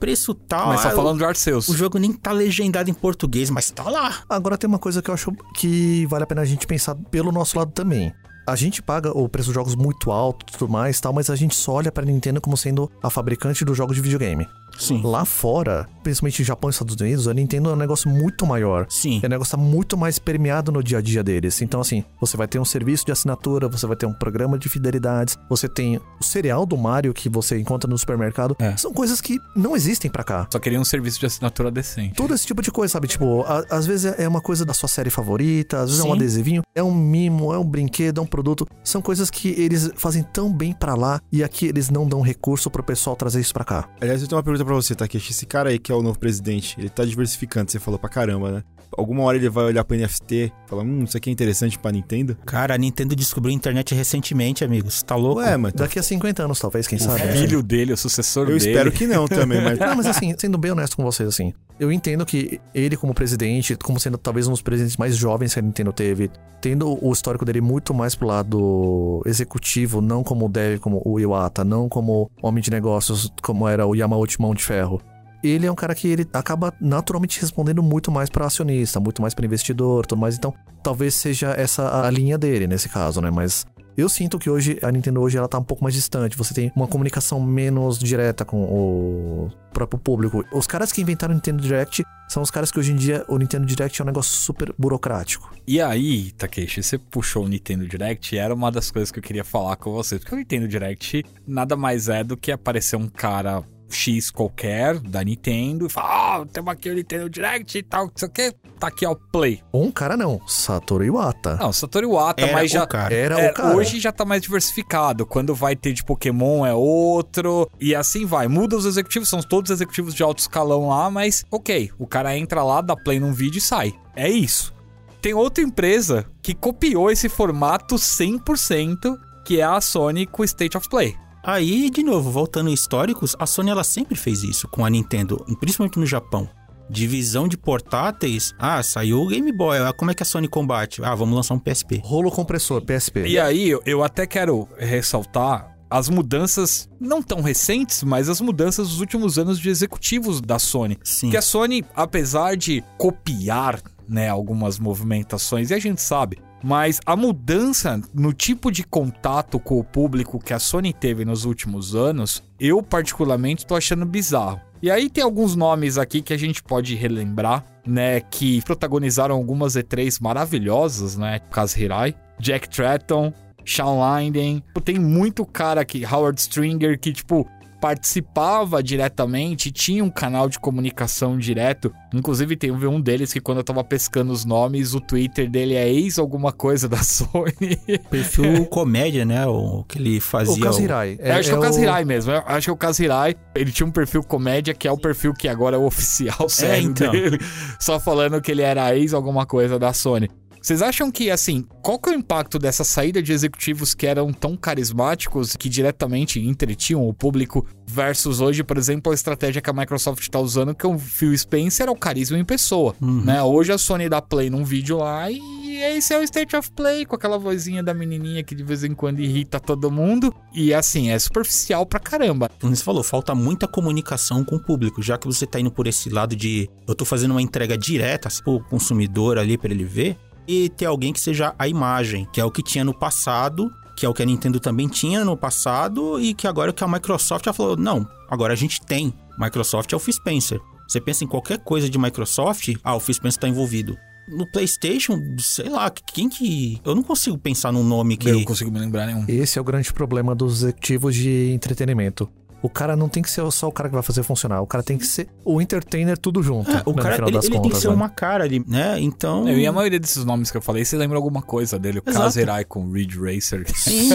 Preço 0.00 0.34
tal. 0.34 0.68
Mas 0.68 0.80
só 0.80 0.88
ah, 0.88 0.90
falando 0.92 1.18
de 1.18 1.24
Arceus. 1.24 1.68
O 1.68 1.76
jogo 1.76 1.96
nem 1.96 2.12
tá 2.12 2.32
legendado 2.32 2.90
em 2.90 2.94
português, 2.94 3.50
mas 3.50 3.70
tá 3.70 3.84
lá. 3.84 4.16
Agora 4.28 4.58
tem 4.58 4.66
uma 4.66 4.78
coisa 4.78 5.00
que 5.00 5.08
eu 5.08 5.14
acho 5.14 5.32
que 5.54 6.04
vale 6.06 6.24
a 6.24 6.26
pena 6.26 6.40
a 6.40 6.44
gente 6.44 6.66
pensar 6.66 6.96
pelo 7.10 7.30
nosso 7.30 7.56
lado 7.56 7.70
também. 7.70 8.12
A 8.48 8.56
gente 8.56 8.82
paga 8.82 9.16
o 9.16 9.28
preço 9.28 9.50
dos 9.50 9.54
jogos 9.54 9.76
muito 9.76 10.10
alto 10.10 10.44
e 10.48 10.58
tudo 10.58 10.68
mais, 10.72 11.00
tal, 11.00 11.12
mas 11.12 11.30
a 11.30 11.36
gente 11.36 11.54
só 11.54 11.74
olha 11.74 11.92
pra 11.92 12.04
Nintendo 12.04 12.40
como 12.40 12.56
sendo 12.56 12.90
a 13.00 13.08
fabricante 13.08 13.64
dos 13.64 13.76
jogos 13.76 13.94
de 13.94 14.02
videogame. 14.02 14.48
Sim. 14.78 15.00
Lá 15.04 15.24
fora, 15.24 15.86
principalmente 16.02 16.40
no 16.40 16.46
Japão 16.46 16.68
e 16.68 16.72
Estados 16.72 16.96
Unidos, 17.00 17.28
a 17.28 17.34
Nintendo 17.34 17.70
é 17.70 17.72
um 17.72 17.76
negócio 17.76 18.08
muito 18.10 18.46
maior. 18.46 18.86
Sim. 18.88 19.20
É 19.22 19.26
um 19.26 19.30
negócio 19.30 19.52
tá 19.56 19.62
muito 19.62 19.96
mais 19.96 20.18
permeado 20.18 20.72
no 20.72 20.82
dia 20.82 20.98
a 20.98 21.00
dia 21.00 21.22
deles. 21.22 21.60
Então, 21.62 21.80
assim, 21.80 22.04
você 22.20 22.36
vai 22.36 22.48
ter 22.48 22.58
um 22.58 22.64
serviço 22.64 23.04
de 23.06 23.12
assinatura, 23.12 23.68
você 23.68 23.86
vai 23.86 23.96
ter 23.96 24.06
um 24.06 24.12
programa 24.12 24.58
de 24.58 24.68
fidelidades, 24.68 25.36
você 25.48 25.68
tem 25.68 25.96
o 26.20 26.24
cereal 26.24 26.64
do 26.66 26.76
Mario 26.76 27.12
que 27.14 27.28
você 27.28 27.58
encontra 27.58 27.88
no 27.88 27.96
supermercado. 27.98 28.56
É. 28.58 28.76
São 28.76 28.92
coisas 28.92 29.20
que 29.20 29.38
não 29.54 29.76
existem 29.76 30.10
pra 30.10 30.24
cá. 30.24 30.46
Só 30.52 30.58
queria 30.58 30.80
um 30.80 30.84
serviço 30.84 31.20
de 31.20 31.26
assinatura 31.26 31.70
decente. 31.70 32.14
Todo 32.14 32.34
esse 32.34 32.46
tipo 32.46 32.62
de 32.62 32.70
coisa, 32.70 32.92
sabe? 32.92 33.06
Tipo, 33.08 33.42
a- 33.42 33.64
às 33.70 33.86
vezes 33.86 34.12
é 34.18 34.26
uma 34.26 34.40
coisa 34.40 34.64
da 34.64 34.74
sua 34.74 34.88
série 34.88 35.10
favorita, 35.10 35.78
às 35.80 35.90
vezes 35.90 36.00
é 36.04 36.08
um 36.08 36.12
Sim. 36.12 36.16
adesivinho, 36.18 36.62
é 36.74 36.82
um 36.82 36.94
mimo, 36.94 37.52
é 37.52 37.58
um 37.58 37.64
brinquedo, 37.64 38.18
é 38.20 38.22
um 38.22 38.26
produto. 38.26 38.66
São 38.82 39.00
coisas 39.02 39.30
que 39.30 39.48
eles 39.58 39.90
fazem 39.96 40.22
tão 40.22 40.52
bem 40.52 40.72
pra 40.72 40.94
lá 40.94 41.20
e 41.30 41.42
aqui 41.44 41.66
eles 41.66 41.90
não 41.90 42.06
dão 42.08 42.20
recurso 42.20 42.70
pro 42.70 42.82
pessoal 42.82 43.14
trazer 43.16 43.40
isso 43.40 43.52
pra 43.52 43.64
cá. 43.64 43.88
Aliás, 44.00 44.20
eu 44.22 44.28
tenho 44.28 44.36
uma 44.38 44.42
pergunta 44.42 44.61
pra 44.64 44.74
você, 44.74 44.94
Takeshi. 44.94 45.32
Esse 45.32 45.46
cara 45.46 45.70
aí 45.70 45.78
que 45.78 45.90
é 45.90 45.94
o 45.94 46.02
novo 46.02 46.18
presidente, 46.18 46.78
ele 46.78 46.88
tá 46.88 47.04
diversificando, 47.04 47.70
você 47.70 47.78
falou 47.78 47.98
pra 47.98 48.08
caramba, 48.08 48.50
né? 48.50 48.64
Alguma 48.96 49.22
hora 49.22 49.36
ele 49.36 49.48
vai 49.48 49.64
olhar 49.64 49.84
pro 49.84 49.96
NFT 49.96 50.34
e 50.34 50.52
falar, 50.68 50.82
hum, 50.82 51.04
isso 51.04 51.16
aqui 51.16 51.30
é 51.30 51.32
interessante 51.32 51.78
pra 51.78 51.90
Nintendo? 51.92 52.36
Cara, 52.46 52.74
a 52.74 52.78
Nintendo 52.78 53.14
descobriu 53.16 53.52
a 53.52 53.56
internet 53.56 53.94
recentemente, 53.94 54.64
amigos. 54.64 55.02
Tá 55.02 55.16
louco? 55.16 55.40
Ué, 55.40 55.56
mas 55.56 55.72
Daqui 55.72 55.98
a 55.98 56.02
50 56.02 56.42
anos, 56.44 56.58
talvez, 56.60 56.86
quem 56.86 56.98
O 56.98 57.00
sabe. 57.00 57.24
né? 57.24 57.32
filho 57.32 57.62
dele, 57.62 57.92
o 57.92 57.96
sucessor 57.96 58.48
eu 58.50 58.58
dele. 58.58 58.70
espero 58.70 58.92
que 58.92 59.06
não 59.06 59.26
também, 59.26 59.60
mas 59.62 59.78
Não, 59.78 59.96
mas 59.96 60.06
assim, 60.06 60.34
sendo 60.38 60.58
bem 60.58 60.70
honesto 60.72 60.96
com 60.96 61.02
vocês, 61.02 61.28
assim, 61.28 61.52
eu 61.80 61.90
entendo 61.90 62.24
que 62.26 62.60
ele, 62.74 62.96
como 62.96 63.14
presidente, 63.14 63.76
como 63.76 63.98
sendo 63.98 64.18
talvez 64.18 64.46
um 64.46 64.50
dos 64.50 64.62
presidentes 64.62 64.96
mais 64.96 65.16
jovens 65.16 65.54
que 65.54 65.58
a 65.58 65.62
Nintendo 65.62 65.92
teve, 65.92 66.30
tendo 66.60 66.98
o 67.04 67.12
histórico 67.12 67.44
dele 67.44 67.60
muito 67.60 67.92
mais 67.94 68.14
pro 68.14 68.26
lado 68.28 69.22
executivo, 69.26 70.00
não 70.00 70.22
como 70.22 70.46
o 70.46 70.48
Dev, 70.48 70.78
como 70.78 71.02
o 71.04 71.18
Iwata, 71.18 71.64
não 71.64 71.88
como 71.88 72.30
homem 72.42 72.62
de 72.62 72.70
negócios, 72.70 73.32
como 73.42 73.66
era 73.66 73.86
o 73.86 73.94
Yamauchi 73.94 74.40
Mão 74.40 74.54
de 74.54 74.62
Ferro. 74.62 75.00
Ele 75.42 75.66
é 75.66 75.72
um 75.72 75.74
cara 75.74 75.94
que 75.94 76.08
ele 76.08 76.26
acaba 76.32 76.72
naturalmente 76.80 77.40
respondendo 77.40 77.82
muito 77.82 78.10
mais 78.10 78.30
pra 78.30 78.46
acionista, 78.46 79.00
muito 79.00 79.20
mais 79.20 79.34
pra 79.34 79.44
investidor, 79.44 80.06
tudo 80.06 80.20
mais. 80.20 80.36
Então, 80.36 80.54
talvez 80.82 81.14
seja 81.14 81.50
essa 81.50 82.06
a 82.06 82.10
linha 82.10 82.38
dele 82.38 82.66
nesse 82.66 82.88
caso, 82.88 83.20
né? 83.20 83.30
Mas 83.30 83.66
eu 83.96 84.08
sinto 84.08 84.38
que 84.38 84.48
hoje 84.48 84.78
a 84.82 84.90
Nintendo 84.90 85.20
hoje 85.20 85.36
ela 85.36 85.48
tá 85.48 85.58
um 85.58 85.64
pouco 85.64 85.84
mais 85.84 85.94
distante. 85.94 86.36
Você 86.36 86.54
tem 86.54 86.72
uma 86.74 86.88
comunicação 86.88 87.40
menos 87.40 87.98
direta 87.98 88.44
com 88.44 88.62
o 88.62 89.50
próprio 89.72 89.98
público. 89.98 90.44
Os 90.52 90.66
caras 90.66 90.90
que 90.90 91.02
inventaram 91.02 91.32
o 91.32 91.34
Nintendo 91.34 91.62
Direct 91.62 92.02
são 92.28 92.42
os 92.42 92.50
caras 92.50 92.70
que 92.70 92.78
hoje 92.78 92.92
em 92.92 92.96
dia 92.96 93.24
o 93.28 93.36
Nintendo 93.36 93.66
Direct 93.66 94.00
é 94.00 94.04
um 94.04 94.06
negócio 94.06 94.32
super 94.32 94.74
burocrático. 94.78 95.52
E 95.66 95.80
aí, 95.80 96.32
Takeshi, 96.32 96.82
você 96.82 96.96
puxou 96.96 97.44
o 97.44 97.48
Nintendo 97.48 97.86
Direct 97.86 98.34
e 98.34 98.38
era 98.38 98.54
uma 98.54 98.72
das 98.72 98.90
coisas 98.90 99.10
que 99.10 99.18
eu 99.18 99.22
queria 99.22 99.44
falar 99.44 99.76
com 99.76 99.92
você. 99.92 100.18
Porque 100.18 100.34
o 100.34 100.38
Nintendo 100.38 100.66
Direct 100.66 101.24
nada 101.46 101.76
mais 101.76 102.08
é 102.08 102.24
do 102.24 102.36
que 102.36 102.50
aparecer 102.50 102.96
um 102.96 103.08
cara 103.08 103.62
X 103.92 104.30
qualquer 104.30 104.98
da 104.98 105.22
Nintendo 105.22 105.86
e 105.86 105.90
falar: 105.90 106.40
Ah, 106.40 106.46
temos 106.52 106.72
aqui 106.72 106.90
o 106.90 106.94
Nintendo 106.94 107.28
Direct 107.30 107.78
e 107.78 107.82
tal, 107.82 108.06
não 108.06 108.12
sei 108.16 108.28
o 108.28 108.30
que. 108.30 108.52
Tá 108.78 108.88
aqui, 108.88 109.06
ó, 109.06 109.14
Play. 109.14 109.62
Um 109.72 109.92
cara 109.92 110.16
não, 110.16 110.40
Satoru 110.48 111.04
Iwata. 111.04 111.54
Não, 111.56 111.72
Satoru 111.72 112.06
Iwata, 112.08 112.42
Era 112.42 112.52
mas 112.52 112.70
já. 112.70 112.82
o 112.82 112.86
cara. 112.88 113.14
Era 113.14 113.40
É, 113.40 113.50
o 113.50 113.54
cara. 113.54 113.76
Hoje 113.76 114.00
já 114.00 114.10
tá 114.10 114.24
mais 114.24 114.42
diversificado. 114.42 115.24
Quando 115.24 115.54
vai 115.54 115.76
ter 115.76 115.92
de 115.92 116.02
Pokémon 116.02 116.66
é 116.66 116.74
outro. 116.74 117.70
E 117.80 117.94
assim 117.94 118.26
vai. 118.26 118.48
Muda 118.48 118.76
os 118.76 118.84
executivos, 118.84 119.28
são 119.28 119.40
todos 119.40 119.70
executivos 119.70 120.12
de 120.14 120.22
alto 120.24 120.40
escalão 120.40 120.88
lá, 120.88 121.08
mas 121.10 121.44
ok. 121.50 121.92
O 121.96 122.08
cara 122.08 122.36
entra 122.36 122.64
lá, 122.64 122.80
dá 122.80 122.96
play 122.96 123.20
num 123.20 123.32
vídeo 123.32 123.58
e 123.58 123.60
sai. 123.62 123.94
É 124.16 124.28
isso. 124.28 124.74
Tem 125.20 125.32
outra 125.32 125.62
empresa 125.62 126.26
que 126.42 126.52
copiou 126.52 127.08
esse 127.08 127.28
formato 127.28 127.94
100%, 127.94 129.16
que 129.44 129.60
é 129.60 129.64
a 129.64 129.80
Sony 129.80 130.26
com 130.26 130.42
State 130.42 130.76
of 130.76 130.88
Play. 130.88 131.14
Aí, 131.42 131.90
de 131.90 132.02
novo, 132.02 132.30
voltando 132.30 132.70
em 132.70 132.72
históricos, 132.72 133.34
a 133.38 133.46
Sony 133.46 133.70
ela 133.70 133.82
sempre 133.84 134.14
fez 134.14 134.42
isso 134.42 134.68
com 134.68 134.84
a 134.84 134.90
Nintendo, 134.90 135.44
principalmente 135.60 135.98
no 135.98 136.06
Japão. 136.06 136.48
Divisão 136.88 137.48
de 137.48 137.56
portáteis. 137.56 138.52
Ah, 138.58 138.82
saiu 138.82 139.20
o 139.22 139.26
Game 139.26 139.50
Boy. 139.50 139.78
Ah, 139.78 139.92
como 139.92 140.10
é 140.10 140.14
que 140.14 140.22
a 140.22 140.26
Sony 140.26 140.46
combate? 140.46 141.02
Ah, 141.02 141.14
vamos 141.14 141.34
lançar 141.34 141.54
um 141.54 141.58
PSP. 141.58 142.00
Rolo 142.04 142.30
compressor, 142.30 142.82
PSP. 142.82 143.26
E 143.26 143.38
aí, 143.38 143.70
eu- 143.70 143.82
eu 143.86 144.04
até 144.04 144.26
quero 144.26 144.68
ressaltar 144.78 145.74
as 145.90 146.08
mudanças, 146.08 146.88
não 147.00 147.22
tão 147.22 147.40
recentes, 147.40 148.02
mas 148.02 148.28
as 148.28 148.40
mudanças 148.40 148.88
dos 148.88 149.00
últimos 149.00 149.38
anos 149.38 149.58
de 149.58 149.68
executivos 149.68 150.40
da 150.40 150.58
Sony. 150.58 150.98
Sim. 151.04 151.30
Que 151.30 151.36
a 151.36 151.42
Sony, 151.42 151.84
apesar 151.94 152.56
de 152.56 152.82
copiar 152.98 153.80
né, 154.08 154.28
algumas 154.28 154.78
movimentações, 154.78 155.70
e 155.70 155.74
a 155.74 155.78
gente 155.78 156.02
sabe, 156.02 156.38
mas 156.62 157.00
a 157.04 157.16
mudança 157.16 158.00
no 158.14 158.32
tipo 158.32 158.70
de 158.70 158.84
contato 158.84 159.58
com 159.58 159.78
o 159.78 159.84
público 159.84 160.38
que 160.38 160.54
a 160.54 160.58
Sony 160.58 160.92
teve 160.92 161.24
nos 161.24 161.44
últimos 161.44 161.94
anos, 161.94 162.42
eu 162.58 162.82
particularmente 162.82 163.66
tô 163.66 163.74
achando 163.74 164.06
bizarro. 164.06 164.60
E 164.82 164.90
aí 164.90 165.08
tem 165.08 165.22
alguns 165.22 165.54
nomes 165.54 165.96
aqui 165.96 166.20
que 166.20 166.32
a 166.32 166.36
gente 166.36 166.62
pode 166.62 166.94
relembrar, 166.94 167.64
né, 167.86 168.20
que 168.20 168.60
protagonizaram 168.62 169.36
algumas 169.36 169.74
E3 169.74 170.20
maravilhosas, 170.20 171.16
né, 171.16 171.38
Kaz 171.50 171.76
Hirai, 171.76 172.14
Jack 172.38 172.68
Tratton, 172.68 173.32
Shawn 173.64 174.00
Linden, 174.18 174.62
tem 174.84 174.98
muito 174.98 175.46
cara 175.46 175.80
aqui, 175.80 176.04
Howard 176.04 176.40
Stringer, 176.40 176.98
que 176.98 177.12
tipo 177.12 177.48
participava 177.82 178.80
diretamente, 178.80 179.72
tinha 179.72 180.04
um 180.04 180.08
canal 180.08 180.48
de 180.48 180.56
comunicação 180.56 181.36
direto. 181.36 181.92
Inclusive, 182.14 182.56
tem 182.56 182.70
um 182.70 183.00
deles 183.00 183.32
que, 183.32 183.40
quando 183.40 183.58
eu 183.58 183.64
tava 183.64 183.82
pescando 183.82 184.32
os 184.32 184.44
nomes, 184.44 184.94
o 184.94 185.00
Twitter 185.00 185.50
dele 185.50 185.74
é 185.74 185.92
ex 185.92 186.16
alguma 186.16 186.52
coisa 186.52 186.88
da 186.88 186.98
Sony. 187.02 187.76
Perfil 188.08 188.66
comédia, 188.66 189.24
né? 189.24 189.44
O 189.48 189.82
que 189.82 189.98
ele 189.98 190.20
fazia. 190.20 190.54
O 190.54 190.60
Kazirai. 190.60 191.16
É, 191.18 191.32
acho 191.32 191.48
que 191.48 191.54
é 191.56 191.58
o 191.58 191.60
Kazirai 191.60 192.04
mesmo. 192.04 192.30
Eu 192.30 192.44
acho 192.46 192.66
que 192.66 192.70
é 192.70 192.72
o 192.72 192.76
Kazirai. 192.76 193.34
Ele 193.52 193.72
tinha 193.72 193.86
um 193.86 193.90
perfil 193.90 194.22
comédia, 194.22 194.72
que 194.72 194.86
é 194.86 194.92
o 194.92 194.96
perfil 194.96 195.34
que 195.34 195.48
agora 195.48 195.74
é 195.74 195.78
o 195.78 195.82
oficial 195.84 196.48
sério 196.48 196.84
então. 196.88 197.10
dele. 197.10 197.40
Só 197.80 197.98
falando 197.98 198.40
que 198.40 198.52
ele 198.52 198.62
era 198.62 198.96
ex 198.96 199.12
alguma 199.12 199.44
coisa 199.44 199.76
da 199.76 199.92
Sony. 199.92 200.30
Vocês 200.62 200.80
acham 200.80 201.10
que, 201.10 201.28
assim, 201.28 201.66
qual 201.82 201.98
que 201.98 202.08
é 202.08 202.12
o 202.12 202.14
impacto 202.16 202.56
dessa 202.56 202.84
saída 202.84 203.20
de 203.20 203.32
executivos 203.32 203.94
que 203.94 204.06
eram 204.06 204.32
tão 204.32 204.56
carismáticos, 204.56 205.56
que 205.56 205.68
diretamente 205.68 206.38
entretinham 206.38 207.08
o 207.08 207.12
público, 207.12 207.66
versus 207.84 208.40
hoje, 208.40 208.62
por 208.62 208.78
exemplo, 208.78 209.10
a 209.10 209.14
estratégia 209.14 209.60
que 209.60 209.68
a 209.68 209.72
Microsoft 209.72 210.22
está 210.22 210.38
usando, 210.38 210.72
que 210.72 210.86
é 210.86 210.88
o 210.88 210.96
Phil 210.96 211.36
Spencer, 211.36 211.88
é 211.88 211.90
o 211.90 211.96
carisma 211.96 212.38
em 212.38 212.44
pessoa, 212.44 212.94
né? 213.00 213.42
Hoje 213.42 213.72
a 213.72 213.78
Sony 213.78 214.08
dá 214.08 214.22
play 214.22 214.48
num 214.48 214.64
vídeo 214.64 214.98
lá 214.98 215.28
e 215.28 215.62
esse 215.82 216.14
é 216.14 216.18
o 216.18 216.22
State 216.22 216.54
of 216.54 216.70
Play, 216.70 217.04
com 217.04 217.16
aquela 217.16 217.36
vozinha 217.36 217.82
da 217.82 217.92
menininha 217.92 218.44
que 218.44 218.54
de 218.54 218.62
vez 218.62 218.84
em 218.84 218.94
quando 218.94 219.20
irrita 219.20 219.58
todo 219.58 219.90
mundo. 219.90 220.32
E, 220.54 220.72
assim, 220.72 221.10
é 221.10 221.18
superficial 221.18 221.84
pra 221.84 221.98
caramba. 221.98 222.48
Como 222.60 222.74
você 222.74 222.84
falou, 222.84 223.02
falta 223.02 223.34
muita 223.34 223.66
comunicação 223.66 224.44
com 224.44 224.56
o 224.56 224.62
público, 224.62 225.02
já 225.02 225.18
que 225.18 225.26
você 225.26 225.44
tá 225.44 225.58
indo 225.58 225.72
por 225.72 225.88
esse 225.88 226.08
lado 226.08 226.36
de 226.36 226.70
eu 226.86 226.94
tô 226.94 227.04
fazendo 227.04 227.32
uma 227.32 227.42
entrega 227.42 227.76
direta 227.76 228.28
pro 228.44 228.60
consumidor 228.60 229.38
ali 229.38 229.58
para 229.58 229.72
ele 229.72 229.84
ver, 229.84 230.16
e 230.46 230.68
ter 230.68 230.86
alguém 230.86 231.12
que 231.12 231.20
seja 231.20 231.54
a 231.58 231.68
imagem, 231.68 232.26
que 232.32 232.40
é 232.40 232.44
o 232.44 232.50
que 232.50 232.62
tinha 232.62 232.84
no 232.84 232.94
passado, 232.94 233.70
que 233.96 234.06
é 234.06 234.08
o 234.08 234.14
que 234.14 234.22
a 234.22 234.26
Nintendo 234.26 234.58
também 234.58 234.88
tinha 234.88 235.24
no 235.24 235.36
passado 235.36 236.20
e 236.20 236.34
que 236.34 236.46
agora 236.46 236.72
que 236.72 236.82
a 236.82 236.88
Microsoft 236.88 237.44
já 237.44 237.52
falou, 237.52 237.76
não, 237.76 238.06
agora 238.28 238.52
a 238.52 238.56
gente 238.56 238.80
tem. 238.80 239.12
Microsoft 239.38 239.92
é 239.92 239.96
o 239.96 239.98
Phil 239.98 240.14
Spencer. 240.14 240.60
Você 240.88 241.00
pensa 241.00 241.24
em 241.24 241.26
qualquer 241.26 241.58
coisa 241.58 241.88
de 241.88 241.98
Microsoft, 241.98 242.74
ah, 242.82 242.94
o 242.94 243.00
Phil 243.00 243.14
Spencer 243.14 243.40
tá 243.40 243.48
envolvido. 243.48 243.96
No 244.28 244.46
PlayStation, 244.50 245.20
sei 245.38 245.68
lá, 245.68 245.90
quem 245.90 246.28
que. 246.28 246.80
Eu 246.84 246.94
não 246.94 247.02
consigo 247.02 247.36
pensar 247.36 247.72
num 247.72 247.82
nome 247.82 248.16
que. 248.16 248.28
Eu 248.28 248.34
não 248.34 248.44
consigo 248.44 248.70
me 248.70 248.78
lembrar 248.78 249.06
nenhum. 249.06 249.24
Esse 249.26 249.58
é 249.58 249.60
o 249.60 249.64
grande 249.64 249.92
problema 249.92 250.34
dos 250.34 250.62
executivos 250.62 251.14
de 251.14 251.50
entretenimento. 251.52 252.30
O 252.62 252.68
cara 252.68 252.94
não 252.94 253.08
tem 253.08 253.22
que 253.22 253.30
ser 253.30 253.50
só 253.50 253.68
o 253.68 253.72
cara 253.72 253.88
que 253.88 253.94
vai 253.94 254.02
fazer 254.02 254.22
funcionar. 254.22 254.60
O 254.62 254.66
cara 254.66 254.84
tem 254.84 254.96
que 254.96 255.06
ser 255.06 255.28
o 255.44 255.60
entertainer 255.60 256.16
tudo 256.16 256.42
junto. 256.42 256.70
É, 256.70 256.82
o 256.86 256.92
né, 256.92 257.02
cara 257.02 257.24
ele, 257.24 257.32
das 257.32 257.44
ele 257.44 257.54
tem 257.54 257.62
contas, 257.62 257.78
que 257.78 257.82
ser 257.82 257.88
né? 257.88 257.94
uma 257.94 258.08
cara 258.08 258.44
ali, 258.44 258.64
né? 258.66 259.00
Então. 259.00 259.48
E 259.48 259.66
a 259.66 259.72
maioria 259.72 259.98
desses 259.98 260.24
nomes 260.24 260.50
que 260.50 260.56
eu 260.56 260.62
falei, 260.62 260.84
você 260.84 260.96
lembra 260.96 261.18
alguma 261.18 261.42
coisa 261.42 261.78
dele? 261.78 261.98
O 261.98 262.08
Exato. 262.08 262.24
Kazerai 262.24 262.64
com 262.64 262.84
o 262.84 262.92
Ridge 262.92 263.18
Racer. 263.18 263.64
Sim. 263.74 264.10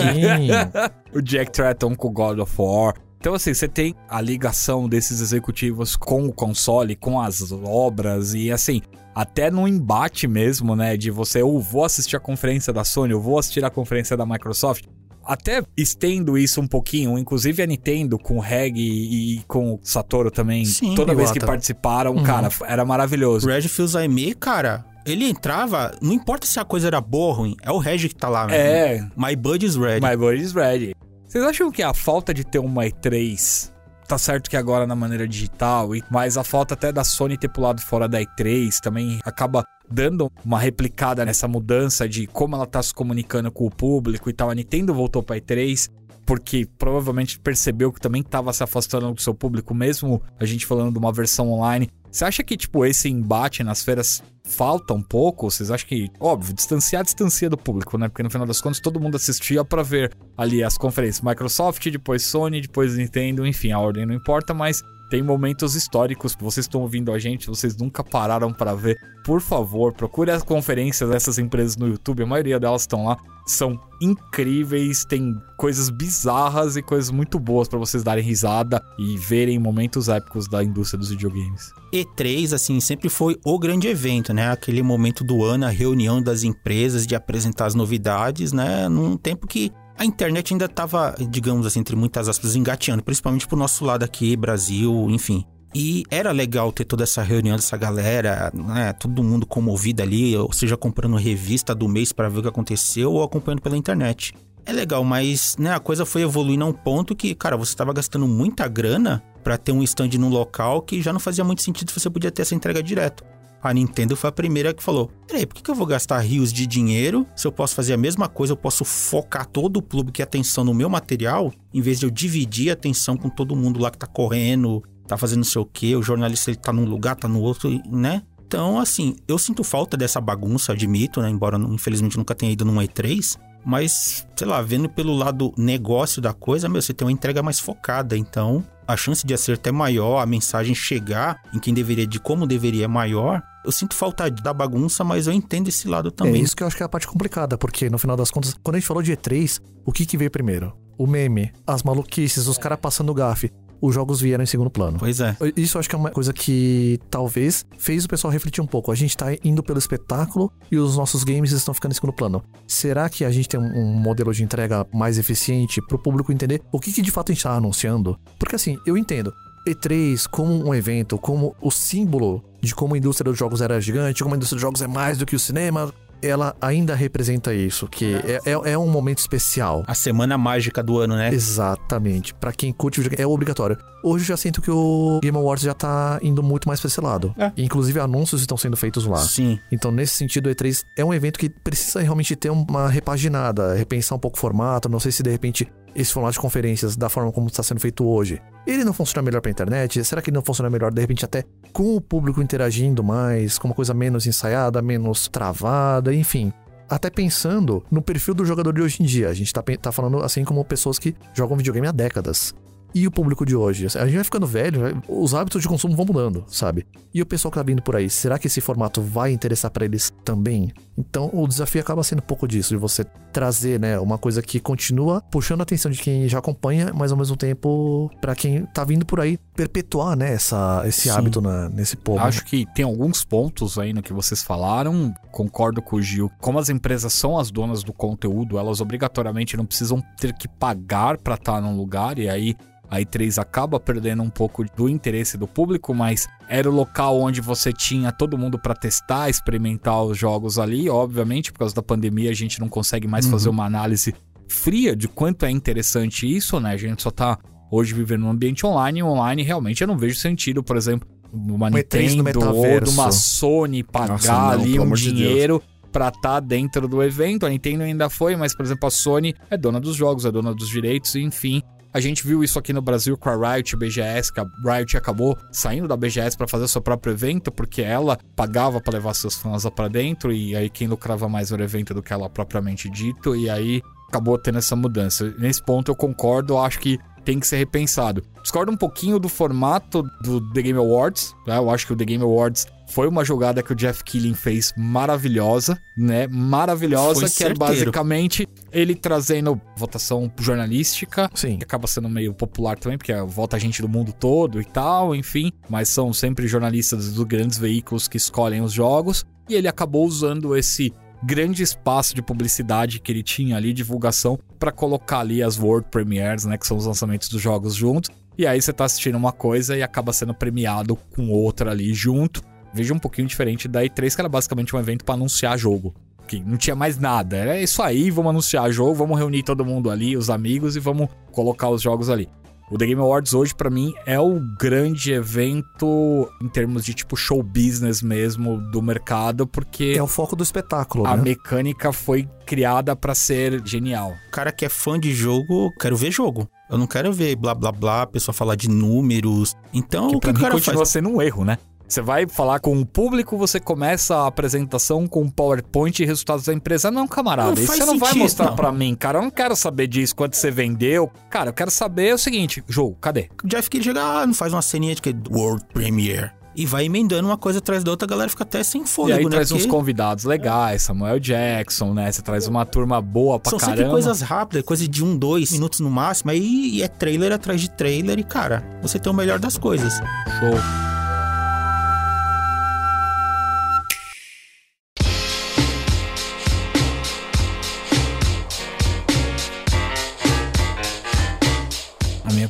o 1.13 1.21
Jack 1.21 1.51
Tratton 1.51 1.95
com 1.95 2.09
God 2.11 2.39
of 2.39 2.53
War. 2.57 2.93
Então, 3.19 3.33
assim, 3.33 3.53
você 3.53 3.67
tem 3.67 3.95
a 4.07 4.21
ligação 4.21 4.87
desses 4.87 5.19
executivos 5.19 5.95
com 5.95 6.25
o 6.27 6.33
console, 6.33 6.95
com 6.95 7.19
as 7.19 7.51
obras 7.51 8.33
e, 8.33 8.51
assim, 8.51 8.81
até 9.13 9.49
no 9.49 9.67
embate 9.67 10.27
mesmo, 10.27 10.75
né? 10.75 10.95
De 10.95 11.09
você, 11.09 11.41
eu 11.41 11.59
vou 11.59 11.83
assistir 11.83 12.15
a 12.15 12.19
conferência 12.19 12.71
da 12.71 12.83
Sony, 12.83 13.11
eu 13.11 13.19
vou 13.19 13.39
assistir 13.39 13.65
a 13.65 13.69
conferência 13.69 14.15
da 14.15 14.25
Microsoft. 14.25 14.85
Até 15.27 15.61
estendo 15.75 16.37
isso 16.37 16.61
um 16.61 16.67
pouquinho, 16.67 17.17
inclusive 17.17 17.61
a 17.61 17.65
Nintendo 17.65 18.17
com 18.17 18.37
o 18.37 18.39
Reg 18.39 18.77
e, 18.79 19.37
e 19.37 19.43
com 19.47 19.73
o 19.73 19.79
Satoru 19.83 20.31
também, 20.31 20.63
Sim, 20.65 20.95
toda 20.95 21.13
vez 21.13 21.31
que 21.31 21.39
participaram, 21.39 22.15
Uhum. 22.15 22.23
cara, 22.23 22.49
era 22.65 22.85
maravilhoso. 22.85 23.47
O 23.47 23.51
Reg 23.51 23.67
Fils-Aimé, 23.67 24.33
cara, 24.39 24.85
ele 25.05 25.25
entrava, 25.29 25.91
não 26.01 26.13
importa 26.13 26.47
se 26.47 26.59
a 26.59 26.65
coisa 26.65 26.87
era 26.87 27.01
boa 27.01 27.27
ou 27.27 27.33
ruim, 27.33 27.55
é 27.61 27.71
o 27.71 27.77
Reg 27.77 28.07
que 28.09 28.15
tá 28.15 28.29
lá, 28.29 28.45
mesmo. 28.47 28.61
É, 28.61 29.07
My 29.17 29.35
Buddy's 29.35 29.75
Red. 29.75 29.99
My 30.01 30.15
Body's 30.17 30.53
Ready. 30.53 30.93
Vocês 31.27 31.43
acham 31.43 31.69
que 31.71 31.83
a 31.83 31.93
falta 31.93 32.33
de 32.33 32.45
ter 32.45 32.59
uma 32.59 32.85
E3 32.85 33.71
tá 34.07 34.17
certo 34.17 34.49
que 34.49 34.55
agora 34.55 34.87
na 34.87 34.95
maneira 34.95 35.27
digital, 35.27 35.93
e- 35.93 36.01
mas 36.09 36.37
a 36.37 36.43
falta 36.43 36.73
até 36.75 36.93
da 36.93 37.03
Sony 37.03 37.37
ter 37.37 37.49
pulado 37.49 37.81
fora 37.81 38.07
da 38.07 38.21
E3 38.21 38.79
também 38.81 39.19
acaba 39.25 39.65
dando 39.89 40.31
uma 40.43 40.59
replicada 40.59 41.25
nessa 41.25 41.47
mudança 41.47 42.07
de 42.07 42.27
como 42.27 42.55
ela 42.55 42.65
tá 42.65 42.81
se 42.81 42.93
comunicando 42.93 43.51
com 43.51 43.65
o 43.65 43.71
público 43.71 44.29
e 44.29 44.33
tal. 44.33 44.49
A 44.49 44.55
Nintendo 44.55 44.93
voltou 44.93 45.23
pra 45.23 45.37
E3 45.37 45.89
porque 46.25 46.67
provavelmente 46.77 47.39
percebeu 47.39 47.91
que 47.91 48.01
também 48.01 48.21
tava 48.21 48.51
se 48.51 48.61
afastando 48.61 49.13
do 49.13 49.21
seu 49.21 49.33
público, 49.33 49.73
mesmo 49.73 50.21
a 50.37 50.45
gente 50.45 50.65
falando 50.65 50.91
de 50.91 50.99
uma 50.99 51.11
versão 51.11 51.49
online. 51.49 51.89
Você 52.11 52.25
acha 52.25 52.43
que, 52.43 52.57
tipo, 52.57 52.85
esse 52.85 53.07
embate 53.07 53.63
nas 53.63 53.81
feiras 53.81 54.21
falta 54.43 54.93
um 54.93 55.01
pouco? 55.01 55.49
Vocês 55.49 55.71
acham 55.71 55.87
que, 55.87 56.09
óbvio, 56.19 56.53
distanciar 56.53 57.03
distancia 57.03 57.49
do 57.49 57.57
público, 57.57 57.97
né? 57.97 58.09
Porque 58.09 58.23
no 58.23 58.29
final 58.29 58.45
das 58.45 58.59
contas 58.59 58.81
todo 58.81 58.99
mundo 58.99 59.15
assistia 59.15 59.63
pra 59.63 59.83
ver 59.83 60.11
ali 60.37 60.63
as 60.63 60.77
conferências 60.77 61.21
Microsoft, 61.21 61.89
depois 61.89 62.25
Sony, 62.25 62.59
depois 62.59 62.97
Nintendo, 62.97 63.47
enfim, 63.47 63.71
a 63.71 63.79
ordem 63.79 64.05
não 64.05 64.13
importa, 64.13 64.53
mas 64.53 64.81
tem 65.09 65.21
momentos 65.21 65.75
históricos. 65.75 66.35
Vocês 66.39 66.65
estão 66.65 66.81
ouvindo 66.81 67.13
a 67.13 67.19
gente, 67.19 67.47
vocês 67.47 67.77
nunca 67.77 68.03
pararam 68.03 68.51
pra 68.51 68.73
ver. 68.73 68.97
Por 69.27 69.41
favor, 69.41 69.91
procure 69.91 70.31
as 70.31 70.41
conferências 70.41 71.09
dessas 71.09 71.37
empresas 71.37 71.75
no 71.75 71.85
YouTube, 71.85 72.23
a 72.23 72.25
maioria 72.25 72.57
delas 72.57 72.83
estão 72.83 73.03
lá. 73.03 73.17
São 73.45 73.77
incríveis, 74.01 75.03
tem 75.03 75.35
coisas 75.57 75.89
bizarras 75.89 76.77
e 76.77 76.81
coisas 76.81 77.11
muito 77.11 77.37
boas 77.37 77.67
pra 77.67 77.77
vocês 77.77 78.03
darem 78.03 78.23
risada 78.23 78.81
e 78.97 79.17
verem 79.17 79.59
momentos 79.59 80.07
épicos 80.07 80.47
da 80.47 80.63
indústria 80.63 80.97
dos 80.97 81.09
videogames. 81.09 81.73
E3, 81.93 82.53
assim, 82.53 82.79
sempre 82.79 83.09
foi 83.09 83.37
o 83.43 83.59
grande 83.59 83.89
evento, 83.89 84.33
né? 84.33 84.49
Aquele 84.49 84.81
momento 84.81 85.25
do 85.25 85.43
ano, 85.43 85.65
a 85.65 85.69
reunião 85.69 86.21
das 86.21 86.43
empresas 86.43 87.05
de 87.05 87.13
apresentar 87.13 87.65
as 87.65 87.75
novidades, 87.75 88.53
né? 88.53 88.87
Num 88.87 89.17
tempo 89.17 89.45
que 89.45 89.73
a 89.97 90.05
internet 90.05 90.53
ainda 90.53 90.69
tava, 90.69 91.13
digamos 91.29 91.65
assim, 91.65 91.81
entre 91.81 91.97
muitas 91.97 92.29
aspas, 92.29 92.55
engateando, 92.55 93.03
principalmente 93.03 93.45
pro 93.45 93.57
nosso 93.57 93.83
lado 93.83 94.03
aqui, 94.03 94.37
Brasil, 94.37 95.09
enfim. 95.09 95.43
E 95.79 96.03
era 96.09 96.31
legal 96.31 96.71
ter 96.71 96.85
toda 96.85 97.03
essa 97.03 97.21
reunião 97.21 97.55
dessa 97.55 97.77
galera, 97.77 98.51
né? 98.51 98.93
Todo 98.93 99.23
mundo 99.23 99.45
comovido 99.45 100.01
ali, 100.01 100.35
ou 100.35 100.51
seja, 100.51 100.75
comprando 100.75 101.15
revista 101.17 101.75
do 101.75 101.87
mês 101.87 102.11
para 102.11 102.27
ver 102.27 102.39
o 102.39 102.41
que 102.41 102.47
aconteceu 102.47 103.13
ou 103.13 103.21
acompanhando 103.21 103.61
pela 103.61 103.77
internet. 103.77 104.33
É 104.65 104.73
legal, 104.73 105.03
mas 105.03 105.55
né, 105.59 105.71
a 105.75 105.79
coisa 105.79 106.03
foi 106.03 106.23
evoluindo 106.23 106.65
a 106.65 106.67
um 106.67 106.73
ponto 106.73 107.15
que, 107.15 107.35
cara, 107.35 107.55
você 107.55 107.73
estava 107.73 107.93
gastando 107.93 108.27
muita 108.27 108.67
grana 108.67 109.21
para 109.43 109.55
ter 109.55 109.71
um 109.71 109.83
stand 109.83 110.09
num 110.17 110.29
local 110.29 110.81
que 110.81 110.99
já 110.99 111.13
não 111.13 111.19
fazia 111.19 111.43
muito 111.43 111.61
sentido 111.61 111.91
se 111.91 111.99
você 111.99 112.09
podia 112.09 112.31
ter 112.31 112.41
essa 112.41 112.55
entrega 112.55 112.81
direto. 112.81 113.23
A 113.61 113.71
Nintendo 113.71 114.15
foi 114.15 114.29
a 114.29 114.33
primeira 114.33 114.73
que 114.73 114.81
falou: 114.81 115.11
Peraí, 115.27 115.45
por 115.45 115.61
que, 115.61 115.69
eu 115.69 115.75
vou 115.75 115.85
gastar 115.85 116.19
rios 116.21 116.51
de 116.51 116.65
dinheiro 116.65 117.25
se 117.35 117.45
eu 117.45 117.51
posso 117.51 117.75
fazer 117.75 117.93
a 117.93 117.97
mesma 117.97 118.27
coisa? 118.27 118.53
Eu 118.53 118.57
posso 118.57 118.83
focar 118.83 119.45
todo 119.45 119.77
o 119.77 119.81
público 119.81 120.19
e 120.19 120.23
atenção 120.23 120.63
no 120.63 120.73
meu 120.73 120.89
material, 120.89 121.53
em 121.71 121.81
vez 121.81 121.99
de 121.99 122.07
eu 122.07 122.09
dividir 122.09 122.71
a 122.71 122.73
atenção 122.73 123.15
com 123.15 123.29
todo 123.29 123.55
mundo 123.55 123.79
lá 123.79 123.91
que 123.91 123.97
tá 123.97 124.07
correndo, 124.07 124.83
tá 125.07 125.17
fazendo 125.17 125.37
não 125.39 125.43
sei 125.45 125.61
o 125.61 125.65
quê, 125.65 125.95
o 125.95 126.03
jornalista 126.03 126.49
ele 126.51 126.57
tá 126.57 126.71
num 126.73 126.85
lugar, 126.85 127.15
tá 127.15 127.27
no 127.27 127.41
outro, 127.41 127.69
né? 127.89 128.21
Então, 128.45 128.79
assim, 128.79 129.15
eu 129.27 129.37
sinto 129.37 129.63
falta 129.63 129.97
dessa 129.97 130.21
bagunça, 130.21 130.71
admito, 130.71 131.21
né? 131.21 131.29
Embora 131.29 131.57
infelizmente 131.57 132.17
nunca 132.17 132.33
tenha 132.33 132.51
ido 132.51 132.63
num 132.63 132.75
E3. 132.75 133.37
Mas, 133.65 134.25
sei 134.33 134.47
lá, 134.47 134.61
vendo 134.61 134.87
pelo 134.87 135.13
lado 135.13 135.53
negócio 135.57 136.21
da 136.21 136.31
coisa, 136.33 136.69
meu, 136.69 136.81
você 136.81 136.93
tem 136.93 137.05
uma 137.05 137.11
entrega 137.11 137.43
mais 137.43 137.59
focada. 137.59 138.15
Então, 138.17 138.63
a 138.87 138.95
chance 138.95 139.27
de 139.27 139.33
acerto 139.33 139.67
é 139.67 139.71
maior, 139.73 140.19
a 140.21 140.25
mensagem 140.25 140.73
chegar 140.73 141.41
em 141.53 141.59
quem 141.59 141.73
deveria, 141.73 142.07
de 142.07 142.17
como 142.17 142.47
deveria 142.47 142.85
é 142.85 142.87
maior. 142.87 143.43
Eu 143.65 143.71
sinto 143.73 143.93
falta 143.93 144.31
da 144.31 144.53
bagunça, 144.53 145.03
mas 145.03 145.27
eu 145.27 145.33
entendo 145.33 145.67
esse 145.67 145.85
lado 145.89 146.07
É 146.07 146.11
também. 146.11 146.41
isso 146.41 146.55
que 146.55 146.63
eu 146.63 146.67
acho 146.67 146.77
que 146.77 146.83
é 146.83 146.85
a 146.85 146.89
parte 146.89 147.05
complicada, 147.05 147.57
porque 147.57 147.89
no 147.89 147.97
final 147.97 148.15
das 148.15 148.31
contas, 148.31 148.55
quando 148.63 148.75
a 148.75 148.79
gente 148.79 148.87
falou 148.87 149.03
de 149.03 149.11
E3, 149.11 149.59
o 149.83 149.91
que 149.91 150.05
que 150.05 150.17
veio 150.17 150.31
primeiro? 150.31 150.71
O 150.97 151.05
meme, 151.05 151.51
as 151.65 151.83
maluquices, 151.83 152.47
os 152.47 152.57
caras 152.57 152.79
passando 152.81 153.13
gafe. 153.13 153.51
Os 153.81 153.93
jogos 153.93 154.21
vieram 154.21 154.43
em 154.43 154.47
segundo 154.47 154.69
plano. 154.69 154.97
Pois 154.99 155.19
é. 155.19 155.35
Isso 155.55 155.77
acho 155.77 155.89
que 155.89 155.95
é 155.95 155.97
uma 155.97 156.11
coisa 156.11 156.33
que 156.33 156.99
talvez 157.09 157.65
fez 157.77 158.05
o 158.05 158.07
pessoal 158.07 158.31
refletir 158.31 158.61
um 158.61 158.67
pouco. 158.67 158.91
A 158.91 158.95
gente 158.95 159.15
tá 159.15 159.27
indo 159.43 159.61
pelo 159.63 159.79
espetáculo 159.79 160.51
e 160.71 160.77
os 160.77 160.97
nossos 160.97 161.23
games 161.23 161.51
estão 161.51 161.73
ficando 161.73 161.91
em 161.91 161.95
segundo 161.95 162.13
plano. 162.13 162.43
Será 162.67 163.09
que 163.09 163.23
a 163.23 163.31
gente 163.31 163.47
tem 163.49 163.59
um, 163.59 163.63
um 163.63 163.93
modelo 163.93 164.33
de 164.33 164.43
entrega 164.43 164.85
mais 164.93 165.17
eficiente 165.17 165.81
pro 165.81 165.99
público 165.99 166.31
entender 166.31 166.61
o 166.71 166.79
que, 166.79 166.91
que 166.91 167.01
de 167.01 167.11
fato 167.11 167.31
a 167.31 167.35
gente 167.35 167.43
tá 167.43 167.53
anunciando? 167.53 168.17
Porque 168.39 168.55
assim, 168.55 168.77
eu 168.85 168.97
entendo. 168.97 169.33
E3 169.67 170.27
como 170.29 170.65
um 170.65 170.73
evento, 170.73 171.17
como 171.17 171.55
o 171.61 171.69
símbolo 171.69 172.43
de 172.61 172.73
como 172.73 172.95
a 172.95 172.97
indústria 172.97 173.29
dos 173.29 173.37
jogos 173.37 173.61
era 173.61 173.79
gigante, 173.81 174.23
como 174.23 174.33
a 174.33 174.37
indústria 174.37 174.55
dos 174.55 174.61
jogos 174.61 174.81
é 174.81 174.87
mais 174.87 175.17
do 175.17 175.25
que 175.25 175.35
o 175.35 175.39
cinema. 175.39 175.93
Ela 176.21 176.55
ainda 176.61 176.95
representa 176.95 177.53
isso, 177.53 177.87
que 177.87 178.15
é, 178.15 178.41
é, 178.45 178.71
é 178.71 178.77
um 178.77 178.87
momento 178.87 179.19
especial. 179.19 179.83
A 179.87 179.93
semana 179.93 180.37
mágica 180.37 180.81
do 180.81 180.97
ano, 180.97 181.15
né? 181.15 181.33
Exatamente. 181.33 182.33
Pra 182.33 182.51
quem 182.51 182.71
curte 182.71 182.99
videogame, 182.99 183.23
é 183.23 183.27
obrigatório. 183.27 183.77
Hoje 184.03 184.23
eu 184.23 184.27
já 184.27 184.37
sinto 184.37 184.61
que 184.61 184.71
o 184.71 185.19
Game 185.21 185.37
Awards 185.37 185.63
já 185.63 185.73
tá 185.73 186.19
indo 186.21 186.41
muito 186.43 186.67
mais 186.67 186.79
pra 186.79 186.87
esse 186.87 187.01
lado. 187.01 187.33
É. 187.37 187.51
Inclusive 187.57 187.99
anúncios 187.99 188.41
estão 188.41 188.57
sendo 188.57 188.77
feitos 188.77 189.05
lá. 189.05 189.17
Sim. 189.17 189.59
Então, 189.71 189.91
nesse 189.91 190.15
sentido, 190.15 190.47
o 190.47 190.49
E3 190.53 190.83
é 190.95 191.03
um 191.03 191.13
evento 191.13 191.39
que 191.39 191.49
precisa 191.49 192.01
realmente 192.01 192.35
ter 192.35 192.49
uma 192.49 192.89
repaginada, 192.89 193.73
repensar 193.73 194.15
um 194.15 194.19
pouco 194.19 194.37
o 194.37 194.39
formato. 194.39 194.87
Não 194.87 194.99
sei 194.99 195.11
se 195.11 195.23
de 195.23 195.29
repente 195.29 195.67
esse 195.95 196.13
formato 196.13 196.33
de 196.33 196.39
conferências, 196.39 196.95
da 196.95 197.09
forma 197.09 197.31
como 197.31 197.47
está 197.47 197.63
sendo 197.63 197.79
feito 197.79 198.05
hoje, 198.05 198.41
ele 198.65 198.83
não 198.83 198.93
funciona 198.93 199.23
melhor 199.25 199.41
pra 199.41 199.49
internet? 199.51 200.03
Será 200.03 200.21
que 200.21 200.29
ele 200.29 200.35
não 200.35 200.43
funciona 200.43 200.69
melhor, 200.69 200.91
de 200.91 201.01
repente, 201.01 201.25
até 201.25 201.43
com 201.73 201.95
o 201.95 202.01
público 202.01 202.41
interagindo 202.41 203.03
mais, 203.03 203.57
com 203.57 203.67
uma 203.67 203.73
coisa 203.75 203.93
menos 203.93 204.25
ensaiada, 204.27 204.81
menos 204.81 205.27
travada, 205.27 206.13
enfim? 206.13 206.51
Até 206.89 207.09
pensando 207.09 207.83
no 207.91 208.01
perfil 208.01 208.33
do 208.33 208.45
jogador 208.45 208.73
de 208.73 208.81
hoje 208.81 209.03
em 209.03 209.05
dia. 209.05 209.29
A 209.29 209.33
gente 209.33 209.51
tá, 209.51 209.61
pe- 209.61 209.77
tá 209.77 209.91
falando 209.91 210.23
assim 210.23 210.43
como 210.45 210.63
pessoas 210.63 210.97
que 210.97 211.15
jogam 211.33 211.57
videogame 211.57 211.87
há 211.87 211.91
décadas. 211.91 212.55
E 212.93 213.05
o 213.05 213.11
público 213.11 213.45
de 213.45 213.55
hoje? 213.55 213.85
A 213.97 214.05
gente 214.05 214.15
vai 214.15 214.23
ficando 214.23 214.47
velho, 214.47 215.01
os 215.07 215.33
hábitos 215.35 215.61
de 215.61 215.67
consumo 215.67 215.95
vão 215.95 216.05
mudando, 216.05 216.43
sabe? 216.47 216.85
E 217.13 217.21
o 217.21 217.25
pessoal 217.25 217.51
que 217.51 217.57
tá 217.57 217.63
vindo 217.63 217.81
por 217.81 217.95
aí, 217.95 218.09
será 218.09 218.39
que 218.39 218.47
esse 218.47 218.59
formato 218.61 219.01
vai 219.01 219.31
interessar 219.31 219.69
pra 219.69 219.85
eles 219.85 220.11
também? 220.23 220.71
Então 220.97 221.29
o 221.33 221.47
desafio 221.47 221.81
acaba 221.81 222.03
sendo 222.03 222.19
um 222.19 222.25
pouco 222.25 222.47
disso, 222.47 222.69
de 222.69 222.77
você 222.77 223.03
trazer, 223.31 223.79
né, 223.79 223.99
uma 223.99 224.17
coisa 224.17 224.41
que 224.41 224.59
continua 224.59 225.21
puxando 225.29 225.59
a 225.59 225.63
atenção 225.63 225.91
de 225.91 225.99
quem 225.99 226.27
já 226.27 226.39
acompanha, 226.39 226.91
mas 226.93 227.11
ao 227.11 227.17
mesmo 227.17 227.35
tempo, 227.37 228.09
pra 228.19 228.33
quem 228.35 228.65
tá 228.67 228.83
vindo 228.83 229.05
por 229.05 229.19
aí, 229.19 229.37
perpetuar, 229.55 230.15
né, 230.17 230.33
essa, 230.33 230.81
esse 230.87 231.01
Sim. 231.01 231.09
hábito 231.11 231.39
na- 231.39 231.69
nesse 231.69 231.95
povo. 231.95 232.19
Acho 232.19 232.43
que 232.45 232.65
tem 232.73 232.83
alguns 232.85 233.23
pontos 233.23 233.77
aí 233.77 233.93
no 233.93 234.01
que 234.01 234.13
vocês 234.13 234.41
falaram. 234.41 235.13
Concordo 235.31 235.81
com 235.83 235.97
o 235.97 236.01
Gil. 236.01 236.31
Como 236.39 236.57
as 236.57 236.69
empresas 236.69 237.13
são 237.13 237.37
as 237.37 237.51
donas 237.51 237.83
do 237.83 237.93
conteúdo, 237.93 238.57
elas 238.57 238.81
obrigatoriamente 238.81 239.55
não 239.55 239.65
precisam 239.65 240.01
ter 240.19 240.33
que 240.33 240.47
pagar 240.47 241.17
pra 241.17 241.35
estar 241.35 241.61
num 241.61 241.77
lugar. 241.77 242.17
E 242.17 242.27
aí 242.27 242.55
a 242.89 242.99
E3 242.99 243.37
acaba 243.39 243.79
perdendo 243.79 244.23
um 244.23 244.29
pouco 244.29 244.63
do 244.75 244.87
interesse 244.87 245.37
do 245.37 245.47
público, 245.47 245.93
mas 245.93 246.27
era 246.47 246.69
o 246.69 246.73
local 246.73 247.19
onde 247.19 247.41
você 247.41 247.73
tinha 247.73 248.11
todo 248.11 248.37
mundo 248.37 248.57
pra 248.57 248.73
testar, 248.73 249.29
experimentar 249.29 250.01
os 250.03 250.17
jogos 250.17 250.57
ali. 250.57 250.89
Obviamente, 250.89 251.51
por 251.51 251.59
causa 251.59 251.75
da 251.75 251.81
pandemia, 251.81 252.29
a 252.31 252.33
gente 252.33 252.59
não 252.59 252.69
consegue 252.69 253.07
mais 253.07 253.25
Uhum. 253.25 253.31
fazer 253.31 253.49
uma 253.49 253.65
análise 253.65 254.13
fria 254.47 254.95
de 254.95 255.07
quanto 255.07 255.45
é 255.45 255.51
interessante 255.51 256.25
isso, 256.33 256.59
né? 256.59 256.71
A 256.71 256.77
gente 256.77 257.01
só 257.03 257.11
tá 257.11 257.37
hoje 257.69 257.93
vivendo 257.93 258.21
num 258.21 258.29
ambiente 258.29 258.65
online, 258.65 258.99
e 258.99 259.03
online 259.03 259.43
realmente 259.43 259.81
eu 259.81 259.87
não 259.87 259.97
vejo 259.97 260.15
sentido, 260.17 260.63
por 260.63 260.77
exemplo, 260.77 261.07
Uma 261.33 261.69
E3 261.69 262.15
no 262.15 262.23
Nintendo 262.23 262.55
ou 262.55 262.79
de 262.79 262.89
uma 262.89 263.11
Sony 263.11 263.83
pagar 263.83 264.07
Nossa, 264.13 264.31
não, 264.31 264.49
ali 264.49 264.79
um 264.79 264.89
de 264.93 265.11
dinheiro 265.11 265.61
pra 265.91 266.07
estar 266.07 266.39
dentro 266.39 266.87
do 266.87 267.03
evento. 267.03 267.45
A 267.45 267.49
Nintendo 267.49 267.83
ainda 267.83 268.09
foi, 268.09 268.37
mas 268.37 268.55
por 268.55 268.63
exemplo, 268.65 268.87
a 268.87 268.89
Sony 268.89 269.35
é 269.49 269.57
dona 269.57 269.81
dos 269.81 269.93
jogos, 269.97 270.23
é 270.23 270.31
dona 270.31 270.53
dos 270.55 270.69
direitos, 270.69 271.13
enfim. 271.17 271.61
A 271.93 271.99
gente 271.99 272.25
viu 272.25 272.43
isso 272.43 272.59
aqui 272.59 272.73
no 272.73 272.81
Brasil 272.81 273.17
com 273.17 273.29
a 273.29 273.55
Riot 273.55 273.75
BGS, 273.75 274.31
que 274.31 274.39
a 274.39 274.45
Riot 274.63 274.97
acabou 274.97 275.37
saindo 275.51 275.87
da 275.87 275.97
BGS 275.97 276.37
pra 276.37 276.47
fazer 276.47 276.67
seu 276.67 276.81
próprio 276.81 277.13
evento, 277.13 277.51
porque 277.51 277.81
ela 277.81 278.17
pagava 278.35 278.79
pra 278.79 278.93
levar 278.93 279.13
seus 279.13 279.35
fãs 279.35 279.63
lá 279.63 279.71
pra 279.71 279.87
dentro, 279.87 280.31
e 280.31 280.55
aí 280.55 280.69
quem 280.69 280.87
lucrava 280.87 281.27
mais 281.27 281.51
era 281.51 281.61
o 281.61 281.65
evento 281.65 281.93
do 281.93 282.03
que 282.03 282.13
ela 282.13 282.29
propriamente 282.29 282.89
dito, 282.89 283.35
e 283.35 283.49
aí 283.49 283.81
acabou 284.07 284.37
tendo 284.37 284.57
essa 284.57 284.75
mudança. 284.75 285.33
Nesse 285.37 285.63
ponto 285.63 285.91
eu 285.91 285.95
concordo, 285.95 286.53
eu 286.53 286.59
acho 286.59 286.79
que 286.79 286.99
tem 287.25 287.39
que 287.39 287.47
ser 287.47 287.57
repensado. 287.57 288.23
Discordo 288.41 288.71
um 288.71 288.77
pouquinho 288.77 289.19
do 289.19 289.27
formato 289.27 290.01
do 290.21 290.39
The 290.53 290.61
Game 290.61 290.79
Awards, 290.79 291.35
né? 291.45 291.57
Eu 291.57 291.69
acho 291.69 291.85
que 291.85 291.93
o 291.93 291.95
The 291.95 292.05
Game 292.05 292.23
Awards 292.23 292.65
foi 292.87 293.07
uma 293.07 293.23
jogada 293.23 293.61
que 293.61 293.71
o 293.73 293.75
Jeff 293.75 294.03
Keighley 294.03 294.33
fez 294.33 294.73
maravilhosa, 294.77 295.79
né? 295.95 296.27
Maravilhosa, 296.27 297.21
Foi 297.21 297.29
que 297.29 297.43
é 297.43 297.47
certeiro. 297.47 297.59
basicamente 297.59 298.47
ele 298.71 298.95
trazendo 298.95 299.59
votação 299.75 300.31
jornalística, 300.39 301.29
Sim. 301.33 301.57
que 301.57 301.63
acaba 301.63 301.87
sendo 301.87 302.09
meio 302.09 302.33
popular 302.33 302.77
também, 302.77 302.97
porque 302.97 303.13
vota 303.27 303.59
gente 303.59 303.81
do 303.81 303.89
mundo 303.89 304.13
todo 304.13 304.61
e 304.61 304.65
tal, 304.65 305.15
enfim, 305.15 305.51
mas 305.69 305.89
são 305.89 306.13
sempre 306.13 306.47
jornalistas 306.47 307.11
dos 307.13 307.23
grandes 307.25 307.57
veículos 307.57 308.07
que 308.07 308.17
escolhem 308.17 308.61
os 308.61 308.71
jogos, 308.73 309.25
e 309.49 309.55
ele 309.55 309.67
acabou 309.67 310.05
usando 310.05 310.55
esse 310.55 310.93
grande 311.23 311.63
espaço 311.63 312.13
de 312.13 312.21
publicidade 312.21 312.99
que 312.99 313.11
ele 313.11 313.23
tinha 313.23 313.57
ali, 313.57 313.73
divulgação, 313.73 314.37
pra 314.59 314.71
colocar 314.71 315.19
ali 315.19 315.41
as 315.41 315.57
World 315.57 315.87
Premieres, 315.89 316.45
né, 316.45 316.57
que 316.57 316.67
são 316.67 316.77
os 316.77 316.85
lançamentos 316.85 317.27
dos 317.29 317.41
jogos 317.41 317.73
juntos. 317.73 318.09
E 318.37 318.45
aí 318.45 318.61
você 318.61 318.71
tá 318.71 318.85
assistindo 318.85 319.15
uma 319.15 319.31
coisa 319.31 319.75
e 319.75 319.81
acaba 319.81 320.13
sendo 320.13 320.33
premiado 320.33 320.95
com 321.15 321.29
outra 321.29 321.71
ali 321.71 321.91
junto. 321.93 322.43
Veja 322.77 322.93
um 322.93 322.99
pouquinho 322.99 323.27
diferente 323.27 323.67
da 323.67 323.83
E3, 323.83 324.13
que 324.15 324.21
era 324.21 324.29
basicamente 324.29 324.75
um 324.75 324.79
evento 324.79 325.03
pra 325.03 325.15
anunciar 325.15 325.57
jogo. 325.57 325.93
Que 326.27 326.39
não 326.41 326.57
tinha 326.57 326.75
mais 326.75 326.97
nada. 326.99 327.35
Era 327.37 327.59
isso 327.59 327.81
aí, 327.81 328.11
vamos 328.11 328.29
anunciar 328.31 328.69
jogo, 328.71 328.93
vamos 328.93 329.17
reunir 329.17 329.43
todo 329.43 329.65
mundo 329.65 329.89
ali, 329.89 330.15
os 330.17 330.29
amigos, 330.29 330.75
e 330.75 330.79
vamos 330.79 331.07
colocar 331.31 331.69
os 331.69 331.81
jogos 331.81 332.09
ali. 332.09 332.27
O 332.69 332.77
The 332.77 332.85
Game 332.85 332.99
Awards 333.01 333.33
hoje, 333.33 333.55
pra 333.55 333.69
mim, 333.69 333.93
é 334.05 334.19
o 334.19 334.41
grande 334.59 335.13
evento 335.13 336.29
em 336.41 336.49
termos 336.49 336.83
de 336.83 336.93
tipo 336.93 337.15
show 337.15 337.41
business 337.41 338.01
mesmo 338.01 338.57
do 338.71 338.81
mercado, 338.81 339.47
porque 339.47 339.93
É 339.97 340.03
o 340.03 340.07
foco 340.07 340.35
do 340.35 340.43
espetáculo, 340.43 341.07
a 341.07 341.15
né? 341.15 341.23
mecânica 341.23 341.93
foi 341.93 342.27
criada 342.45 342.93
pra 342.93 343.15
ser 343.15 343.61
genial. 343.65 344.13
O 344.27 344.31
cara 344.31 344.51
que 344.51 344.65
é 344.65 344.69
fã 344.69 344.99
de 344.99 345.13
jogo, 345.13 345.71
quero 345.79 345.95
ver 345.95 346.11
jogo. 346.11 346.47
Eu 346.69 346.77
não 346.77 346.85
quero 346.87 347.13
ver 347.13 347.37
blá 347.37 347.55
blá 347.55 347.71
blá, 347.71 348.01
a 348.01 348.07
pessoa 348.07 348.33
falar 348.33 348.55
de 348.55 348.69
números. 348.69 349.55
Então, 349.73 350.09
Que 350.09 350.15
o 350.17 350.19
que 350.19 350.29
o 350.29 350.33
mim 350.33 350.39
cara 350.41 350.53
continua 350.53 350.79
faz? 350.79 350.89
sendo 350.89 351.07
um 351.09 351.21
erro, 351.21 351.45
né? 351.45 351.57
Você 351.87 352.01
vai 352.01 352.27
falar 352.27 352.59
com 352.59 352.77
o 352.79 352.85
público, 352.85 353.37
você 353.37 353.59
começa 353.59 354.15
a 354.15 354.27
apresentação 354.27 355.07
com 355.07 355.29
PowerPoint 355.29 356.01
e 356.01 356.05
resultados 356.05 356.45
da 356.45 356.53
empresa. 356.53 356.91
Não, 356.91 357.07
camarada, 357.07 357.51
Não 357.51 357.61
isso 357.63 357.71
você 357.73 357.85
não 357.85 357.97
vai 357.97 358.13
mostrar 358.13 358.51
pra 358.51 358.71
mim, 358.71 358.93
cara. 358.93 359.19
Eu 359.19 359.23
não 359.23 359.31
quero 359.31 359.55
saber 359.55 359.87
disso, 359.87 360.15
quanto 360.15 360.35
você 360.35 360.51
vendeu. 360.51 361.09
Cara, 361.29 361.49
eu 361.49 361.53
quero 361.53 361.71
saber 361.71 362.13
o 362.13 362.17
seguinte: 362.17 362.63
jogo, 362.67 362.97
cadê? 362.99 363.29
O 363.43 363.47
Jeff 363.47 363.69
que 363.69 363.81
chega, 363.81 364.01
ah, 364.01 364.27
não 364.27 364.33
faz 364.33 364.51
uma 364.53 364.61
ceninha 364.61 364.95
de 364.95 365.01
que 365.01 365.15
World 365.31 365.63
Premiere. 365.73 366.31
E 366.55 366.65
vai 366.65 366.85
emendando 366.85 367.27
uma 367.27 367.37
coisa 367.37 367.59
atrás 367.59 367.83
da 367.83 367.91
outra, 367.91 368.07
a 368.07 368.09
galera 368.09 368.29
fica 368.29 368.41
até 368.43 368.63
sem 368.63 368.81
E 368.81 368.87
fôlego, 368.87 369.19
aí 369.19 369.23
né? 369.25 369.29
traz 369.29 369.51
uns 369.51 369.59
Porque 369.59 369.69
convidados 369.69 370.23
legais, 370.23 370.81
Samuel 370.81 371.19
Jackson, 371.19 371.93
né? 371.93 372.11
Você 372.11 372.23
traz 372.23 372.47
uma 372.47 372.65
turma 372.65 372.99
boa 372.99 373.39
pra 373.39 373.51
São 373.51 373.59
caramba. 373.59 373.77
sempre 373.77 373.91
coisas 373.91 374.21
rápidas, 374.21 374.65
coisa 374.65 374.87
de 374.87 375.03
um, 375.05 375.15
dois 375.15 375.51
minutos 375.51 375.79
no 375.81 375.91
máximo. 375.91 376.31
Aí 376.31 376.69
e 376.73 376.81
é 376.81 376.87
trailer 376.87 377.31
atrás 377.31 377.61
de 377.61 377.69
trailer 377.69 378.17
e, 378.17 378.23
cara, 378.23 378.63
você 378.81 378.97
tem 378.97 379.11
o 379.11 379.15
melhor 379.15 379.37
das 379.37 379.55
coisas. 379.55 379.93
Show. 380.39 381.06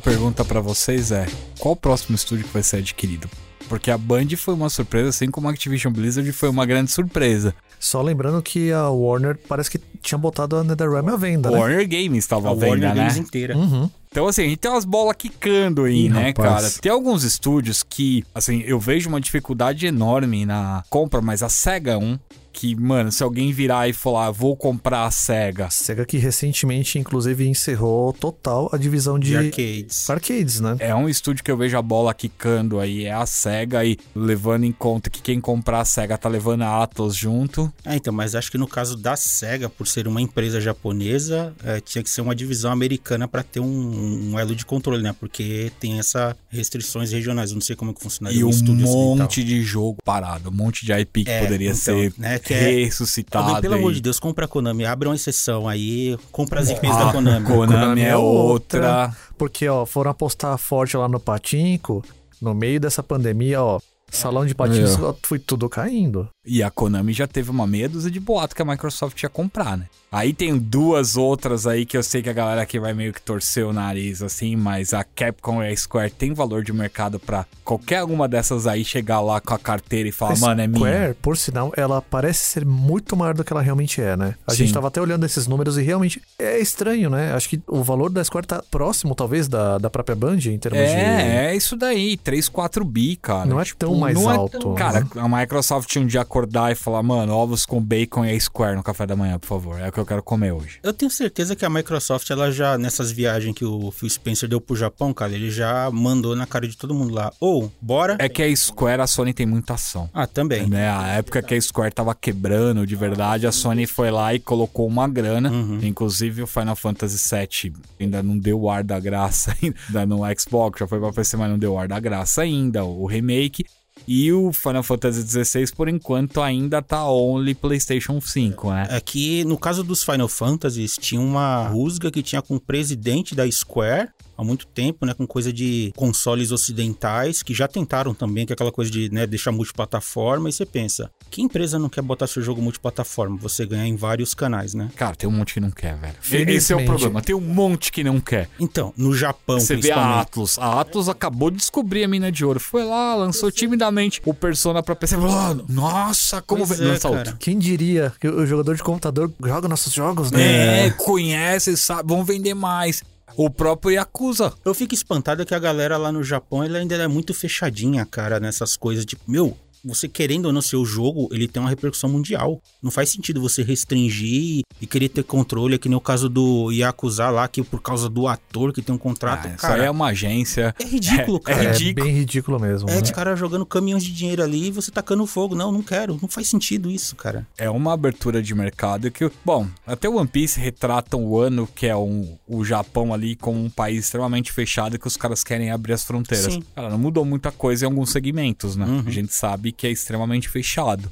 Pergunta 0.08 0.42
pra 0.42 0.60
vocês 0.60 1.12
é: 1.12 1.26
qual 1.58 1.74
o 1.74 1.76
próximo 1.76 2.16
estúdio 2.16 2.46
que 2.46 2.52
vai 2.52 2.62
ser 2.62 2.78
adquirido? 2.78 3.28
Porque 3.68 3.90
a 3.90 3.98
Band 3.98 4.28
foi 4.38 4.54
uma 4.54 4.70
surpresa, 4.70 5.10
assim 5.10 5.30
como 5.30 5.48
a 5.48 5.50
Activision 5.50 5.92
Blizzard 5.92 6.32
foi 6.32 6.48
uma 6.48 6.64
grande 6.64 6.90
surpresa. 6.90 7.54
Só 7.78 8.00
lembrando 8.00 8.40
que 8.42 8.72
a 8.72 8.88
Warner 8.88 9.38
parece 9.46 9.70
que 9.70 9.78
tinha 10.00 10.16
botado 10.16 10.56
a 10.56 10.64
NetherRealm 10.64 11.10
à 11.10 11.16
venda, 11.16 11.50
né? 11.50 11.58
Warner 11.58 11.86
Games 11.86 12.24
estava 12.24 12.48
A 12.48 12.52
à 12.52 12.54
venda, 12.54 12.68
Warner 12.68 12.94
né? 12.94 12.94
Games 12.94 13.16
inteira. 13.18 13.56
Uhum. 13.56 13.90
Então, 14.10 14.26
assim, 14.26 14.42
a 14.42 14.44
gente 14.46 14.56
tem 14.56 14.70
umas 14.70 14.86
bolas 14.86 15.14
quicando 15.16 15.84
aí, 15.84 16.06
Ih, 16.06 16.08
né, 16.08 16.28
rapaz. 16.28 16.48
cara? 16.48 16.70
Tem 16.80 16.90
alguns 16.90 17.22
estúdios 17.22 17.82
que, 17.82 18.24
assim, 18.34 18.62
eu 18.64 18.80
vejo 18.80 19.10
uma 19.10 19.20
dificuldade 19.20 19.86
enorme 19.86 20.46
na 20.46 20.82
compra, 20.88 21.20
mas 21.20 21.42
a 21.42 21.50
SEGA 21.50 21.92
é 21.92 21.96
um 21.98 22.18
que, 22.52 22.74
mano, 22.74 23.10
se 23.12 23.22
alguém 23.22 23.52
virar 23.52 23.88
e 23.88 23.92
falar, 23.92 24.30
vou 24.30 24.56
comprar 24.56 25.04
a 25.06 25.10
SEGA, 25.10 25.66
A 25.66 25.70
SEGA 25.70 26.04
que 26.04 26.18
recentemente, 26.18 26.98
inclusive, 26.98 27.46
encerrou 27.48 28.12
total 28.12 28.68
a 28.72 28.76
divisão 28.76 29.18
de, 29.18 29.30
De 29.30 29.36
arcades. 29.36 30.10
arcades, 30.10 30.60
né? 30.60 30.76
é 30.80 30.94
um 30.94 31.08
estúdio 31.08 31.44
que 31.44 31.50
eu 31.50 31.56
vejo 31.56 31.76
a 31.76 31.82
bola 31.82 32.12
quicando 32.14 32.80
aí, 32.80 33.04
é 33.04 33.12
a 33.12 33.26
SEGA, 33.26 33.84
e 33.84 33.96
levando 34.14 34.64
em 34.64 34.72
conta 34.72 35.08
que 35.10 35.20
quem 35.22 35.40
comprar 35.40 35.80
a 35.80 35.84
SEGA 35.84 36.18
tá 36.18 36.28
levando 36.28 36.62
a 36.62 36.82
Atlas 36.82 37.14
junto. 37.14 37.72
É, 37.84 37.96
então, 37.96 38.12
mas 38.12 38.34
acho 38.34 38.50
que 38.50 38.58
no 38.58 38.66
caso 38.66 38.96
da 38.96 39.14
SEGA, 39.16 39.68
por 39.68 39.86
ser 39.86 40.08
uma 40.08 40.20
empresa 40.20 40.60
japonesa, 40.60 41.54
é, 41.64 41.80
tinha 41.80 42.02
que 42.02 42.10
ser 42.10 42.20
uma 42.20 42.34
divisão 42.34 42.72
americana 42.72 43.28
para 43.28 43.42
ter 43.42 43.60
um, 43.60 44.32
um 44.32 44.38
elo 44.38 44.54
de 44.54 44.64
controle, 44.66 45.02
né? 45.02 45.14
Porque 45.18 45.70
tem 45.78 45.98
essas 45.98 46.34
restrições 46.48 47.12
regionais. 47.12 47.50
Eu 47.50 47.54
não 47.54 47.60
sei 47.60 47.76
como 47.76 47.90
é 47.90 47.94
que 47.94 48.00
funcionaria 48.02 48.40
E 48.40 48.44
um 48.44 48.48
ocidental. 48.48 49.16
monte 49.16 49.44
de 49.44 49.62
jogo 49.62 49.98
parado, 50.04 50.48
um 50.50 50.52
monte 50.52 50.84
de 50.84 50.92
IP 50.92 51.24
que 51.24 51.30
É, 51.30 51.40
poderia 51.40 51.68
então, 51.70 51.76
ser 51.80 52.12
né, 52.18 52.37
que 52.38 52.54
é- 52.54 52.84
ressuscitado. 52.84 53.46
Alguém, 53.48 53.62
pelo 53.62 53.74
amor 53.74 53.88
aí. 53.88 53.94
de 53.96 54.00
Deus, 54.02 54.18
compra 54.20 54.44
a 54.44 54.48
Konami, 54.48 54.84
abre 54.84 55.08
uma 55.08 55.14
exceção 55.14 55.68
aí, 55.68 56.16
compra 56.32 56.60
as 56.60 56.70
IPs 56.70 56.90
Ah, 56.90 57.04
da 57.04 57.12
Konami. 57.12 57.46
Konami 57.46 58.00
é 58.02 58.16
outra. 58.16 59.14
Porque, 59.36 59.68
ó, 59.68 59.84
foram 59.86 60.10
apostar 60.10 60.56
forte 60.58 60.96
lá 60.96 61.08
no 61.08 61.20
Patinco, 61.20 62.04
no 62.40 62.54
meio 62.54 62.80
dessa 62.80 63.02
pandemia, 63.02 63.62
ó. 63.62 63.78
Salão 64.10 64.46
de 64.46 64.54
patins 64.54 64.94
É. 64.98 65.14
foi 65.22 65.38
tudo 65.38 65.68
caindo. 65.68 66.30
E 66.46 66.62
a 66.62 66.70
Konami 66.70 67.12
já 67.12 67.26
teve 67.26 67.50
uma 67.50 67.66
meia 67.66 67.90
dúzia 67.90 68.10
de 68.10 68.18
boato 68.18 68.56
que 68.56 68.62
a 68.62 68.64
Microsoft 68.64 69.22
ia 69.22 69.28
comprar, 69.28 69.76
né? 69.76 69.86
Aí 70.10 70.32
tem 70.32 70.56
duas 70.56 71.16
outras 71.16 71.66
aí 71.66 71.84
que 71.84 71.96
eu 71.96 72.02
sei 72.02 72.22
que 72.22 72.30
a 72.30 72.32
galera 72.32 72.62
aqui 72.62 72.78
vai 72.80 72.94
meio 72.94 73.12
que 73.12 73.20
torcer 73.20 73.66
o 73.66 73.72
nariz, 73.74 74.22
assim, 74.22 74.56
mas 74.56 74.94
a 74.94 75.04
Capcom 75.04 75.62
e 75.62 75.68
a 75.70 75.76
Square 75.76 76.10
tem 76.10 76.32
valor 76.32 76.64
de 76.64 76.72
mercado 76.72 77.18
pra 77.18 77.44
qualquer 77.62 78.02
uma 78.04 78.26
dessas 78.26 78.66
aí 78.66 78.84
chegar 78.84 79.20
lá 79.20 79.38
com 79.40 79.52
a 79.52 79.58
carteira 79.58 80.08
e 80.08 80.12
falar, 80.12 80.38
mano, 80.38 80.62
é 80.62 80.66
minha. 80.66 80.78
Square, 80.78 81.14
por 81.20 81.36
sinal, 81.36 81.72
ela 81.76 82.00
parece 82.00 82.46
ser 82.46 82.64
muito 82.64 83.14
maior 83.16 83.34
do 83.34 83.44
que 83.44 83.52
ela 83.52 83.60
realmente 83.60 84.00
é, 84.00 84.16
né? 84.16 84.34
A 84.46 84.52
Sim. 84.52 84.58
gente 84.58 84.72
tava 84.72 84.88
até 84.88 84.98
olhando 85.00 85.26
esses 85.26 85.46
números 85.46 85.76
e 85.76 85.82
realmente 85.82 86.22
é 86.38 86.58
estranho, 86.58 87.10
né? 87.10 87.34
Acho 87.34 87.48
que 87.50 87.60
o 87.66 87.82
valor 87.82 88.08
da 88.08 88.24
Square 88.24 88.46
tá 88.46 88.62
próximo, 88.70 89.14
talvez, 89.14 89.46
da, 89.46 89.76
da 89.76 89.90
própria 89.90 90.16
Band 90.16 90.38
em 90.46 90.58
termos 90.58 90.80
de. 90.80 90.86
É, 90.96 91.46
é 91.48 91.56
isso 91.56 91.76
daí, 91.76 92.16
3, 92.16 92.48
4 92.48 92.82
bi, 92.82 93.16
cara. 93.16 93.44
Não 93.44 93.60
é 93.60 93.64
tão 93.78 93.94
mais 93.96 94.18
é 94.18 94.24
alto, 94.24 94.58
tão- 94.58 94.72
né? 94.72 94.78
Cara, 94.78 95.06
a 95.16 95.28
Microsoft 95.28 95.86
tinha 95.90 96.02
um 96.02 96.06
dia 96.06 96.22
acordar 96.22 96.72
e 96.72 96.74
falar, 96.74 97.02
mano, 97.02 97.34
ovos 97.34 97.66
com 97.66 97.78
bacon 97.82 98.24
e 98.24 98.34
a 98.34 98.40
Square 98.40 98.76
no 98.76 98.82
café 98.82 99.06
da 99.06 99.14
manhã, 99.14 99.38
por 99.38 99.46
favor. 99.48 99.78
É 99.78 99.88
o 99.88 99.92
que 99.98 100.02
eu 100.02 100.06
quero 100.06 100.22
comer 100.22 100.52
hoje. 100.52 100.78
Eu 100.82 100.92
tenho 100.92 101.10
certeza 101.10 101.56
que 101.56 101.64
a 101.64 101.70
Microsoft, 101.70 102.30
ela 102.30 102.52
já, 102.52 102.78
nessas 102.78 103.10
viagens 103.10 103.54
que 103.54 103.64
o 103.64 103.90
Phil 103.90 104.08
Spencer 104.08 104.48
deu 104.48 104.60
pro 104.60 104.76
Japão, 104.76 105.12
cara, 105.12 105.32
ele 105.32 105.50
já 105.50 105.90
mandou 105.90 106.36
na 106.36 106.46
cara 106.46 106.68
de 106.68 106.76
todo 106.76 106.94
mundo 106.94 107.12
lá. 107.12 107.32
Ou, 107.40 107.72
bora. 107.80 108.16
É 108.18 108.28
que 108.28 108.42
a 108.42 108.56
Square, 108.56 109.02
a 109.02 109.06
Sony 109.06 109.32
tem 109.32 109.46
muita 109.46 109.74
ação. 109.74 110.08
Ah, 110.14 110.26
também. 110.26 110.68
Né? 110.68 110.88
A 110.88 111.08
época 111.08 111.42
que 111.42 111.54
a 111.54 111.60
Square 111.60 111.92
tava 111.92 112.14
quebrando 112.14 112.86
de 112.86 112.94
verdade, 112.94 113.46
a 113.46 113.52
Sony 113.52 113.86
foi 113.86 114.10
lá 114.10 114.32
e 114.34 114.38
colocou 114.38 114.86
uma 114.86 115.08
grana. 115.08 115.50
Uhum. 115.50 115.80
Inclusive 115.82 116.42
o 116.42 116.46
Final 116.46 116.76
Fantasy 116.76 117.18
VII 117.34 117.74
ainda 117.98 118.22
não 118.22 118.38
deu 118.38 118.60
o 118.60 118.70
ar 118.70 118.84
da 118.84 119.00
graça 119.00 119.56
ainda 119.60 120.06
no 120.06 120.20
Xbox, 120.38 120.80
já 120.80 120.86
foi 120.86 121.00
pra 121.00 121.12
PC, 121.12 121.36
mas 121.36 121.50
não 121.50 121.58
deu 121.58 121.74
o 121.74 121.78
ar 121.78 121.88
da 121.88 121.98
graça 121.98 122.42
ainda, 122.42 122.84
o 122.84 123.06
remake. 123.06 123.64
E 124.10 124.32
o 124.32 124.50
Final 124.54 124.82
Fantasy 124.82 125.20
XVI, 125.20 125.70
por 125.76 125.86
enquanto, 125.86 126.40
ainda 126.40 126.80
tá 126.80 127.06
only 127.06 127.54
PlayStation 127.54 128.18
5, 128.18 128.70
né? 128.70 128.86
É 128.88 129.00
que 129.02 129.44
no 129.44 129.58
caso 129.58 129.84
dos 129.84 130.02
Final 130.02 130.28
Fantasies, 130.28 130.96
tinha 130.96 131.20
uma 131.20 131.68
rusga 131.68 132.10
que 132.10 132.22
tinha 132.22 132.40
com 132.40 132.56
o 132.56 132.60
presidente 132.60 133.34
da 133.34 133.48
Square 133.50 134.08
há 134.38 134.44
muito 134.44 134.66
tempo, 134.68 135.04
né? 135.04 135.12
Com 135.12 135.26
coisa 135.26 135.52
de 135.52 135.92
consoles 135.96 136.52
ocidentais, 136.52 137.42
que 137.42 137.52
já 137.52 137.66
tentaram 137.66 138.14
também, 138.14 138.46
que 138.46 138.52
é 138.52 138.54
aquela 138.54 138.70
coisa 138.72 138.90
de 138.90 139.12
né, 139.12 139.26
deixar 139.26 139.50
multiplataforma. 139.50 140.48
E 140.48 140.52
você 140.52 140.64
pensa, 140.64 141.10
que 141.30 141.42
empresa 141.42 141.78
não 141.78 141.88
quer 141.88 142.02
botar 142.02 142.26
seu 142.28 142.40
jogo 142.40 142.62
multiplataforma? 142.62 143.36
Você 143.38 143.66
ganhar 143.66 143.86
em 143.86 143.96
vários 143.96 144.34
canais, 144.34 144.74
né? 144.74 144.90
Cara, 144.96 145.16
tem 145.16 145.28
um 145.28 145.32
monte 145.32 145.54
que 145.54 145.60
não 145.60 145.70
quer, 145.70 145.96
velho. 145.96 146.14
Felizmente. 146.20 146.56
Esse 146.56 146.72
é 146.72 146.76
o 146.76 146.84
problema. 146.84 147.20
Tem 147.20 147.34
um 147.34 147.40
monte 147.40 147.90
que 147.90 148.04
não 148.04 148.20
quer. 148.20 148.48
Então, 148.60 148.92
no 148.96 149.14
Japão, 149.14 149.58
Você 149.58 149.76
vê 149.76 149.90
a. 149.90 150.20
Atlus. 150.20 150.58
A 150.58 150.80
Atlus 150.80 151.08
acabou 151.08 151.50
de 151.50 151.56
descobrir 151.56 152.04
a 152.04 152.08
mina 152.08 152.30
de 152.30 152.44
ouro. 152.44 152.60
Foi 152.60 152.84
lá, 152.84 153.14
lançou 153.16 153.50
timidamente 153.50 154.20
o 154.24 154.32
Persona 154.32 154.82
pra 154.82 154.94
PC. 154.94 155.16
Falou, 155.16 155.64
nossa, 155.68 156.40
como 156.42 156.66
Pois 156.66 156.78
vem? 156.78 156.88
é, 156.88 156.92
Lança 156.92 157.08
outro. 157.08 157.36
Quem 157.38 157.58
diria 157.58 158.12
que 158.20 158.28
o 158.28 158.46
jogador 158.46 158.76
de 158.76 158.82
computador 158.82 159.32
joga 159.44 159.66
nossos 159.68 159.92
jogos, 159.92 160.30
né? 160.30 160.86
É, 160.86 160.90
conhece, 160.90 161.76
sabe, 161.76 162.08
vão 162.08 162.24
vender 162.24 162.54
mais. 162.54 163.02
O 163.36 163.50
próprio 163.50 163.92
Yakuza. 163.92 164.52
Eu 164.64 164.74
fico 164.74 164.94
espantado 164.94 165.46
que 165.46 165.54
a 165.54 165.58
galera 165.58 165.96
lá 165.96 166.10
no 166.10 166.24
Japão 166.24 166.62
ela 166.62 166.78
ainda 166.78 166.96
é 166.96 167.06
muito 167.06 167.32
fechadinha, 167.32 168.04
cara, 168.04 168.40
nessas 168.40 168.76
coisas. 168.76 169.04
Tipo, 169.04 169.22
meu, 169.30 169.56
você 169.84 170.08
querendo 170.08 170.46
ou 170.46 170.52
não 170.52 170.60
seu 170.62 170.84
jogo, 170.84 171.28
ele 171.32 171.46
tem 171.48 171.60
uma 171.60 171.68
repercussão 171.70 172.10
mundial. 172.10 172.60
Não 172.82 172.90
faz 172.90 173.10
sentido 173.10 173.40
você 173.40 173.62
restringir 173.62 174.62
e 174.80 174.86
querer 174.86 175.08
ter 175.08 175.22
controle, 175.24 175.74
é 175.74 175.78
que 175.78 175.88
nem 175.88 175.96
o 175.96 176.00
caso 176.00 176.28
do 176.28 176.70
Yakuza 176.70 177.28
lá, 177.30 177.48
que 177.48 177.62
por 177.62 177.80
causa 177.82 178.08
do 178.08 178.26
ator 178.28 178.72
que 178.72 178.82
tem 178.82 178.94
um 178.94 178.98
contrato, 178.98 179.46
Ah, 179.46 179.50
isso 179.50 179.58
cara. 179.62 179.82
aí 179.82 179.86
é 179.86 179.90
uma 179.90 180.06
agência. 180.08 180.74
É 180.80 180.84
ridículo, 180.84 181.38
É, 181.38 181.40
cara. 181.40 181.62
é 181.62 181.66
É 181.66 181.72
ridículo. 181.72 182.06
bem 182.06 182.14
ridículo 182.14 182.60
mesmo. 182.60 182.88
É 182.90 182.94
né? 182.96 183.00
de 183.00 183.12
cara 183.12 183.34
jogando 183.36 183.66
caminhões 183.66 184.04
de 184.04 184.12
dinheiro 184.12 184.42
ali 184.42 184.68
e 184.68 184.70
você 184.70 184.90
tacando 184.90 185.26
fogo. 185.26 185.54
Não, 185.54 185.70
não 185.72 185.82
quero. 185.82 186.18
Não 186.20 186.28
faz 186.28 186.48
sentido 186.48 186.90
isso, 186.90 187.16
cara. 187.16 187.46
É 187.56 187.68
uma 187.70 187.92
abertura 187.92 188.42
de 188.42 188.54
mercado 188.54 189.10
que, 189.10 189.30
bom, 189.44 189.66
até 189.86 190.08
o 190.08 190.16
One 190.16 190.28
Piece 190.28 190.58
retratam 190.60 191.24
o 191.24 191.38
ano 191.38 191.68
que 191.74 191.86
é 191.86 191.96
um, 191.96 192.36
o 192.46 192.64
Japão 192.64 193.12
ali 193.12 193.34
como 193.36 193.62
um 193.62 193.70
país 193.70 194.04
extremamente 194.04 194.52
fechado 194.52 194.98
que 194.98 195.06
os 195.06 195.16
caras 195.16 195.42
querem 195.44 195.70
abrir 195.70 195.92
as 195.92 196.04
fronteiras. 196.04 196.52
Sim. 196.54 196.62
Cara, 196.74 196.88
não 196.90 196.98
mudou 196.98 197.24
muita 197.24 197.50
coisa 197.50 197.84
em 197.84 197.88
alguns 197.88 198.10
segmentos, 198.10 198.76
né? 198.76 198.86
Uhum. 198.86 199.04
A 199.06 199.10
gente 199.10 199.32
sabe 199.34 199.67
que 199.72 199.86
é 199.86 199.90
extremamente 199.90 200.48
fechado. 200.48 201.10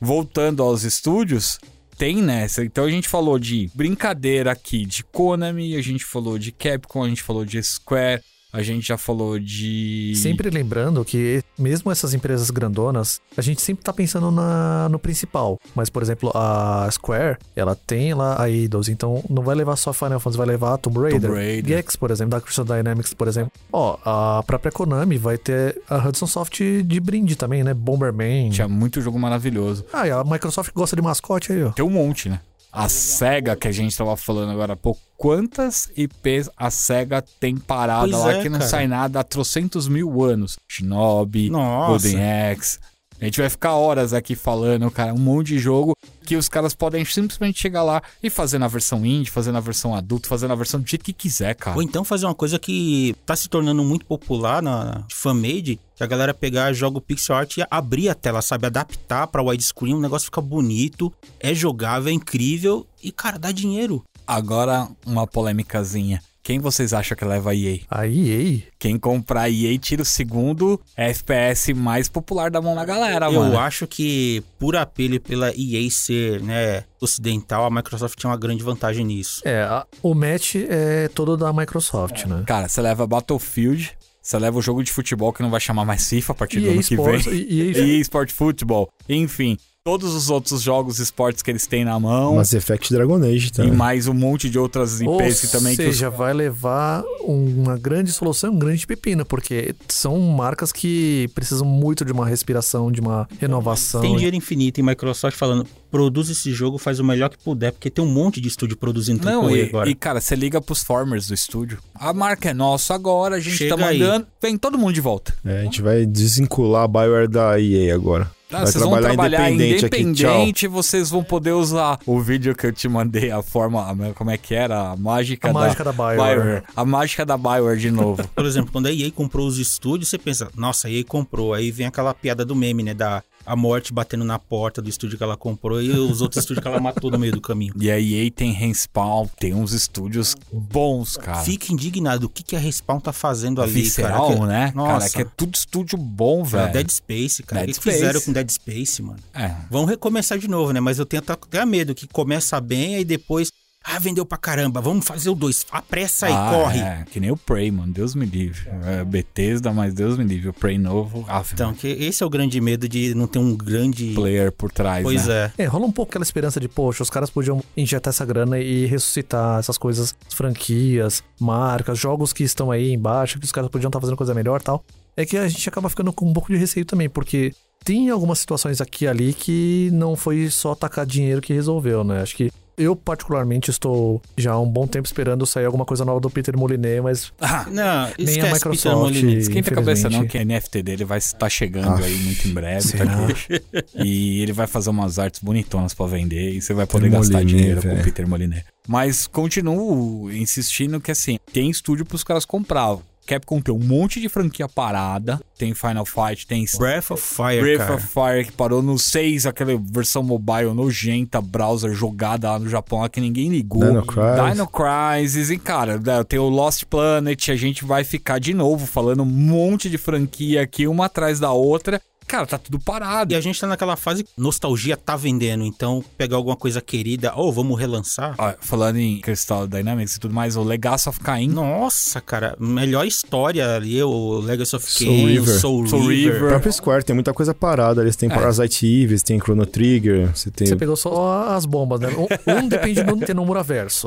Voltando 0.00 0.62
aos 0.62 0.84
estúdios, 0.84 1.58
tem 1.96 2.22
nessa. 2.22 2.64
Então 2.64 2.84
a 2.84 2.90
gente 2.90 3.08
falou 3.08 3.38
de 3.38 3.70
brincadeira 3.74 4.52
aqui 4.52 4.86
de 4.86 5.02
Konami, 5.02 5.74
a 5.74 5.82
gente 5.82 6.04
falou 6.04 6.38
de 6.38 6.52
Capcom, 6.52 7.04
a 7.04 7.08
gente 7.08 7.22
falou 7.22 7.44
de 7.44 7.60
Square, 7.62 8.22
a 8.52 8.62
gente 8.62 8.86
já 8.86 8.96
falou 8.96 9.38
de. 9.38 10.14
Sempre 10.16 10.50
lembrando 10.50 11.04
que, 11.04 11.42
mesmo 11.58 11.90
essas 11.90 12.14
empresas 12.14 12.50
grandonas, 12.50 13.20
a 13.36 13.42
gente 13.42 13.60
sempre 13.60 13.84
tá 13.84 13.92
pensando 13.92 14.30
na, 14.30 14.88
no 14.88 14.98
principal. 14.98 15.58
Mas, 15.74 15.90
por 15.90 16.02
exemplo, 16.02 16.30
a 16.34 16.88
Square, 16.90 17.38
ela 17.54 17.74
tem 17.74 18.14
lá 18.14 18.42
a 18.42 18.48
Eidos, 18.48 18.88
então 18.88 19.22
não 19.28 19.42
vai 19.42 19.54
levar 19.54 19.76
só 19.76 19.92
Final 19.92 20.18
Fantasy, 20.18 20.38
vai 20.38 20.46
levar 20.46 20.78
Tomb 20.78 20.98
Raider, 20.98 21.30
Raider. 21.30 21.76
Gex, 21.76 21.96
por 21.96 22.10
exemplo, 22.10 22.30
da 22.30 22.40
Crystal 22.40 22.64
Dynamics, 22.64 23.12
por 23.12 23.28
exemplo. 23.28 23.52
Ó, 23.72 23.98
a 24.04 24.42
própria 24.44 24.72
Konami 24.72 25.18
vai 25.18 25.36
ter 25.36 25.80
a 25.88 26.08
Hudson 26.08 26.26
Soft 26.26 26.60
de 26.84 27.00
brinde 27.00 27.36
também, 27.36 27.62
né? 27.62 27.74
Bomberman. 27.74 28.50
Tinha 28.50 28.68
muito 28.68 29.00
jogo 29.00 29.18
maravilhoso. 29.18 29.84
Ah, 29.92 30.06
e 30.06 30.10
a 30.10 30.24
Microsoft 30.24 30.72
gosta 30.74 30.96
de 30.96 31.02
mascote 31.02 31.52
aí, 31.52 31.62
ó. 31.62 31.70
Tem 31.70 31.84
um 31.84 31.90
monte, 31.90 32.28
né? 32.28 32.40
A 32.72 32.88
SEGA, 32.88 33.56
que 33.56 33.66
a 33.66 33.72
gente 33.72 33.96
tava 33.96 34.16
falando 34.16 34.52
agora 34.52 34.74
há 34.74 34.76
pouco, 34.76 35.00
quantas 35.16 35.90
IPs 35.96 36.50
a 36.56 36.70
SEGA 36.70 37.24
tem 37.40 37.56
parada 37.56 38.08
Pois 38.08 38.24
lá 38.24 38.34
é, 38.34 38.42
que 38.42 38.48
não 38.48 38.58
cara. 38.58 38.70
sai 38.70 38.86
nada 38.86 39.20
há 39.20 39.24
trocentos 39.24 39.88
mil 39.88 40.22
anos? 40.22 40.58
Shinobi, 40.68 41.50
Nossa. 41.50 41.88
Golden 42.08 42.50
Axe. 42.50 42.78
A 43.20 43.24
gente 43.24 43.40
vai 43.40 43.50
ficar 43.50 43.74
horas 43.74 44.12
aqui 44.12 44.36
falando, 44.36 44.88
cara, 44.90 45.12
um 45.12 45.18
monte 45.18 45.48
de 45.48 45.58
jogo 45.58 45.96
que 46.28 46.36
os 46.36 46.46
caras 46.46 46.74
podem 46.74 47.02
simplesmente 47.06 47.58
chegar 47.58 47.82
lá 47.82 48.02
e 48.22 48.28
fazer 48.28 48.58
na 48.58 48.68
versão 48.68 49.06
indie, 49.06 49.30
fazer 49.30 49.50
na 49.50 49.60
versão 49.60 49.94
adulto, 49.94 50.28
fazer 50.28 50.46
na 50.46 50.54
versão 50.54 50.78
do 50.78 50.86
jeito 50.86 51.02
que 51.02 51.14
quiser, 51.14 51.54
cara. 51.54 51.74
Ou 51.74 51.82
então 51.82 52.04
fazer 52.04 52.26
uma 52.26 52.34
coisa 52.34 52.58
que 52.58 53.16
tá 53.24 53.34
se 53.34 53.48
tornando 53.48 53.82
muito 53.82 54.04
popular 54.04 54.60
na 54.60 55.06
fan-made, 55.10 55.80
que 55.96 56.04
a 56.04 56.06
galera 56.06 56.34
pegar, 56.34 56.74
joga 56.74 56.98
o 56.98 57.00
pixel 57.00 57.34
art 57.34 57.56
e 57.56 57.64
abrir 57.70 58.10
a 58.10 58.14
tela, 58.14 58.42
sabe? 58.42 58.66
Adaptar 58.66 59.26
pra 59.28 59.42
widescreen, 59.42 59.94
o 59.94 60.00
negócio 60.00 60.26
fica 60.26 60.42
bonito, 60.42 61.10
é 61.40 61.54
jogável, 61.54 62.10
é 62.10 62.12
incrível 62.12 62.86
e, 63.02 63.10
cara, 63.10 63.38
dá 63.38 63.50
dinheiro. 63.50 64.04
Agora, 64.26 64.86
uma 65.06 65.26
polêmicazinha. 65.26 66.22
Quem 66.42 66.58
vocês 66.58 66.94
acham 66.94 67.16
que 67.16 67.24
leva 67.24 67.50
a 67.50 67.54
EA? 67.54 67.80
A 67.90 68.06
EA? 68.06 68.60
Quem 68.78 68.98
comprar 68.98 69.42
a 69.42 69.50
EA 69.50 69.78
tira 69.78 70.00
o 70.02 70.04
segundo 70.04 70.80
FPS 70.96 71.74
mais 71.74 72.08
popular 72.08 72.50
da 72.50 72.60
mão 72.62 72.74
da 72.74 72.84
galera, 72.86 73.26
Eu 73.26 73.40
mano. 73.40 73.58
acho 73.58 73.86
que, 73.86 74.42
por 74.58 74.74
apelo 74.74 75.14
e 75.16 75.20
pela 75.20 75.52
EA 75.54 75.90
ser, 75.90 76.40
né, 76.42 76.84
ocidental, 77.00 77.64
a 77.66 77.70
Microsoft 77.70 78.18
tinha 78.18 78.30
uma 78.30 78.36
grande 78.38 78.62
vantagem 78.64 79.04
nisso. 79.04 79.42
É, 79.44 79.62
a- 79.62 79.86
o 80.02 80.14
match 80.14 80.54
é 80.56 81.08
todo 81.08 81.36
da 81.36 81.52
Microsoft, 81.52 82.24
né? 82.24 82.42
Cara, 82.46 82.66
você 82.68 82.80
leva 82.80 83.06
Battlefield, 83.06 83.92
você 84.22 84.38
leva 84.38 84.58
o 84.58 84.62
jogo 84.62 84.82
de 84.82 84.90
futebol 84.92 85.32
que 85.32 85.42
não 85.42 85.50
vai 85.50 85.60
chamar 85.60 85.84
mais 85.84 86.08
FIFA 86.08 86.32
a 86.32 86.34
partir 86.34 86.60
do 86.60 86.66
EA 86.66 86.72
ano 86.72 86.82
que 86.82 86.94
Sports, 86.94 87.24
vem. 87.26 87.34
e- 87.34 87.60
EA 87.72 87.78
EA 87.96 88.00
Sport 88.00 88.32
Football. 88.32 88.88
Enfim, 89.08 89.58
todos 89.88 90.14
os 90.14 90.28
outros 90.28 90.60
jogos 90.60 90.98
esportes 90.98 91.42
que 91.42 91.50
eles 91.50 91.66
têm 91.66 91.82
na 91.82 91.98
mão. 91.98 92.34
Mass 92.34 92.52
Effect 92.52 92.92
Dragon 92.92 93.16
Age 93.24 93.46
E 93.46 93.50
também. 93.50 93.72
mais 93.72 94.06
um 94.06 94.12
monte 94.12 94.50
de 94.50 94.58
outras 94.58 95.00
Ou 95.00 95.18
IPs 95.18 95.40
que 95.40 95.46
também 95.46 95.74
que 95.74 95.80
os 95.80 95.94
seja, 95.94 96.10
vai 96.10 96.34
levar 96.34 97.02
uma 97.22 97.74
grande 97.78 98.12
solução, 98.12 98.52
um 98.52 98.58
grande 98.58 98.86
pepino, 98.86 99.24
porque 99.24 99.74
são 99.88 100.20
marcas 100.20 100.72
que 100.72 101.30
precisam 101.34 101.66
muito 101.66 102.04
de 102.04 102.12
uma 102.12 102.26
respiração, 102.26 102.92
de 102.92 103.00
uma 103.00 103.26
renovação. 103.40 104.02
Tem 104.02 104.14
dinheiro 104.14 104.36
infinito 104.36 104.78
e 104.78 104.82
Microsoft 104.82 105.38
falando, 105.38 105.66
produz 105.90 106.28
esse 106.28 106.52
jogo, 106.52 106.76
faz 106.76 107.00
o 107.00 107.04
melhor 107.04 107.30
que 107.30 107.38
puder, 107.38 107.72
porque 107.72 107.88
tem 107.88 108.04
um 108.04 108.12
monte 108.12 108.42
de 108.42 108.48
estúdio 108.48 108.76
produzindo 108.76 109.24
Não, 109.24 109.48
e, 109.56 109.62
agora. 109.62 109.88
e, 109.88 109.94
cara, 109.94 110.20
você 110.20 110.36
liga 110.36 110.60
pros 110.60 110.82
farmers 110.82 111.28
do 111.28 111.32
estúdio. 111.32 111.78
A 111.94 112.12
marca 112.12 112.50
é 112.50 112.54
nossa 112.54 112.94
agora, 112.94 113.36
a 113.36 113.40
gente 113.40 113.56
Chega 113.56 113.74
tá 113.74 113.86
aí. 113.86 113.98
mandando. 113.98 114.26
Vem 114.42 114.58
todo 114.58 114.76
mundo 114.76 114.92
de 114.92 115.00
volta. 115.00 115.32
É, 115.46 115.60
a 115.60 115.64
gente 115.64 115.80
vai 115.80 116.04
desvincular 116.04 116.82
a 116.84 116.88
Bioware 116.88 117.26
da 117.26 117.58
EA 117.58 117.94
agora. 117.94 118.30
Ah, 118.50 118.58
vai 118.58 118.66
vocês 118.66 118.82
vão 118.82 118.92
trabalhar 118.92 119.14
trabalhar 119.14 119.50
independente, 119.50 119.86
independente, 119.86 120.66
aqui, 120.66 120.68
vocês 120.68 121.10
vão 121.10 121.22
poder 121.22 121.52
usar 121.52 121.98
o 122.06 122.18
vídeo 122.20 122.54
que 122.54 122.66
eu 122.66 122.72
te 122.72 122.88
mandei, 122.88 123.30
a 123.30 123.42
forma, 123.42 123.94
como 124.14 124.30
é 124.30 124.38
que 124.38 124.54
era? 124.54 124.90
A 124.90 124.96
mágica 124.96 125.50
A 125.50 125.52
da, 125.52 125.60
mágica 125.60 125.84
da 125.84 125.92
Bioware. 125.92 126.62
A 126.74 126.84
mágica 126.84 127.26
da 127.26 127.36
Bioware 127.36 127.78
de 127.78 127.90
novo. 127.90 128.26
Por 128.34 128.46
exemplo, 128.46 128.72
quando 128.72 128.86
a 128.86 128.92
EA 128.92 129.10
comprou 129.10 129.46
os 129.46 129.58
estúdios, 129.58 130.08
você 130.08 130.18
pensa, 130.18 130.48
nossa, 130.56 130.88
a 130.88 130.90
EA 130.90 131.04
comprou. 131.04 131.52
Aí 131.52 131.70
vem 131.70 131.86
aquela 131.86 132.14
piada 132.14 132.44
do 132.44 132.56
meme, 132.56 132.82
né? 132.82 132.94
Da 132.94 133.22
a 133.48 133.56
morte 133.56 133.92
batendo 133.92 134.24
na 134.24 134.38
porta 134.38 134.82
do 134.82 134.88
estúdio 134.88 135.16
que 135.16 135.24
ela 135.24 135.36
comprou 135.36 135.80
e 135.80 135.90
os 135.90 136.20
outros 136.20 136.42
estúdios 136.42 136.62
que 136.62 136.68
ela 136.68 136.78
matou 136.80 137.10
no 137.10 137.18
meio 137.18 137.32
do 137.32 137.40
caminho. 137.40 137.72
E 137.80 137.90
a 137.90 137.98
EA 137.98 138.30
tem 138.30 138.52
Respawn, 138.52 139.26
tem 139.38 139.54
uns 139.54 139.72
estúdios 139.72 140.34
bons, 140.52 141.16
cara. 141.16 141.42
Fica 141.42 141.72
indignado. 141.72 142.26
O 142.26 142.28
que, 142.28 142.42
que 142.42 142.54
a 142.54 142.58
Respawn 142.58 143.00
tá 143.00 143.12
fazendo 143.12 143.62
ali, 143.62 143.72
Visceral, 143.72 144.28
cara? 144.28 144.40
Que- 144.40 144.46
né? 144.46 144.72
Cara, 144.72 144.92
Nossa. 144.94 145.10
que 145.16 145.22
é 145.22 145.26
tudo 145.36 145.54
estúdio 145.54 145.96
bom, 145.98 146.44
Cara, 146.44 146.62
velho. 146.64 146.72
Dead 146.74 146.90
Space, 146.90 147.42
cara. 147.42 147.60
Dead 147.66 147.70
o 147.70 147.78
que 147.80 147.84
que 147.84 147.90
fizeram 147.92 148.12
Space. 148.20 148.26
com 148.26 148.32
Dead 148.32 148.50
Space, 148.50 149.02
mano? 149.02 149.18
É. 149.34 149.54
Vão 149.70 149.84
recomeçar 149.84 150.38
de 150.38 150.48
novo, 150.48 150.72
né? 150.72 150.80
Mas 150.80 150.98
eu 150.98 151.06
tenho 151.06 151.22
até 151.22 151.32
até 151.32 151.64
medo 151.64 151.94
que 151.94 152.06
começa 152.06 152.60
bem, 152.60 152.96
aí 152.96 153.04
depois. 153.04 153.50
Ah, 153.90 153.98
vendeu 153.98 154.26
pra 154.26 154.36
caramba, 154.36 154.80
vamos 154.80 155.06
fazer 155.06 155.30
o 155.30 155.34
2. 155.34 155.66
Apressa 155.70 156.26
aí, 156.26 156.32
Ah, 156.32 156.50
corre. 156.52 156.78
É, 156.80 157.04
que 157.10 157.18
nem 157.18 157.30
o 157.30 157.36
Prey, 157.36 157.70
mano. 157.70 157.92
Deus 157.92 158.14
me 158.14 158.26
livre. 158.26 158.68
É, 158.84 159.02
Bethesda, 159.04 159.72
mas 159.72 159.94
Deus 159.94 160.18
me 160.18 160.24
livre. 160.24 160.48
O 160.50 160.52
Prey 160.52 160.76
novo, 160.78 161.24
ah, 161.28 161.42
Então, 161.52 161.72
que 161.72 161.88
esse 161.88 162.22
é 162.22 162.26
o 162.26 162.30
grande 162.30 162.60
medo 162.60 162.88
de 162.88 163.14
não 163.14 163.26
ter 163.26 163.38
um 163.38 163.56
grande. 163.56 164.12
player 164.14 164.52
por 164.52 164.70
trás, 164.70 165.02
Pois 165.02 165.26
né? 165.26 165.50
é. 165.58 165.62
É, 165.64 165.66
rola 165.66 165.86
um 165.86 165.92
pouco 165.92 166.10
aquela 166.10 166.22
esperança 166.22 166.60
de, 166.60 166.68
poxa, 166.68 167.02
os 167.02 167.10
caras 167.10 167.30
podiam 167.30 167.62
injetar 167.76 168.10
essa 168.10 168.24
grana 168.26 168.58
e 168.58 168.84
ressuscitar 168.86 169.58
essas 169.58 169.78
coisas, 169.78 170.14
franquias, 170.28 171.22
marcas, 171.40 171.98
jogos 171.98 172.32
que 172.32 172.44
estão 172.44 172.70
aí 172.70 172.92
embaixo, 172.92 173.38
que 173.38 173.44
os 173.44 173.52
caras 173.52 173.70
podiam 173.70 173.88
estar 173.88 174.00
fazendo 174.00 174.16
coisa 174.16 174.34
melhor 174.34 174.60
e 174.60 174.64
tal. 174.64 174.84
É 175.16 175.24
que 175.26 175.36
a 175.36 175.48
gente 175.48 175.68
acaba 175.68 175.88
ficando 175.88 176.12
com 176.12 176.28
um 176.28 176.32
pouco 176.32 176.52
de 176.52 176.58
receio 176.58 176.84
também, 176.86 177.08
porque 177.08 177.52
tem 177.84 178.10
algumas 178.10 178.38
situações 178.38 178.80
aqui 178.80 179.04
e 179.04 179.08
ali 179.08 179.32
que 179.32 179.88
não 179.92 180.14
foi 180.14 180.48
só 180.50 180.74
tacar 180.74 181.04
dinheiro 181.06 181.40
que 181.40 181.52
resolveu, 181.52 182.04
né? 182.04 182.22
Acho 182.22 182.36
que 182.36 182.52
eu, 182.78 182.94
particularmente, 182.96 183.70
estou 183.70 184.22
já 184.36 184.52
há 184.52 184.60
um 184.60 184.68
bom 184.68 184.86
tempo 184.86 185.06
esperando 185.06 185.44
sair 185.46 185.64
alguma 185.66 185.84
coisa 185.84 186.04
nova 186.04 186.20
do 186.20 186.30
Peter 186.30 186.56
Moliné, 186.56 187.00
mas 187.00 187.32
Ah, 187.40 187.66
Não, 187.70 187.74
nem 187.74 187.86
a 188.06 188.10
esquece 188.10 188.34
Peter 188.36 188.52
Microsoft. 188.52 188.96
Molyneux. 188.96 189.42
esquenta 189.48 189.70
a 189.70 189.74
cabeça 189.74 190.08
não, 190.10 190.26
que 190.26 190.38
a 190.38 190.44
NFT 190.44 190.82
dele 190.82 191.04
vai 191.04 191.18
estar 191.18 191.48
chegando 191.48 191.88
Ah, 192.02 192.06
aí 192.06 192.14
muito 192.18 192.48
em 192.48 192.52
breve. 192.54 192.92
tá 192.96 193.04
aqui. 193.04 193.62
e 193.94 194.40
ele 194.42 194.52
vai 194.52 194.66
fazer 194.66 194.90
umas 194.90 195.18
artes 195.18 195.40
bonitonas 195.42 195.92
pra 195.94 196.06
vender 196.06 196.52
e 196.52 196.62
você 196.62 196.72
vai 196.72 196.86
poder 196.86 197.06
Peter 197.10 197.18
gastar 197.20 197.44
dinheiro 197.44 197.82
com 197.82 197.94
o. 197.94 198.02
Peter 198.02 198.26
Moliné. 198.28 198.64
Mas 198.86 199.26
continuo 199.26 200.32
insistindo 200.32 201.00
que 201.00 201.10
assim, 201.10 201.38
tem 201.52 201.68
estúdio 201.70 202.04
pros 202.06 202.24
caras 202.24 202.44
comprar. 202.44 202.96
Capcom 203.28 203.60
tem 203.60 203.74
um 203.74 203.78
monte 203.78 204.20
de 204.20 204.28
franquia 204.28 204.66
parada. 204.66 205.38
Tem 205.58 205.74
Final 205.74 206.06
Fight, 206.06 206.46
tem 206.46 206.64
Breath 206.78 207.10
of 207.10 207.22
Fire, 207.22 207.60
Breath 207.60 207.78
cara. 207.78 207.94
of 207.94 208.06
Fire 208.06 208.44
que 208.46 208.52
parou 208.52 208.80
no 208.80 208.98
6, 208.98 209.44
aquela 209.44 209.76
versão 209.76 210.22
mobile 210.22 210.72
nojenta, 210.72 211.40
browser 211.40 211.92
jogada 211.92 212.50
lá 212.50 212.58
no 212.58 212.68
Japão 212.68 213.00
lá 213.00 213.08
que 213.08 213.20
ninguém 213.20 213.50
ligou. 213.50 213.84
Dino 213.84 214.06
Crisis. 214.06 214.52
Dino 214.52 214.68
Crisis. 214.68 215.50
E, 215.50 215.58
cara, 215.58 215.98
né, 215.98 216.24
tem 216.24 216.38
o 216.38 216.48
Lost 216.48 216.84
Planet. 216.84 217.50
A 217.50 217.56
gente 217.56 217.84
vai 217.84 218.02
ficar 218.02 218.38
de 218.38 218.54
novo 218.54 218.86
falando 218.86 219.22
um 219.22 219.26
monte 219.26 219.90
de 219.90 219.98
franquia 219.98 220.62
aqui, 220.62 220.86
uma 220.86 221.06
atrás 221.06 221.38
da 221.38 221.52
outra. 221.52 222.00
Cara, 222.28 222.46
tá 222.46 222.58
tudo 222.58 222.78
parado. 222.78 223.32
E 223.32 223.36
a 223.36 223.40
gente 223.40 223.58
tá 223.60 223.66
naquela 223.66 223.96
fase 223.96 224.22
que 224.22 224.30
nostalgia 224.36 224.96
tá 224.96 225.16
vendendo, 225.16 225.64
então 225.64 226.04
pegar 226.16 226.36
alguma 226.36 226.54
coisa 226.56 226.80
querida, 226.80 227.32
ou 227.34 227.52
vamos 227.52 227.78
relançar. 227.80 228.34
Ó, 228.38 228.52
falando 228.60 228.96
em 228.98 229.20
Crystal 229.20 229.66
Dynamics 229.66 230.16
e 230.16 230.20
tudo 230.20 230.34
mais, 230.34 230.54
o 230.56 230.62
Legacy 230.62 231.08
of 231.08 231.20
Kain. 231.20 231.48
Nossa, 231.48 232.20
cara, 232.20 232.54
melhor 232.60 233.06
história 233.06 233.74
ali, 233.74 234.02
o 234.02 234.38
Legacy 234.40 234.76
of 234.76 234.84
Soul 234.90 235.26
River. 235.26 235.58
Soul, 235.58 235.86
Soul 235.86 236.02
River. 236.08 236.32
River. 236.34 236.44
O 236.44 236.48
próprio 236.50 236.72
Square 236.72 237.04
tem 237.04 237.14
muita 237.14 237.32
coisa 237.32 237.54
parada. 237.54 238.02
Eles 238.02 238.14
têm 238.14 238.30
É. 238.30 238.34
Parasite 238.34 238.86
Eve, 238.86 239.12
eles 239.12 239.22
têm 239.22 239.38
Chrono 239.40 239.64
Trigger, 239.66 240.30
você 240.36 240.50
tem. 240.50 240.66
você 240.66 240.76
pegou 240.76 240.96
só 240.96 241.48
as 241.54 241.64
bombas, 241.64 242.00
né? 242.00 242.08
Um, 242.10 242.52
um 242.64 242.68
depende 242.68 243.02
do 243.02 243.16
ter 243.18 243.34
no 243.34 243.44
Muraverso. 243.44 244.06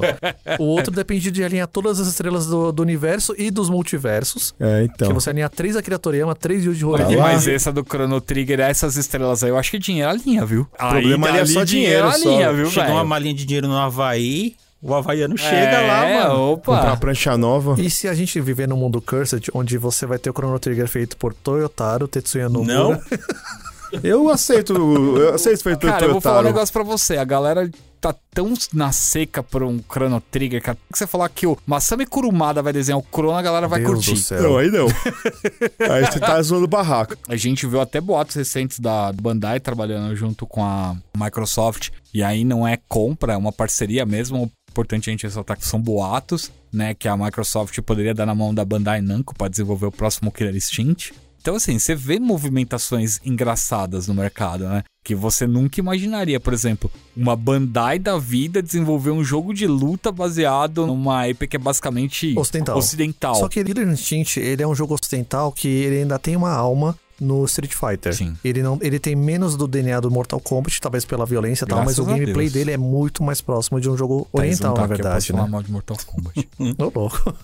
O 0.60 0.64
outro 0.66 0.94
depende 0.94 1.32
de 1.32 1.44
alinhar 1.44 1.68
todas 1.68 2.00
as 2.00 2.08
estrelas 2.08 2.46
do, 2.48 2.72
do 2.72 2.82
universo 2.82 3.34
e 3.38 3.50
dos 3.52 3.70
multiversos. 3.70 4.54
É, 4.60 4.88
Que 4.88 4.94
então. 4.94 5.14
você 5.14 5.30
alinha 5.32 5.50
três 5.50 5.76
Akira 5.76 5.98
Toriyama, 6.00 6.36
três 6.36 6.64
Yuji 6.66 6.86
Olha, 6.86 7.06
Horii. 7.06 7.18
mas 7.18 7.48
essa 7.48 7.72
do 7.72 7.84
Chrono 7.84 8.11
Trigger, 8.20 8.60
essas 8.60 8.98
estrelas 8.98 9.44
aí, 9.44 9.50
eu 9.52 9.58
acho 9.58 9.72
que 9.72 9.80
dinheiro 9.80 10.10
alinha, 10.10 10.46
viu? 10.46 10.62
O 10.74 10.78
problema 10.90 11.28
ali 11.30 11.38
é 11.40 11.46
só 11.46 11.64
dinheiro, 11.64 12.12
só. 12.12 12.16
alinha, 12.30 12.52
viu, 12.52 12.66
Chegou 12.66 12.84
velho? 12.86 12.96
uma 12.98 13.06
malinha 13.06 13.34
de 13.34 13.46
dinheiro 13.46 13.68
no 13.68 13.78
Havaí, 13.78 14.56
o 14.82 14.94
havaiano 14.96 15.38
chega 15.38 15.80
lá, 15.82 16.06
É, 16.06 16.24
mano. 16.28 16.56
Comprar 16.58 16.72
uma 16.74 16.88
Opa! 16.94 16.98
prancha 16.98 17.38
nova. 17.38 17.76
E 17.80 17.88
se 17.90 18.08
a 18.08 18.14
gente 18.16 18.42
viver 18.42 18.68
num 18.68 18.76
mundo 18.76 19.00
cursed, 19.00 19.48
onde 19.54 19.78
você 19.78 20.08
vai 20.08 20.18
ter 20.18 20.32
o 20.32 20.34
Chrono 20.34 20.58
Trigger 20.58 20.88
feito 20.88 21.16
por 21.16 21.34
Toyotaro, 21.36 22.08
Tetsuya 22.08 22.50
Nomura... 22.50 22.74
Não? 22.74 23.00
Eu 24.04 24.30
aceito. 24.30 24.74
Eu 24.74 25.34
aceito 25.34 25.64
feito 25.64 25.80
Cara, 25.80 26.06
eu 26.06 26.12
vou 26.14 26.22
falar 26.22 26.42
um 26.42 26.44
negócio 26.44 26.72
pra 26.72 26.84
você. 26.84 27.18
A 27.18 27.26
galera 27.26 27.70
tá 28.02 28.16
tão 28.34 28.54
na 28.74 28.92
seca 28.92 29.44
por 29.44 29.62
um 29.62 29.80
Chrono 29.80 30.20
Trigger, 30.20 30.62
cara. 30.62 30.78
Que 30.92 30.98
você 30.98 31.06
falar 31.06 31.30
que 31.30 31.46
o 31.46 31.58
Masami 31.66 32.06
Kurumada 32.06 32.62
vai 32.62 32.74
desenhar 32.74 33.00
o 33.00 33.06
Chrono, 33.14 33.38
a 33.38 33.42
galera 33.42 33.68
vai 33.68 33.80
Deus 33.80 33.94
curtir. 33.94 34.14
do 34.14 34.18
céu. 34.18 34.42
Não, 34.42 34.58
aí 34.58 34.72
não. 34.72 34.88
aí 35.90 36.06
você 36.06 36.20
tá 36.20 36.42
zoando 36.42 36.66
o 36.66 36.68
barraco. 36.68 37.16
A 37.30 37.36
gente 37.36 37.68
viu 37.68 37.80
até 37.80 38.02
boatos 38.02 38.36
recentes 38.36 38.80
da 38.80 39.14
Bandai 39.14 39.60
trabalhando 39.60 40.16
junto 40.16 40.48
com 40.48 40.64
a 40.64 40.96
Microsoft. 41.16 41.90
E 42.14 42.24
aí 42.24 42.44
não 42.44 42.68
é 42.68 42.78
compra, 42.90 43.34
é 43.34 43.38
uma 43.38 43.52
parceria 43.52 44.06
mesmo. 44.06 44.52
Importante 44.70 45.10
a 45.10 45.12
gente 45.12 45.24
ressaltar 45.24 45.58
que 45.58 45.68
são 45.68 45.80
boatos, 45.80 46.50
né? 46.74 46.94
Que 46.94 47.08
a 47.08 47.16
Microsoft 47.16 47.78
poderia 47.82 48.14
dar 48.14 48.26
na 48.26 48.34
mão 48.34 48.54
da 48.54 48.66
Bandai 48.66 49.02
Namco 49.02 49.36
para 49.36 49.50
desenvolver 49.50 49.86
o 49.86 49.92
próximo 49.92 50.32
Killer 50.32 50.56
Instinct. 50.56 51.14
Então, 51.42 51.56
assim, 51.56 51.80
você 51.80 51.96
vê 51.96 52.20
movimentações 52.20 53.20
engraçadas 53.26 54.08
no 54.08 54.14
mercado, 54.14 54.66
né? 54.66 54.84
Que 55.04 55.16
você 55.16 55.48
nunca 55.48 55.80
imaginaria. 55.80 56.40
Por 56.40 56.54
exemplo, 56.54 56.92
uma 57.18 57.36
Bandai 57.36 57.98
da 57.98 58.20
vida 58.20 58.62
desenvolver 58.62 59.10
um 59.10 59.24
jogo 59.24 59.52
de 59.52 59.66
luta 59.66 60.12
baseado 60.12 60.86
numa 60.86 61.28
IP 61.28 61.48
que 61.48 61.56
é 61.56 61.60
basicamente 61.60 62.38
Ocidental. 62.38 62.78
ocidental. 62.78 63.36
Só 63.36 63.50
que 63.50 63.64
Killer 63.64 63.88
Instinct, 63.88 64.40
ele 64.40 64.62
é 64.62 64.68
um 64.68 64.76
jogo 64.76 64.94
ocidental 64.94 65.52
que 65.52 65.68
ele 65.68 66.02
ainda 66.02 66.20
tem 66.20 66.36
uma 66.36 66.52
alma 66.52 66.96
no 67.22 67.46
Street 67.46 67.74
Fighter. 67.74 68.16
Sim. 68.16 68.36
Ele 68.44 68.64
não, 68.64 68.80
ele 68.82 68.98
tem 69.00 69.16
menos 69.16 69.56
do 69.56 69.68
DNA 69.68 70.00
do 70.02 70.10
Mortal 70.10 70.40
Kombat, 70.40 70.82
talvez 70.82 71.06
pela 71.06 71.26
violência 71.26 71.66
e 71.66 71.68
tal, 71.68 71.86
mas 71.86 72.00
o 72.00 72.04
gameplay 72.06 72.48
Deus. 72.48 72.54
dele 72.54 72.72
é 72.72 72.78
muito 72.78 73.22
mais 73.24 73.40
próximo 73.42 73.80
de 73.80 73.88
um 73.88 73.96
jogo 73.96 74.28
oriental, 74.34 74.74
Tá, 74.74 74.82
na 74.82 74.88
que 74.88 74.94
eu 74.94 74.98
posso 74.98 75.28
verdade, 75.28 75.34
né? 75.34 75.48
mal 75.48 75.62
de 75.64 75.72
Mortal 75.72 75.98
Kombat. 76.06 76.50
Ô, 76.80 76.92
louco. 77.00 77.36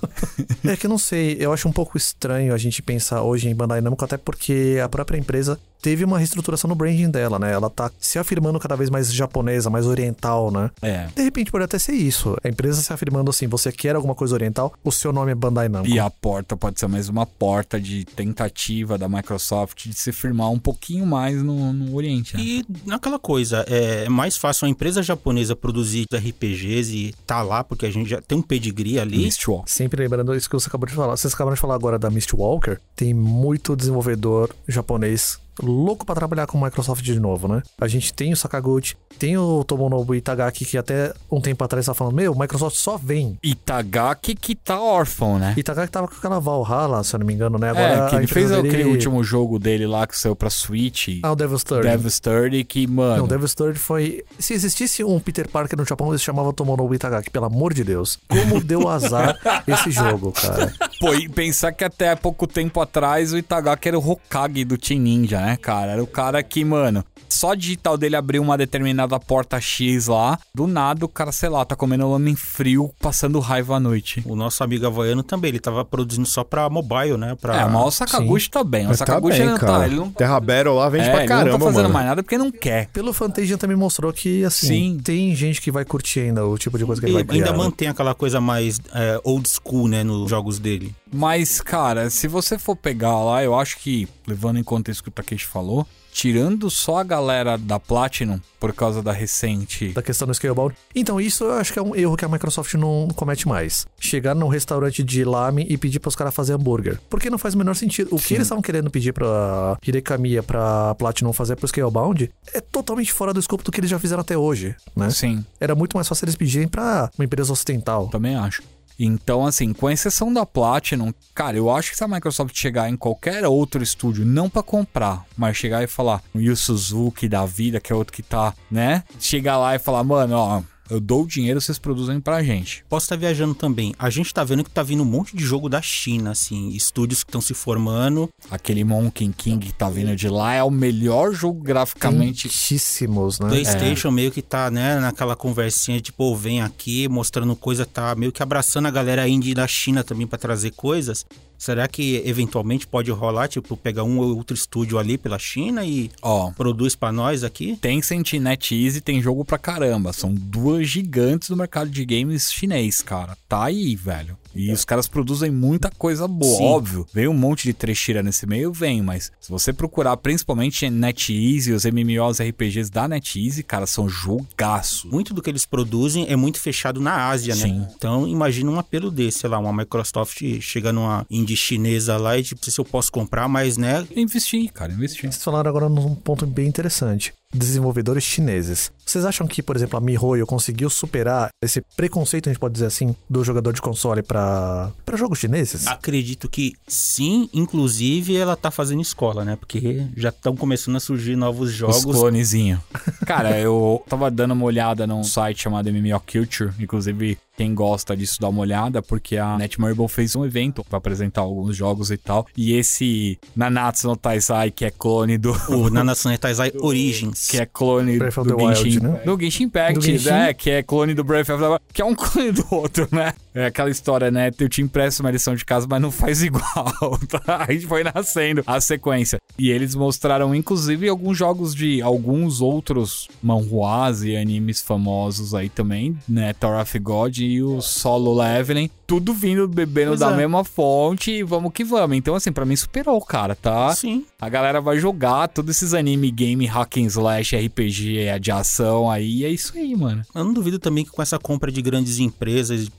é 0.65 0.75
que 0.75 0.87
eu 0.87 0.89
não 0.89 0.97
sei, 0.97 1.37
eu 1.39 1.53
acho 1.53 1.67
um 1.69 1.71
pouco 1.71 1.95
estranho 1.95 2.53
a 2.53 2.57
gente 2.57 2.81
pensar 2.81 3.21
hoje 3.21 3.47
em 3.47 3.53
Bandai 3.55 3.79
Namco, 3.79 4.03
até 4.03 4.17
porque 4.17 4.79
a 4.83 4.89
própria 4.89 5.17
empresa 5.19 5.59
teve 5.81 6.03
uma 6.03 6.17
reestruturação 6.17 6.67
no 6.67 6.75
branding 6.75 7.09
dela, 7.09 7.39
né? 7.39 7.51
Ela 7.51 7.69
tá 7.69 7.91
se 7.99 8.19
afirmando 8.19 8.59
cada 8.59 8.75
vez 8.75 8.89
mais 8.89 9.11
japonesa, 9.13 9.69
mais 9.69 9.85
oriental, 9.85 10.51
né? 10.51 10.69
é. 10.81 11.07
De 11.15 11.21
repente 11.23 11.51
pode 11.51 11.65
até 11.65 11.79
ser 11.79 11.93
isso. 11.93 12.35
A 12.43 12.49
empresa 12.49 12.81
se 12.81 12.91
afirmando 12.91 13.29
assim, 13.29 13.47
você 13.47 13.71
quer 13.71 13.95
alguma 13.95 14.15
coisa 14.15 14.33
oriental, 14.33 14.73
o 14.83 14.91
seu 14.91 15.11
nome 15.11 15.31
é 15.31 15.35
Bandai 15.35 15.69
Namco. 15.69 15.87
E 15.87 15.99
a 15.99 16.09
porta 16.09 16.55
pode 16.55 16.79
ser 16.79 16.87
mais 16.87 17.09
uma 17.09 17.25
porta 17.25 17.79
de 17.79 18.05
tentativa 18.05 18.97
da 18.97 19.07
Microsoft 19.07 19.87
de 19.87 19.93
se 19.93 20.11
firmar 20.11 20.51
um 20.51 20.59
pouquinho 20.59 21.05
mais 21.05 21.41
no, 21.41 21.73
no 21.73 21.95
Oriente. 21.95 22.35
né? 22.35 22.43
E 22.43 22.65
naquela 22.85 23.19
coisa, 23.19 23.65
é 23.67 24.09
mais 24.09 24.37
fácil 24.37 24.65
uma 24.65 24.71
empresa 24.71 25.01
japonesa 25.01 25.55
produzir 25.55 26.05
RPGs 26.13 26.95
e 26.95 27.13
tá 27.25 27.41
lá, 27.41 27.63
porque 27.63 27.85
a 27.85 27.91
gente 27.91 28.09
já 28.09 28.21
tem 28.21 28.37
um 28.37 28.41
pedigree 28.41 28.99
ali. 28.99 29.17
Mistwalk. 29.17 29.69
Sempre 29.69 30.01
lembrando 30.01 30.35
isso 30.35 30.49
que 30.49 30.55
você 30.55 30.67
acabou 30.67 30.87
de 30.87 30.93
falar. 30.93 31.15
Vocês 31.17 31.33
acabaram 31.33 31.55
de 31.55 31.61
falar 31.61 31.75
agora 31.75 31.99
da 31.99 32.09
Mistwalker. 32.09 32.79
Tem 32.95 33.13
muito 33.13 33.75
desenvolvedor 33.75 34.53
japonês 34.67 35.39
louco 35.61 36.05
pra 36.05 36.15
trabalhar 36.15 36.47
com 36.47 36.63
Microsoft 36.63 37.03
de 37.03 37.19
novo, 37.19 37.47
né? 37.47 37.61
A 37.79 37.87
gente 37.87 38.13
tem 38.13 38.31
o 38.33 38.37
Sakaguchi, 38.37 38.95
tem 39.17 39.37
o 39.37 39.63
Tomonobu 39.63 40.15
Itagaki, 40.15 40.65
que 40.65 40.77
até 40.77 41.13
um 41.31 41.41
tempo 41.41 41.63
atrás 41.63 41.85
tava 41.85 41.95
falando, 41.95 42.15
meu, 42.15 42.35
Microsoft 42.35 42.75
só 42.77 42.97
vem. 42.97 43.37
Itagaki 43.43 44.35
que 44.35 44.55
tá 44.55 44.79
órfão, 44.79 45.37
né? 45.39 45.53
Itagaki 45.57 45.91
tava 45.91 46.07
com 46.07 46.15
aquela 46.15 46.39
Valhalla, 46.39 47.03
se 47.03 47.15
eu 47.15 47.19
não 47.19 47.25
me 47.27 47.33
engano, 47.33 47.57
né? 47.57 47.69
Agora 47.69 48.05
é, 48.05 48.09
que 48.09 48.15
ele 48.15 48.27
fez 48.27 48.45
empresa 48.47 48.57
aquele 48.59 48.83
dele- 48.83 48.89
último 48.91 49.23
jogo 49.23 49.57
dele 49.59 49.85
lá 49.87 50.05
que 50.07 50.17
saiu 50.17 50.35
pra 50.35 50.49
Switch, 50.49 51.19
Ah, 51.23 51.31
o 51.31 51.35
Devil's 51.35 51.63
Third. 51.63 51.87
Devil's 51.87 52.19
Third, 52.19 52.63
que, 52.65 52.87
mano... 52.87 53.17
Não, 53.17 53.27
Devil's 53.27 53.53
Third 53.55 53.77
foi... 53.79 54.23
Se 54.39 54.53
existisse 54.53 55.03
um 55.03 55.19
Peter 55.19 55.47
Parker 55.47 55.77
no 55.77 55.85
Japão, 55.85 56.09
ele 56.09 56.17
se 56.17 56.23
chamava 56.23 56.51
Tomonobu 56.53 56.93
Itagaki, 56.95 57.29
pelo 57.29 57.45
amor 57.45 57.73
de 57.73 57.83
Deus. 57.83 58.19
Como 58.27 58.63
deu 58.63 58.87
azar 58.87 59.37
esse 59.67 59.91
jogo, 59.91 60.31
cara. 60.31 60.73
Pô, 60.99 61.13
e 61.13 61.27
pensar 61.29 61.71
que 61.71 61.83
até 61.83 62.15
pouco 62.15 62.47
tempo 62.47 62.79
atrás 62.81 63.33
o 63.33 63.37
Itagaki 63.37 63.87
era 63.87 63.97
o 63.99 64.07
Hokage 64.11 64.65
do 64.65 64.77
Team 64.77 64.99
Ninja, 65.01 65.39
né, 65.41 65.46
cara? 65.55 65.93
Era 65.93 66.03
o 66.03 66.07
cara 66.07 66.41
que, 66.43 66.65
mano, 66.65 67.05
só 67.29 67.53
digital 67.53 67.97
dele 67.97 68.15
abriu 68.15 68.41
uma 68.41 68.57
determinada 68.57 69.19
porta 69.19 69.59
X 69.59 70.07
lá, 70.07 70.39
do 70.53 70.67
nada 70.67 71.05
o 71.05 71.09
cara, 71.09 71.31
sei 71.31 71.49
lá, 71.49 71.63
tá 71.65 71.75
comendo 71.75 72.09
lamen 72.09 72.35
frio, 72.35 72.91
passando 72.99 73.39
raiva 73.39 73.75
à 73.75 73.79
noite. 73.79 74.23
O 74.25 74.35
nosso 74.35 74.63
amigo 74.63 74.85
havaiano 74.85 75.23
também, 75.23 75.49
ele 75.49 75.59
tava 75.59 75.83
produzindo 75.85 76.27
só 76.27 76.43
pra 76.43 76.69
mobile, 76.69 77.17
né? 77.17 77.35
Pra... 77.39 77.61
É, 77.61 77.65
mas 77.65 77.85
o 77.85 77.91
Sakaguchi 77.91 78.49
tá 78.49 78.63
bem. 78.63 78.85
O 78.85 78.89
tá 78.89 78.95
Sakaguchi 78.97 79.37
bem, 79.37 79.41
ele 79.41 79.51
não 79.51 79.57
cara. 79.57 79.79
tá. 79.79 79.85
Ele 79.87 79.95
não, 79.95 80.09
Terra 80.11 80.39
Battle 80.39 80.75
lá 80.75 80.89
vende 80.89 81.05
é, 81.07 81.11
pra 81.11 81.19
ele 81.19 81.27
caramba, 81.27 81.51
não 81.51 81.59
tá 81.59 81.65
fazendo 81.65 81.81
mano. 81.83 81.93
mais 81.93 82.05
nada 82.05 82.23
porque 82.23 82.37
não 82.37 82.51
quer. 82.51 82.87
Pelo 82.87 83.13
Fantasia 83.13 83.57
também 83.57 83.77
mostrou 83.77 84.11
que, 84.13 84.43
assim, 84.43 84.67
Sim. 84.67 84.99
tem 85.03 85.35
gente 85.35 85.61
que 85.61 85.71
vai 85.71 85.85
curtir 85.85 86.21
ainda 86.21 86.45
o 86.45 86.57
tipo 86.57 86.77
de 86.77 86.85
coisa 86.85 87.01
que 87.01 87.05
ele 87.07 87.13
E 87.13 87.15
vai 87.15 87.23
criar. 87.23 87.45
ainda 87.45 87.57
mantém 87.57 87.87
aquela 87.87 88.13
coisa 88.15 88.39
mais 88.41 88.79
é, 88.93 89.19
old 89.23 89.47
school, 89.47 89.87
né, 89.87 90.03
nos 90.03 90.29
jogos 90.29 90.59
dele. 90.59 90.95
Mas, 91.13 91.61
cara, 91.61 92.09
se 92.09 92.27
você 92.27 92.57
for 92.57 92.75
pegar 92.75 93.17
lá, 93.23 93.43
eu 93.43 93.57
acho 93.57 93.77
que, 93.79 94.07
levando 94.27 94.59
em 94.59 94.63
conta 94.63 94.91
isso 94.91 95.01
que 95.03 95.09
o 95.09 95.11
Takeshi 95.11 95.45
falou, 95.45 95.87
tirando 96.17 96.67
só 96.71 96.97
a 96.97 97.03
galera 97.03 97.59
da 97.59 97.79
Platinum, 97.79 98.39
por 98.59 98.73
causa 98.73 99.03
da 99.03 99.11
recente. 99.11 99.89
Da 99.89 100.01
questão 100.01 100.27
do 100.27 100.33
Scalebound. 100.33 100.75
Então, 100.95 101.21
isso 101.21 101.43
eu 101.43 101.53
acho 101.53 101.71
que 101.71 101.77
é 101.77 101.81
um 101.81 101.95
erro 101.95 102.17
que 102.17 102.25
a 102.25 102.27
Microsoft 102.27 102.73
não 102.73 103.07
comete 103.15 103.47
mais. 103.47 103.85
Chegar 103.99 104.33
num 104.33 104.47
restaurante 104.47 105.03
de 105.03 105.23
lame 105.23 105.67
e 105.69 105.77
pedir 105.77 105.99
pros 105.99 106.15
caras 106.15 106.33
fazer 106.33 106.53
hambúrguer. 106.53 106.99
Porque 107.07 107.29
não 107.29 107.37
faz 107.37 107.53
o 107.53 107.57
menor 107.59 107.75
sentido. 107.75 108.07
O 108.15 108.17
que 108.17 108.33
eles 108.33 108.47
estavam 108.47 108.63
querendo 108.63 108.89
pedir 108.89 109.13
pra 109.13 109.77
Hidekamiya, 109.85 110.41
pra 110.41 110.95
Platinum 110.95 111.31
fazer 111.33 111.55
pro 111.55 111.67
Scalebound, 111.67 112.31
é 112.51 112.61
totalmente 112.61 113.13
fora 113.13 113.31
do 113.31 113.39
escopo 113.39 113.63
do 113.63 113.71
que 113.71 113.79
eles 113.79 113.91
já 113.91 113.99
fizeram 113.99 114.21
até 114.21 114.35
hoje, 114.35 114.75
né? 114.95 115.11
Sim, 115.11 115.45
Era 115.59 115.75
muito 115.75 115.95
mais 115.95 116.07
fácil 116.07 116.25
eles 116.25 116.35
pedirem 116.35 116.67
pra 116.67 117.11
uma 117.15 117.25
empresa 117.25 117.53
ocidental. 117.53 118.07
também 118.07 118.35
acho. 118.35 118.63
Então, 118.99 119.45
assim, 119.45 119.73
com 119.73 119.89
exceção 119.89 120.33
da 120.33 120.45
Platinum, 120.45 121.13
cara, 121.33 121.55
eu 121.55 121.69
acho 121.69 121.91
que 121.91 121.97
se 121.97 122.03
a 122.03 122.07
Microsoft 122.07 122.55
chegar 122.57 122.89
em 122.89 122.97
qualquer 122.97 123.45
outro 123.45 123.83
estúdio, 123.83 124.25
não 124.25 124.49
pra 124.49 124.63
comprar, 124.63 125.23
mas 125.37 125.55
chegar 125.57 125.83
e 125.83 125.87
falar, 125.87 126.21
o 126.33 126.39
Yu 126.39 126.55
Suzuki 126.55 127.27
da 127.29 127.45
vida, 127.45 127.79
que 127.79 127.91
é 127.93 127.95
outro 127.95 128.13
que 128.13 128.23
tá, 128.23 128.53
né? 128.71 129.03
Chegar 129.19 129.57
lá 129.57 129.75
e 129.75 129.79
falar, 129.79 130.03
mano, 130.03 130.35
ó, 130.35 130.61
eu 130.89 130.99
dou 130.99 131.23
o 131.23 131.27
dinheiro, 131.27 131.59
vocês 131.61 131.77
produzem 131.77 132.19
pra 132.19 132.43
gente. 132.43 132.83
Posso 132.89 133.05
estar 133.05 133.15
viajando 133.15 133.53
também. 133.53 133.93
A 133.97 134.09
gente 134.09 134.33
tá 134.33 134.43
vendo 134.43 134.63
que 134.63 134.69
tá 134.69 134.83
vindo 134.83 135.03
um 135.03 135.05
monte 135.05 135.35
de 135.35 135.43
jogo 135.43 135.67
da 135.69 135.81
China, 135.81 136.31
assim, 136.31 136.69
estúdios 136.69 137.23
que 137.23 137.29
estão 137.29 137.41
se 137.41 137.53
formando. 137.53 138.29
Aquele 138.49 138.83
Monkey 138.83 139.27
King 139.35 139.65
que 139.67 139.73
tá 139.73 139.89
vindo 139.89 140.15
de 140.15 140.29
lá 140.29 140.53
é 140.53 140.63
o 140.63 140.69
melhor 140.71 141.33
jogo 141.33 141.61
graficamente. 141.61 142.47
Muitíssimos, 142.47 143.39
né? 143.39 143.49
PlayStation 143.49 144.11
meio 144.11 144.31
que 144.31 144.41
tá, 144.41 144.69
né, 144.71 144.99
naquela 144.99 145.35
conversinha, 145.35 145.99
tipo, 145.99 146.23
"Ô, 146.23 146.35
vem 146.35 146.61
aqui, 146.61 147.07
mostrando 147.07 147.55
coisa, 147.55 147.85
tá 147.85 148.15
meio 148.15 148.31
que 148.31 148.41
abraçando 148.43 148.85
a 148.87 148.91
galera 148.91 149.27
indie 149.27 149.53
da 149.53 149.67
China 149.67 150.03
também 150.03 150.27
pra 150.27 150.37
trazer 150.37 150.71
coisas. 150.71 151.25
Será 151.57 151.87
que 151.87 152.21
eventualmente 152.25 152.85
pode 152.85 153.09
rolar, 153.11 153.47
tipo, 153.47 153.75
pegar 153.75 154.03
um 154.03 154.19
ou 154.19 154.37
outro 154.37 154.55
estúdio 154.55 154.99
ali 154.99 155.17
pela 155.17 155.39
China 155.39 155.83
e 155.83 156.11
Ó, 156.21 156.51
produz 156.51 156.95
pra 156.95 157.11
nós 157.11 157.43
aqui? 157.43 157.75
Tencent 157.77 158.33
e 158.33 158.39
NetEase 158.39 159.01
tem 159.01 159.21
jogo 159.21 159.43
pra 159.43 159.57
caramba. 159.57 160.13
São 160.13 160.33
duas 160.33 160.87
gigantes 160.87 161.49
do 161.49 161.57
mercado 161.57 161.89
de 161.89 162.05
games 162.05 162.51
chinês, 162.51 163.01
cara. 163.01 163.37
Tá 163.49 163.63
aí, 163.65 163.95
velho. 163.95 164.37
E 164.57 164.71
os 164.71 164.83
caras 164.83 165.07
produzem 165.07 165.51
muita 165.51 165.91
coisa 165.97 166.27
boa, 166.27 166.57
Sim. 166.57 166.65
óbvio. 166.65 167.07
Vem 167.13 167.27
um 167.27 167.33
monte 167.33 167.63
de 167.63 167.73
trecheira 167.73 168.23
nesse 168.23 168.45
meio, 168.47 168.73
vem, 168.73 169.01
mas 169.01 169.31
se 169.39 169.49
você 169.49 169.71
procurar 169.71 170.17
principalmente 170.17 170.89
NetEase, 170.89 171.71
os 171.71 171.85
MMOs 171.85 172.39
RPGs 172.39 172.89
da 172.91 173.07
NetEase, 173.07 173.63
cara, 173.63 173.85
são 173.85 174.09
jogaços. 174.09 175.09
Muito 175.11 175.33
do 175.33 175.41
que 175.41 175.49
eles 175.49 175.65
produzem 175.65 176.25
é 176.29 176.35
muito 176.35 176.59
fechado 176.59 176.99
na 176.99 177.29
Ásia, 177.29 177.55
Sim. 177.55 177.79
né? 177.79 177.89
Então, 177.95 178.27
imagina 178.27 178.71
um 178.71 178.79
apelo 178.79 179.11
desse, 179.11 179.39
sei 179.39 179.49
lá, 179.49 179.59
uma 179.59 179.73
Microsoft 179.73 180.41
chega 180.59 180.91
numa 180.91 181.25
indie 181.29 181.55
chinesa 181.55 182.17
lá 182.17 182.37
e 182.37 182.43
tipo, 182.43 182.69
se 182.69 182.79
eu 182.79 182.85
posso 182.85 183.11
comprar, 183.11 183.47
mas, 183.47 183.77
né, 183.77 184.05
Investir, 184.15 184.71
cara, 184.71 184.91
investir. 184.91 185.21
Vocês 185.31 185.43
falaram 185.43 185.69
agora 185.69 185.87
num 185.87 186.15
ponto 186.15 186.45
bem 186.45 186.67
interessante. 186.67 187.33
Desenvolvedores 187.53 188.23
chineses. 188.23 188.91
Vocês 189.05 189.23
acham 189.23 189.47
que, 189.47 189.63
por 189.63 189.75
exemplo, 189.75 189.97
a 189.97 190.01
MiHoYo 190.01 190.45
conseguiu 190.45 190.89
superar 190.89 191.49
esse 191.63 191.81
preconceito, 191.95 192.49
a 192.49 192.51
gente 192.51 192.59
pode 192.59 192.73
dizer 192.73 192.87
assim, 192.87 193.15
do 193.29 193.41
jogador 193.43 193.71
de 193.71 193.81
console 193.81 194.21
pra 194.21 194.91
para 195.05 195.15
jogos 195.15 195.39
chineses? 195.39 195.87
Acredito 195.87 196.49
que 196.49 196.73
sim, 196.87 197.49
inclusive 197.53 198.35
ela 198.35 198.57
tá 198.57 198.69
fazendo 198.69 199.01
escola, 199.01 199.45
né? 199.45 199.55
Porque 199.55 200.05
já 200.17 200.29
estão 200.29 200.57
começando 200.57 200.97
a 200.97 200.99
surgir 200.99 201.37
novos 201.37 201.69
Os 201.69 201.75
jogos. 201.75 202.03
clonezinhos. 202.03 202.81
Cara, 203.25 203.57
eu 203.59 204.03
tava 204.09 204.29
dando 204.29 204.51
uma 204.51 204.65
olhada 204.65 205.07
num 205.07 205.23
site 205.23 205.61
chamado 205.63 205.91
MMO 205.91 206.19
Culture, 206.19 206.71
inclusive 206.79 207.37
quem 207.57 207.73
gosta 207.73 208.15
disso 208.15 208.37
dá 208.39 208.47
uma 208.47 208.61
olhada, 208.61 209.01
porque 209.01 209.35
a 209.35 209.57
Netmarble 209.57 210.07
fez 210.07 210.35
um 210.35 210.45
evento 210.45 210.83
pra 210.87 210.99
apresentar 210.99 211.41
alguns 211.41 211.75
jogos 211.75 212.11
e 212.11 212.17
tal. 212.17 212.45
E 212.55 212.73
esse 212.73 213.39
Nanatsu 213.55 214.07
no 214.09 214.15
Taisai, 214.15 214.69
que 214.69 214.85
é 214.85 214.91
clone 214.91 215.39
do. 215.39 215.51
O 215.69 215.89
Nanatsu 215.91 216.37
Taizai 216.37 216.71
Origins. 216.79 217.47
Que 217.47 217.57
é 217.57 217.65
clone 217.65 218.19
Breath 218.19 218.35
do 218.35 218.45
the 218.45 218.53
Wild, 218.53 218.75
Genshin, 218.83 218.99
né? 218.99 219.21
do 219.25 219.39
Genshin 219.39 219.63
Impact, 219.63 219.93
Do 219.95 220.05
Genshin? 220.05 220.29
né? 220.29 220.53
Que 220.53 220.69
é 220.69 220.83
clone 220.83 221.15
do 221.15 221.23
Breath 221.23 221.49
of 221.49 221.59
the 221.59 221.67
Wild, 221.67 221.81
que 221.91 222.01
é 222.01 222.05
um 222.05 222.13
clone 222.15 222.51
do 222.51 222.65
outro, 222.69 223.07
né? 223.11 223.33
É 223.57 223.65
aquela 223.65 223.89
história, 223.89 224.29
né? 224.29 224.51
Eu 224.59 224.69
te 224.69 224.83
empresto 224.83 225.23
uma 225.23 225.31
lição 225.31 225.55
de 225.55 225.65
casa, 225.65 225.87
mas 225.89 225.99
não 225.99 226.11
faz 226.11 226.43
igual, 226.43 227.17
tá? 227.27 227.65
A 227.67 227.71
gente 227.71 227.87
foi 227.87 228.03
nascendo 228.03 228.63
a 228.67 228.79
sequência. 228.79 229.39
E 229.57 229.71
eles 229.71 229.95
mostraram, 229.95 230.53
inclusive, 230.53 231.09
alguns 231.09 231.35
jogos 231.35 231.73
de 231.73 231.99
alguns 231.99 232.61
outros 232.61 233.27
manhuas 233.41 234.21
e 234.21 234.37
animes 234.37 234.79
famosos 234.79 235.55
aí 235.55 235.69
também, 235.69 236.15
né? 236.29 236.53
Tower 236.53 236.79
of 236.79 236.99
God 236.99 237.35
e 237.39 237.63
o 237.63 237.81
Solo 237.81 238.35
Leveling. 238.35 238.91
Tudo 239.07 239.33
vindo, 239.33 239.67
bebendo 239.67 240.09
Pois 240.09 240.19
da 240.19 240.31
é. 240.33 240.35
mesma 240.35 240.63
fonte 240.63 241.31
e 241.31 241.41
vamos 241.41 241.71
que 241.71 241.83
vamos. 241.83 242.15
Então, 242.15 242.35
assim, 242.35 242.51
pra 242.51 242.65
mim 242.65 242.75
superou, 242.75 243.19
cara, 243.21 243.55
tá? 243.55 243.95
Sim. 243.95 244.25
A 244.39 244.49
galera 244.49 244.81
vai 244.81 244.99
jogar 244.99 245.47
todos 245.47 245.75
esses 245.75 245.93
anime, 245.93 246.29
game, 246.29 246.65
hack 246.65 246.97
and 246.97 247.07
slash, 247.07 247.55
RPG 247.55 248.37
de 248.39 248.51
ação 248.51 249.09
aí. 249.09 249.45
É 249.45 249.49
isso 249.49 249.75
aí, 249.75 249.95
mano. 249.95 250.23
Eu 250.35 250.43
não 250.43 250.53
duvido 250.53 250.77
também 250.77 251.05
que 251.05 251.11
com 251.11 251.21
essa 251.21 251.39
compra 251.39 251.71
de 251.71 251.81
grandes 251.81 252.19
empresas 252.19 252.83
e 252.83 252.91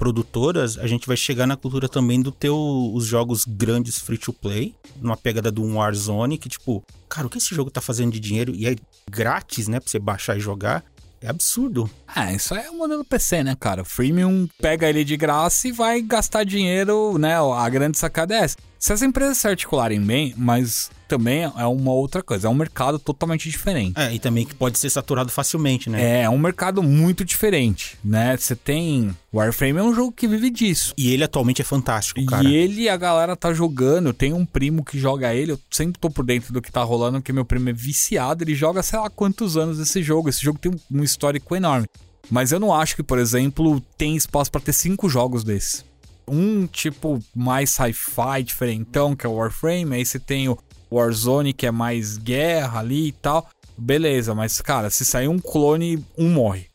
a 0.57 0.87
gente 0.87 1.07
vai 1.07 1.17
chegar 1.17 1.47
na 1.47 1.57
cultura 1.57 1.89
também 1.89 2.23
do 2.23 2.31
ter 2.33 2.51
o- 2.51 2.93
os 2.95 3.05
jogos 3.05 3.45
grandes 3.45 3.99
free 3.99 4.17
to 4.19 4.33
play, 4.33 4.75
numa 5.01 5.17
pegada 5.17 5.51
do 5.51 5.63
Warzone, 5.75 6.39
que 6.39 6.49
tipo, 6.49 6.83
cara, 7.09 7.27
o 7.27 7.31
que 7.31 7.39
esse 7.39 7.55
jogo 7.55 7.71
tá 7.71 7.81
fazendo 7.81 8.13
de 8.13 8.21
dinheiro 8.21 8.55
e 8.55 8.67
é 8.67 8.77
grátis, 9.11 9.69
né, 9.69 9.81
pra 9.81 9.89
você 9.91 9.99
baixar 9.99 10.37
e 10.37 10.41
jogar? 10.41 10.85
É 11.21 11.27
absurdo. 11.29 11.91
Ah, 12.07 12.33
isso 12.33 12.55
é 12.55 12.71
o 12.71 12.75
modelo 12.79 13.05
PC, 13.05 13.43
né, 13.43 13.57
cara? 13.59 13.85
Freemium 13.85 14.49
pega 14.63 14.89
ele 14.89 15.03
de 15.03 15.17
graça 15.17 15.67
e 15.67 15.73
vai 15.73 16.01
gastar 16.01 16.45
dinheiro, 16.45 17.19
né? 17.19 17.35
A 17.37 17.69
grande 17.69 17.99
sacada 17.99 18.35
é 18.37 18.39
essa. 18.45 18.57
Se 18.79 18.93
as 18.93 19.03
empresas 19.03 19.39
se 19.39 19.49
articularem 19.49 20.01
bem, 20.01 20.35
mas 20.37 20.91
também 21.09 21.43
é 21.43 21.67
uma 21.67 21.93
outra 21.93 22.23
coisa. 22.23 22.47
É 22.47 22.51
um 22.51 22.55
mercado 22.55 22.99
totalmente 22.99 23.51
diferente. 23.51 23.99
É, 23.99 24.13
e 24.13 24.19
também 24.19 24.45
que 24.45 24.55
pode 24.55 24.79
ser 24.79 24.91
saturado 24.91 25.31
facilmente, 25.31 25.89
né? 25.89 26.21
É, 26.21 26.23
é 26.23 26.31
um 26.31 26.39
mercado 26.39 26.83
muito 26.83 27.25
diferente, 27.25 27.99
né? 28.05 28.37
Você 28.37 28.55
tem. 28.55 29.17
Warframe 29.35 29.79
é 29.79 29.83
um 29.83 29.95
jogo 29.95 30.13
que 30.13 30.29
vive 30.29 30.51
disso. 30.51 30.95
E 30.97 31.13
ele 31.13 31.25
atualmente 31.25 31.63
é 31.63 31.65
fantástico, 31.65 32.25
cara. 32.27 32.47
E 32.47 32.55
ele, 32.55 32.89
a 32.89 32.97
galera 32.97 33.35
tá 33.35 33.53
jogando. 33.53 34.11
Eu 34.11 34.15
tenho 34.15 34.37
um 34.37 34.47
primo 34.47 34.85
que 34.85 34.99
joga 34.99 35.35
ele. 35.35 35.53
Eu 35.53 35.61
sempre 35.71 35.99
tô 35.99 36.11
por 36.11 36.25
dentro 36.25 36.53
do 36.53 36.63
que 36.63 36.71
tá 36.71 36.83
rolando, 36.83 37.19
porque 37.19 37.33
meu 37.33 37.45
primo 37.45 37.71
é 37.71 37.73
viciado. 37.73 38.45
Ele 38.45 38.55
joga 38.55 38.83
sei 38.83 38.99
lá 38.99 39.11
quantos 39.11 39.57
anos 39.57 39.79
esse 39.79 40.03
jogo. 40.03 40.29
Esse 40.29 40.43
jogo 40.43 40.59
tem 40.59 40.73
um, 40.91 41.03
histórico 41.03 41.57
enorme. 41.57 41.87
Mas 42.31 42.53
eu 42.53 42.61
não 42.61 42.75
acho 42.75 42.95
que, 42.95 43.03
por 43.03 43.19
exemplo, 43.19 43.81
tem 43.97 44.15
espaço 44.15 44.51
pra 44.51 44.61
ter 44.61 44.75
cinco 44.75 45.09
jogos 45.09 45.43
desses. 45.43 45.88
Um 46.29 46.67
tipo 46.67 47.19
mais 47.35 47.71
sci-fi, 47.71 48.43
diferentão, 48.45 49.17
que 49.17 49.27
é 49.27 49.29
o 49.29 49.35
Warframe. 49.35 49.97
Aí 49.97 50.05
você 50.05 50.19
tem 50.19 50.49
o 50.49 50.59
Warzone, 50.91 51.53
que 51.53 51.67
é 51.67 51.71
mais 51.71 52.17
guerra 52.19 52.81
ali 52.81 53.09
e 53.09 53.13
tal. 53.13 53.49
Beleza, 53.77 54.35
mas 54.35 54.61
cara, 54.61 54.91
se 54.91 55.05
sair 55.05 55.29
um 55.29 55.39
clone, 55.39 56.05
um 56.17 56.31
morre. 56.31 56.67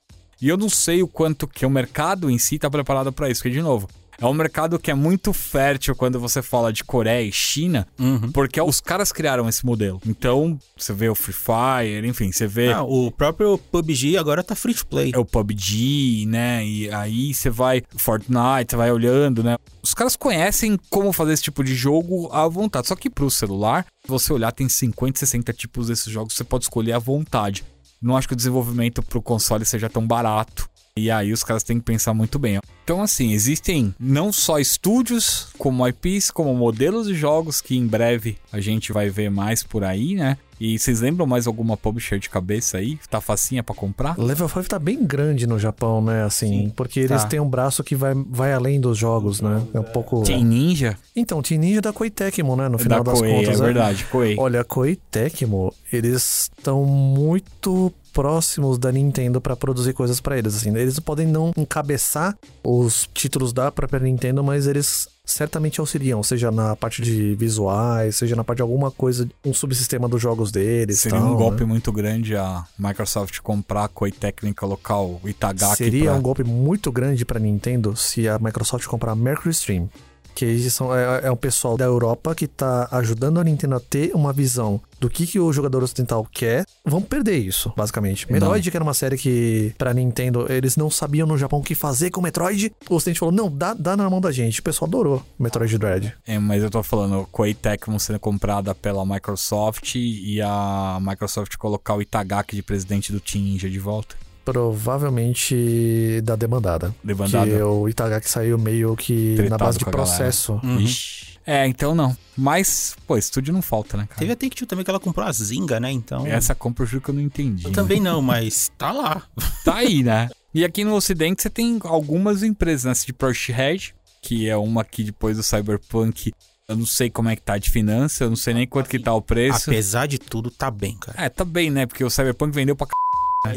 E 0.42 0.48
eu 0.50 0.58
não 0.58 0.70
sei 0.70 1.02
o 1.02 1.08
quanto 1.08 1.48
que 1.48 1.66
o 1.66 1.70
mercado 1.70 2.30
em 2.30 2.38
si 2.38 2.60
tá 2.60 2.70
preparado 2.70 3.14
pra 3.14 3.30
isso, 3.30 3.42
porque 3.42 3.56
de 3.56 3.62
novo, 3.62 3.88
é 4.20 4.26
um 4.26 4.34
mercado 4.34 4.78
que 4.80 4.92
é 4.92 4.94
muito 4.94 5.34
fértil 5.34 5.96
quando 5.96 6.20
você 6.20 6.42
fala 6.42 6.72
de 6.72 6.84
Coreia 6.84 7.28
e 7.28 7.32
China, 7.32 7.88
Uhum. 8.00 8.32
porque 8.32 8.60
os 8.62 8.80
caras 8.82 9.12
criaram 9.12 9.48
esse 9.50 9.66
modelo. 9.66 10.02
Então, 10.06 10.58
você 10.78 10.94
vê 10.94 11.10
o 11.10 11.16
Free 11.16 11.34
Fire, 11.34 12.08
enfim, 12.08 12.32
você 12.32 12.48
vê 12.48 12.72
Ah, 12.72 12.84
o 12.84 13.12
próprio 13.12 13.58
PUBG 13.58 14.18
agora 14.18 14.44
tá 14.44 14.56
free 14.56 14.74
to 14.74 14.86
play. 14.88 15.12
é 15.14 15.18
o 15.18 15.26
PUBG, 15.26 16.26
né? 16.28 16.66
E 16.66 16.90
aí 16.92 17.34
você 17.34 17.50
vai 17.50 17.82
Fortnite, 17.96 18.72
você 18.72 18.76
vai 18.76 18.92
olhando, 18.92 19.44
né? 19.44 19.56
Os 19.82 19.94
caras 19.94 20.16
conhecem 20.16 20.78
como 20.90 21.12
fazer 21.12 21.34
esse 21.34 21.44
tipo 21.44 21.64
de 21.64 21.76
jogo 21.76 22.30
à 22.32 22.48
vontade. 22.48 22.88
Só 22.88 22.96
que 22.96 23.10
pro 23.10 23.30
celular, 23.30 23.86
se 24.04 24.08
você 24.08 24.32
olhar, 24.32 24.52
tem 24.52 24.70
50, 24.70 25.20
60 25.20 25.52
tipos 25.54 25.88
desses 25.88 26.12
jogos, 26.12 26.34
você 26.34 26.44
pode 26.44 26.66
escolher 26.66 26.94
à 26.94 27.00
vontade. 27.00 27.64
Não 28.02 28.18
acho 28.18 28.28
que 28.28 28.34
o 28.34 28.38
desenvolvimento 28.38 29.02
pro 29.02 29.22
console 29.22 29.66
seja 29.66 29.90
tão 29.90 30.06
barato. 30.06 30.70
E 30.96 31.10
aí 31.10 31.34
os 31.34 31.44
caras 31.44 31.64
têm 31.64 31.80
que 31.80 31.86
pensar 31.86 32.14
muito 32.14 32.38
bem. 32.38 32.60
Então, 32.84 33.02
assim, 33.02 33.32
existem 33.34 33.96
não 34.00 34.32
só 34.32 34.60
estúdios 34.60 35.48
como 35.58 35.88
IPs, 35.88 36.30
como 36.30 36.54
modelos 36.54 37.08
de 37.08 37.16
jogos 37.16 37.62
que 37.62 37.76
em 37.76 37.88
breve 37.88 38.38
a 38.52 38.60
gente 38.60 38.94
vai 38.94 39.10
ver 39.10 39.32
mais 39.32 39.64
por 39.64 39.84
aí, 39.84 40.14
né? 40.14 40.38
E 40.60 40.78
vocês 40.78 41.02
lembram 41.02 41.26
mais 41.26 41.48
alguma 41.48 41.76
publisher 41.76 42.20
de 42.20 42.30
cabeça 42.30 42.78
aí? 42.78 43.00
Tá 43.10 43.20
facinha 43.20 43.64
pra 43.64 43.74
comprar? 43.74 44.20
Level 44.20 44.48
5 44.48 44.70
tá 44.70 44.78
bem 44.78 45.04
grande 45.04 45.48
no 45.48 45.58
Japão, 45.58 46.00
né? 46.00 46.24
Assim, 46.24 46.72
porque 46.76 47.00
eles 47.00 47.24
tá. 47.24 47.28
têm 47.28 47.40
um 47.40 47.50
braço 47.50 47.84
que 47.84 47.96
vai, 47.96 48.14
vai 48.30 48.54
além 48.54 48.80
dos 48.80 48.96
jogos, 48.96 49.42
né? 49.42 49.64
É 49.74 49.80
um 49.80 49.84
pouco. 49.84 50.22
Team 50.22 50.44
Ninja? 50.44 50.96
Então, 51.16 51.42
Team 51.42 51.60
Ninja 51.60 51.80
é 51.80 51.82
da 51.82 51.92
Koei 51.92 52.12
Tecmo, 52.12 52.56
né? 52.56 52.70
No 52.70 52.78
final 52.78 53.04
da 53.04 53.12
das 53.12 53.20
Koei, 53.20 53.34
contas. 53.34 53.56
é 53.56 53.60
né? 53.60 53.66
verdade, 53.66 54.06
Koei. 54.06 54.36
Olha, 54.38 54.64
Koei 54.64 54.96
Tecmo, 55.10 55.74
eles 55.92 56.52
estão 56.56 56.86
muito 56.86 57.92
próximos 58.14 58.78
da 58.78 58.92
Nintendo 58.92 59.42
pra 59.42 59.56
produzir 59.56 59.94
coisas 59.94 60.22
pra 60.22 60.38
eles, 60.38 60.56
assim. 60.56 60.76
Eles 60.78 61.00
podem 61.00 61.28
não 61.28 61.52
encabeçar 61.58 62.38
os 62.64 63.10
títulos 63.14 63.52
da 63.52 63.72
própria 63.72 64.00
Nintendo, 64.00 64.44
mas 64.44 64.68
eles 64.68 65.10
certamente 65.26 65.80
auxiliam, 65.80 66.22
seja 66.22 66.52
na 66.52 66.76
parte 66.76 67.02
de 67.02 67.34
visuais, 67.36 68.18
seja 68.18 68.36
na 68.36 68.44
parte 68.44 68.58
de 68.58 68.62
alguma 68.62 68.92
coisa, 68.92 69.28
um 69.44 69.54
subsistema 69.54 70.08
dos 70.08 70.22
jogos 70.22 70.52
deles. 70.52 71.00
Seria 71.00 71.20
tal, 71.20 71.34
um 71.34 71.36
golpe 71.36 71.62
né? 71.62 71.66
muito 71.66 71.92
grande 71.92 72.36
a 72.36 72.66
Microsoft 72.78 73.40
comprar 73.40 73.86
a 73.86 73.88
Koei 73.88 74.12
Técnica 74.12 74.66
local, 74.66 75.20
Itagaki, 75.24 75.78
Seria 75.78 76.06
pra... 76.06 76.16
um 76.16 76.22
golpe 76.22 76.44
muito 76.44 76.92
grande 76.92 77.26
pra 77.26 77.40
Nintendo 77.40 77.96
se 77.96 78.28
a 78.28 78.38
Microsoft 78.38 78.86
comprar 78.86 79.14
a 79.14 79.16
Mercury 79.16 79.52
Stream. 79.52 79.90
Que 80.34 80.70
são, 80.70 80.96
é, 80.96 81.22
é 81.24 81.32
um 81.32 81.36
pessoal 81.36 81.78
da 81.78 81.86
Europa 81.86 82.34
que 82.34 82.48
tá 82.48 82.88
ajudando 82.92 83.40
a 83.40 83.44
Nintendo 83.44 83.76
a 83.76 83.80
ter 83.80 84.12
uma 84.16 84.34
visão 84.34 84.82
do 85.00 85.10
que, 85.10 85.28
que 85.28 85.40
o 85.40 85.52
jogador 85.52 85.84
ocidental 85.84 86.26
quer. 86.32 86.66
Vamos 86.86 87.08
perder 87.10 87.38
isso, 87.38 87.74
basicamente. 87.76 88.32
Metroid, 88.32 88.72
que 88.72 88.78
era 88.78 88.84
uma 88.84 88.94
série 88.94 89.18
que, 89.18 89.74
pra 89.78 89.94
Nintendo, 89.94 90.50
eles 90.50 90.78
não 90.78 90.90
sabiam 90.90 91.28
no 91.28 91.38
Japão 91.38 91.60
o 91.60 91.64
que 91.64 91.76
fazer 91.76 92.10
com 92.10 92.22
o 92.22 92.24
Metroid. 92.24 92.72
O 92.90 92.96
Ocidente 92.96 93.20
falou: 93.20 93.34
não, 93.34 93.52
dá, 93.52 93.74
dá 93.74 93.98
na 93.98 94.10
mão 94.10 94.22
da 94.22 94.32
gente. 94.32 94.60
O 94.60 94.64
pessoal 94.64 94.88
adorou 94.88 95.24
Metroid 95.38 95.78
Dread. 95.78 96.14
É, 96.26 96.40
mas 96.40 96.64
eu 96.64 96.70
tô 96.70 96.82
falando, 96.82 97.28
Koei 97.32 97.54
Tecmo 97.54 98.00
sendo 98.00 98.20
comprada 98.20 98.74
pela 98.74 99.06
Microsoft 99.06 99.96
e 99.96 100.42
a 100.42 101.00
Microsoft 101.02 101.58
colocar 101.58 101.96
o 101.96 102.02
Itagaki 102.02 102.56
de 102.56 102.64
presidente 102.64 103.12
do 103.12 103.20
Team 103.20 103.44
Ninja 103.44 103.70
de 103.70 103.80
volta. 103.80 104.16
Provavelmente 104.46 106.22
da 106.24 106.36
demandada. 106.36 106.94
Demandada. 107.04 107.50
Que 107.50 107.62
o 107.62 107.88
Itagaki 107.88 108.30
saiu 108.30 108.58
meio 108.58 108.96
que 108.96 109.32
na 109.32 109.38
Tretado 109.38 109.64
base 109.64 109.78
de 109.78 109.86
processo. 109.86 110.60
Uhum. 110.64 110.80
Ixi. 110.80 111.34
É, 111.46 111.68
então 111.68 111.94
não. 111.94 112.16
Mas, 112.38 112.96
pô, 113.06 113.18
estúdio 113.18 113.54
não 113.54 113.62
falta, 113.62 113.98
né, 113.98 114.06
cara? 114.08 114.20
Teve 114.20 114.32
a 114.32 114.36
Take-Two 114.36 114.66
também 114.66 114.84
que 114.84 114.90
ela 114.90 115.00
comprou 115.00 115.28
a 115.28 115.32
Zynga, 115.32 115.80
né? 115.80 115.92
Então... 115.92 116.26
Essa 116.26 116.56
compra 116.56 116.84
eu 116.84 116.88
juro 116.88 117.04
que 117.04 117.10
eu 117.10 117.16
não 117.16 117.22
entendi. 117.22 117.66
Eu 117.66 117.72
também 117.72 118.00
não, 118.00 118.22
mas 118.22 118.72
tá 118.78 118.92
lá. 118.92 119.24
Tá 119.64 119.76
aí, 119.76 120.04
né? 120.04 120.30
E 120.54 120.64
aqui 120.66 120.84
no 120.84 120.94
Ocidente 120.94 121.42
você 121.42 121.50
tem 121.50 121.80
algumas 121.84 122.44
empresas, 122.44 122.84
né? 122.84 123.06
De 123.06 123.14
Project 123.14 123.52
Red, 123.52 123.80
que 124.22 124.50
é 124.50 124.58
uma 124.58 124.84
que 124.84 125.04
depois 125.04 125.38
do 125.38 125.44
Cyberpunk 125.44 126.34
eu 126.68 126.78
não 126.78 126.86
sei 126.86 127.10
como 127.10 127.30
é 127.30 127.36
que 127.36 127.42
tá 127.42 127.58
de 127.58 127.70
finança, 127.70 128.24
eu 128.24 128.30
não 128.30 128.38
sei 128.38 128.54
nem 128.54 128.68
quanto 128.68 128.90
que 128.90 129.00
tá 129.00 129.14
o 129.14 129.22
preço. 129.22 129.70
Apesar 129.70 130.08
de 130.08 130.18
tudo, 130.18 130.50
tá 130.50 130.72
bem, 130.72 130.96
cara. 130.96 131.26
É, 131.26 131.30
tá 131.30 131.44
bem, 131.44 131.70
né? 131.70 131.86
Porque 131.86 132.04
o 132.04 132.10
Cyberpunk 132.10 132.54
vendeu 132.54 132.76
pra 132.76 132.88
c... 132.88 132.94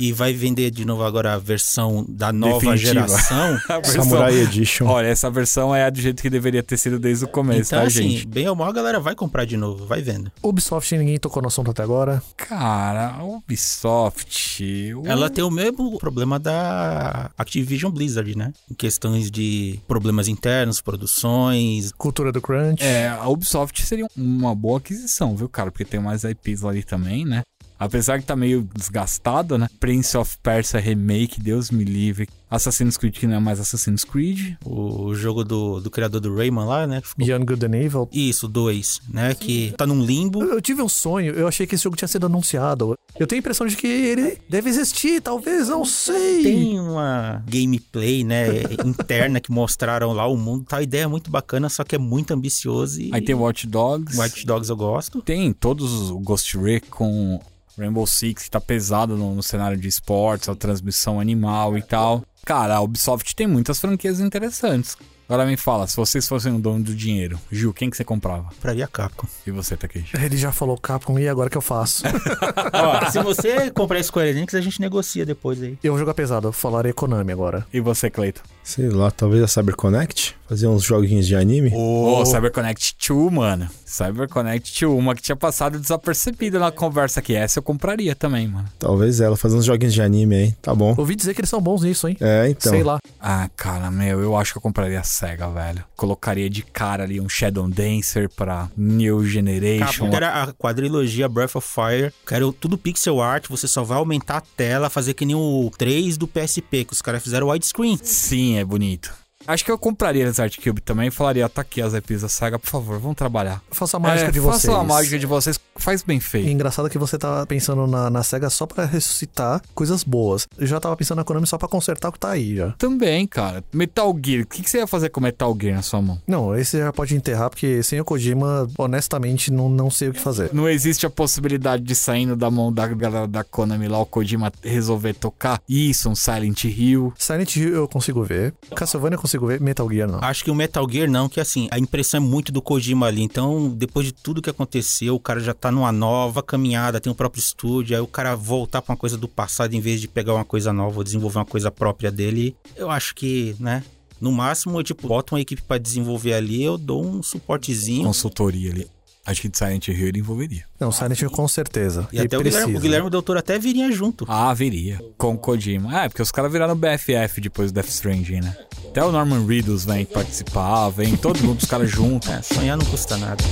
E 0.00 0.12
vai 0.12 0.32
vender 0.32 0.72
de 0.72 0.84
novo 0.84 1.04
agora 1.04 1.34
a 1.34 1.38
versão 1.38 2.04
da 2.08 2.32
nova 2.32 2.54
Definitiva. 2.58 2.92
geração. 3.06 3.56
A 3.70 3.78
versão- 3.78 4.02
Samurai 4.02 4.34
Edition. 4.34 4.84
Olha, 4.86 5.06
essa 5.06 5.30
versão 5.30 5.72
é 5.72 5.84
a 5.84 5.90
do 5.90 6.00
jeito 6.00 6.20
que 6.20 6.28
deveria 6.28 6.60
ter 6.60 6.76
sido 6.76 6.98
desde 6.98 7.24
o 7.24 7.28
começo, 7.28 7.68
Então, 7.68 7.80
tá, 7.82 7.86
assim, 7.86 8.10
gente? 8.10 8.26
bem 8.26 8.48
ou 8.48 8.56
mal, 8.56 8.68
a 8.68 8.72
galera 8.72 8.98
vai 8.98 9.14
comprar 9.14 9.44
de 9.44 9.56
novo, 9.56 9.86
vai 9.86 10.02
vendo. 10.02 10.30
Ubisoft 10.42 10.96
ninguém 10.98 11.18
tocou 11.18 11.40
no 11.40 11.46
assunto 11.46 11.70
até 11.70 11.84
agora. 11.84 12.20
Cara, 12.36 13.14
a 13.16 13.22
Ubisoft. 13.22 14.92
o- 14.94 15.06
Ela 15.06 15.30
tem 15.30 15.44
o 15.44 15.50
mesmo 15.52 15.96
problema 16.00 16.38
da 16.40 17.30
Activision 17.38 17.92
Blizzard, 17.92 18.36
né? 18.36 18.52
Em 18.68 18.74
questões 18.74 19.30
de 19.30 19.78
problemas 19.86 20.26
internos, 20.26 20.80
produções. 20.80 21.92
Cultura 21.96 22.32
do 22.32 22.40
crunch. 22.42 22.82
É, 22.82 23.08
a 23.08 23.28
Ubisoft 23.28 23.80
seria 23.86 24.06
uma 24.16 24.52
boa 24.52 24.78
aquisição, 24.78 25.36
viu, 25.36 25.48
cara? 25.48 25.70
Porque 25.70 25.84
tem 25.84 26.00
mais 26.00 26.24
IPs 26.24 26.64
ali 26.64 26.82
também, 26.82 27.24
né? 27.24 27.42
Apesar 27.78 28.18
que 28.20 28.26
tá 28.26 28.34
meio 28.34 28.68
desgastado, 28.74 29.58
né? 29.58 29.68
Prince 29.78 30.16
of 30.16 30.36
Persia 30.42 30.80
Remake, 30.80 31.40
Deus 31.40 31.70
me 31.70 31.84
livre. 31.84 32.28
Assassin's 32.48 32.96
Creed 32.96 33.14
que 33.18 33.26
não 33.26 33.34
é 33.36 33.40
mais 33.40 33.58
Assassin's 33.58 34.04
Creed. 34.04 34.54
O 34.64 35.12
jogo 35.14 35.44
do, 35.44 35.80
do 35.80 35.90
criador 35.90 36.20
do 36.20 36.34
Rayman 36.34 36.64
lá, 36.64 36.86
né? 36.86 37.00
ficou- 37.02 37.26
Beyond 37.26 37.44
Good 37.44 37.66
and 37.66 37.74
Evil. 37.76 38.08
Isso, 38.12 38.46
dois, 38.46 39.00
né? 39.08 39.34
Que 39.34 39.74
tá 39.76 39.84
num 39.86 40.02
limbo. 40.04 40.42
Eu 40.42 40.56
eu 40.56 40.60
tive 40.62 40.80
um 40.80 40.88
sonho, 40.88 41.34
eu 41.34 41.46
achei 41.46 41.66
que 41.66 41.74
esse 41.74 41.84
jogo 41.84 41.96
tinha 41.96 42.08
sido 42.08 42.24
anunciado. 42.26 42.94
Eu 43.18 43.26
tenho 43.26 43.38
a 43.38 43.40
impressão 43.40 43.66
de 43.66 43.76
que 43.76 43.86
ele 43.86 44.38
deve 44.48 44.70
existir, 44.70 45.20
talvez, 45.20 45.68
não 45.68 45.84
sei. 45.84 46.42
Tem 46.42 46.80
uma 46.80 47.44
gameplay, 47.46 48.24
né, 48.24 48.46
interna 48.86 49.38
que 49.40 49.50
mostraram 49.52 50.12
lá 50.12 50.26
o 50.26 50.36
mundo. 50.36 50.64
Tá, 50.64 50.78
a 50.78 50.82
ideia 50.82 51.02
é 51.02 51.06
muito 51.06 51.30
bacana, 51.30 51.68
só 51.68 51.84
que 51.84 51.94
é 51.94 51.98
muito 51.98 52.32
ambicioso 52.32 53.00
e 53.00 53.10
Aí 53.12 53.20
tem 53.20 53.34
Watch 53.34 53.66
Dogs. 53.66 54.16
Watch 54.18 54.46
Dogs 54.46 54.70
eu 54.70 54.76
gosto. 54.76 55.20
Tem 55.20 55.52
todos 55.52 55.92
os 55.92 56.10
Ghost 56.22 56.56
Recon, 56.56 57.38
Rainbow 57.78 58.06
Six, 58.06 58.44
que 58.44 58.50
tá 58.50 58.60
pesado 58.60 59.16
no, 59.16 59.34
no 59.34 59.42
cenário 59.42 59.76
de 59.76 59.88
esportes, 59.88 60.48
a 60.48 60.54
transmissão 60.54 61.20
animal 61.20 61.76
e 61.76 61.82
tal. 61.82 62.22
Cara, 62.44 62.76
a 62.76 62.80
Ubisoft 62.80 63.34
tem 63.34 63.46
muitas 63.46 63.80
franquias 63.80 64.20
interessantes. 64.20 64.96
Agora 65.28 65.44
me 65.44 65.56
fala, 65.56 65.88
se 65.88 65.96
vocês 65.96 66.28
fossem 66.28 66.54
o 66.54 66.58
dono 66.60 66.84
do 66.84 66.94
dinheiro, 66.94 67.36
Gil, 67.50 67.74
quem 67.74 67.90
que 67.90 67.96
você 67.96 68.04
comprava? 68.04 68.44
Compraria 68.44 68.86
Capcom. 68.86 69.26
E 69.44 69.50
você, 69.50 69.76
Takeshi? 69.76 70.16
Ele 70.16 70.36
já 70.36 70.52
falou 70.52 70.78
Capcom 70.78 71.18
e 71.18 71.28
agora 71.28 71.50
que 71.50 71.56
eu 71.56 71.60
faço? 71.62 72.04
Ó, 72.72 73.10
se 73.10 73.20
você 73.20 73.68
comprar 73.72 74.00
Square 74.04 74.30
Enix, 74.30 74.54
a 74.54 74.60
gente 74.60 74.80
negocia 74.80 75.26
depois 75.26 75.60
aí. 75.60 75.76
eu 75.82 75.92
vou 75.92 75.98
jogar 75.98 76.14
pesado, 76.14 76.46
eu 76.46 76.52
falarei 76.52 76.92
Konami 76.92 77.32
agora. 77.32 77.66
E 77.72 77.80
você, 77.80 78.08
Cleiton? 78.08 78.42
Sei 78.66 78.88
lá, 78.88 79.12
talvez 79.12 79.44
a 79.44 79.46
CyberConnect? 79.46 80.34
Fazer 80.48 80.66
uns 80.66 80.82
joguinhos 80.82 81.26
de 81.26 81.36
anime? 81.36 81.72
Ô, 81.72 82.24
CyberConnect 82.24 82.96
2, 83.08 83.32
mano. 83.32 83.68
CyberConnect 83.84 84.84
2, 84.84 84.98
uma 84.98 85.14
que 85.14 85.22
tinha 85.22 85.36
passado 85.36 85.78
desapercebida 85.78 86.58
na 86.58 86.72
conversa 86.72 87.20
aqui. 87.20 87.34
Essa 87.34 87.60
eu 87.60 87.62
compraria 87.62 88.14
também, 88.14 88.48
mano. 88.48 88.68
Talvez 88.78 89.20
ela, 89.20 89.36
fazer 89.36 89.56
uns 89.56 89.64
joguinhos 89.64 89.94
de 89.94 90.02
anime 90.02 90.34
aí. 90.34 90.52
Tá 90.60 90.74
bom. 90.74 90.94
Ouvi 90.96 91.14
dizer 91.14 91.32
que 91.32 91.40
eles 91.40 91.50
são 91.50 91.60
bons 91.60 91.82
nisso, 91.82 92.08
hein? 92.08 92.16
É, 92.20 92.48
então. 92.48 92.72
Sei 92.72 92.82
lá. 92.82 92.98
Ah, 93.20 93.48
cara, 93.56 93.90
meu, 93.90 94.20
eu 94.20 94.36
acho 94.36 94.52
que 94.52 94.58
eu 94.58 94.62
compraria 94.62 94.98
a 94.98 95.04
SEGA, 95.04 95.48
velho. 95.48 95.84
Colocaria 95.96 96.50
de 96.50 96.62
cara 96.62 97.04
ali 97.04 97.20
um 97.20 97.28
Shadow 97.28 97.68
Dancer 97.68 98.28
pra 98.28 98.68
New 98.76 99.24
Generation. 99.24 100.10
Era 100.12 100.42
a 100.42 100.52
quadrilogia 100.52 101.28
Breath 101.28 101.54
of 101.54 101.68
Fire. 101.68 102.12
Quero 102.26 102.52
tudo 102.52 102.76
pixel 102.76 103.20
art, 103.20 103.46
você 103.48 103.68
só 103.68 103.84
vai 103.84 103.98
aumentar 103.98 104.38
a 104.38 104.40
tela, 104.40 104.90
fazer 104.90 105.14
que 105.14 105.24
nem 105.24 105.36
o 105.36 105.70
3 105.78 106.16
do 106.16 106.26
PSP, 106.28 106.84
que 106.84 106.92
os 106.92 107.02
caras 107.02 107.22
fizeram 107.22 107.48
widescreen. 107.48 107.98
Sim, 108.02 108.55
é 108.58 108.64
bonito. 108.64 109.25
Acho 109.46 109.64
que 109.64 109.70
eu 109.70 109.78
compraria 109.78 110.28
as 110.28 110.40
Art 110.40 110.56
Cube 110.62 110.80
também 110.80 111.08
e 111.08 111.10
falaria, 111.10 111.48
tá 111.48 111.60
aqui 111.62 111.80
as 111.80 111.94
IPs 111.94 112.22
da 112.22 112.28
SEGA, 112.28 112.58
por 112.58 112.68
favor, 112.68 112.98
vamos 112.98 113.16
trabalhar. 113.16 113.62
Faça 113.70 113.96
a 113.96 114.00
mágica 114.00 114.28
É, 114.28 114.32
de 114.32 114.40
vocês. 114.40 114.64
Faça 114.66 114.78
a 114.80 114.84
mágica 114.84 115.18
de 115.18 115.26
vocês, 115.26 115.60
faz 115.76 116.02
bem 116.02 116.18
E 116.18 116.20
feito. 116.20 116.48
engraçado 116.48 116.88
que 116.90 116.98
você 116.98 117.16
tá 117.18 117.44
pensando 117.46 117.86
na, 117.86 118.10
na 118.10 118.22
SEGA 118.22 118.50
só 118.50 118.66
pra 118.66 118.84
ressuscitar 118.84 119.62
coisas 119.74 120.02
boas. 120.02 120.46
Eu 120.58 120.66
já 120.66 120.80
tava 120.80 120.96
pensando 120.96 121.18
na 121.18 121.24
Konami 121.24 121.46
só 121.46 121.58
pra 121.58 121.68
consertar 121.68 122.08
o 122.08 122.12
que 122.12 122.18
tá 122.18 122.30
aí 122.30 122.56
já. 122.56 122.72
Também, 122.72 123.26
cara. 123.26 123.62
Metal 123.72 124.16
Gear, 124.24 124.42
o 124.42 124.46
que, 124.46 124.62
que 124.62 124.70
você 124.70 124.78
ia 124.78 124.86
fazer 124.86 125.10
com 125.10 125.20
Metal 125.20 125.56
Gear 125.60 125.76
na 125.76 125.82
sua 125.82 126.00
mão? 126.02 126.20
Não, 126.26 126.56
esse 126.56 126.78
já 126.78 126.92
pode 126.92 127.14
enterrar, 127.14 127.50
porque 127.50 127.82
sem 127.82 128.00
o 128.00 128.04
Kojima, 128.04 128.68
honestamente, 128.78 129.52
não, 129.52 129.68
não 129.68 129.90
sei 129.90 130.08
o 130.08 130.12
que 130.12 130.20
fazer. 130.20 130.50
Não 130.52 130.68
existe 130.68 131.04
a 131.06 131.10
possibilidade 131.10 131.82
de 131.82 131.94
saindo 131.94 132.34
da 132.34 132.50
mão 132.50 132.72
da 132.72 132.86
galera 132.86 133.26
da 133.28 133.44
Konami 133.44 133.86
lá, 133.88 133.98
o 134.00 134.06
Kojima 134.06 134.50
resolver 134.62 135.14
tocar 135.14 135.60
isso, 135.68 136.08
um 136.08 136.14
Silent 136.14 136.64
Hill. 136.64 137.12
Silent 137.18 137.56
Hill 137.56 137.74
eu 137.74 137.88
consigo 137.88 138.22
ver. 138.24 138.54
Castlevania 138.74 139.16
eu 139.16 139.20
consigo 139.20 139.35
ver. 139.44 139.60
Metal 139.60 139.90
Gear 139.90 140.10
não. 140.10 140.20
Acho 140.22 140.44
que 140.44 140.50
o 140.50 140.54
Metal 140.54 140.88
Gear 140.88 141.10
não, 141.10 141.28
que 141.28 141.40
assim, 141.40 141.68
a 141.70 141.78
impressão 141.78 142.18
é 142.18 142.20
muito 142.20 142.50
do 142.52 142.62
Kojima 142.62 143.06
ali. 143.06 143.22
Então, 143.22 143.68
depois 143.68 144.06
de 144.06 144.12
tudo 144.12 144.40
que 144.40 144.50
aconteceu, 144.50 145.14
o 145.14 145.20
cara 145.20 145.40
já 145.40 145.52
tá 145.52 145.70
numa 145.70 145.92
nova 145.92 146.42
caminhada, 146.42 147.00
tem 147.00 147.12
o 147.12 147.16
próprio 147.16 147.40
estúdio, 147.40 147.96
aí 147.96 148.02
o 148.02 148.06
cara 148.06 148.34
voltar 148.34 148.80
pra 148.80 148.92
uma 148.92 148.98
coisa 148.98 149.16
do 149.16 149.28
passado 149.28 149.74
em 149.74 149.80
vez 149.80 150.00
de 150.00 150.08
pegar 150.08 150.34
uma 150.34 150.44
coisa 150.44 150.72
nova 150.72 150.98
ou 150.98 151.04
desenvolver 151.04 151.38
uma 151.38 151.44
coisa 151.44 151.70
própria 151.70 152.10
dele, 152.10 152.56
eu 152.76 152.90
acho 152.90 153.14
que, 153.14 153.54
né? 153.60 153.82
No 154.20 154.32
máximo, 154.32 154.78
eu 154.78 154.82
tipo, 154.82 155.06
boto 155.06 155.34
uma 155.34 155.40
equipe 155.40 155.60
pra 155.60 155.76
desenvolver 155.76 156.32
ali, 156.32 156.62
eu 156.62 156.78
dou 156.78 157.04
um 157.04 157.22
suportezinho. 157.22 158.04
Consultoria 158.04 158.70
ali. 158.70 158.95
Acho 159.26 159.42
que 159.42 159.48
de 159.48 159.58
Silent 159.58 159.88
Hill 159.88 160.06
ele 160.06 160.20
envolveria. 160.20 160.64
Não, 160.78 160.92
Silent 160.92 161.20
Hill 161.20 161.30
com 161.30 161.48
certeza. 161.48 162.06
E 162.12 162.20
até 162.20 162.38
o 162.38 162.42
Guilherme, 162.42 162.76
o 162.76 162.80
Guilherme 162.80 163.10
Del 163.10 163.22
Toro 163.22 163.40
até 163.40 163.58
viria 163.58 163.90
junto. 163.90 164.24
Ah, 164.28 164.54
viria. 164.54 165.00
Com 165.18 165.34
o 165.34 165.38
Kojima. 165.38 166.04
É, 166.04 166.08
porque 166.08 166.22
os 166.22 166.30
caras 166.30 166.52
viraram 166.52 166.76
BFF 166.76 167.40
depois 167.40 167.72
do 167.72 167.74
Death 167.74 167.88
Stranding, 167.88 168.40
né? 168.40 168.56
Até 168.88 169.04
o 169.04 169.10
Norman 169.10 169.44
Reedus 169.44 169.84
vem 169.84 170.04
participar, 170.04 170.88
vem 170.90 171.16
todo 171.16 171.42
mundo, 171.42 171.58
os 171.58 171.68
caras 171.68 171.90
juntos. 171.90 172.30
É, 172.30 172.40
sonhar 172.40 172.76
não 172.76 172.86
custa 172.86 173.16
nada. 173.16 173.42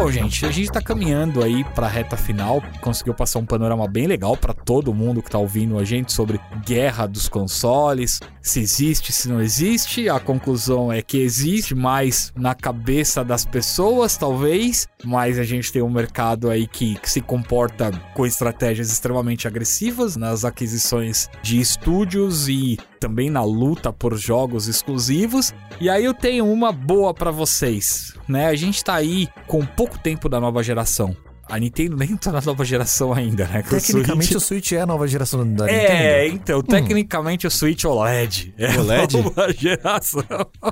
Bom, 0.00 0.12
gente, 0.12 0.46
a 0.46 0.50
gente 0.52 0.70
tá 0.70 0.80
caminhando 0.80 1.42
aí 1.42 1.64
pra 1.74 1.88
reta 1.88 2.16
final. 2.16 2.62
Conseguiu 2.80 3.12
passar 3.12 3.40
um 3.40 3.44
panorama 3.44 3.88
bem 3.88 4.06
legal 4.06 4.36
pra 4.36 4.54
todo 4.54 4.94
mundo 4.94 5.20
que 5.20 5.28
tá 5.28 5.38
ouvindo 5.38 5.76
a 5.76 5.84
gente 5.84 6.12
sobre 6.12 6.40
guerra 6.64 7.04
dos 7.08 7.28
consoles, 7.28 8.20
se 8.40 8.60
existe, 8.60 9.12
se 9.12 9.28
não 9.28 9.40
existe. 9.40 10.08
A 10.08 10.20
conclusão 10.20 10.92
é 10.92 11.02
que 11.02 11.18
existe 11.18 11.74
mais 11.74 12.32
na 12.36 12.54
cabeça 12.54 13.24
das 13.24 13.44
pessoas, 13.44 14.16
talvez, 14.16 14.86
mas 15.04 15.36
a 15.36 15.42
gente 15.42 15.72
tem 15.72 15.82
um 15.82 15.90
mercado 15.90 16.48
aí 16.48 16.68
que, 16.68 16.94
que 16.94 17.10
se 17.10 17.20
comporta 17.20 17.90
com 18.14 18.24
estratégias 18.24 18.92
extremamente 18.92 19.48
agressivas 19.48 20.16
nas 20.16 20.44
aquisições 20.44 21.28
de 21.42 21.58
estúdios 21.58 22.48
e 22.48 22.78
também 22.98 23.30
na 23.30 23.42
luta 23.42 23.92
por 23.92 24.16
jogos 24.16 24.68
exclusivos. 24.68 25.54
E 25.80 25.88
aí 25.88 26.04
eu 26.04 26.14
tenho 26.14 26.50
uma 26.50 26.72
boa 26.72 27.14
pra 27.14 27.30
vocês, 27.30 28.14
né? 28.28 28.46
A 28.46 28.54
gente 28.54 28.82
tá 28.82 28.94
aí 28.94 29.28
com 29.46 29.64
pouco 29.64 29.98
tempo 29.98 30.28
da 30.28 30.40
nova 30.40 30.62
geração. 30.62 31.16
A 31.48 31.58
Nintendo 31.58 31.96
nem 31.96 32.14
tá 32.16 32.30
na 32.30 32.40
nova 32.42 32.62
geração 32.64 33.12
ainda, 33.12 33.46
né? 33.46 33.62
Que 33.62 33.68
o 33.74 33.80
Tecnicamente 33.80 34.26
Switch- 34.28 34.36
o 34.36 34.40
Switch 34.40 34.72
é 34.72 34.80
a 34.82 34.86
nova 34.86 35.08
geração 35.08 35.50
da 35.54 35.66
É, 35.70 36.24
Nintendo. 36.24 36.34
então, 36.42 36.62
tecnicamente 36.62 37.46
o 37.46 37.50
Switch 37.50 37.84
OLED 37.84 38.52
é 38.58 38.78
OLED? 38.78 39.16
a 39.16 39.22
nova 39.22 39.52
geração. 39.52 40.22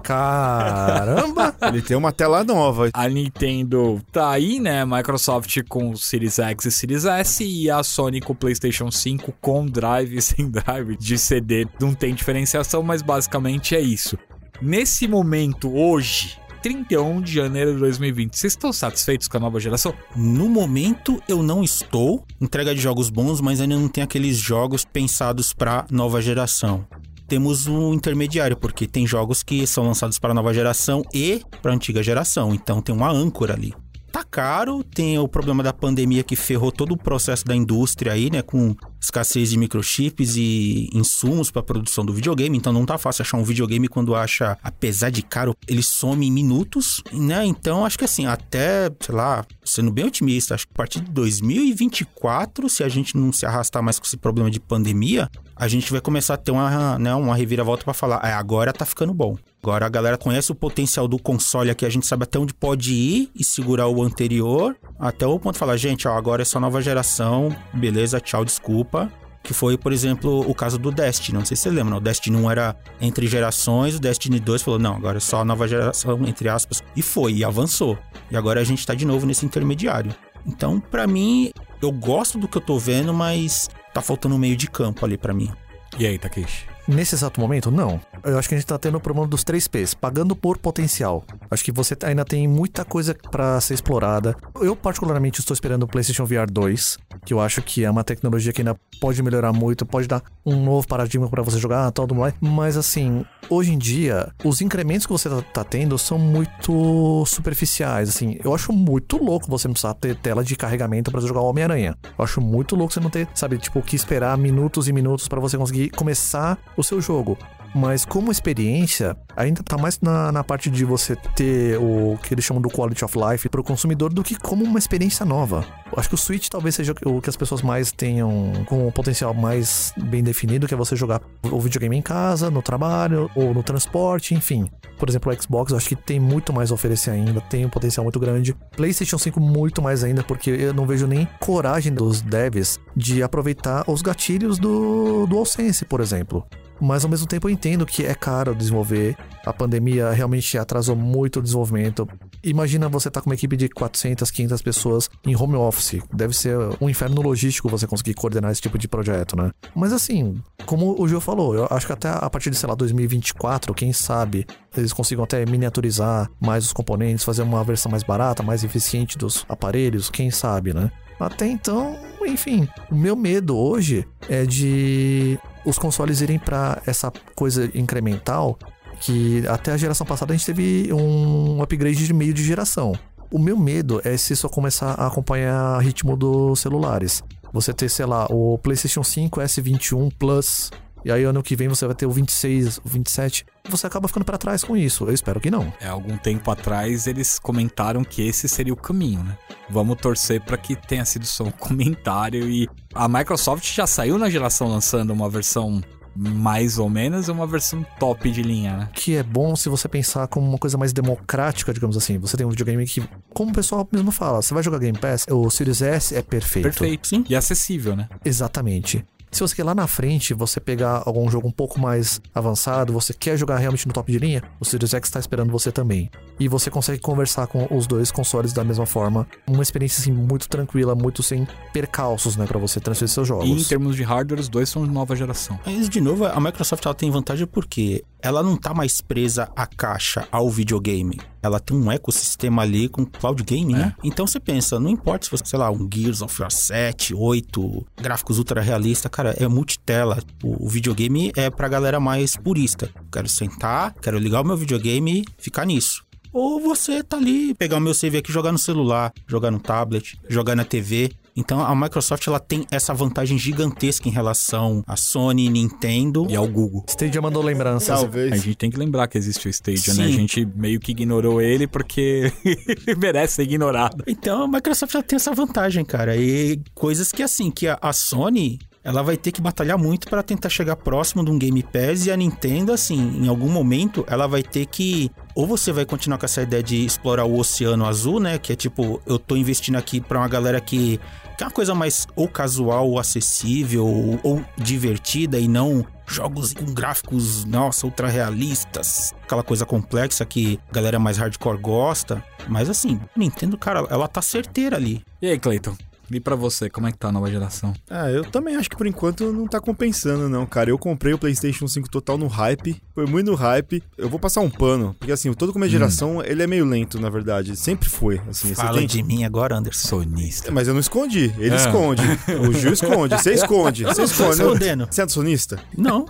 Caramba! 0.02 1.54
Ele 1.68 1.82
tem 1.82 1.96
uma 1.96 2.12
tela 2.12 2.44
nova. 2.44 2.90
A 2.92 3.08
Nintendo 3.08 4.00
tá 4.12 4.30
aí, 4.30 4.60
né? 4.60 4.84
Microsoft 4.84 5.56
com 5.68 5.90
o 5.90 5.96
Series 5.96 6.38
X 6.38 6.64
e 6.66 6.70
Series 6.70 7.04
S 7.04 7.44
e 7.44 7.70
a 7.70 7.82
Sony 7.82 8.20
com 8.20 8.32
o 8.32 8.36
PlayStation 8.36 8.90
5 8.90 9.32
com 9.40 9.64
drive 9.66 10.16
e 10.16 10.20
sem 10.22 10.50
drive 10.50 10.96
de 10.96 11.18
CD. 11.18 11.66
Não 11.80 11.94
tem 11.94 12.14
diferenciação, 12.14 12.82
mas 12.82 13.02
basicamente 13.02 13.74
é 13.74 13.80
isso. 13.80 14.18
Nesse 14.60 15.06
momento, 15.06 15.74
hoje, 15.74 16.38
31 16.62 17.20
de 17.20 17.32
janeiro 17.32 17.74
de 17.74 17.80
2020, 17.80 18.36
vocês 18.36 18.52
estão 18.52 18.72
satisfeitos 18.72 19.28
com 19.28 19.36
a 19.36 19.40
nova 19.40 19.60
geração? 19.60 19.94
No 20.14 20.48
momento 20.48 21.22
eu 21.28 21.42
não 21.42 21.62
estou. 21.62 22.24
Entrega 22.40 22.74
de 22.74 22.80
jogos 22.80 23.10
bons, 23.10 23.40
mas 23.40 23.60
ainda 23.60 23.76
não 23.76 23.88
tem 23.88 24.02
aqueles 24.02 24.36
jogos 24.36 24.84
pensados 24.84 25.52
para 25.52 25.86
nova 25.90 26.20
geração. 26.20 26.86
Temos 27.28 27.66
um 27.66 27.92
intermediário, 27.92 28.56
porque 28.56 28.86
tem 28.86 29.06
jogos 29.06 29.42
que 29.42 29.66
são 29.66 29.84
lançados 29.84 30.18
para 30.18 30.32
nova 30.32 30.54
geração 30.54 31.02
e 31.12 31.42
para 31.60 31.74
antiga 31.74 32.02
geração. 32.02 32.54
Então 32.54 32.80
tem 32.80 32.94
uma 32.94 33.10
âncora 33.10 33.54
ali. 33.54 33.74
Tá 34.12 34.24
caro, 34.24 34.82
tem 34.82 35.18
o 35.18 35.28
problema 35.28 35.62
da 35.62 35.72
pandemia 35.72 36.22
que 36.22 36.36
ferrou 36.36 36.72
todo 36.72 36.92
o 36.92 36.96
processo 36.96 37.44
da 37.44 37.54
indústria 37.54 38.12
aí, 38.12 38.30
né? 38.30 38.40
Com 38.40 38.74
escassez 39.00 39.50
de 39.50 39.58
microchips 39.58 40.36
e 40.36 40.88
insumos 40.92 41.50
para 41.50 41.62
produção 41.62 42.04
do 42.04 42.12
videogame. 42.12 42.56
Então 42.56 42.72
não 42.72 42.86
tá 42.86 42.98
fácil 42.98 43.22
achar 43.22 43.36
um 43.36 43.44
videogame 43.44 43.88
quando 43.88 44.14
acha, 44.14 44.56
apesar 44.62 45.10
de 45.10 45.22
caro, 45.22 45.54
ele 45.66 45.82
some 45.82 46.26
em 46.26 46.30
minutos, 46.30 47.02
né? 47.12 47.44
Então 47.44 47.84
acho 47.84 47.98
que 47.98 48.04
assim, 48.04 48.26
até, 48.26 48.90
sei 49.00 49.14
lá, 49.14 49.44
sendo 49.64 49.90
bem 49.90 50.06
otimista, 50.06 50.54
acho 50.54 50.66
que 50.66 50.72
a 50.72 50.76
partir 50.76 51.00
de 51.00 51.10
2024, 51.10 52.68
se 52.68 52.82
a 52.82 52.88
gente 52.88 53.16
não 53.16 53.32
se 53.32 53.46
arrastar 53.46 53.82
mais 53.82 53.98
com 53.98 54.06
esse 54.06 54.16
problema 54.16 54.50
de 54.50 54.60
pandemia, 54.60 55.30
a 55.54 55.68
gente 55.68 55.90
vai 55.90 56.00
começar 56.00 56.34
a 56.34 56.36
ter 56.36 56.50
uma, 56.50 56.98
né, 56.98 57.14
uma 57.14 57.34
reviravolta 57.34 57.84
para 57.84 57.94
falar, 57.94 58.20
é, 58.24 58.32
agora 58.32 58.72
tá 58.72 58.84
ficando 58.84 59.14
bom. 59.14 59.36
Agora 59.62 59.86
a 59.86 59.88
galera 59.88 60.16
conhece 60.16 60.52
o 60.52 60.54
potencial 60.54 61.08
do 61.08 61.18
console 61.18 61.70
aqui, 61.70 61.84
a 61.84 61.88
gente 61.88 62.06
sabe 62.06 62.24
até 62.24 62.38
onde 62.38 62.54
pode 62.54 62.92
ir 62.92 63.30
e 63.34 63.42
segurar 63.42 63.88
o 63.88 64.02
anterior, 64.02 64.76
até 64.98 65.26
o 65.26 65.38
ponto 65.38 65.54
de 65.54 65.58
falar, 65.58 65.76
gente, 65.76 66.08
ó, 66.08 66.16
agora 66.16 66.42
é 66.42 66.44
só 66.44 66.58
nova 66.58 66.80
geração, 66.80 67.54
beleza, 67.72 68.20
tchau, 68.20 68.44
desculpa. 68.44 69.10
Que 69.42 69.54
foi, 69.54 69.78
por 69.78 69.92
exemplo, 69.92 70.40
o 70.40 70.52
caso 70.52 70.76
do 70.76 70.90
Destiny. 70.90 71.38
Não 71.38 71.44
sei 71.44 71.56
se 71.56 71.64
você 71.64 71.70
lembra, 71.70 71.90
não? 71.90 71.98
o 71.98 72.00
Destiny 72.00 72.36
1 72.36 72.50
era 72.50 72.76
entre 73.00 73.28
gerações, 73.28 73.94
o 73.94 74.00
Destiny 74.00 74.40
2 74.40 74.60
falou, 74.60 74.80
não, 74.80 74.96
agora 74.96 75.18
é 75.18 75.20
só 75.20 75.44
nova 75.44 75.68
geração, 75.68 76.18
entre 76.26 76.48
aspas. 76.48 76.82
E 76.96 77.02
foi, 77.02 77.34
e 77.34 77.44
avançou. 77.44 77.96
E 78.28 78.36
agora 78.36 78.60
a 78.60 78.64
gente 78.64 78.84
tá 78.84 78.92
de 78.92 79.06
novo 79.06 79.24
nesse 79.24 79.46
intermediário. 79.46 80.12
Então, 80.44 80.80
para 80.80 81.06
mim, 81.06 81.52
eu 81.80 81.92
gosto 81.92 82.38
do 82.38 82.48
que 82.48 82.58
eu 82.58 82.62
tô 82.62 82.76
vendo, 82.76 83.14
mas 83.14 83.68
tá 83.94 84.02
faltando 84.02 84.34
um 84.34 84.38
meio 84.38 84.56
de 84.56 84.68
campo 84.68 85.04
ali 85.04 85.16
para 85.16 85.32
mim. 85.32 85.52
E 85.96 86.06
aí, 86.06 86.18
Takeshi? 86.18 86.66
Nesse 86.88 87.14
exato 87.14 87.40
momento, 87.40 87.70
não. 87.70 88.00
Eu 88.24 88.38
acho 88.38 88.48
que 88.48 88.54
a 88.54 88.58
gente 88.58 88.66
tá 88.66 88.78
tendo 88.78 88.98
o 88.98 89.00
problema 89.00 89.26
dos 89.28 89.44
três 89.44 89.68
P's, 89.68 89.94
pagando 89.94 90.34
por 90.34 90.58
potencial. 90.58 91.24
Acho 91.50 91.64
que 91.64 91.72
você 91.72 91.96
ainda 92.04 92.24
tem 92.24 92.46
muita 92.48 92.84
coisa 92.84 93.14
para 93.30 93.60
ser 93.60 93.74
explorada. 93.74 94.36
Eu, 94.60 94.74
particularmente, 94.74 95.40
estou 95.40 95.54
esperando 95.54 95.84
o 95.84 95.86
PlayStation 95.86 96.24
VR 96.24 96.50
2, 96.50 96.98
que 97.24 97.32
eu 97.32 97.40
acho 97.40 97.62
que 97.62 97.84
é 97.84 97.90
uma 97.90 98.04
tecnologia 98.04 98.52
que 98.52 98.60
ainda 98.60 98.76
pode 99.00 99.22
melhorar 99.22 99.52
muito, 99.52 99.86
pode 99.86 100.08
dar 100.08 100.22
um 100.44 100.62
novo 100.62 100.86
paradigma 100.86 101.28
para 101.28 101.42
você 101.42 101.58
jogar, 101.58 101.90
tudo 101.92 102.14
mais. 102.14 102.34
Mas, 102.40 102.76
assim, 102.76 103.24
hoje 103.48 103.72
em 103.72 103.78
dia, 103.78 104.32
os 104.44 104.60
incrementos 104.60 105.06
que 105.06 105.12
você 105.12 105.28
tá, 105.28 105.42
tá, 105.42 105.64
tendo 105.64 105.98
são 105.98 106.18
muito 106.18 107.24
superficiais. 107.26 108.08
Assim, 108.08 108.38
eu 108.44 108.54
acho 108.54 108.72
muito 108.72 109.22
louco 109.22 109.48
você 109.48 109.68
não 109.68 109.72
precisar 109.72 109.94
ter 109.94 110.16
tela 110.16 110.42
de 110.42 110.56
carregamento 110.56 111.10
para 111.10 111.20
jogar 111.20 111.40
Homem-Aranha. 111.40 111.96
Eu 112.18 112.24
acho 112.24 112.40
muito 112.40 112.76
louco 112.76 112.92
você 112.92 113.00
não 113.00 113.10
ter, 113.10 113.28
sabe, 113.34 113.58
tipo, 113.58 113.82
que 113.82 113.96
esperar 113.96 114.36
minutos 114.36 114.88
e 114.88 114.92
minutos 114.92 115.28
para 115.28 115.40
você 115.40 115.56
conseguir 115.56 115.90
começar 115.90 116.58
o 116.76 116.82
seu 116.82 117.00
jogo. 117.00 117.36
Mas 117.76 118.06
como 118.06 118.32
experiência, 118.32 119.14
ainda 119.36 119.62
tá 119.62 119.76
mais 119.76 120.00
na, 120.00 120.32
na 120.32 120.42
parte 120.42 120.70
de 120.70 120.82
você 120.82 121.14
ter 121.14 121.76
o 121.78 122.18
que 122.22 122.32
eles 122.32 122.42
chamam 122.42 122.62
do 122.62 122.70
quality 122.70 123.04
of 123.04 123.14
life 123.18 123.50
pro 123.50 123.62
consumidor 123.62 124.14
do 124.14 124.24
que 124.24 124.34
como 124.34 124.64
uma 124.64 124.78
experiência 124.78 125.26
nova. 125.26 125.62
Acho 125.94 126.08
que 126.08 126.14
o 126.14 126.18
Switch 126.18 126.48
talvez 126.48 126.74
seja 126.74 126.94
o 127.04 127.20
que 127.20 127.28
as 127.28 127.36
pessoas 127.36 127.60
mais 127.60 127.92
tenham 127.92 128.50
com 128.64 128.88
o 128.88 128.90
potencial 128.90 129.34
mais 129.34 129.92
bem 129.94 130.22
definido, 130.22 130.66
que 130.66 130.72
é 130.72 130.76
você 130.76 130.96
jogar 130.96 131.20
o 131.42 131.60
videogame 131.60 131.94
em 131.94 132.00
casa, 132.00 132.50
no 132.50 132.62
trabalho 132.62 133.30
ou 133.34 133.52
no 133.52 133.62
transporte, 133.62 134.32
enfim. 134.32 134.70
Por 134.98 135.10
exemplo, 135.10 135.30
o 135.30 135.42
Xbox, 135.42 135.74
acho 135.74 135.90
que 135.90 135.96
tem 135.96 136.18
muito 136.18 136.54
mais 136.54 136.70
a 136.70 136.74
oferecer 136.74 137.10
ainda, 137.10 137.42
tem 137.42 137.66
um 137.66 137.68
potencial 137.68 138.04
muito 138.04 138.18
grande. 138.18 138.54
PlayStation 138.74 139.18
5 139.18 139.38
muito 139.38 139.82
mais 139.82 140.02
ainda, 140.02 140.24
porque 140.24 140.48
eu 140.48 140.72
não 140.72 140.86
vejo 140.86 141.06
nem 141.06 141.28
coragem 141.40 141.92
dos 141.92 142.22
devs 142.22 142.80
de 142.96 143.22
aproveitar 143.22 143.84
os 143.86 144.00
gatilhos 144.00 144.58
do 144.58 145.26
DualSense, 145.26 145.84
por 145.84 146.00
exemplo. 146.00 146.42
Mas 146.80 147.04
ao 147.04 147.10
mesmo 147.10 147.26
tempo 147.26 147.48
eu 147.48 147.52
entendo 147.52 147.86
que 147.86 148.04
é 148.04 148.14
caro 148.14 148.54
desenvolver. 148.54 149.16
A 149.44 149.52
pandemia 149.52 150.10
realmente 150.10 150.58
atrasou 150.58 150.96
muito 150.96 151.38
o 151.38 151.42
desenvolvimento. 151.42 152.08
Imagina 152.42 152.88
você 152.88 153.08
estar 153.08 153.20
tá 153.20 153.24
com 153.24 153.30
uma 153.30 153.34
equipe 153.34 153.56
de 153.56 153.68
400, 153.68 154.30
500 154.30 154.62
pessoas 154.62 155.10
em 155.24 155.36
home 155.36 155.54
office. 155.54 156.00
Deve 156.12 156.34
ser 156.34 156.56
um 156.80 156.88
inferno 156.88 157.20
logístico 157.22 157.68
você 157.68 157.86
conseguir 157.86 158.14
coordenar 158.14 158.50
esse 158.50 158.60
tipo 158.60 158.78
de 158.78 158.88
projeto, 158.88 159.36
né? 159.36 159.50
Mas 159.74 159.92
assim, 159.92 160.40
como 160.64 161.00
o 161.00 161.08
Gil 161.08 161.20
falou, 161.20 161.54
eu 161.54 161.66
acho 161.70 161.86
que 161.86 161.92
até 161.92 162.08
a 162.08 162.28
partir 162.28 162.50
de, 162.50 162.56
sei 162.56 162.68
lá, 162.68 162.74
2024, 162.74 163.72
quem 163.74 163.92
sabe, 163.92 164.46
eles 164.76 164.92
consigam 164.92 165.24
até 165.24 165.44
miniaturizar 165.46 166.30
mais 166.40 166.64
os 166.64 166.72
componentes, 166.72 167.24
fazer 167.24 167.42
uma 167.42 167.62
versão 167.64 167.90
mais 167.90 168.02
barata, 168.02 168.42
mais 168.42 168.64
eficiente 168.64 169.16
dos 169.16 169.44
aparelhos, 169.48 170.10
quem 170.10 170.30
sabe, 170.30 170.74
né? 170.74 170.90
Até 171.18 171.46
então, 171.46 171.98
enfim, 172.26 172.68
o 172.90 172.94
meu 172.94 173.16
medo 173.16 173.56
hoje 173.56 174.06
é 174.28 174.44
de 174.44 175.38
os 175.66 175.78
consoles 175.78 176.20
irem 176.20 176.38
para 176.38 176.80
essa 176.86 177.12
coisa 177.34 177.68
incremental 177.74 178.58
que 179.00 179.46
até 179.48 179.72
a 179.72 179.76
geração 179.76 180.06
passada 180.06 180.32
a 180.32 180.36
gente 180.36 180.46
teve 180.46 180.90
um 180.92 181.60
upgrade 181.60 182.06
de 182.06 182.14
meio 182.14 182.32
de 182.32 182.42
geração. 182.42 182.92
O 183.30 183.38
meu 183.38 183.58
medo 183.58 184.00
é 184.04 184.16
se 184.16 184.32
isso 184.32 184.48
começar 184.48 184.92
a 184.92 185.08
acompanhar 185.08 185.76
o 185.76 185.80
ritmo 185.80 186.16
dos 186.16 186.60
celulares. 186.60 187.22
Você 187.52 187.74
ter, 187.74 187.88
sei 187.88 188.06
lá, 188.06 188.26
o 188.30 188.56
PlayStation 188.58 189.02
5 189.02 189.40
S21 189.40 190.12
Plus 190.18 190.70
e 191.06 191.12
aí 191.12 191.22
ano 191.22 191.40
que 191.40 191.54
vem 191.54 191.68
você 191.68 191.86
vai 191.86 191.94
ter 191.94 192.04
o 192.04 192.10
26, 192.10 192.78
o 192.78 192.88
27. 192.88 193.46
Você 193.68 193.86
acaba 193.86 194.08
ficando 194.08 194.24
para 194.24 194.36
trás 194.36 194.64
com 194.64 194.76
isso. 194.76 195.04
Eu 195.04 195.14
espero 195.14 195.40
que 195.40 195.52
não. 195.52 195.72
É, 195.80 195.86
algum 195.86 196.16
tempo 196.16 196.50
atrás 196.50 197.06
eles 197.06 197.38
comentaram 197.38 198.02
que 198.02 198.26
esse 198.26 198.48
seria 198.48 198.72
o 198.72 198.76
caminho, 198.76 199.22
né? 199.22 199.38
Vamos 199.70 199.98
torcer 199.98 200.40
para 200.40 200.56
que 200.56 200.74
tenha 200.74 201.04
sido 201.04 201.24
só 201.24 201.44
um 201.44 201.52
comentário 201.56 202.50
e 202.50 202.68
a 202.92 203.08
Microsoft 203.08 203.72
já 203.72 203.86
saiu 203.86 204.18
na 204.18 204.28
geração 204.28 204.66
lançando 204.66 205.12
uma 205.12 205.30
versão 205.30 205.80
mais 206.16 206.76
ou 206.76 206.90
menos, 206.90 207.28
uma 207.28 207.46
versão 207.46 207.86
top 208.00 208.28
de 208.28 208.42
linha, 208.42 208.76
né? 208.76 208.88
Que 208.92 209.14
é 209.14 209.22
bom 209.22 209.54
se 209.54 209.68
você 209.68 209.86
pensar 209.88 210.26
como 210.26 210.48
uma 210.48 210.58
coisa 210.58 210.76
mais 210.76 210.92
democrática, 210.92 211.72
digamos 211.72 211.96
assim. 211.96 212.18
Você 212.18 212.36
tem 212.36 212.44
um 212.44 212.50
videogame 212.50 212.84
que, 212.84 213.04
como 213.32 213.52
o 213.52 213.54
pessoal 213.54 213.88
mesmo 213.92 214.10
fala, 214.10 214.42
você 214.42 214.52
vai 214.52 214.62
jogar 214.62 214.80
Game 214.80 214.98
Pass, 214.98 215.24
o 215.30 215.48
Series 215.50 215.82
S 215.82 216.16
é 216.16 216.22
perfeito. 216.22 216.64
Perfeito, 216.64 217.06
sim. 217.06 217.24
E 217.28 217.36
acessível, 217.36 217.94
né? 217.94 218.08
Exatamente. 218.24 219.04
Se 219.36 219.42
você 219.42 219.54
quer 219.54 219.64
lá 219.64 219.74
na 219.74 219.86
frente, 219.86 220.32
você 220.32 220.58
pegar 220.58 221.02
algum 221.04 221.28
jogo 221.30 221.46
um 221.46 221.50
pouco 221.50 221.78
mais 221.78 222.22
avançado, 222.34 222.90
você 222.90 223.12
quer 223.12 223.36
jogar 223.36 223.58
realmente 223.58 223.86
no 223.86 223.92
top 223.92 224.10
de 224.10 224.18
linha, 224.18 224.42
o 224.58 224.64
Series 224.64 224.94
X 224.94 225.10
está 225.10 225.20
esperando 225.20 225.52
você 225.52 225.70
também. 225.70 226.10
E 226.40 226.48
você 226.48 226.70
consegue 226.70 227.02
conversar 227.02 227.46
com 227.46 227.68
os 227.70 227.86
dois 227.86 228.10
consoles 228.10 228.54
da 228.54 228.64
mesma 228.64 228.86
forma. 228.86 229.28
Uma 229.46 229.62
experiência 229.62 230.00
assim 230.00 230.10
muito 230.10 230.48
tranquila, 230.48 230.94
muito 230.94 231.22
sem 231.22 231.46
percalços, 231.70 232.34
né, 232.34 232.46
para 232.46 232.58
você 232.58 232.80
transferir 232.80 233.12
seus 233.12 233.28
jogos. 233.28 233.46
E 233.46 233.52
em 233.52 233.62
termos 233.62 233.94
de 233.94 234.02
hardware, 234.02 234.40
os 234.40 234.48
dois 234.48 234.70
são 234.70 234.86
de 234.86 234.90
nova 234.90 235.14
geração. 235.14 235.60
Mas 235.66 235.86
de 235.90 236.00
novo, 236.00 236.24
a 236.24 236.40
Microsoft 236.40 236.86
ela 236.86 236.94
tem 236.94 237.10
vantagem 237.10 237.46
porque 237.46 238.02
ela 238.26 238.42
não 238.42 238.56
tá 238.56 238.74
mais 238.74 239.00
presa 239.00 239.50
à 239.54 239.66
caixa, 239.66 240.26
ao 240.32 240.50
videogame. 240.50 241.20
Ela 241.40 241.60
tem 241.60 241.76
um 241.76 241.92
ecossistema 241.92 242.62
ali 242.62 242.88
com 242.88 243.04
cloud 243.04 243.40
game, 243.44 243.72
né? 243.72 243.78
é. 243.78 243.84
né? 243.84 243.94
Então 244.02 244.26
você 244.26 244.40
pensa, 244.40 244.80
não 244.80 244.90
importa 244.90 245.26
se 245.26 245.30
você, 245.30 245.44
sei 245.44 245.58
lá, 245.58 245.70
um 245.70 245.88
Gears 245.92 246.22
of 246.22 246.40
War 246.40 246.50
7, 246.50 247.14
8, 247.14 247.86
gráficos 247.96 248.38
ultra 248.38 248.60
realistas, 248.60 249.08
cara, 249.10 249.25
é 249.36 249.48
multitela. 249.48 250.22
O, 250.42 250.66
o 250.66 250.68
videogame 250.68 251.32
é 251.36 251.50
pra 251.50 251.68
galera 251.68 251.98
mais 252.00 252.36
purista. 252.36 252.90
Quero 253.12 253.28
sentar, 253.28 253.94
quero 253.94 254.18
ligar 254.18 254.42
o 254.42 254.44
meu 254.44 254.56
videogame 254.56 255.20
e 255.20 255.42
ficar 255.42 255.64
nisso. 255.64 256.06
Ou 256.32 256.60
você 256.60 257.02
tá 257.02 257.16
ali, 257.16 257.54
pegar 257.54 257.78
o 257.78 257.80
meu 257.80 257.94
save 257.94 258.18
aqui, 258.18 258.30
jogar 258.30 258.52
no 258.52 258.58
celular, 258.58 259.10
jogar 259.26 259.50
no 259.50 259.58
tablet, 259.58 260.18
jogar 260.28 260.54
na 260.54 260.66
TV. 260.66 261.10
Então 261.34 261.60
a 261.60 261.74
Microsoft 261.74 262.26
ela 262.26 262.38
tem 262.38 262.66
essa 262.70 262.92
vantagem 262.92 263.38
gigantesca 263.38 264.06
em 264.06 264.12
relação 264.12 264.84
a 264.86 264.96
Sony, 264.96 265.48
Nintendo 265.48 266.26
e 266.28 266.36
ao 266.36 266.46
Google. 266.46 266.84
Stadia 266.88 267.22
mandou 267.22 267.42
lembrança. 267.42 267.94
Talvez. 267.94 268.32
A 268.32 268.36
gente 268.36 268.54
tem 268.54 268.70
que 268.70 268.78
lembrar 268.78 269.08
que 269.08 269.16
existe 269.16 269.46
o 269.46 269.50
Stadia, 269.50 269.94
Sim. 269.94 270.00
né? 270.00 270.04
A 270.04 270.10
gente 270.10 270.44
meio 270.54 270.78
que 270.78 270.92
ignorou 270.92 271.40
ele 271.40 271.66
porque 271.66 272.30
ele 272.44 272.96
merece 273.00 273.36
ser 273.36 273.42
ignorado. 273.44 274.04
Então 274.06 274.42
a 274.42 274.48
Microsoft 274.48 274.94
ela 274.94 275.02
tem 275.02 275.16
essa 275.16 275.32
vantagem, 275.32 275.86
cara. 275.86 276.16
E 276.18 276.60
coisas 276.74 277.12
que 277.12 277.22
assim, 277.22 277.50
que 277.50 277.66
a, 277.66 277.78
a 277.80 277.94
Sony 277.94 278.58
ela 278.86 279.02
vai 279.02 279.16
ter 279.16 279.32
que 279.32 279.40
batalhar 279.40 279.76
muito 279.76 280.08
para 280.08 280.22
tentar 280.22 280.48
chegar 280.48 280.76
próximo 280.76 281.24
de 281.24 281.30
um 281.32 281.36
Game 281.36 281.60
Pass 281.60 282.06
e 282.06 282.12
a 282.12 282.16
Nintendo, 282.16 282.72
assim, 282.72 283.20
em 283.20 283.26
algum 283.26 283.48
momento, 283.48 284.04
ela 284.06 284.28
vai 284.28 284.44
ter 284.44 284.64
que. 284.66 285.10
Ou 285.34 285.44
você 285.44 285.72
vai 285.72 285.84
continuar 285.84 286.18
com 286.18 286.24
essa 286.24 286.42
ideia 286.42 286.62
de 286.62 286.86
explorar 286.86 287.24
o 287.24 287.36
oceano 287.36 287.84
azul, 287.84 288.20
né? 288.20 288.38
Que 288.38 288.52
é 288.52 288.56
tipo, 288.56 289.02
eu 289.04 289.18
tô 289.18 289.36
investindo 289.36 289.74
aqui 289.74 290.00
pra 290.00 290.20
uma 290.20 290.28
galera 290.28 290.60
que 290.60 291.00
que 291.36 291.42
é 291.42 291.46
uma 291.46 291.52
coisa 291.52 291.74
mais 291.74 292.06
ou 292.14 292.28
casual, 292.28 292.88
ou 292.88 292.98
acessível, 292.98 293.84
ou, 293.84 294.20
ou 294.22 294.44
divertida 294.56 295.38
e 295.38 295.48
não 295.48 295.84
jogos 296.06 296.54
com 296.54 296.64
gráficos, 296.72 297.44
nossa, 297.44 297.84
ultra 297.84 298.06
realistas, 298.06 299.12
aquela 299.24 299.42
coisa 299.42 299.66
complexa 299.66 300.24
que 300.24 300.60
a 300.70 300.72
galera 300.72 300.98
mais 301.00 301.18
hardcore 301.18 301.58
gosta. 301.58 302.24
Mas 302.48 302.70
assim, 302.70 303.00
Nintendo, 303.16 303.58
cara, 303.58 303.84
ela 303.90 304.06
tá 304.06 304.22
certeira 304.22 304.76
ali. 304.76 305.02
E 305.20 305.26
aí, 305.26 305.38
Clayton? 305.38 305.76
E 306.10 306.20
para 306.20 306.36
você, 306.36 306.70
como 306.70 306.86
é 306.86 306.92
que 306.92 306.98
tá 306.98 307.08
a 307.08 307.12
nova 307.12 307.30
geração? 307.30 307.74
Ah, 307.90 308.10
eu 308.10 308.24
também 308.24 308.56
acho 308.56 308.70
que 308.70 308.76
por 308.76 308.86
enquanto 308.86 309.32
não 309.32 309.46
tá 309.46 309.60
compensando, 309.60 310.28
não, 310.28 310.46
cara. 310.46 310.70
Eu 310.70 310.78
comprei 310.78 311.12
o 311.12 311.18
PlayStation 311.18 311.66
5 311.66 311.90
total 311.90 312.16
no 312.16 312.26
hype. 312.26 312.80
Foi 312.94 313.06
muito 313.06 313.30
no 313.30 313.36
hype. 313.36 313.82
Eu 313.98 314.08
vou 314.08 314.18
passar 314.18 314.40
um 314.40 314.50
pano, 314.50 314.94
porque 314.98 315.12
assim, 315.12 315.32
todo 315.32 315.52
começo 315.52 315.70
de 315.70 315.76
hum. 315.76 315.80
geração, 315.80 316.24
ele 316.24 316.42
é 316.42 316.46
meio 316.46 316.64
lento, 316.64 317.00
na 317.00 317.10
verdade. 317.10 317.56
Sempre 317.56 317.88
foi, 317.88 318.20
assim. 318.28 318.54
Fala 318.54 318.78
tem... 318.78 318.86
de 318.86 319.02
mim 319.02 319.24
agora, 319.24 319.56
Anderson. 319.56 319.88
Sonista. 319.88 320.50
Mas 320.52 320.68
eu 320.68 320.74
não 320.74 320.80
escondi. 320.80 321.34
Ele 321.38 321.54
ah. 321.54 321.56
esconde. 321.56 322.02
O 322.46 322.52
Gil 322.52 322.72
esconde. 322.72 323.14
Você 323.16 323.32
esconde. 323.34 323.84
Você 323.84 324.02
esconde. 324.02 324.30
escondendo. 324.30 324.86
Você 324.90 325.02
é 325.02 325.08
sonista? 325.08 325.58
Não. 325.76 326.06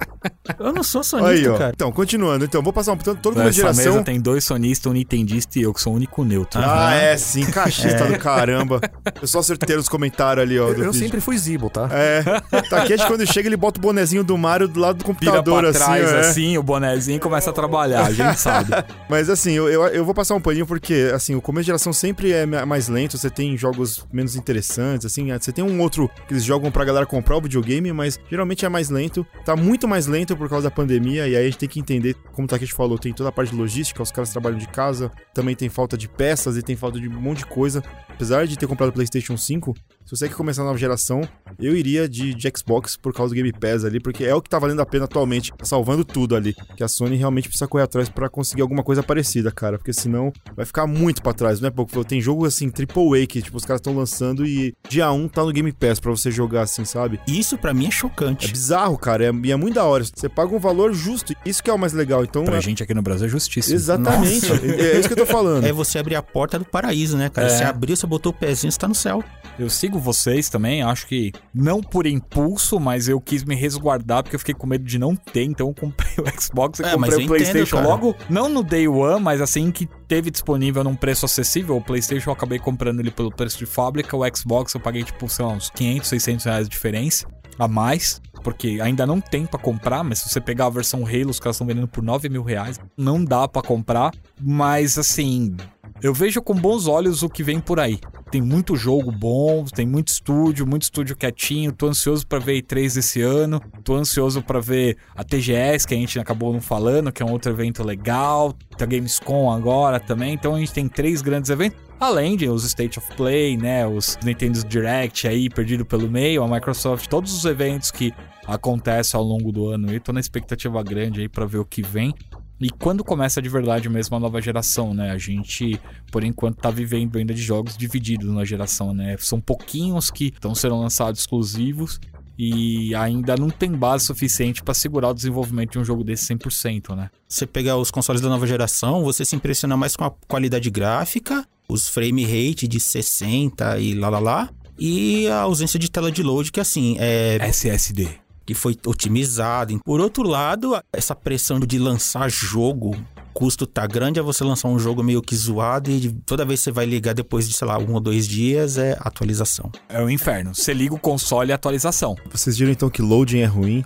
Eu 0.59 0.73
não 0.73 0.82
sou 0.82 1.02
sonista, 1.02 1.31
Aí, 1.31 1.48
ó. 1.48 1.56
cara. 1.56 1.73
Então, 1.74 1.90
continuando. 1.93 2.44
Então, 2.44 2.62
vou 2.62 2.73
passar 2.73 2.93
um 2.93 2.97
pano. 2.97 3.18
Todo 3.20 3.35
começo 3.35 3.52
de 3.52 3.56
geração... 3.56 3.93
mesa 3.93 4.05
tem 4.05 4.20
dois 4.20 4.44
sonistas, 4.44 4.90
um 4.90 4.94
nintendista 4.94 5.59
e 5.59 5.62
eu, 5.62 5.73
que 5.73 5.81
sou 5.81 5.93
o 5.93 5.97
único 5.97 6.24
neutro. 6.24 6.60
Ah, 6.62 6.94
é 6.94 7.16
sim. 7.16 7.47
Cachista 7.47 8.05
é. 8.05 8.12
do 8.12 8.18
caramba. 8.18 8.81
Eu 9.20 9.27
só 9.27 9.39
acertei 9.39 9.77
os 9.86 9.88
comentários 9.88 10.42
ali, 10.42 10.58
ó 10.58 10.68
eu, 10.68 10.84
eu 10.84 10.92
sempre 10.92 11.20
fui 11.20 11.38
Zibo, 11.38 11.70
tá? 11.70 11.88
É. 11.92 12.22
Takeshi, 12.68 13.06
quando 13.06 13.26
chega, 13.26 13.48
ele 13.48 13.56
bota 13.56 13.78
o 13.78 13.82
bonezinho 13.82 14.22
do 14.24 14.36
Mario 14.36 14.66
do 14.68 14.80
lado 14.80 14.98
do 14.98 15.04
computador, 15.04 15.60
Vira 15.60 15.72
pra 15.72 15.80
trás, 15.86 16.04
assim. 16.12 16.28
assim, 16.30 16.58
o 16.58 16.62
bonezinho 16.62 17.16
e 17.16 17.20
começa 17.20 17.50
a 17.50 17.52
trabalhar, 17.52 18.04
a 18.06 18.12
gente 18.12 18.38
sabe. 18.38 18.70
Mas 19.08 19.30
assim, 19.30 19.52
eu, 19.52 19.68
eu, 19.68 19.86
eu 19.88 20.04
vou 20.04 20.14
passar 20.14 20.34
um 20.34 20.40
paninho 20.40 20.66
porque, 20.66 21.10
assim, 21.14 21.34
o 21.34 21.40
começo 21.40 21.62
de 21.62 21.66
geração 21.66 21.92
sempre 21.92 22.32
é 22.32 22.44
ma- 22.44 22.66
mais 22.66 22.88
lento, 22.88 23.16
você 23.16 23.30
tem 23.30 23.56
jogos 23.56 24.04
menos 24.12 24.34
interessantes, 24.36 25.06
assim, 25.06 25.30
você 25.32 25.52
tem 25.52 25.64
um 25.64 25.80
outro 25.80 26.10
que 26.26 26.34
eles 26.34 26.44
jogam 26.44 26.70
pra 26.70 26.84
galera 26.84 27.06
comprar 27.06 27.36
o 27.36 27.40
videogame, 27.40 27.92
mas 27.92 28.18
geralmente 28.30 28.64
é 28.64 28.68
mais 28.68 28.90
lento. 28.90 29.24
Tá 29.44 29.54
muito 29.56 29.86
mais 29.86 30.06
lento 30.06 30.36
por 30.36 30.48
causa 30.48 30.64
da 30.68 30.70
pandemia, 30.70 31.26
e 31.28 31.36
aí 31.36 31.42
a 31.42 31.44
gente 31.44 31.58
tem 31.58 31.68
que 31.68 31.78
entender, 31.80 32.14
como 32.32 32.46
o 32.46 32.48
Takeshi 32.48 32.72
falou, 32.72 32.98
tem 32.98 33.12
toda 33.12 33.28
a 33.28 33.32
parte 33.32 33.50
de 33.50 33.56
logística, 33.56 34.02
os 34.02 34.10
caras 34.10 34.30
trabalham 34.30 34.58
de 34.58 34.66
casa, 34.68 35.10
também 35.32 35.54
tem 35.54 35.68
falta 35.68 35.96
de 35.96 36.08
peças 36.08 36.56
e 36.56 36.62
tem 36.62 36.74
falta 36.76 36.98
de 37.00 37.08
um 37.08 37.20
monte 37.20 37.38
de 37.38 37.46
coisa. 37.46 37.82
Apesar 38.08 38.46
de 38.46 38.56
ter 38.56 38.66
comprado 38.66 38.88
o 38.88 38.92
PlayStation 38.92 39.36
5, 39.36 39.74
se 40.04 40.16
você 40.16 40.28
quer 40.28 40.36
começar 40.36 40.62
a 40.62 40.66
nova 40.66 40.78
geração, 40.78 41.20
eu 41.58 41.76
iria 41.76 42.08
de, 42.08 42.32
de 42.32 42.52
Xbox 42.56 42.96
por 42.96 43.12
causa 43.12 43.32
do 43.32 43.34
Game 43.34 43.52
Pass 43.52 43.84
ali, 43.84 43.98
porque 43.98 44.22
é 44.24 44.32
o 44.32 44.40
que 44.40 44.48
tá 44.48 44.56
valendo 44.56 44.80
a 44.80 44.86
pena 44.86 45.04
atualmente, 45.06 45.52
salvando 45.64 46.04
tudo 46.04 46.36
ali. 46.36 46.54
Que 46.76 46.84
a 46.84 46.88
Sony 46.88 47.16
realmente 47.16 47.48
precisa 47.48 47.66
correr 47.66 47.82
atrás 47.82 48.08
pra 48.08 48.28
conseguir 48.28 48.62
alguma 48.62 48.84
coisa 48.84 49.02
parecida, 49.02 49.50
cara, 49.50 49.78
porque 49.78 49.92
senão 49.92 50.32
vai 50.54 50.64
ficar 50.64 50.86
muito 50.86 51.20
pra 51.20 51.32
trás, 51.32 51.60
não 51.60 51.66
é 51.66 51.70
pouco. 51.72 52.04
Tem 52.04 52.20
jogo 52.20 52.46
assim, 52.46 52.66
AAA, 52.68 53.26
que 53.26 53.42
tipo, 53.42 53.56
os 53.56 53.64
caras 53.64 53.80
estão 53.80 53.96
lançando 53.96 54.46
e 54.46 54.72
dia 54.88 55.10
1 55.10 55.26
tá 55.28 55.42
no 55.42 55.50
Game 55.52 55.72
Pass 55.72 55.98
pra 55.98 56.12
você 56.12 56.30
jogar 56.30 56.62
assim, 56.62 56.84
sabe? 56.84 57.18
Isso 57.26 57.58
pra 57.58 57.74
mim 57.74 57.86
é 57.86 57.88
É 57.88 57.90
chocante. 57.90 58.52
bizarro, 58.52 58.96
cara, 58.96 59.24
é, 59.24 59.32
e 59.42 59.50
é 59.50 59.56
muito 59.56 59.74
da 59.74 59.82
hora. 59.84 60.04
Você 60.04 60.28
paga 60.28 60.54
um 60.54 60.60
valor 60.60 60.92
justo, 60.94 61.34
isso 61.44 61.60
que 61.60 61.68
é 61.68 61.72
o 61.72 61.78
mais 61.78 61.92
legal. 61.92 62.22
Então, 62.22 62.44
Pra 62.44 62.58
é- 62.58 62.60
gente 62.60 62.80
aqui 62.80 62.94
no 62.94 63.02
Brasil 63.02 63.26
é 63.26 63.28
justíssimo. 63.28 63.74
exatamente, 63.74 64.46
é, 64.52 64.92
é 64.94 64.98
isso 65.00 65.08
que 65.08 65.14
eu 65.14 65.18
tô 65.18 65.26
falando. 65.26 65.64
É 65.66 65.72
você 65.72 65.98
abrir 65.98 66.14
a 66.14 66.22
porta 66.22 66.60
do 66.60 66.64
paraíso, 66.64 67.16
né, 67.16 67.28
cara? 67.28 67.48
É. 67.48 67.50
Você 67.50 67.64
abriu, 67.64 67.96
você 67.96 68.06
botou 68.06 68.30
o 68.30 68.34
pezinho, 68.34 68.70
você 68.70 68.78
tá 68.78 68.86
no 68.86 68.94
céu. 68.94 69.24
Eu 69.66 69.70
sigo 69.70 69.98
vocês 69.98 70.48
também, 70.48 70.80
acho 70.80 71.09
que 71.09 71.32
não 71.52 71.80
por 71.82 72.06
impulso, 72.06 72.78
mas 72.78 73.09
eu 73.09 73.20
quis 73.20 73.43
me 73.43 73.56
resguardar 73.56 74.22
porque 74.22 74.36
eu 74.36 74.38
fiquei 74.38 74.55
com 74.55 74.64
medo 74.64 74.84
de 74.84 74.97
não 74.97 75.16
ter, 75.16 75.43
então 75.43 75.66
eu 75.66 75.74
comprei 75.74 76.12
o 76.18 76.24
Xbox 76.40 76.78
e 76.78 76.84
É, 76.84 76.93
comprei 76.93 77.10
o 77.10 77.14
entendo, 77.14 77.26
PlayStation 77.26 77.76
cara. 77.78 77.88
logo, 77.88 78.14
não 78.30 78.48
no 78.48 78.62
Day 78.62 78.86
One, 78.86 79.20
mas 79.20 79.40
assim 79.40 79.72
que 79.72 79.88
teve 80.06 80.30
disponível 80.30 80.84
num 80.84 80.94
preço 80.94 81.26
acessível. 81.26 81.76
O 81.76 81.80
PlayStation 81.82 82.30
eu 82.30 82.34
acabei 82.34 82.60
comprando 82.60 83.01
ele 83.01 83.10
pelo 83.10 83.32
preço 83.34 83.59
de 83.59 83.66
fábrica, 83.66 84.16
o 84.16 84.20
Xbox 84.36 84.72
eu 84.72 84.80
paguei 84.80 85.02
tipo, 85.02 85.28
sei 85.28 85.44
lá, 85.44 85.51
uns 85.51 85.68
500, 85.70 86.09
600 86.10 86.44
reais 86.44 86.68
de 86.68 86.70
diferença 86.70 87.26
a 87.59 87.66
mais. 87.66 88.22
Porque 88.44 88.78
ainda 88.80 89.05
não 89.05 89.20
tem 89.20 89.44
pra 89.44 89.59
comprar, 89.59 90.05
mas 90.05 90.20
se 90.20 90.28
você 90.28 90.40
pegar 90.40 90.66
a 90.66 90.70
versão 90.70 91.05
Halo, 91.05 91.30
os 91.30 91.40
caras 91.40 91.56
estão 91.56 91.66
vendendo 91.66 91.88
por 91.88 92.05
9 92.05 92.28
mil 92.28 92.44
reais. 92.44 92.78
Não 92.97 93.24
dá 93.24 93.48
pra 93.48 93.60
comprar, 93.60 94.12
mas 94.40 94.97
assim, 94.97 95.56
eu 96.02 96.12
vejo 96.12 96.43
com 96.43 96.55
bons 96.55 96.86
olhos 96.86 97.23
o 97.23 97.28
que 97.28 97.43
vem 97.43 97.60
por 97.60 97.81
aí. 97.81 97.98
Tem 98.31 98.43
muito 98.43 98.77
jogo 98.77 99.10
bom, 99.12 99.64
tem 99.64 99.86
muito 99.86 100.09
estúdio, 100.09 100.66
muito 100.66 100.82
estúdio 100.82 101.16
quietinho. 101.16 101.73
Tô 101.73 101.86
ansioso 101.89 102.27
pra 102.27 102.39
ver 102.39 102.62
E3 102.62 102.98
esse 102.98 103.23
ano. 103.23 103.60
Tô 103.85 103.94
ansioso 103.94 104.43
pra 104.43 104.60
ver 104.60 104.97
a 105.14 105.23
TGS, 105.23 105.86
que 105.86 105.94
a 105.94 105.97
gente 105.97 106.18
acabou 106.18 106.52
não 106.52 106.60
falando, 106.60 107.12
que 107.12 107.23
é 107.23 107.27
um 107.27 107.31
outro 107.31 107.52
evento 107.52 107.85
legal. 107.85 108.52
Tem 108.77 108.85
a 108.85 108.86
Gamescom 108.86 109.51
agora 109.51 110.01
também. 110.01 110.35
Então 110.35 110.55
a 110.55 110.59
gente 110.59 110.73
tem 110.73 110.89
três 110.89 111.23
grandes 111.23 111.51
eventos. 111.51 111.78
Além 111.98 112.36
de 112.36 112.48
os 112.48 112.64
State 112.64 112.98
of 112.98 113.14
Play, 113.16 113.56
né? 113.56 113.86
Os 113.86 114.18
Nintendo 114.23 114.62
Direct 114.64 115.27
aí, 115.27 115.48
perdido 115.48 115.86
pelo 115.86 116.10
meio, 116.10 116.43
a 116.43 116.48
Microsoft, 116.48 117.06
todos 117.06 117.32
os 117.32 117.44
eventos 117.47 117.90
que 117.90 118.12
acontecem 118.47 119.16
ao 119.16 119.24
longo 119.24 119.51
do 119.51 119.68
ano. 119.68 119.94
E 119.94 120.01
tô 120.01 120.12
na 120.12 120.20
expectativa 120.20 120.82
grande 120.82 121.23
aí 121.23 121.28
pra 121.28 121.47
ver 121.47 121.59
o 121.59 121.64
que 121.64 121.81
vem. 121.81 122.12
E 122.60 122.70
quando 122.70 123.04
começa 123.04 123.42
de 123.42 123.48
verdade 123.48 123.88
mesmo 123.88 124.16
a 124.16 124.20
nova 124.20 124.40
geração, 124.40 124.94
né? 124.94 125.10
A 125.10 125.18
gente, 125.18 125.78
por 126.10 126.24
enquanto, 126.24 126.56
tá 126.56 126.70
vivendo 126.70 127.16
ainda 127.16 127.34
de 127.34 127.42
jogos 127.42 127.76
divididos 127.76 128.32
na 128.32 128.44
geração, 128.44 128.94
né? 128.94 129.16
São 129.18 129.40
pouquinhos 129.40 130.10
que 130.10 130.26
estão 130.26 130.54
sendo 130.54 130.78
lançados 130.78 131.20
exclusivos 131.20 132.00
e 132.38 132.94
ainda 132.94 133.36
não 133.36 133.50
tem 133.50 133.70
base 133.72 134.06
suficiente 134.06 134.62
pra 134.62 134.74
segurar 134.74 135.10
o 135.10 135.14
desenvolvimento 135.14 135.72
de 135.72 135.78
um 135.78 135.84
jogo 135.84 136.04
desse 136.04 136.34
100%, 136.34 136.94
né? 136.94 137.10
Você 137.28 137.46
pegar 137.46 137.76
os 137.76 137.90
consoles 137.90 138.20
da 138.20 138.28
nova 138.28 138.46
geração, 138.46 139.04
você 139.04 139.24
se 139.24 139.36
impressiona 139.36 139.76
mais 139.76 139.96
com 139.96 140.04
a 140.04 140.10
qualidade 140.26 140.70
gráfica, 140.70 141.46
os 141.68 141.88
frame 141.88 142.24
rate 142.24 142.68
de 142.68 142.80
60 142.80 143.78
e 143.78 143.94
lá 143.94 144.08
lá 144.08 144.18
lá, 144.18 144.50
e 144.78 145.26
a 145.28 145.40
ausência 145.40 145.78
de 145.78 145.90
tela 145.90 146.12
de 146.12 146.22
load, 146.22 146.52
que 146.52 146.60
assim, 146.60 146.96
é 146.98 147.38
SSD. 147.48 148.25
Que 148.47 148.55
foi 148.55 148.77
otimizado. 148.86 149.78
Por 149.85 150.01
outro 150.01 150.23
lado, 150.23 150.81
essa 150.93 151.14
pressão 151.14 151.59
de 151.59 151.78
lançar 151.78 152.31
jogo, 152.31 152.90
o 152.90 152.98
custo 153.35 153.66
tá 153.66 153.86
grande, 153.86 154.20
é 154.20 154.23
você 154.23 154.44
lançar 154.44 154.68
um 154.68 154.78
jogo 154.78 155.02
meio 155.02 155.20
que 155.20 155.35
zoado 155.35 155.90
e 155.90 156.10
toda 156.24 156.44
vez 156.44 156.60
que 156.60 156.64
você 156.64 156.73
vai 156.73 156.86
ligar 156.86 157.12
depois 157.12 157.48
de, 157.48 157.55
sei 157.55 157.66
lá, 157.66 157.77
um 157.78 157.94
ou 157.94 158.01
dois 158.01 158.27
dias, 158.27 158.78
é 158.78 158.97
atualização. 159.01 159.70
É 159.89 160.01
o 160.01 160.09
inferno. 160.09 160.55
Você 160.55 160.73
liga 160.73 160.94
o 160.94 160.98
console 160.98 161.51
e 161.51 161.52
atualização. 161.52 162.16
Vocês 162.31 162.56
viram 162.56 162.70
então 162.70 162.89
que 162.89 163.02
loading 163.02 163.40
é 163.40 163.47
ruim? 163.47 163.85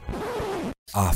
Ah. 0.93 1.13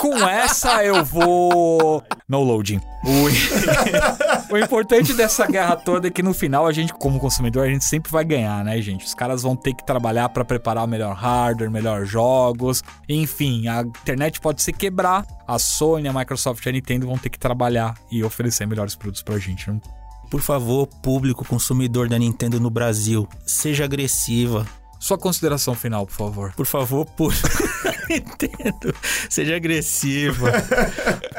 Com 0.00 0.16
essa 0.28 0.84
eu 0.84 1.04
vou. 1.04 2.02
No 2.28 2.42
loading. 2.42 2.80
O... 3.04 4.54
o 4.54 4.58
importante 4.58 5.12
dessa 5.12 5.46
guerra 5.46 5.76
toda 5.76 6.08
é 6.08 6.10
que 6.10 6.22
no 6.22 6.32
final 6.32 6.66
a 6.66 6.72
gente, 6.72 6.92
como 6.94 7.18
consumidor, 7.18 7.66
a 7.66 7.68
gente 7.68 7.84
sempre 7.84 8.10
vai 8.10 8.24
ganhar, 8.24 8.64
né, 8.64 8.80
gente? 8.80 9.04
Os 9.04 9.14
caras 9.14 9.42
vão 9.42 9.56
ter 9.56 9.74
que 9.74 9.84
trabalhar 9.84 10.28
pra 10.28 10.44
preparar 10.44 10.84
o 10.84 10.88
melhor 10.88 11.14
hardware, 11.14 11.70
melhor 11.70 12.04
jogos. 12.04 12.82
Enfim, 13.08 13.66
a 13.66 13.80
internet 13.80 14.40
pode 14.40 14.62
se 14.62 14.72
quebrar. 14.72 15.26
A 15.46 15.58
Sony, 15.58 16.08
a 16.08 16.12
Microsoft 16.12 16.64
e 16.64 16.68
a 16.68 16.72
Nintendo 16.72 17.06
vão 17.06 17.18
ter 17.18 17.28
que 17.28 17.38
trabalhar 17.38 17.94
e 18.10 18.22
oferecer 18.24 18.66
melhores 18.66 18.94
produtos 18.94 19.22
pra 19.22 19.38
gente. 19.38 19.68
Não 19.68 19.80
Por 20.30 20.40
favor, 20.40 20.86
público 20.86 21.44
consumidor 21.44 22.08
da 22.08 22.18
Nintendo 22.18 22.58
no 22.58 22.70
Brasil, 22.70 23.28
seja 23.44 23.84
agressiva. 23.84 24.64
Sua 25.04 25.18
consideração 25.18 25.74
final, 25.74 26.06
por 26.06 26.14
favor. 26.14 26.54
Por 26.56 26.64
favor, 26.64 27.04
público 27.04 27.46
Nintendo, 28.08 28.94
seja 29.28 29.54
agressiva. 29.54 30.50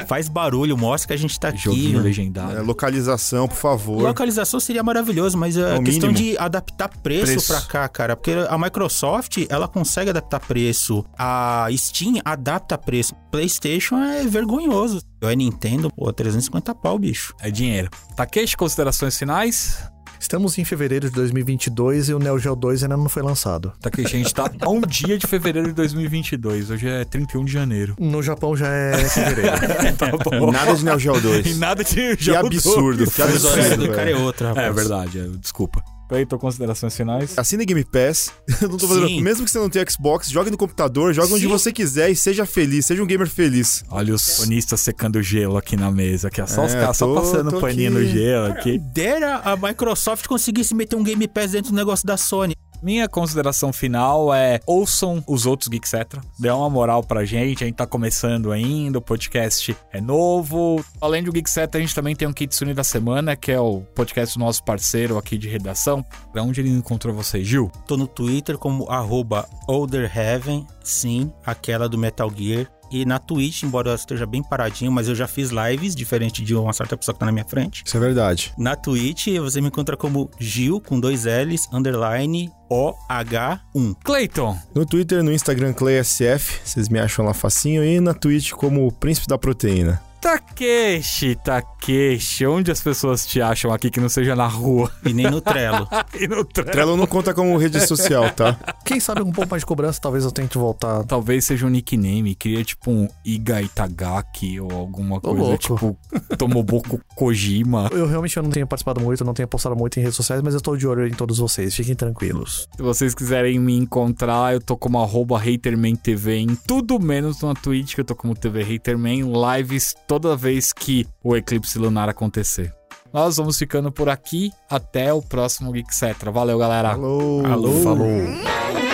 Faz 0.06 0.28
barulho, 0.28 0.78
mostra 0.78 1.08
que 1.08 1.14
a 1.14 1.16
gente 1.16 1.38
tá 1.40 1.48
aqui. 1.48 1.58
Joguinho 1.58 1.98
né? 1.98 2.04
legendário. 2.04 2.58
É, 2.58 2.60
localização, 2.60 3.48
por 3.48 3.56
favor. 3.56 4.02
Localização 4.02 4.60
seria 4.60 4.84
maravilhoso, 4.84 5.36
mas 5.36 5.56
é 5.56 5.74
o 5.76 5.82
questão 5.82 6.12
mínimo. 6.12 6.30
de 6.32 6.38
adaptar 6.38 6.88
preço, 7.02 7.32
Preço. 7.32 7.52
pra 7.52 7.60
cá, 7.62 7.88
cara. 7.88 8.14
Porque 8.14 8.34
a 8.48 8.56
Microsoft, 8.56 9.38
ela 9.48 9.66
consegue 9.66 10.10
adaptar 10.10 10.38
preço. 10.38 11.04
A 11.18 11.66
Steam 11.76 12.20
adapta 12.24 12.78
preço. 12.78 13.16
PlayStation 13.32 13.96
é 13.96 14.22
vergonhoso. 14.28 15.00
A 15.24 15.34
Nintendo, 15.34 15.90
pô, 15.90 16.12
350 16.12 16.72
pau, 16.72 16.96
bicho. 17.00 17.34
É 17.40 17.50
dinheiro. 17.50 17.90
Takeshi, 18.14 18.56
considerações 18.56 19.18
finais? 19.18 19.90
Estamos 20.18 20.58
em 20.58 20.64
fevereiro 20.64 21.08
de 21.08 21.14
2022 21.14 22.08
e 22.08 22.14
o 22.14 22.18
Neo 22.18 22.38
Geo 22.38 22.56
2 22.56 22.82
ainda 22.82 22.96
não 22.96 23.08
foi 23.08 23.22
lançado. 23.22 23.72
Takeshi, 23.80 24.16
a 24.16 24.18
gente 24.18 24.34
tá 24.34 24.50
a 24.60 24.68
um 24.70 24.80
dia 24.80 25.18
de 25.18 25.26
fevereiro 25.26 25.68
de 25.68 25.74
2022. 25.74 26.70
Hoje 26.70 26.88
é 26.88 27.04
31 27.04 27.44
de 27.44 27.52
janeiro. 27.52 27.94
No 27.98 28.22
Japão 28.22 28.56
já 28.56 28.68
é 28.68 28.96
fevereiro. 29.08 29.56
Tá 29.96 30.10
bom. 30.38 30.50
Nada 30.50 30.74
de 30.74 30.84
Neo 30.84 30.98
Geo 30.98 31.20
2. 31.20 31.46
E 31.46 31.54
nada 31.54 31.84
de 31.84 32.16
Que 32.16 32.24
jogo 32.24 32.46
absurdo, 32.46 33.06
que 33.10 33.20
Mas 33.20 33.44
o 33.44 33.48
horário 33.48 33.64
absurdo. 33.64 33.86
do 33.86 33.94
cara 33.94 34.10
é 34.10 34.16
outra, 34.16 34.48
rapaz. 34.48 34.66
É 34.66 34.72
verdade, 34.72 35.18
é, 35.20 35.28
desculpa. 35.38 35.82
Cleiton, 36.08 36.38
considerações 36.38 36.96
finais? 36.96 37.36
Assina 37.38 37.64
Game 37.64 37.84
Pass. 37.84 38.30
Eu 38.62 38.68
não 38.68 38.76
tô 38.76 38.86
fazendo- 38.88 39.08
Sim. 39.08 39.20
Mesmo 39.20 39.44
que 39.44 39.50
você 39.50 39.58
não 39.58 39.68
tenha 39.68 39.84
Xbox, 39.88 40.30
jogue 40.30 40.50
no 40.50 40.56
computador, 40.56 41.12
jogue 41.12 41.32
onde 41.32 41.42
Sim. 41.42 41.48
você 41.48 41.72
quiser 41.72 42.10
e 42.10 42.16
seja 42.16 42.46
feliz, 42.46 42.86
seja 42.86 43.02
um 43.02 43.06
gamer 43.06 43.28
feliz. 43.28 43.84
Olha 43.90 44.14
os 44.14 44.22
sonistas 44.22 44.80
secando 44.80 45.22
gelo 45.22 45.56
aqui 45.56 45.76
na 45.76 45.90
mesa, 45.90 46.30
que 46.30 46.40
é 46.40 46.46
só 46.46 46.64
os 46.64 46.72
É, 46.74 46.80
caras 46.80 46.96
só 46.96 47.12
passando 47.14 47.50
tô 47.50 47.60
paninho 47.60 47.90
aqui. 47.96 48.06
no 48.06 48.12
gelo 48.12 48.46
aqui. 48.52 48.78
Dera 48.78 49.36
a 49.44 49.56
Microsoft 49.56 50.26
conseguisse 50.26 50.74
meter 50.74 50.96
um 50.96 51.02
Game 51.02 51.26
Pass 51.28 51.50
dentro 51.52 51.70
do 51.72 51.76
negócio 51.76 52.06
da 52.06 52.16
Sony. 52.16 52.54
Minha 52.86 53.08
consideração 53.08 53.72
final 53.72 54.32
é 54.32 54.60
ouçam 54.64 55.20
os 55.26 55.44
outros 55.44 55.66
Geekcetra, 55.68 56.20
dê 56.38 56.48
uma 56.50 56.70
moral 56.70 57.02
pra 57.02 57.24
gente, 57.24 57.64
a 57.64 57.66
gente 57.66 57.74
tá 57.74 57.84
começando 57.84 58.52
ainda, 58.52 58.98
o 58.98 59.02
podcast 59.02 59.76
é 59.90 60.00
novo. 60.00 60.84
Além 61.00 61.20
do 61.20 61.32
Geekcetra, 61.32 61.80
a 61.80 61.82
gente 61.82 61.96
também 61.96 62.14
tem 62.14 62.28
um 62.28 62.32
Kitsune 62.32 62.72
da 62.72 62.84
Semana, 62.84 63.34
que 63.34 63.50
é 63.50 63.58
o 63.58 63.80
podcast 63.92 64.38
do 64.38 64.44
nosso 64.44 64.62
parceiro 64.62 65.18
aqui 65.18 65.36
de 65.36 65.48
redação. 65.48 66.04
Pra 66.32 66.44
onde 66.44 66.60
ele 66.60 66.70
encontrou 66.70 67.12
você, 67.12 67.42
Gil? 67.42 67.72
Tô 67.88 67.96
no 67.96 68.06
Twitter 68.06 68.56
como 68.56 68.88
arroba 68.88 69.48
Olderheaven, 69.66 70.64
sim, 70.84 71.32
aquela 71.44 71.88
do 71.88 71.98
Metal 71.98 72.30
Gear. 72.32 72.70
E 72.90 73.04
na 73.04 73.18
Twitch, 73.18 73.62
embora 73.62 73.90
eu 73.90 73.94
esteja 73.94 74.26
bem 74.26 74.42
paradinho, 74.42 74.92
mas 74.92 75.08
eu 75.08 75.14
já 75.14 75.26
fiz 75.26 75.50
lives, 75.50 75.94
diferente 75.94 76.42
de 76.42 76.54
uma 76.54 76.72
certa 76.72 76.96
pessoa 76.96 77.14
que 77.14 77.20
tá 77.20 77.26
na 77.26 77.32
minha 77.32 77.44
frente. 77.44 77.82
Isso 77.84 77.96
é 77.96 78.00
verdade. 78.00 78.52
Na 78.56 78.76
Twitch, 78.76 79.28
você 79.38 79.60
me 79.60 79.68
encontra 79.68 79.96
como 79.96 80.30
Gil, 80.38 80.80
com 80.80 80.98
dois 80.98 81.24
L's, 81.24 81.68
underline, 81.72 82.50
OH1. 82.70 83.96
Cleiton, 84.04 84.56
No 84.74 84.84
Twitter, 84.86 85.22
no 85.22 85.32
Instagram, 85.32 85.72
ClaySF, 85.72 86.60
vocês 86.64 86.88
me 86.88 86.98
acham 86.98 87.24
lá 87.24 87.34
facinho. 87.34 87.84
E 87.84 88.00
na 88.00 88.14
Twitch 88.14 88.52
como 88.52 88.86
o 88.86 88.92
Príncipe 88.92 89.26
da 89.26 89.38
Proteína. 89.38 90.00
Takeshi, 90.26 91.36
Takeshi, 91.36 92.46
onde 92.48 92.72
as 92.72 92.80
pessoas 92.80 93.24
te 93.24 93.40
acham 93.40 93.72
aqui 93.72 93.88
que 93.88 94.00
não 94.00 94.08
seja 94.08 94.34
na 94.34 94.48
rua? 94.48 94.90
E 95.04 95.12
nem 95.12 95.30
no 95.30 95.40
Trello. 95.40 95.86
E 96.18 96.26
no 96.26 96.44
tre- 96.44 96.64
Trello 96.64 96.96
não 96.96 97.06
conta 97.06 97.32
como 97.34 97.56
rede 97.58 97.78
social, 97.86 98.30
tá? 98.30 98.56
Quem 98.84 98.98
sabe 98.98 99.20
um 99.22 99.30
pouco 99.30 99.50
mais 99.50 99.60
de 99.62 99.66
cobrança, 99.66 100.00
talvez 100.00 100.24
eu 100.24 100.32
tente 100.32 100.56
voltar. 100.56 101.04
Talvez 101.04 101.44
seja 101.44 101.66
um 101.66 101.68
nickname, 101.68 102.34
queria 102.34 102.64
tipo 102.64 102.90
um 102.90 103.06
Iga 103.24 103.60
Itagaki 103.60 104.58
ou 104.58 104.72
alguma 104.72 105.20
coisa 105.20 105.40
louco. 105.42 105.58
tipo 105.58 105.98
Tomoboko 106.38 106.98
Kojima. 107.14 107.88
Eu 107.92 108.06
realmente 108.08 108.34
não 108.40 108.48
tenho 108.50 108.66
participado 108.66 109.00
muito, 109.00 109.24
não 109.24 109.34
tenho 109.34 109.46
postado 109.46 109.76
muito 109.76 109.98
em 109.98 110.02
redes 110.02 110.16
sociais, 110.16 110.42
mas 110.42 110.54
eu 110.54 110.60
tô 110.60 110.74
de 110.76 110.86
olho 110.88 111.06
em 111.06 111.12
todos 111.12 111.38
vocês, 111.38 111.74
fiquem 111.74 111.94
tranquilos. 111.94 112.66
Se 112.76 112.82
vocês 112.82 113.14
quiserem 113.14 113.58
me 113.60 113.76
encontrar, 113.76 114.54
eu 114.54 114.60
tô 114.60 114.76
como 114.76 114.98
arroba 114.98 115.38
HatermanTV 115.38 116.36
em 116.38 116.56
tudo 116.66 116.98
menos 116.98 117.42
na 117.42 117.54
Twitch, 117.54 117.94
que 117.94 118.00
eu 118.00 118.04
tô 118.04 118.14
como 118.16 118.34
TV 118.34 118.62
Haterman, 118.74 119.22
lives 119.58 119.94
toda 120.18 120.34
vez 120.34 120.72
que 120.72 121.06
o 121.22 121.36
eclipse 121.36 121.78
lunar 121.78 122.08
acontecer. 122.08 122.74
Nós 123.12 123.36
vamos 123.36 123.58
ficando 123.58 123.92
por 123.92 124.08
aqui, 124.08 124.50
até 124.68 125.12
o 125.12 125.20
próximo 125.20 125.72
Geekcetra. 125.74 126.30
Valeu, 126.30 126.58
galera! 126.58 126.92
Alô. 126.92 127.44
Alô. 127.44 127.72
Falou. 127.82 128.08
Fala, 128.42 128.85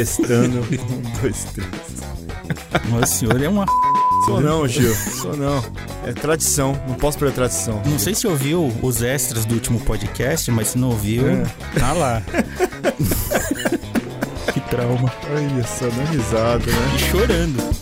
Testando. 0.00 0.60
Um, 0.80 1.02
dois, 1.20 1.44
três. 1.52 1.68
Nossa 2.88 3.06
senhora, 3.06 3.44
é 3.44 3.48
uma. 3.48 3.66
Sou 4.24 4.40
não, 4.40 4.66
Gil. 4.66 4.94
Sou 4.94 5.36
não. 5.36 5.62
É 6.06 6.12
tradição. 6.12 6.72
Não 6.88 6.94
posso 6.94 7.18
perder 7.18 7.34
tradição. 7.34 7.82
Não 7.84 7.98
sei 7.98 8.14
se 8.14 8.26
ouviu 8.26 8.72
os 8.82 9.02
extras 9.02 9.44
do 9.44 9.54
último 9.54 9.78
podcast, 9.80 10.50
mas 10.50 10.68
se 10.68 10.78
não 10.78 10.88
ouviu, 10.88 11.28
É. 11.28 11.44
tá 11.78 11.92
lá. 11.92 12.22
que 14.54 14.60
trauma. 14.70 15.12
Olha 15.30 15.66
só, 15.66 15.84
dando 15.86 16.10
risada, 16.12 16.64
né? 16.66 16.92
E 16.96 16.98
chorando. 16.98 17.79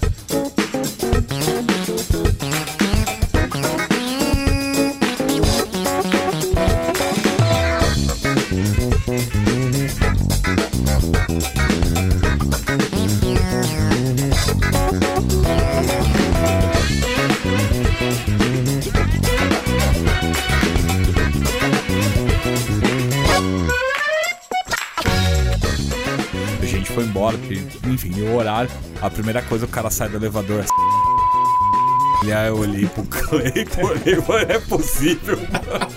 Enfim, 27.99 28.11
deu 28.11 28.27
o 28.27 28.37
horário. 28.37 28.71
A 29.03 29.11
primeira 29.11 29.43
coisa, 29.43 29.65
o 29.65 29.69
cara 29.69 29.91
sai 29.91 30.09
do 30.09 30.17
elevador 30.17 30.61
assim. 30.61 32.27
E 32.27 32.33
aí 32.33 32.49
eu 32.49 32.57
olhei 32.57 32.87
pro 32.87 33.03
Cleiton, 33.05 33.83
olhei, 33.83 34.17
mano, 34.17 34.47
é 34.49 34.59
possível, 34.61 35.37
mano. 35.37 35.89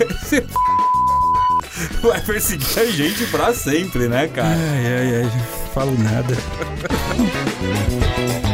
Esse 0.22 0.46
Vai 2.02 2.20
perseguir 2.20 2.78
a 2.78 2.86
gente 2.86 3.26
pra 3.26 3.54
sempre, 3.54 4.08
né, 4.08 4.28
cara? 4.28 4.48
Ai, 4.48 4.86
ai, 4.86 5.22
ai. 5.22 5.30
Falo 5.72 5.96
nada. 5.98 6.36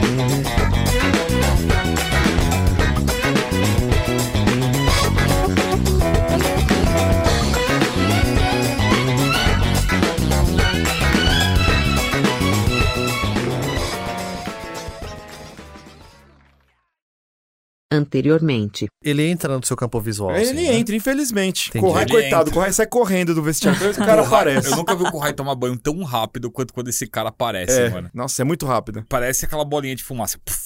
Anteriormente. 17.95 18.87
Ele 19.03 19.27
entra 19.27 19.57
no 19.59 19.65
seu 19.65 19.77
campo 19.77 20.01
visual. 20.01 20.31
Ele 20.33 20.43
assim, 20.45 20.55
né? 20.55 20.75
entra, 20.77 20.95
infelizmente. 20.97 21.69
Entendi. 21.71 21.85
Corrai, 21.85 22.03
Ele 22.05 22.11
coitado. 22.13 22.43
entra. 22.43 22.55
Corrai 22.55 22.73
sai 22.73 22.87
correndo 22.87 23.35
do 23.35 23.43
vestiário. 23.43 23.91
O 23.91 23.95
cara 23.97 24.23
aparece. 24.23 24.71
Eu 24.71 24.77
nunca 24.77 24.95
vi 24.95 25.05
o 25.05 25.11
Kurrai 25.11 25.33
tomar 25.33 25.55
banho 25.55 25.77
tão 25.79 26.03
rápido 26.03 26.51
quanto 26.51 26.73
quando 26.75 26.89
esse 26.89 27.07
cara 27.07 27.29
aparece, 27.29 27.79
É, 27.81 27.91
mano. 27.91 28.11
nossa, 28.15 28.43
é 28.43 28.45
muito 28.45 28.67
rápida. 28.67 29.05
Parece 29.09 29.45
aquela 29.45 29.65
bolinha 29.65 29.95
de 29.97 30.03
fumaça. 30.05 30.39
Puf. 30.45 30.59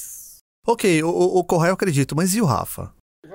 Ok, 0.67 1.03
o, 1.03 1.43
Correio 1.45 1.71
eu 1.71 1.75
acredito, 1.75 2.15
mas 2.15 2.35
e 2.35 2.43
o 2.43 2.45
Rafa? 2.45 2.91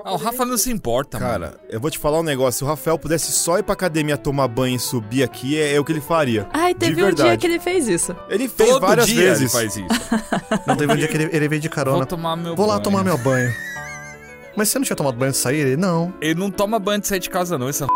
Ah, 0.06 0.14
o 0.14 0.18
Rafa 0.18 0.46
não 0.46 0.58
se 0.58 0.72
importa, 0.72 1.20
mano. 1.20 1.32
Cara, 1.32 1.60
eu 1.70 1.80
vou 1.80 1.90
te 1.90 1.98
falar 2.00 2.20
um 2.20 2.24
negócio. 2.24 2.60
Se 2.60 2.64
o 2.64 2.68
Rafael 2.68 2.98
pudesse 2.98 3.32
só 3.32 3.58
ir 3.60 3.64
pra 3.64 3.74
academia 3.74 4.18
tomar 4.18 4.48
banho 4.48 4.76
e 4.76 4.80
subir 4.80 5.24
aqui, 5.24 5.58
é, 5.60 5.74
é 5.76 5.80
o 5.80 5.84
que 5.86 5.92
ele 5.92 6.02
faria. 6.02 6.48
Ai, 6.54 6.74
De 6.74 6.80
teve 6.80 7.04
um 7.04 7.14
dia 7.14 7.36
que 7.38 7.46
ele 7.48 7.60
fez 7.60 7.88
isso. 7.88 8.16
Ele 8.30 8.48
fez 8.48 8.70
Todo 8.70 8.82
várias 8.82 9.08
dia 9.08 9.22
vezes. 9.22 9.42
ele 9.42 9.50
faz 9.50 9.76
isso. 9.76 9.88
Não 10.68 10.76
teve 10.76 10.94
um 10.94 10.96
dia 10.96 11.08
que 11.08 11.18
ele, 11.18 11.30
ele 11.36 11.48
veio 11.48 11.62
de 11.62 11.70
carona. 11.70 11.98
Vou 11.98 12.06
tomar 12.06 12.36
meu 12.36 12.56
Vou 12.56 12.66
lá 12.66 12.74
banho. 12.76 12.84
tomar 12.84 13.04
meu 13.04 13.18
banho. 13.18 13.52
Mas 14.56 14.70
você 14.70 14.80
não 14.80 14.86
tinha 14.86 14.96
tomado 14.96 15.16
banho 15.18 15.32
de 15.32 15.38
sair? 15.38 15.58
Ele, 15.60 15.78
não. 15.78 16.14
Ele 16.22 16.40
não 16.40 16.52
toma 16.52 16.78
banho 16.80 17.02
de 17.02 17.08
sair 17.08 17.20
de 17.20 17.30
casa, 17.30 17.58
não. 17.58 17.70
Esse 17.70 17.84
é 17.84 17.88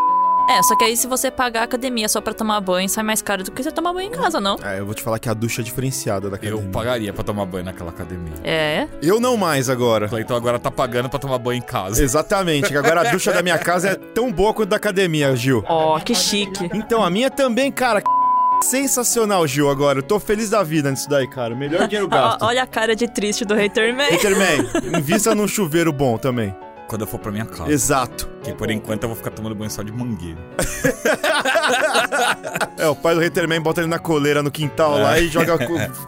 É, 0.50 0.62
só 0.62 0.76
que 0.76 0.84
aí 0.84 0.96
se 0.96 1.06
você 1.06 1.30
pagar 1.30 1.60
a 1.60 1.64
academia 1.64 2.08
só 2.08 2.20
pra 2.20 2.32
tomar 2.34 2.60
banho, 2.60 2.88
sai 2.88 3.04
mais 3.04 3.20
caro 3.22 3.44
do 3.44 3.50
que 3.52 3.62
você 3.62 3.70
tomar 3.70 3.92
banho 3.92 4.08
em 4.08 4.10
casa, 4.10 4.40
não? 4.40 4.56
É, 4.64 4.80
eu 4.80 4.86
vou 4.86 4.94
te 4.94 5.02
falar 5.02 5.18
que 5.18 5.28
a 5.28 5.34
ducha 5.34 5.60
é 5.60 5.64
diferenciada 5.64 6.28
da 6.28 6.36
academia. 6.36 6.64
Eu 6.64 6.70
pagaria 6.70 7.12
pra 7.12 7.22
tomar 7.22 7.46
banho 7.46 7.64
naquela 7.64 7.90
academia. 7.90 8.32
É. 8.42 8.88
Eu 9.02 9.20
não 9.20 9.36
mais 9.36 9.68
agora. 9.70 10.06
O 10.06 10.08
Cleiton 10.08 10.34
agora 10.34 10.58
tá 10.58 10.70
pagando 10.70 11.08
pra 11.08 11.18
tomar 11.18 11.38
banho 11.38 11.58
em 11.58 11.62
casa. 11.62 12.02
Exatamente, 12.02 12.68
que 12.68 12.76
agora 12.76 13.02
a 13.02 13.12
ducha 13.12 13.32
da 13.32 13.42
minha 13.42 13.58
casa 13.58 13.90
é 13.90 13.94
tão 13.94 14.32
boa 14.32 14.52
quanto 14.54 14.70
da 14.70 14.76
academia, 14.76 15.34
Gil. 15.36 15.62
Ó, 15.68 15.98
que 16.00 16.14
chique. 16.14 16.68
Então, 16.74 17.04
a 17.04 17.10
minha 17.10 17.30
também, 17.30 17.70
cara. 17.70 18.02
Sensacional, 18.62 19.46
Gil, 19.46 19.68
agora. 19.70 20.00
Eu 20.00 20.02
tô 20.02 20.18
feliz 20.18 20.50
da 20.50 20.62
vida 20.62 20.90
nisso 20.90 21.08
daí, 21.08 21.28
cara. 21.28 21.54
Melhor 21.54 21.86
dinheiro 21.86 22.08
gasto. 22.08 22.42
olha 22.42 22.62
a 22.62 22.66
cara 22.66 22.94
de 22.94 23.06
triste 23.08 23.44
do 23.44 23.54
Hater 23.54 23.94
Man. 23.94 24.08
Peterman, 24.08 24.68
invista 24.98 25.34
num 25.34 25.48
chuveiro 25.48 25.92
bom 25.92 26.18
também. 26.18 26.54
Quando 26.88 27.02
eu 27.02 27.06
for 27.06 27.18
pra 27.18 27.30
minha 27.30 27.44
casa. 27.44 27.70
Exato. 27.70 28.28
Que 28.42 28.52
por 28.54 28.70
enquanto 28.70 29.02
eu 29.02 29.10
vou 29.10 29.16
ficar 29.16 29.30
tomando 29.30 29.54
banho 29.54 29.70
só 29.70 29.82
de 29.82 29.92
mangueira. 29.92 30.38
É, 32.78 32.86
o 32.86 32.94
pai 32.94 33.14
do 33.14 33.20
Haterman 33.20 33.60
bota 33.60 33.80
ele 33.80 33.88
na 33.88 33.98
coleira 33.98 34.40
no 34.42 34.50
quintal 34.52 34.98
lá 34.98 35.18
e 35.18 35.26
joga, 35.28 35.58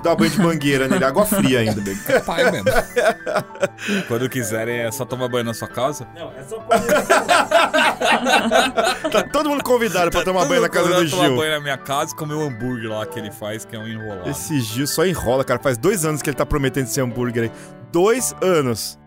dá 0.02 0.14
banho 0.14 0.30
de 0.30 0.38
mangueira 0.40 0.86
nele. 0.86 1.04
Água 1.04 1.26
fria 1.26 1.58
ainda. 1.60 1.82
Pai 2.24 2.48
mesmo. 2.50 2.70
Quando 4.06 4.28
quiserem, 4.28 4.78
é 4.80 4.92
só 4.92 5.04
tomar 5.04 5.28
banho 5.28 5.44
na 5.44 5.52
sua 5.52 5.66
casa. 5.66 6.06
Tá 9.10 9.22
todo 9.32 9.48
mundo 9.50 9.64
convidado 9.64 10.10
pra 10.10 10.22
tomar 10.22 10.46
banho 10.46 10.62
na 10.62 10.68
casa 10.68 10.88
do 10.88 11.10
tomar 11.10 11.26
Gil. 11.26 11.36
banho 11.36 11.50
na 11.52 11.60
minha 11.60 11.78
casa 11.78 12.12
e 12.12 12.16
comer 12.16 12.34
o 12.34 12.42
hambúrguer 12.42 12.90
lá 12.90 13.04
que 13.04 13.18
ele 13.18 13.30
faz, 13.32 13.64
que 13.64 13.74
é 13.74 13.78
um 13.78 13.88
enrolado. 13.88 14.30
Esse 14.30 14.60
Gil 14.60 14.86
só 14.86 15.04
enrola, 15.04 15.44
cara. 15.44 15.60
Faz 15.60 15.76
dois 15.76 16.04
anos 16.04 16.22
que 16.22 16.30
ele 16.30 16.36
tá 16.36 16.46
prometendo 16.46 16.84
esse 16.84 17.00
hambúrguer 17.00 17.44
aí. 17.44 17.52
Dois 17.92 18.34
anos. 18.40 18.98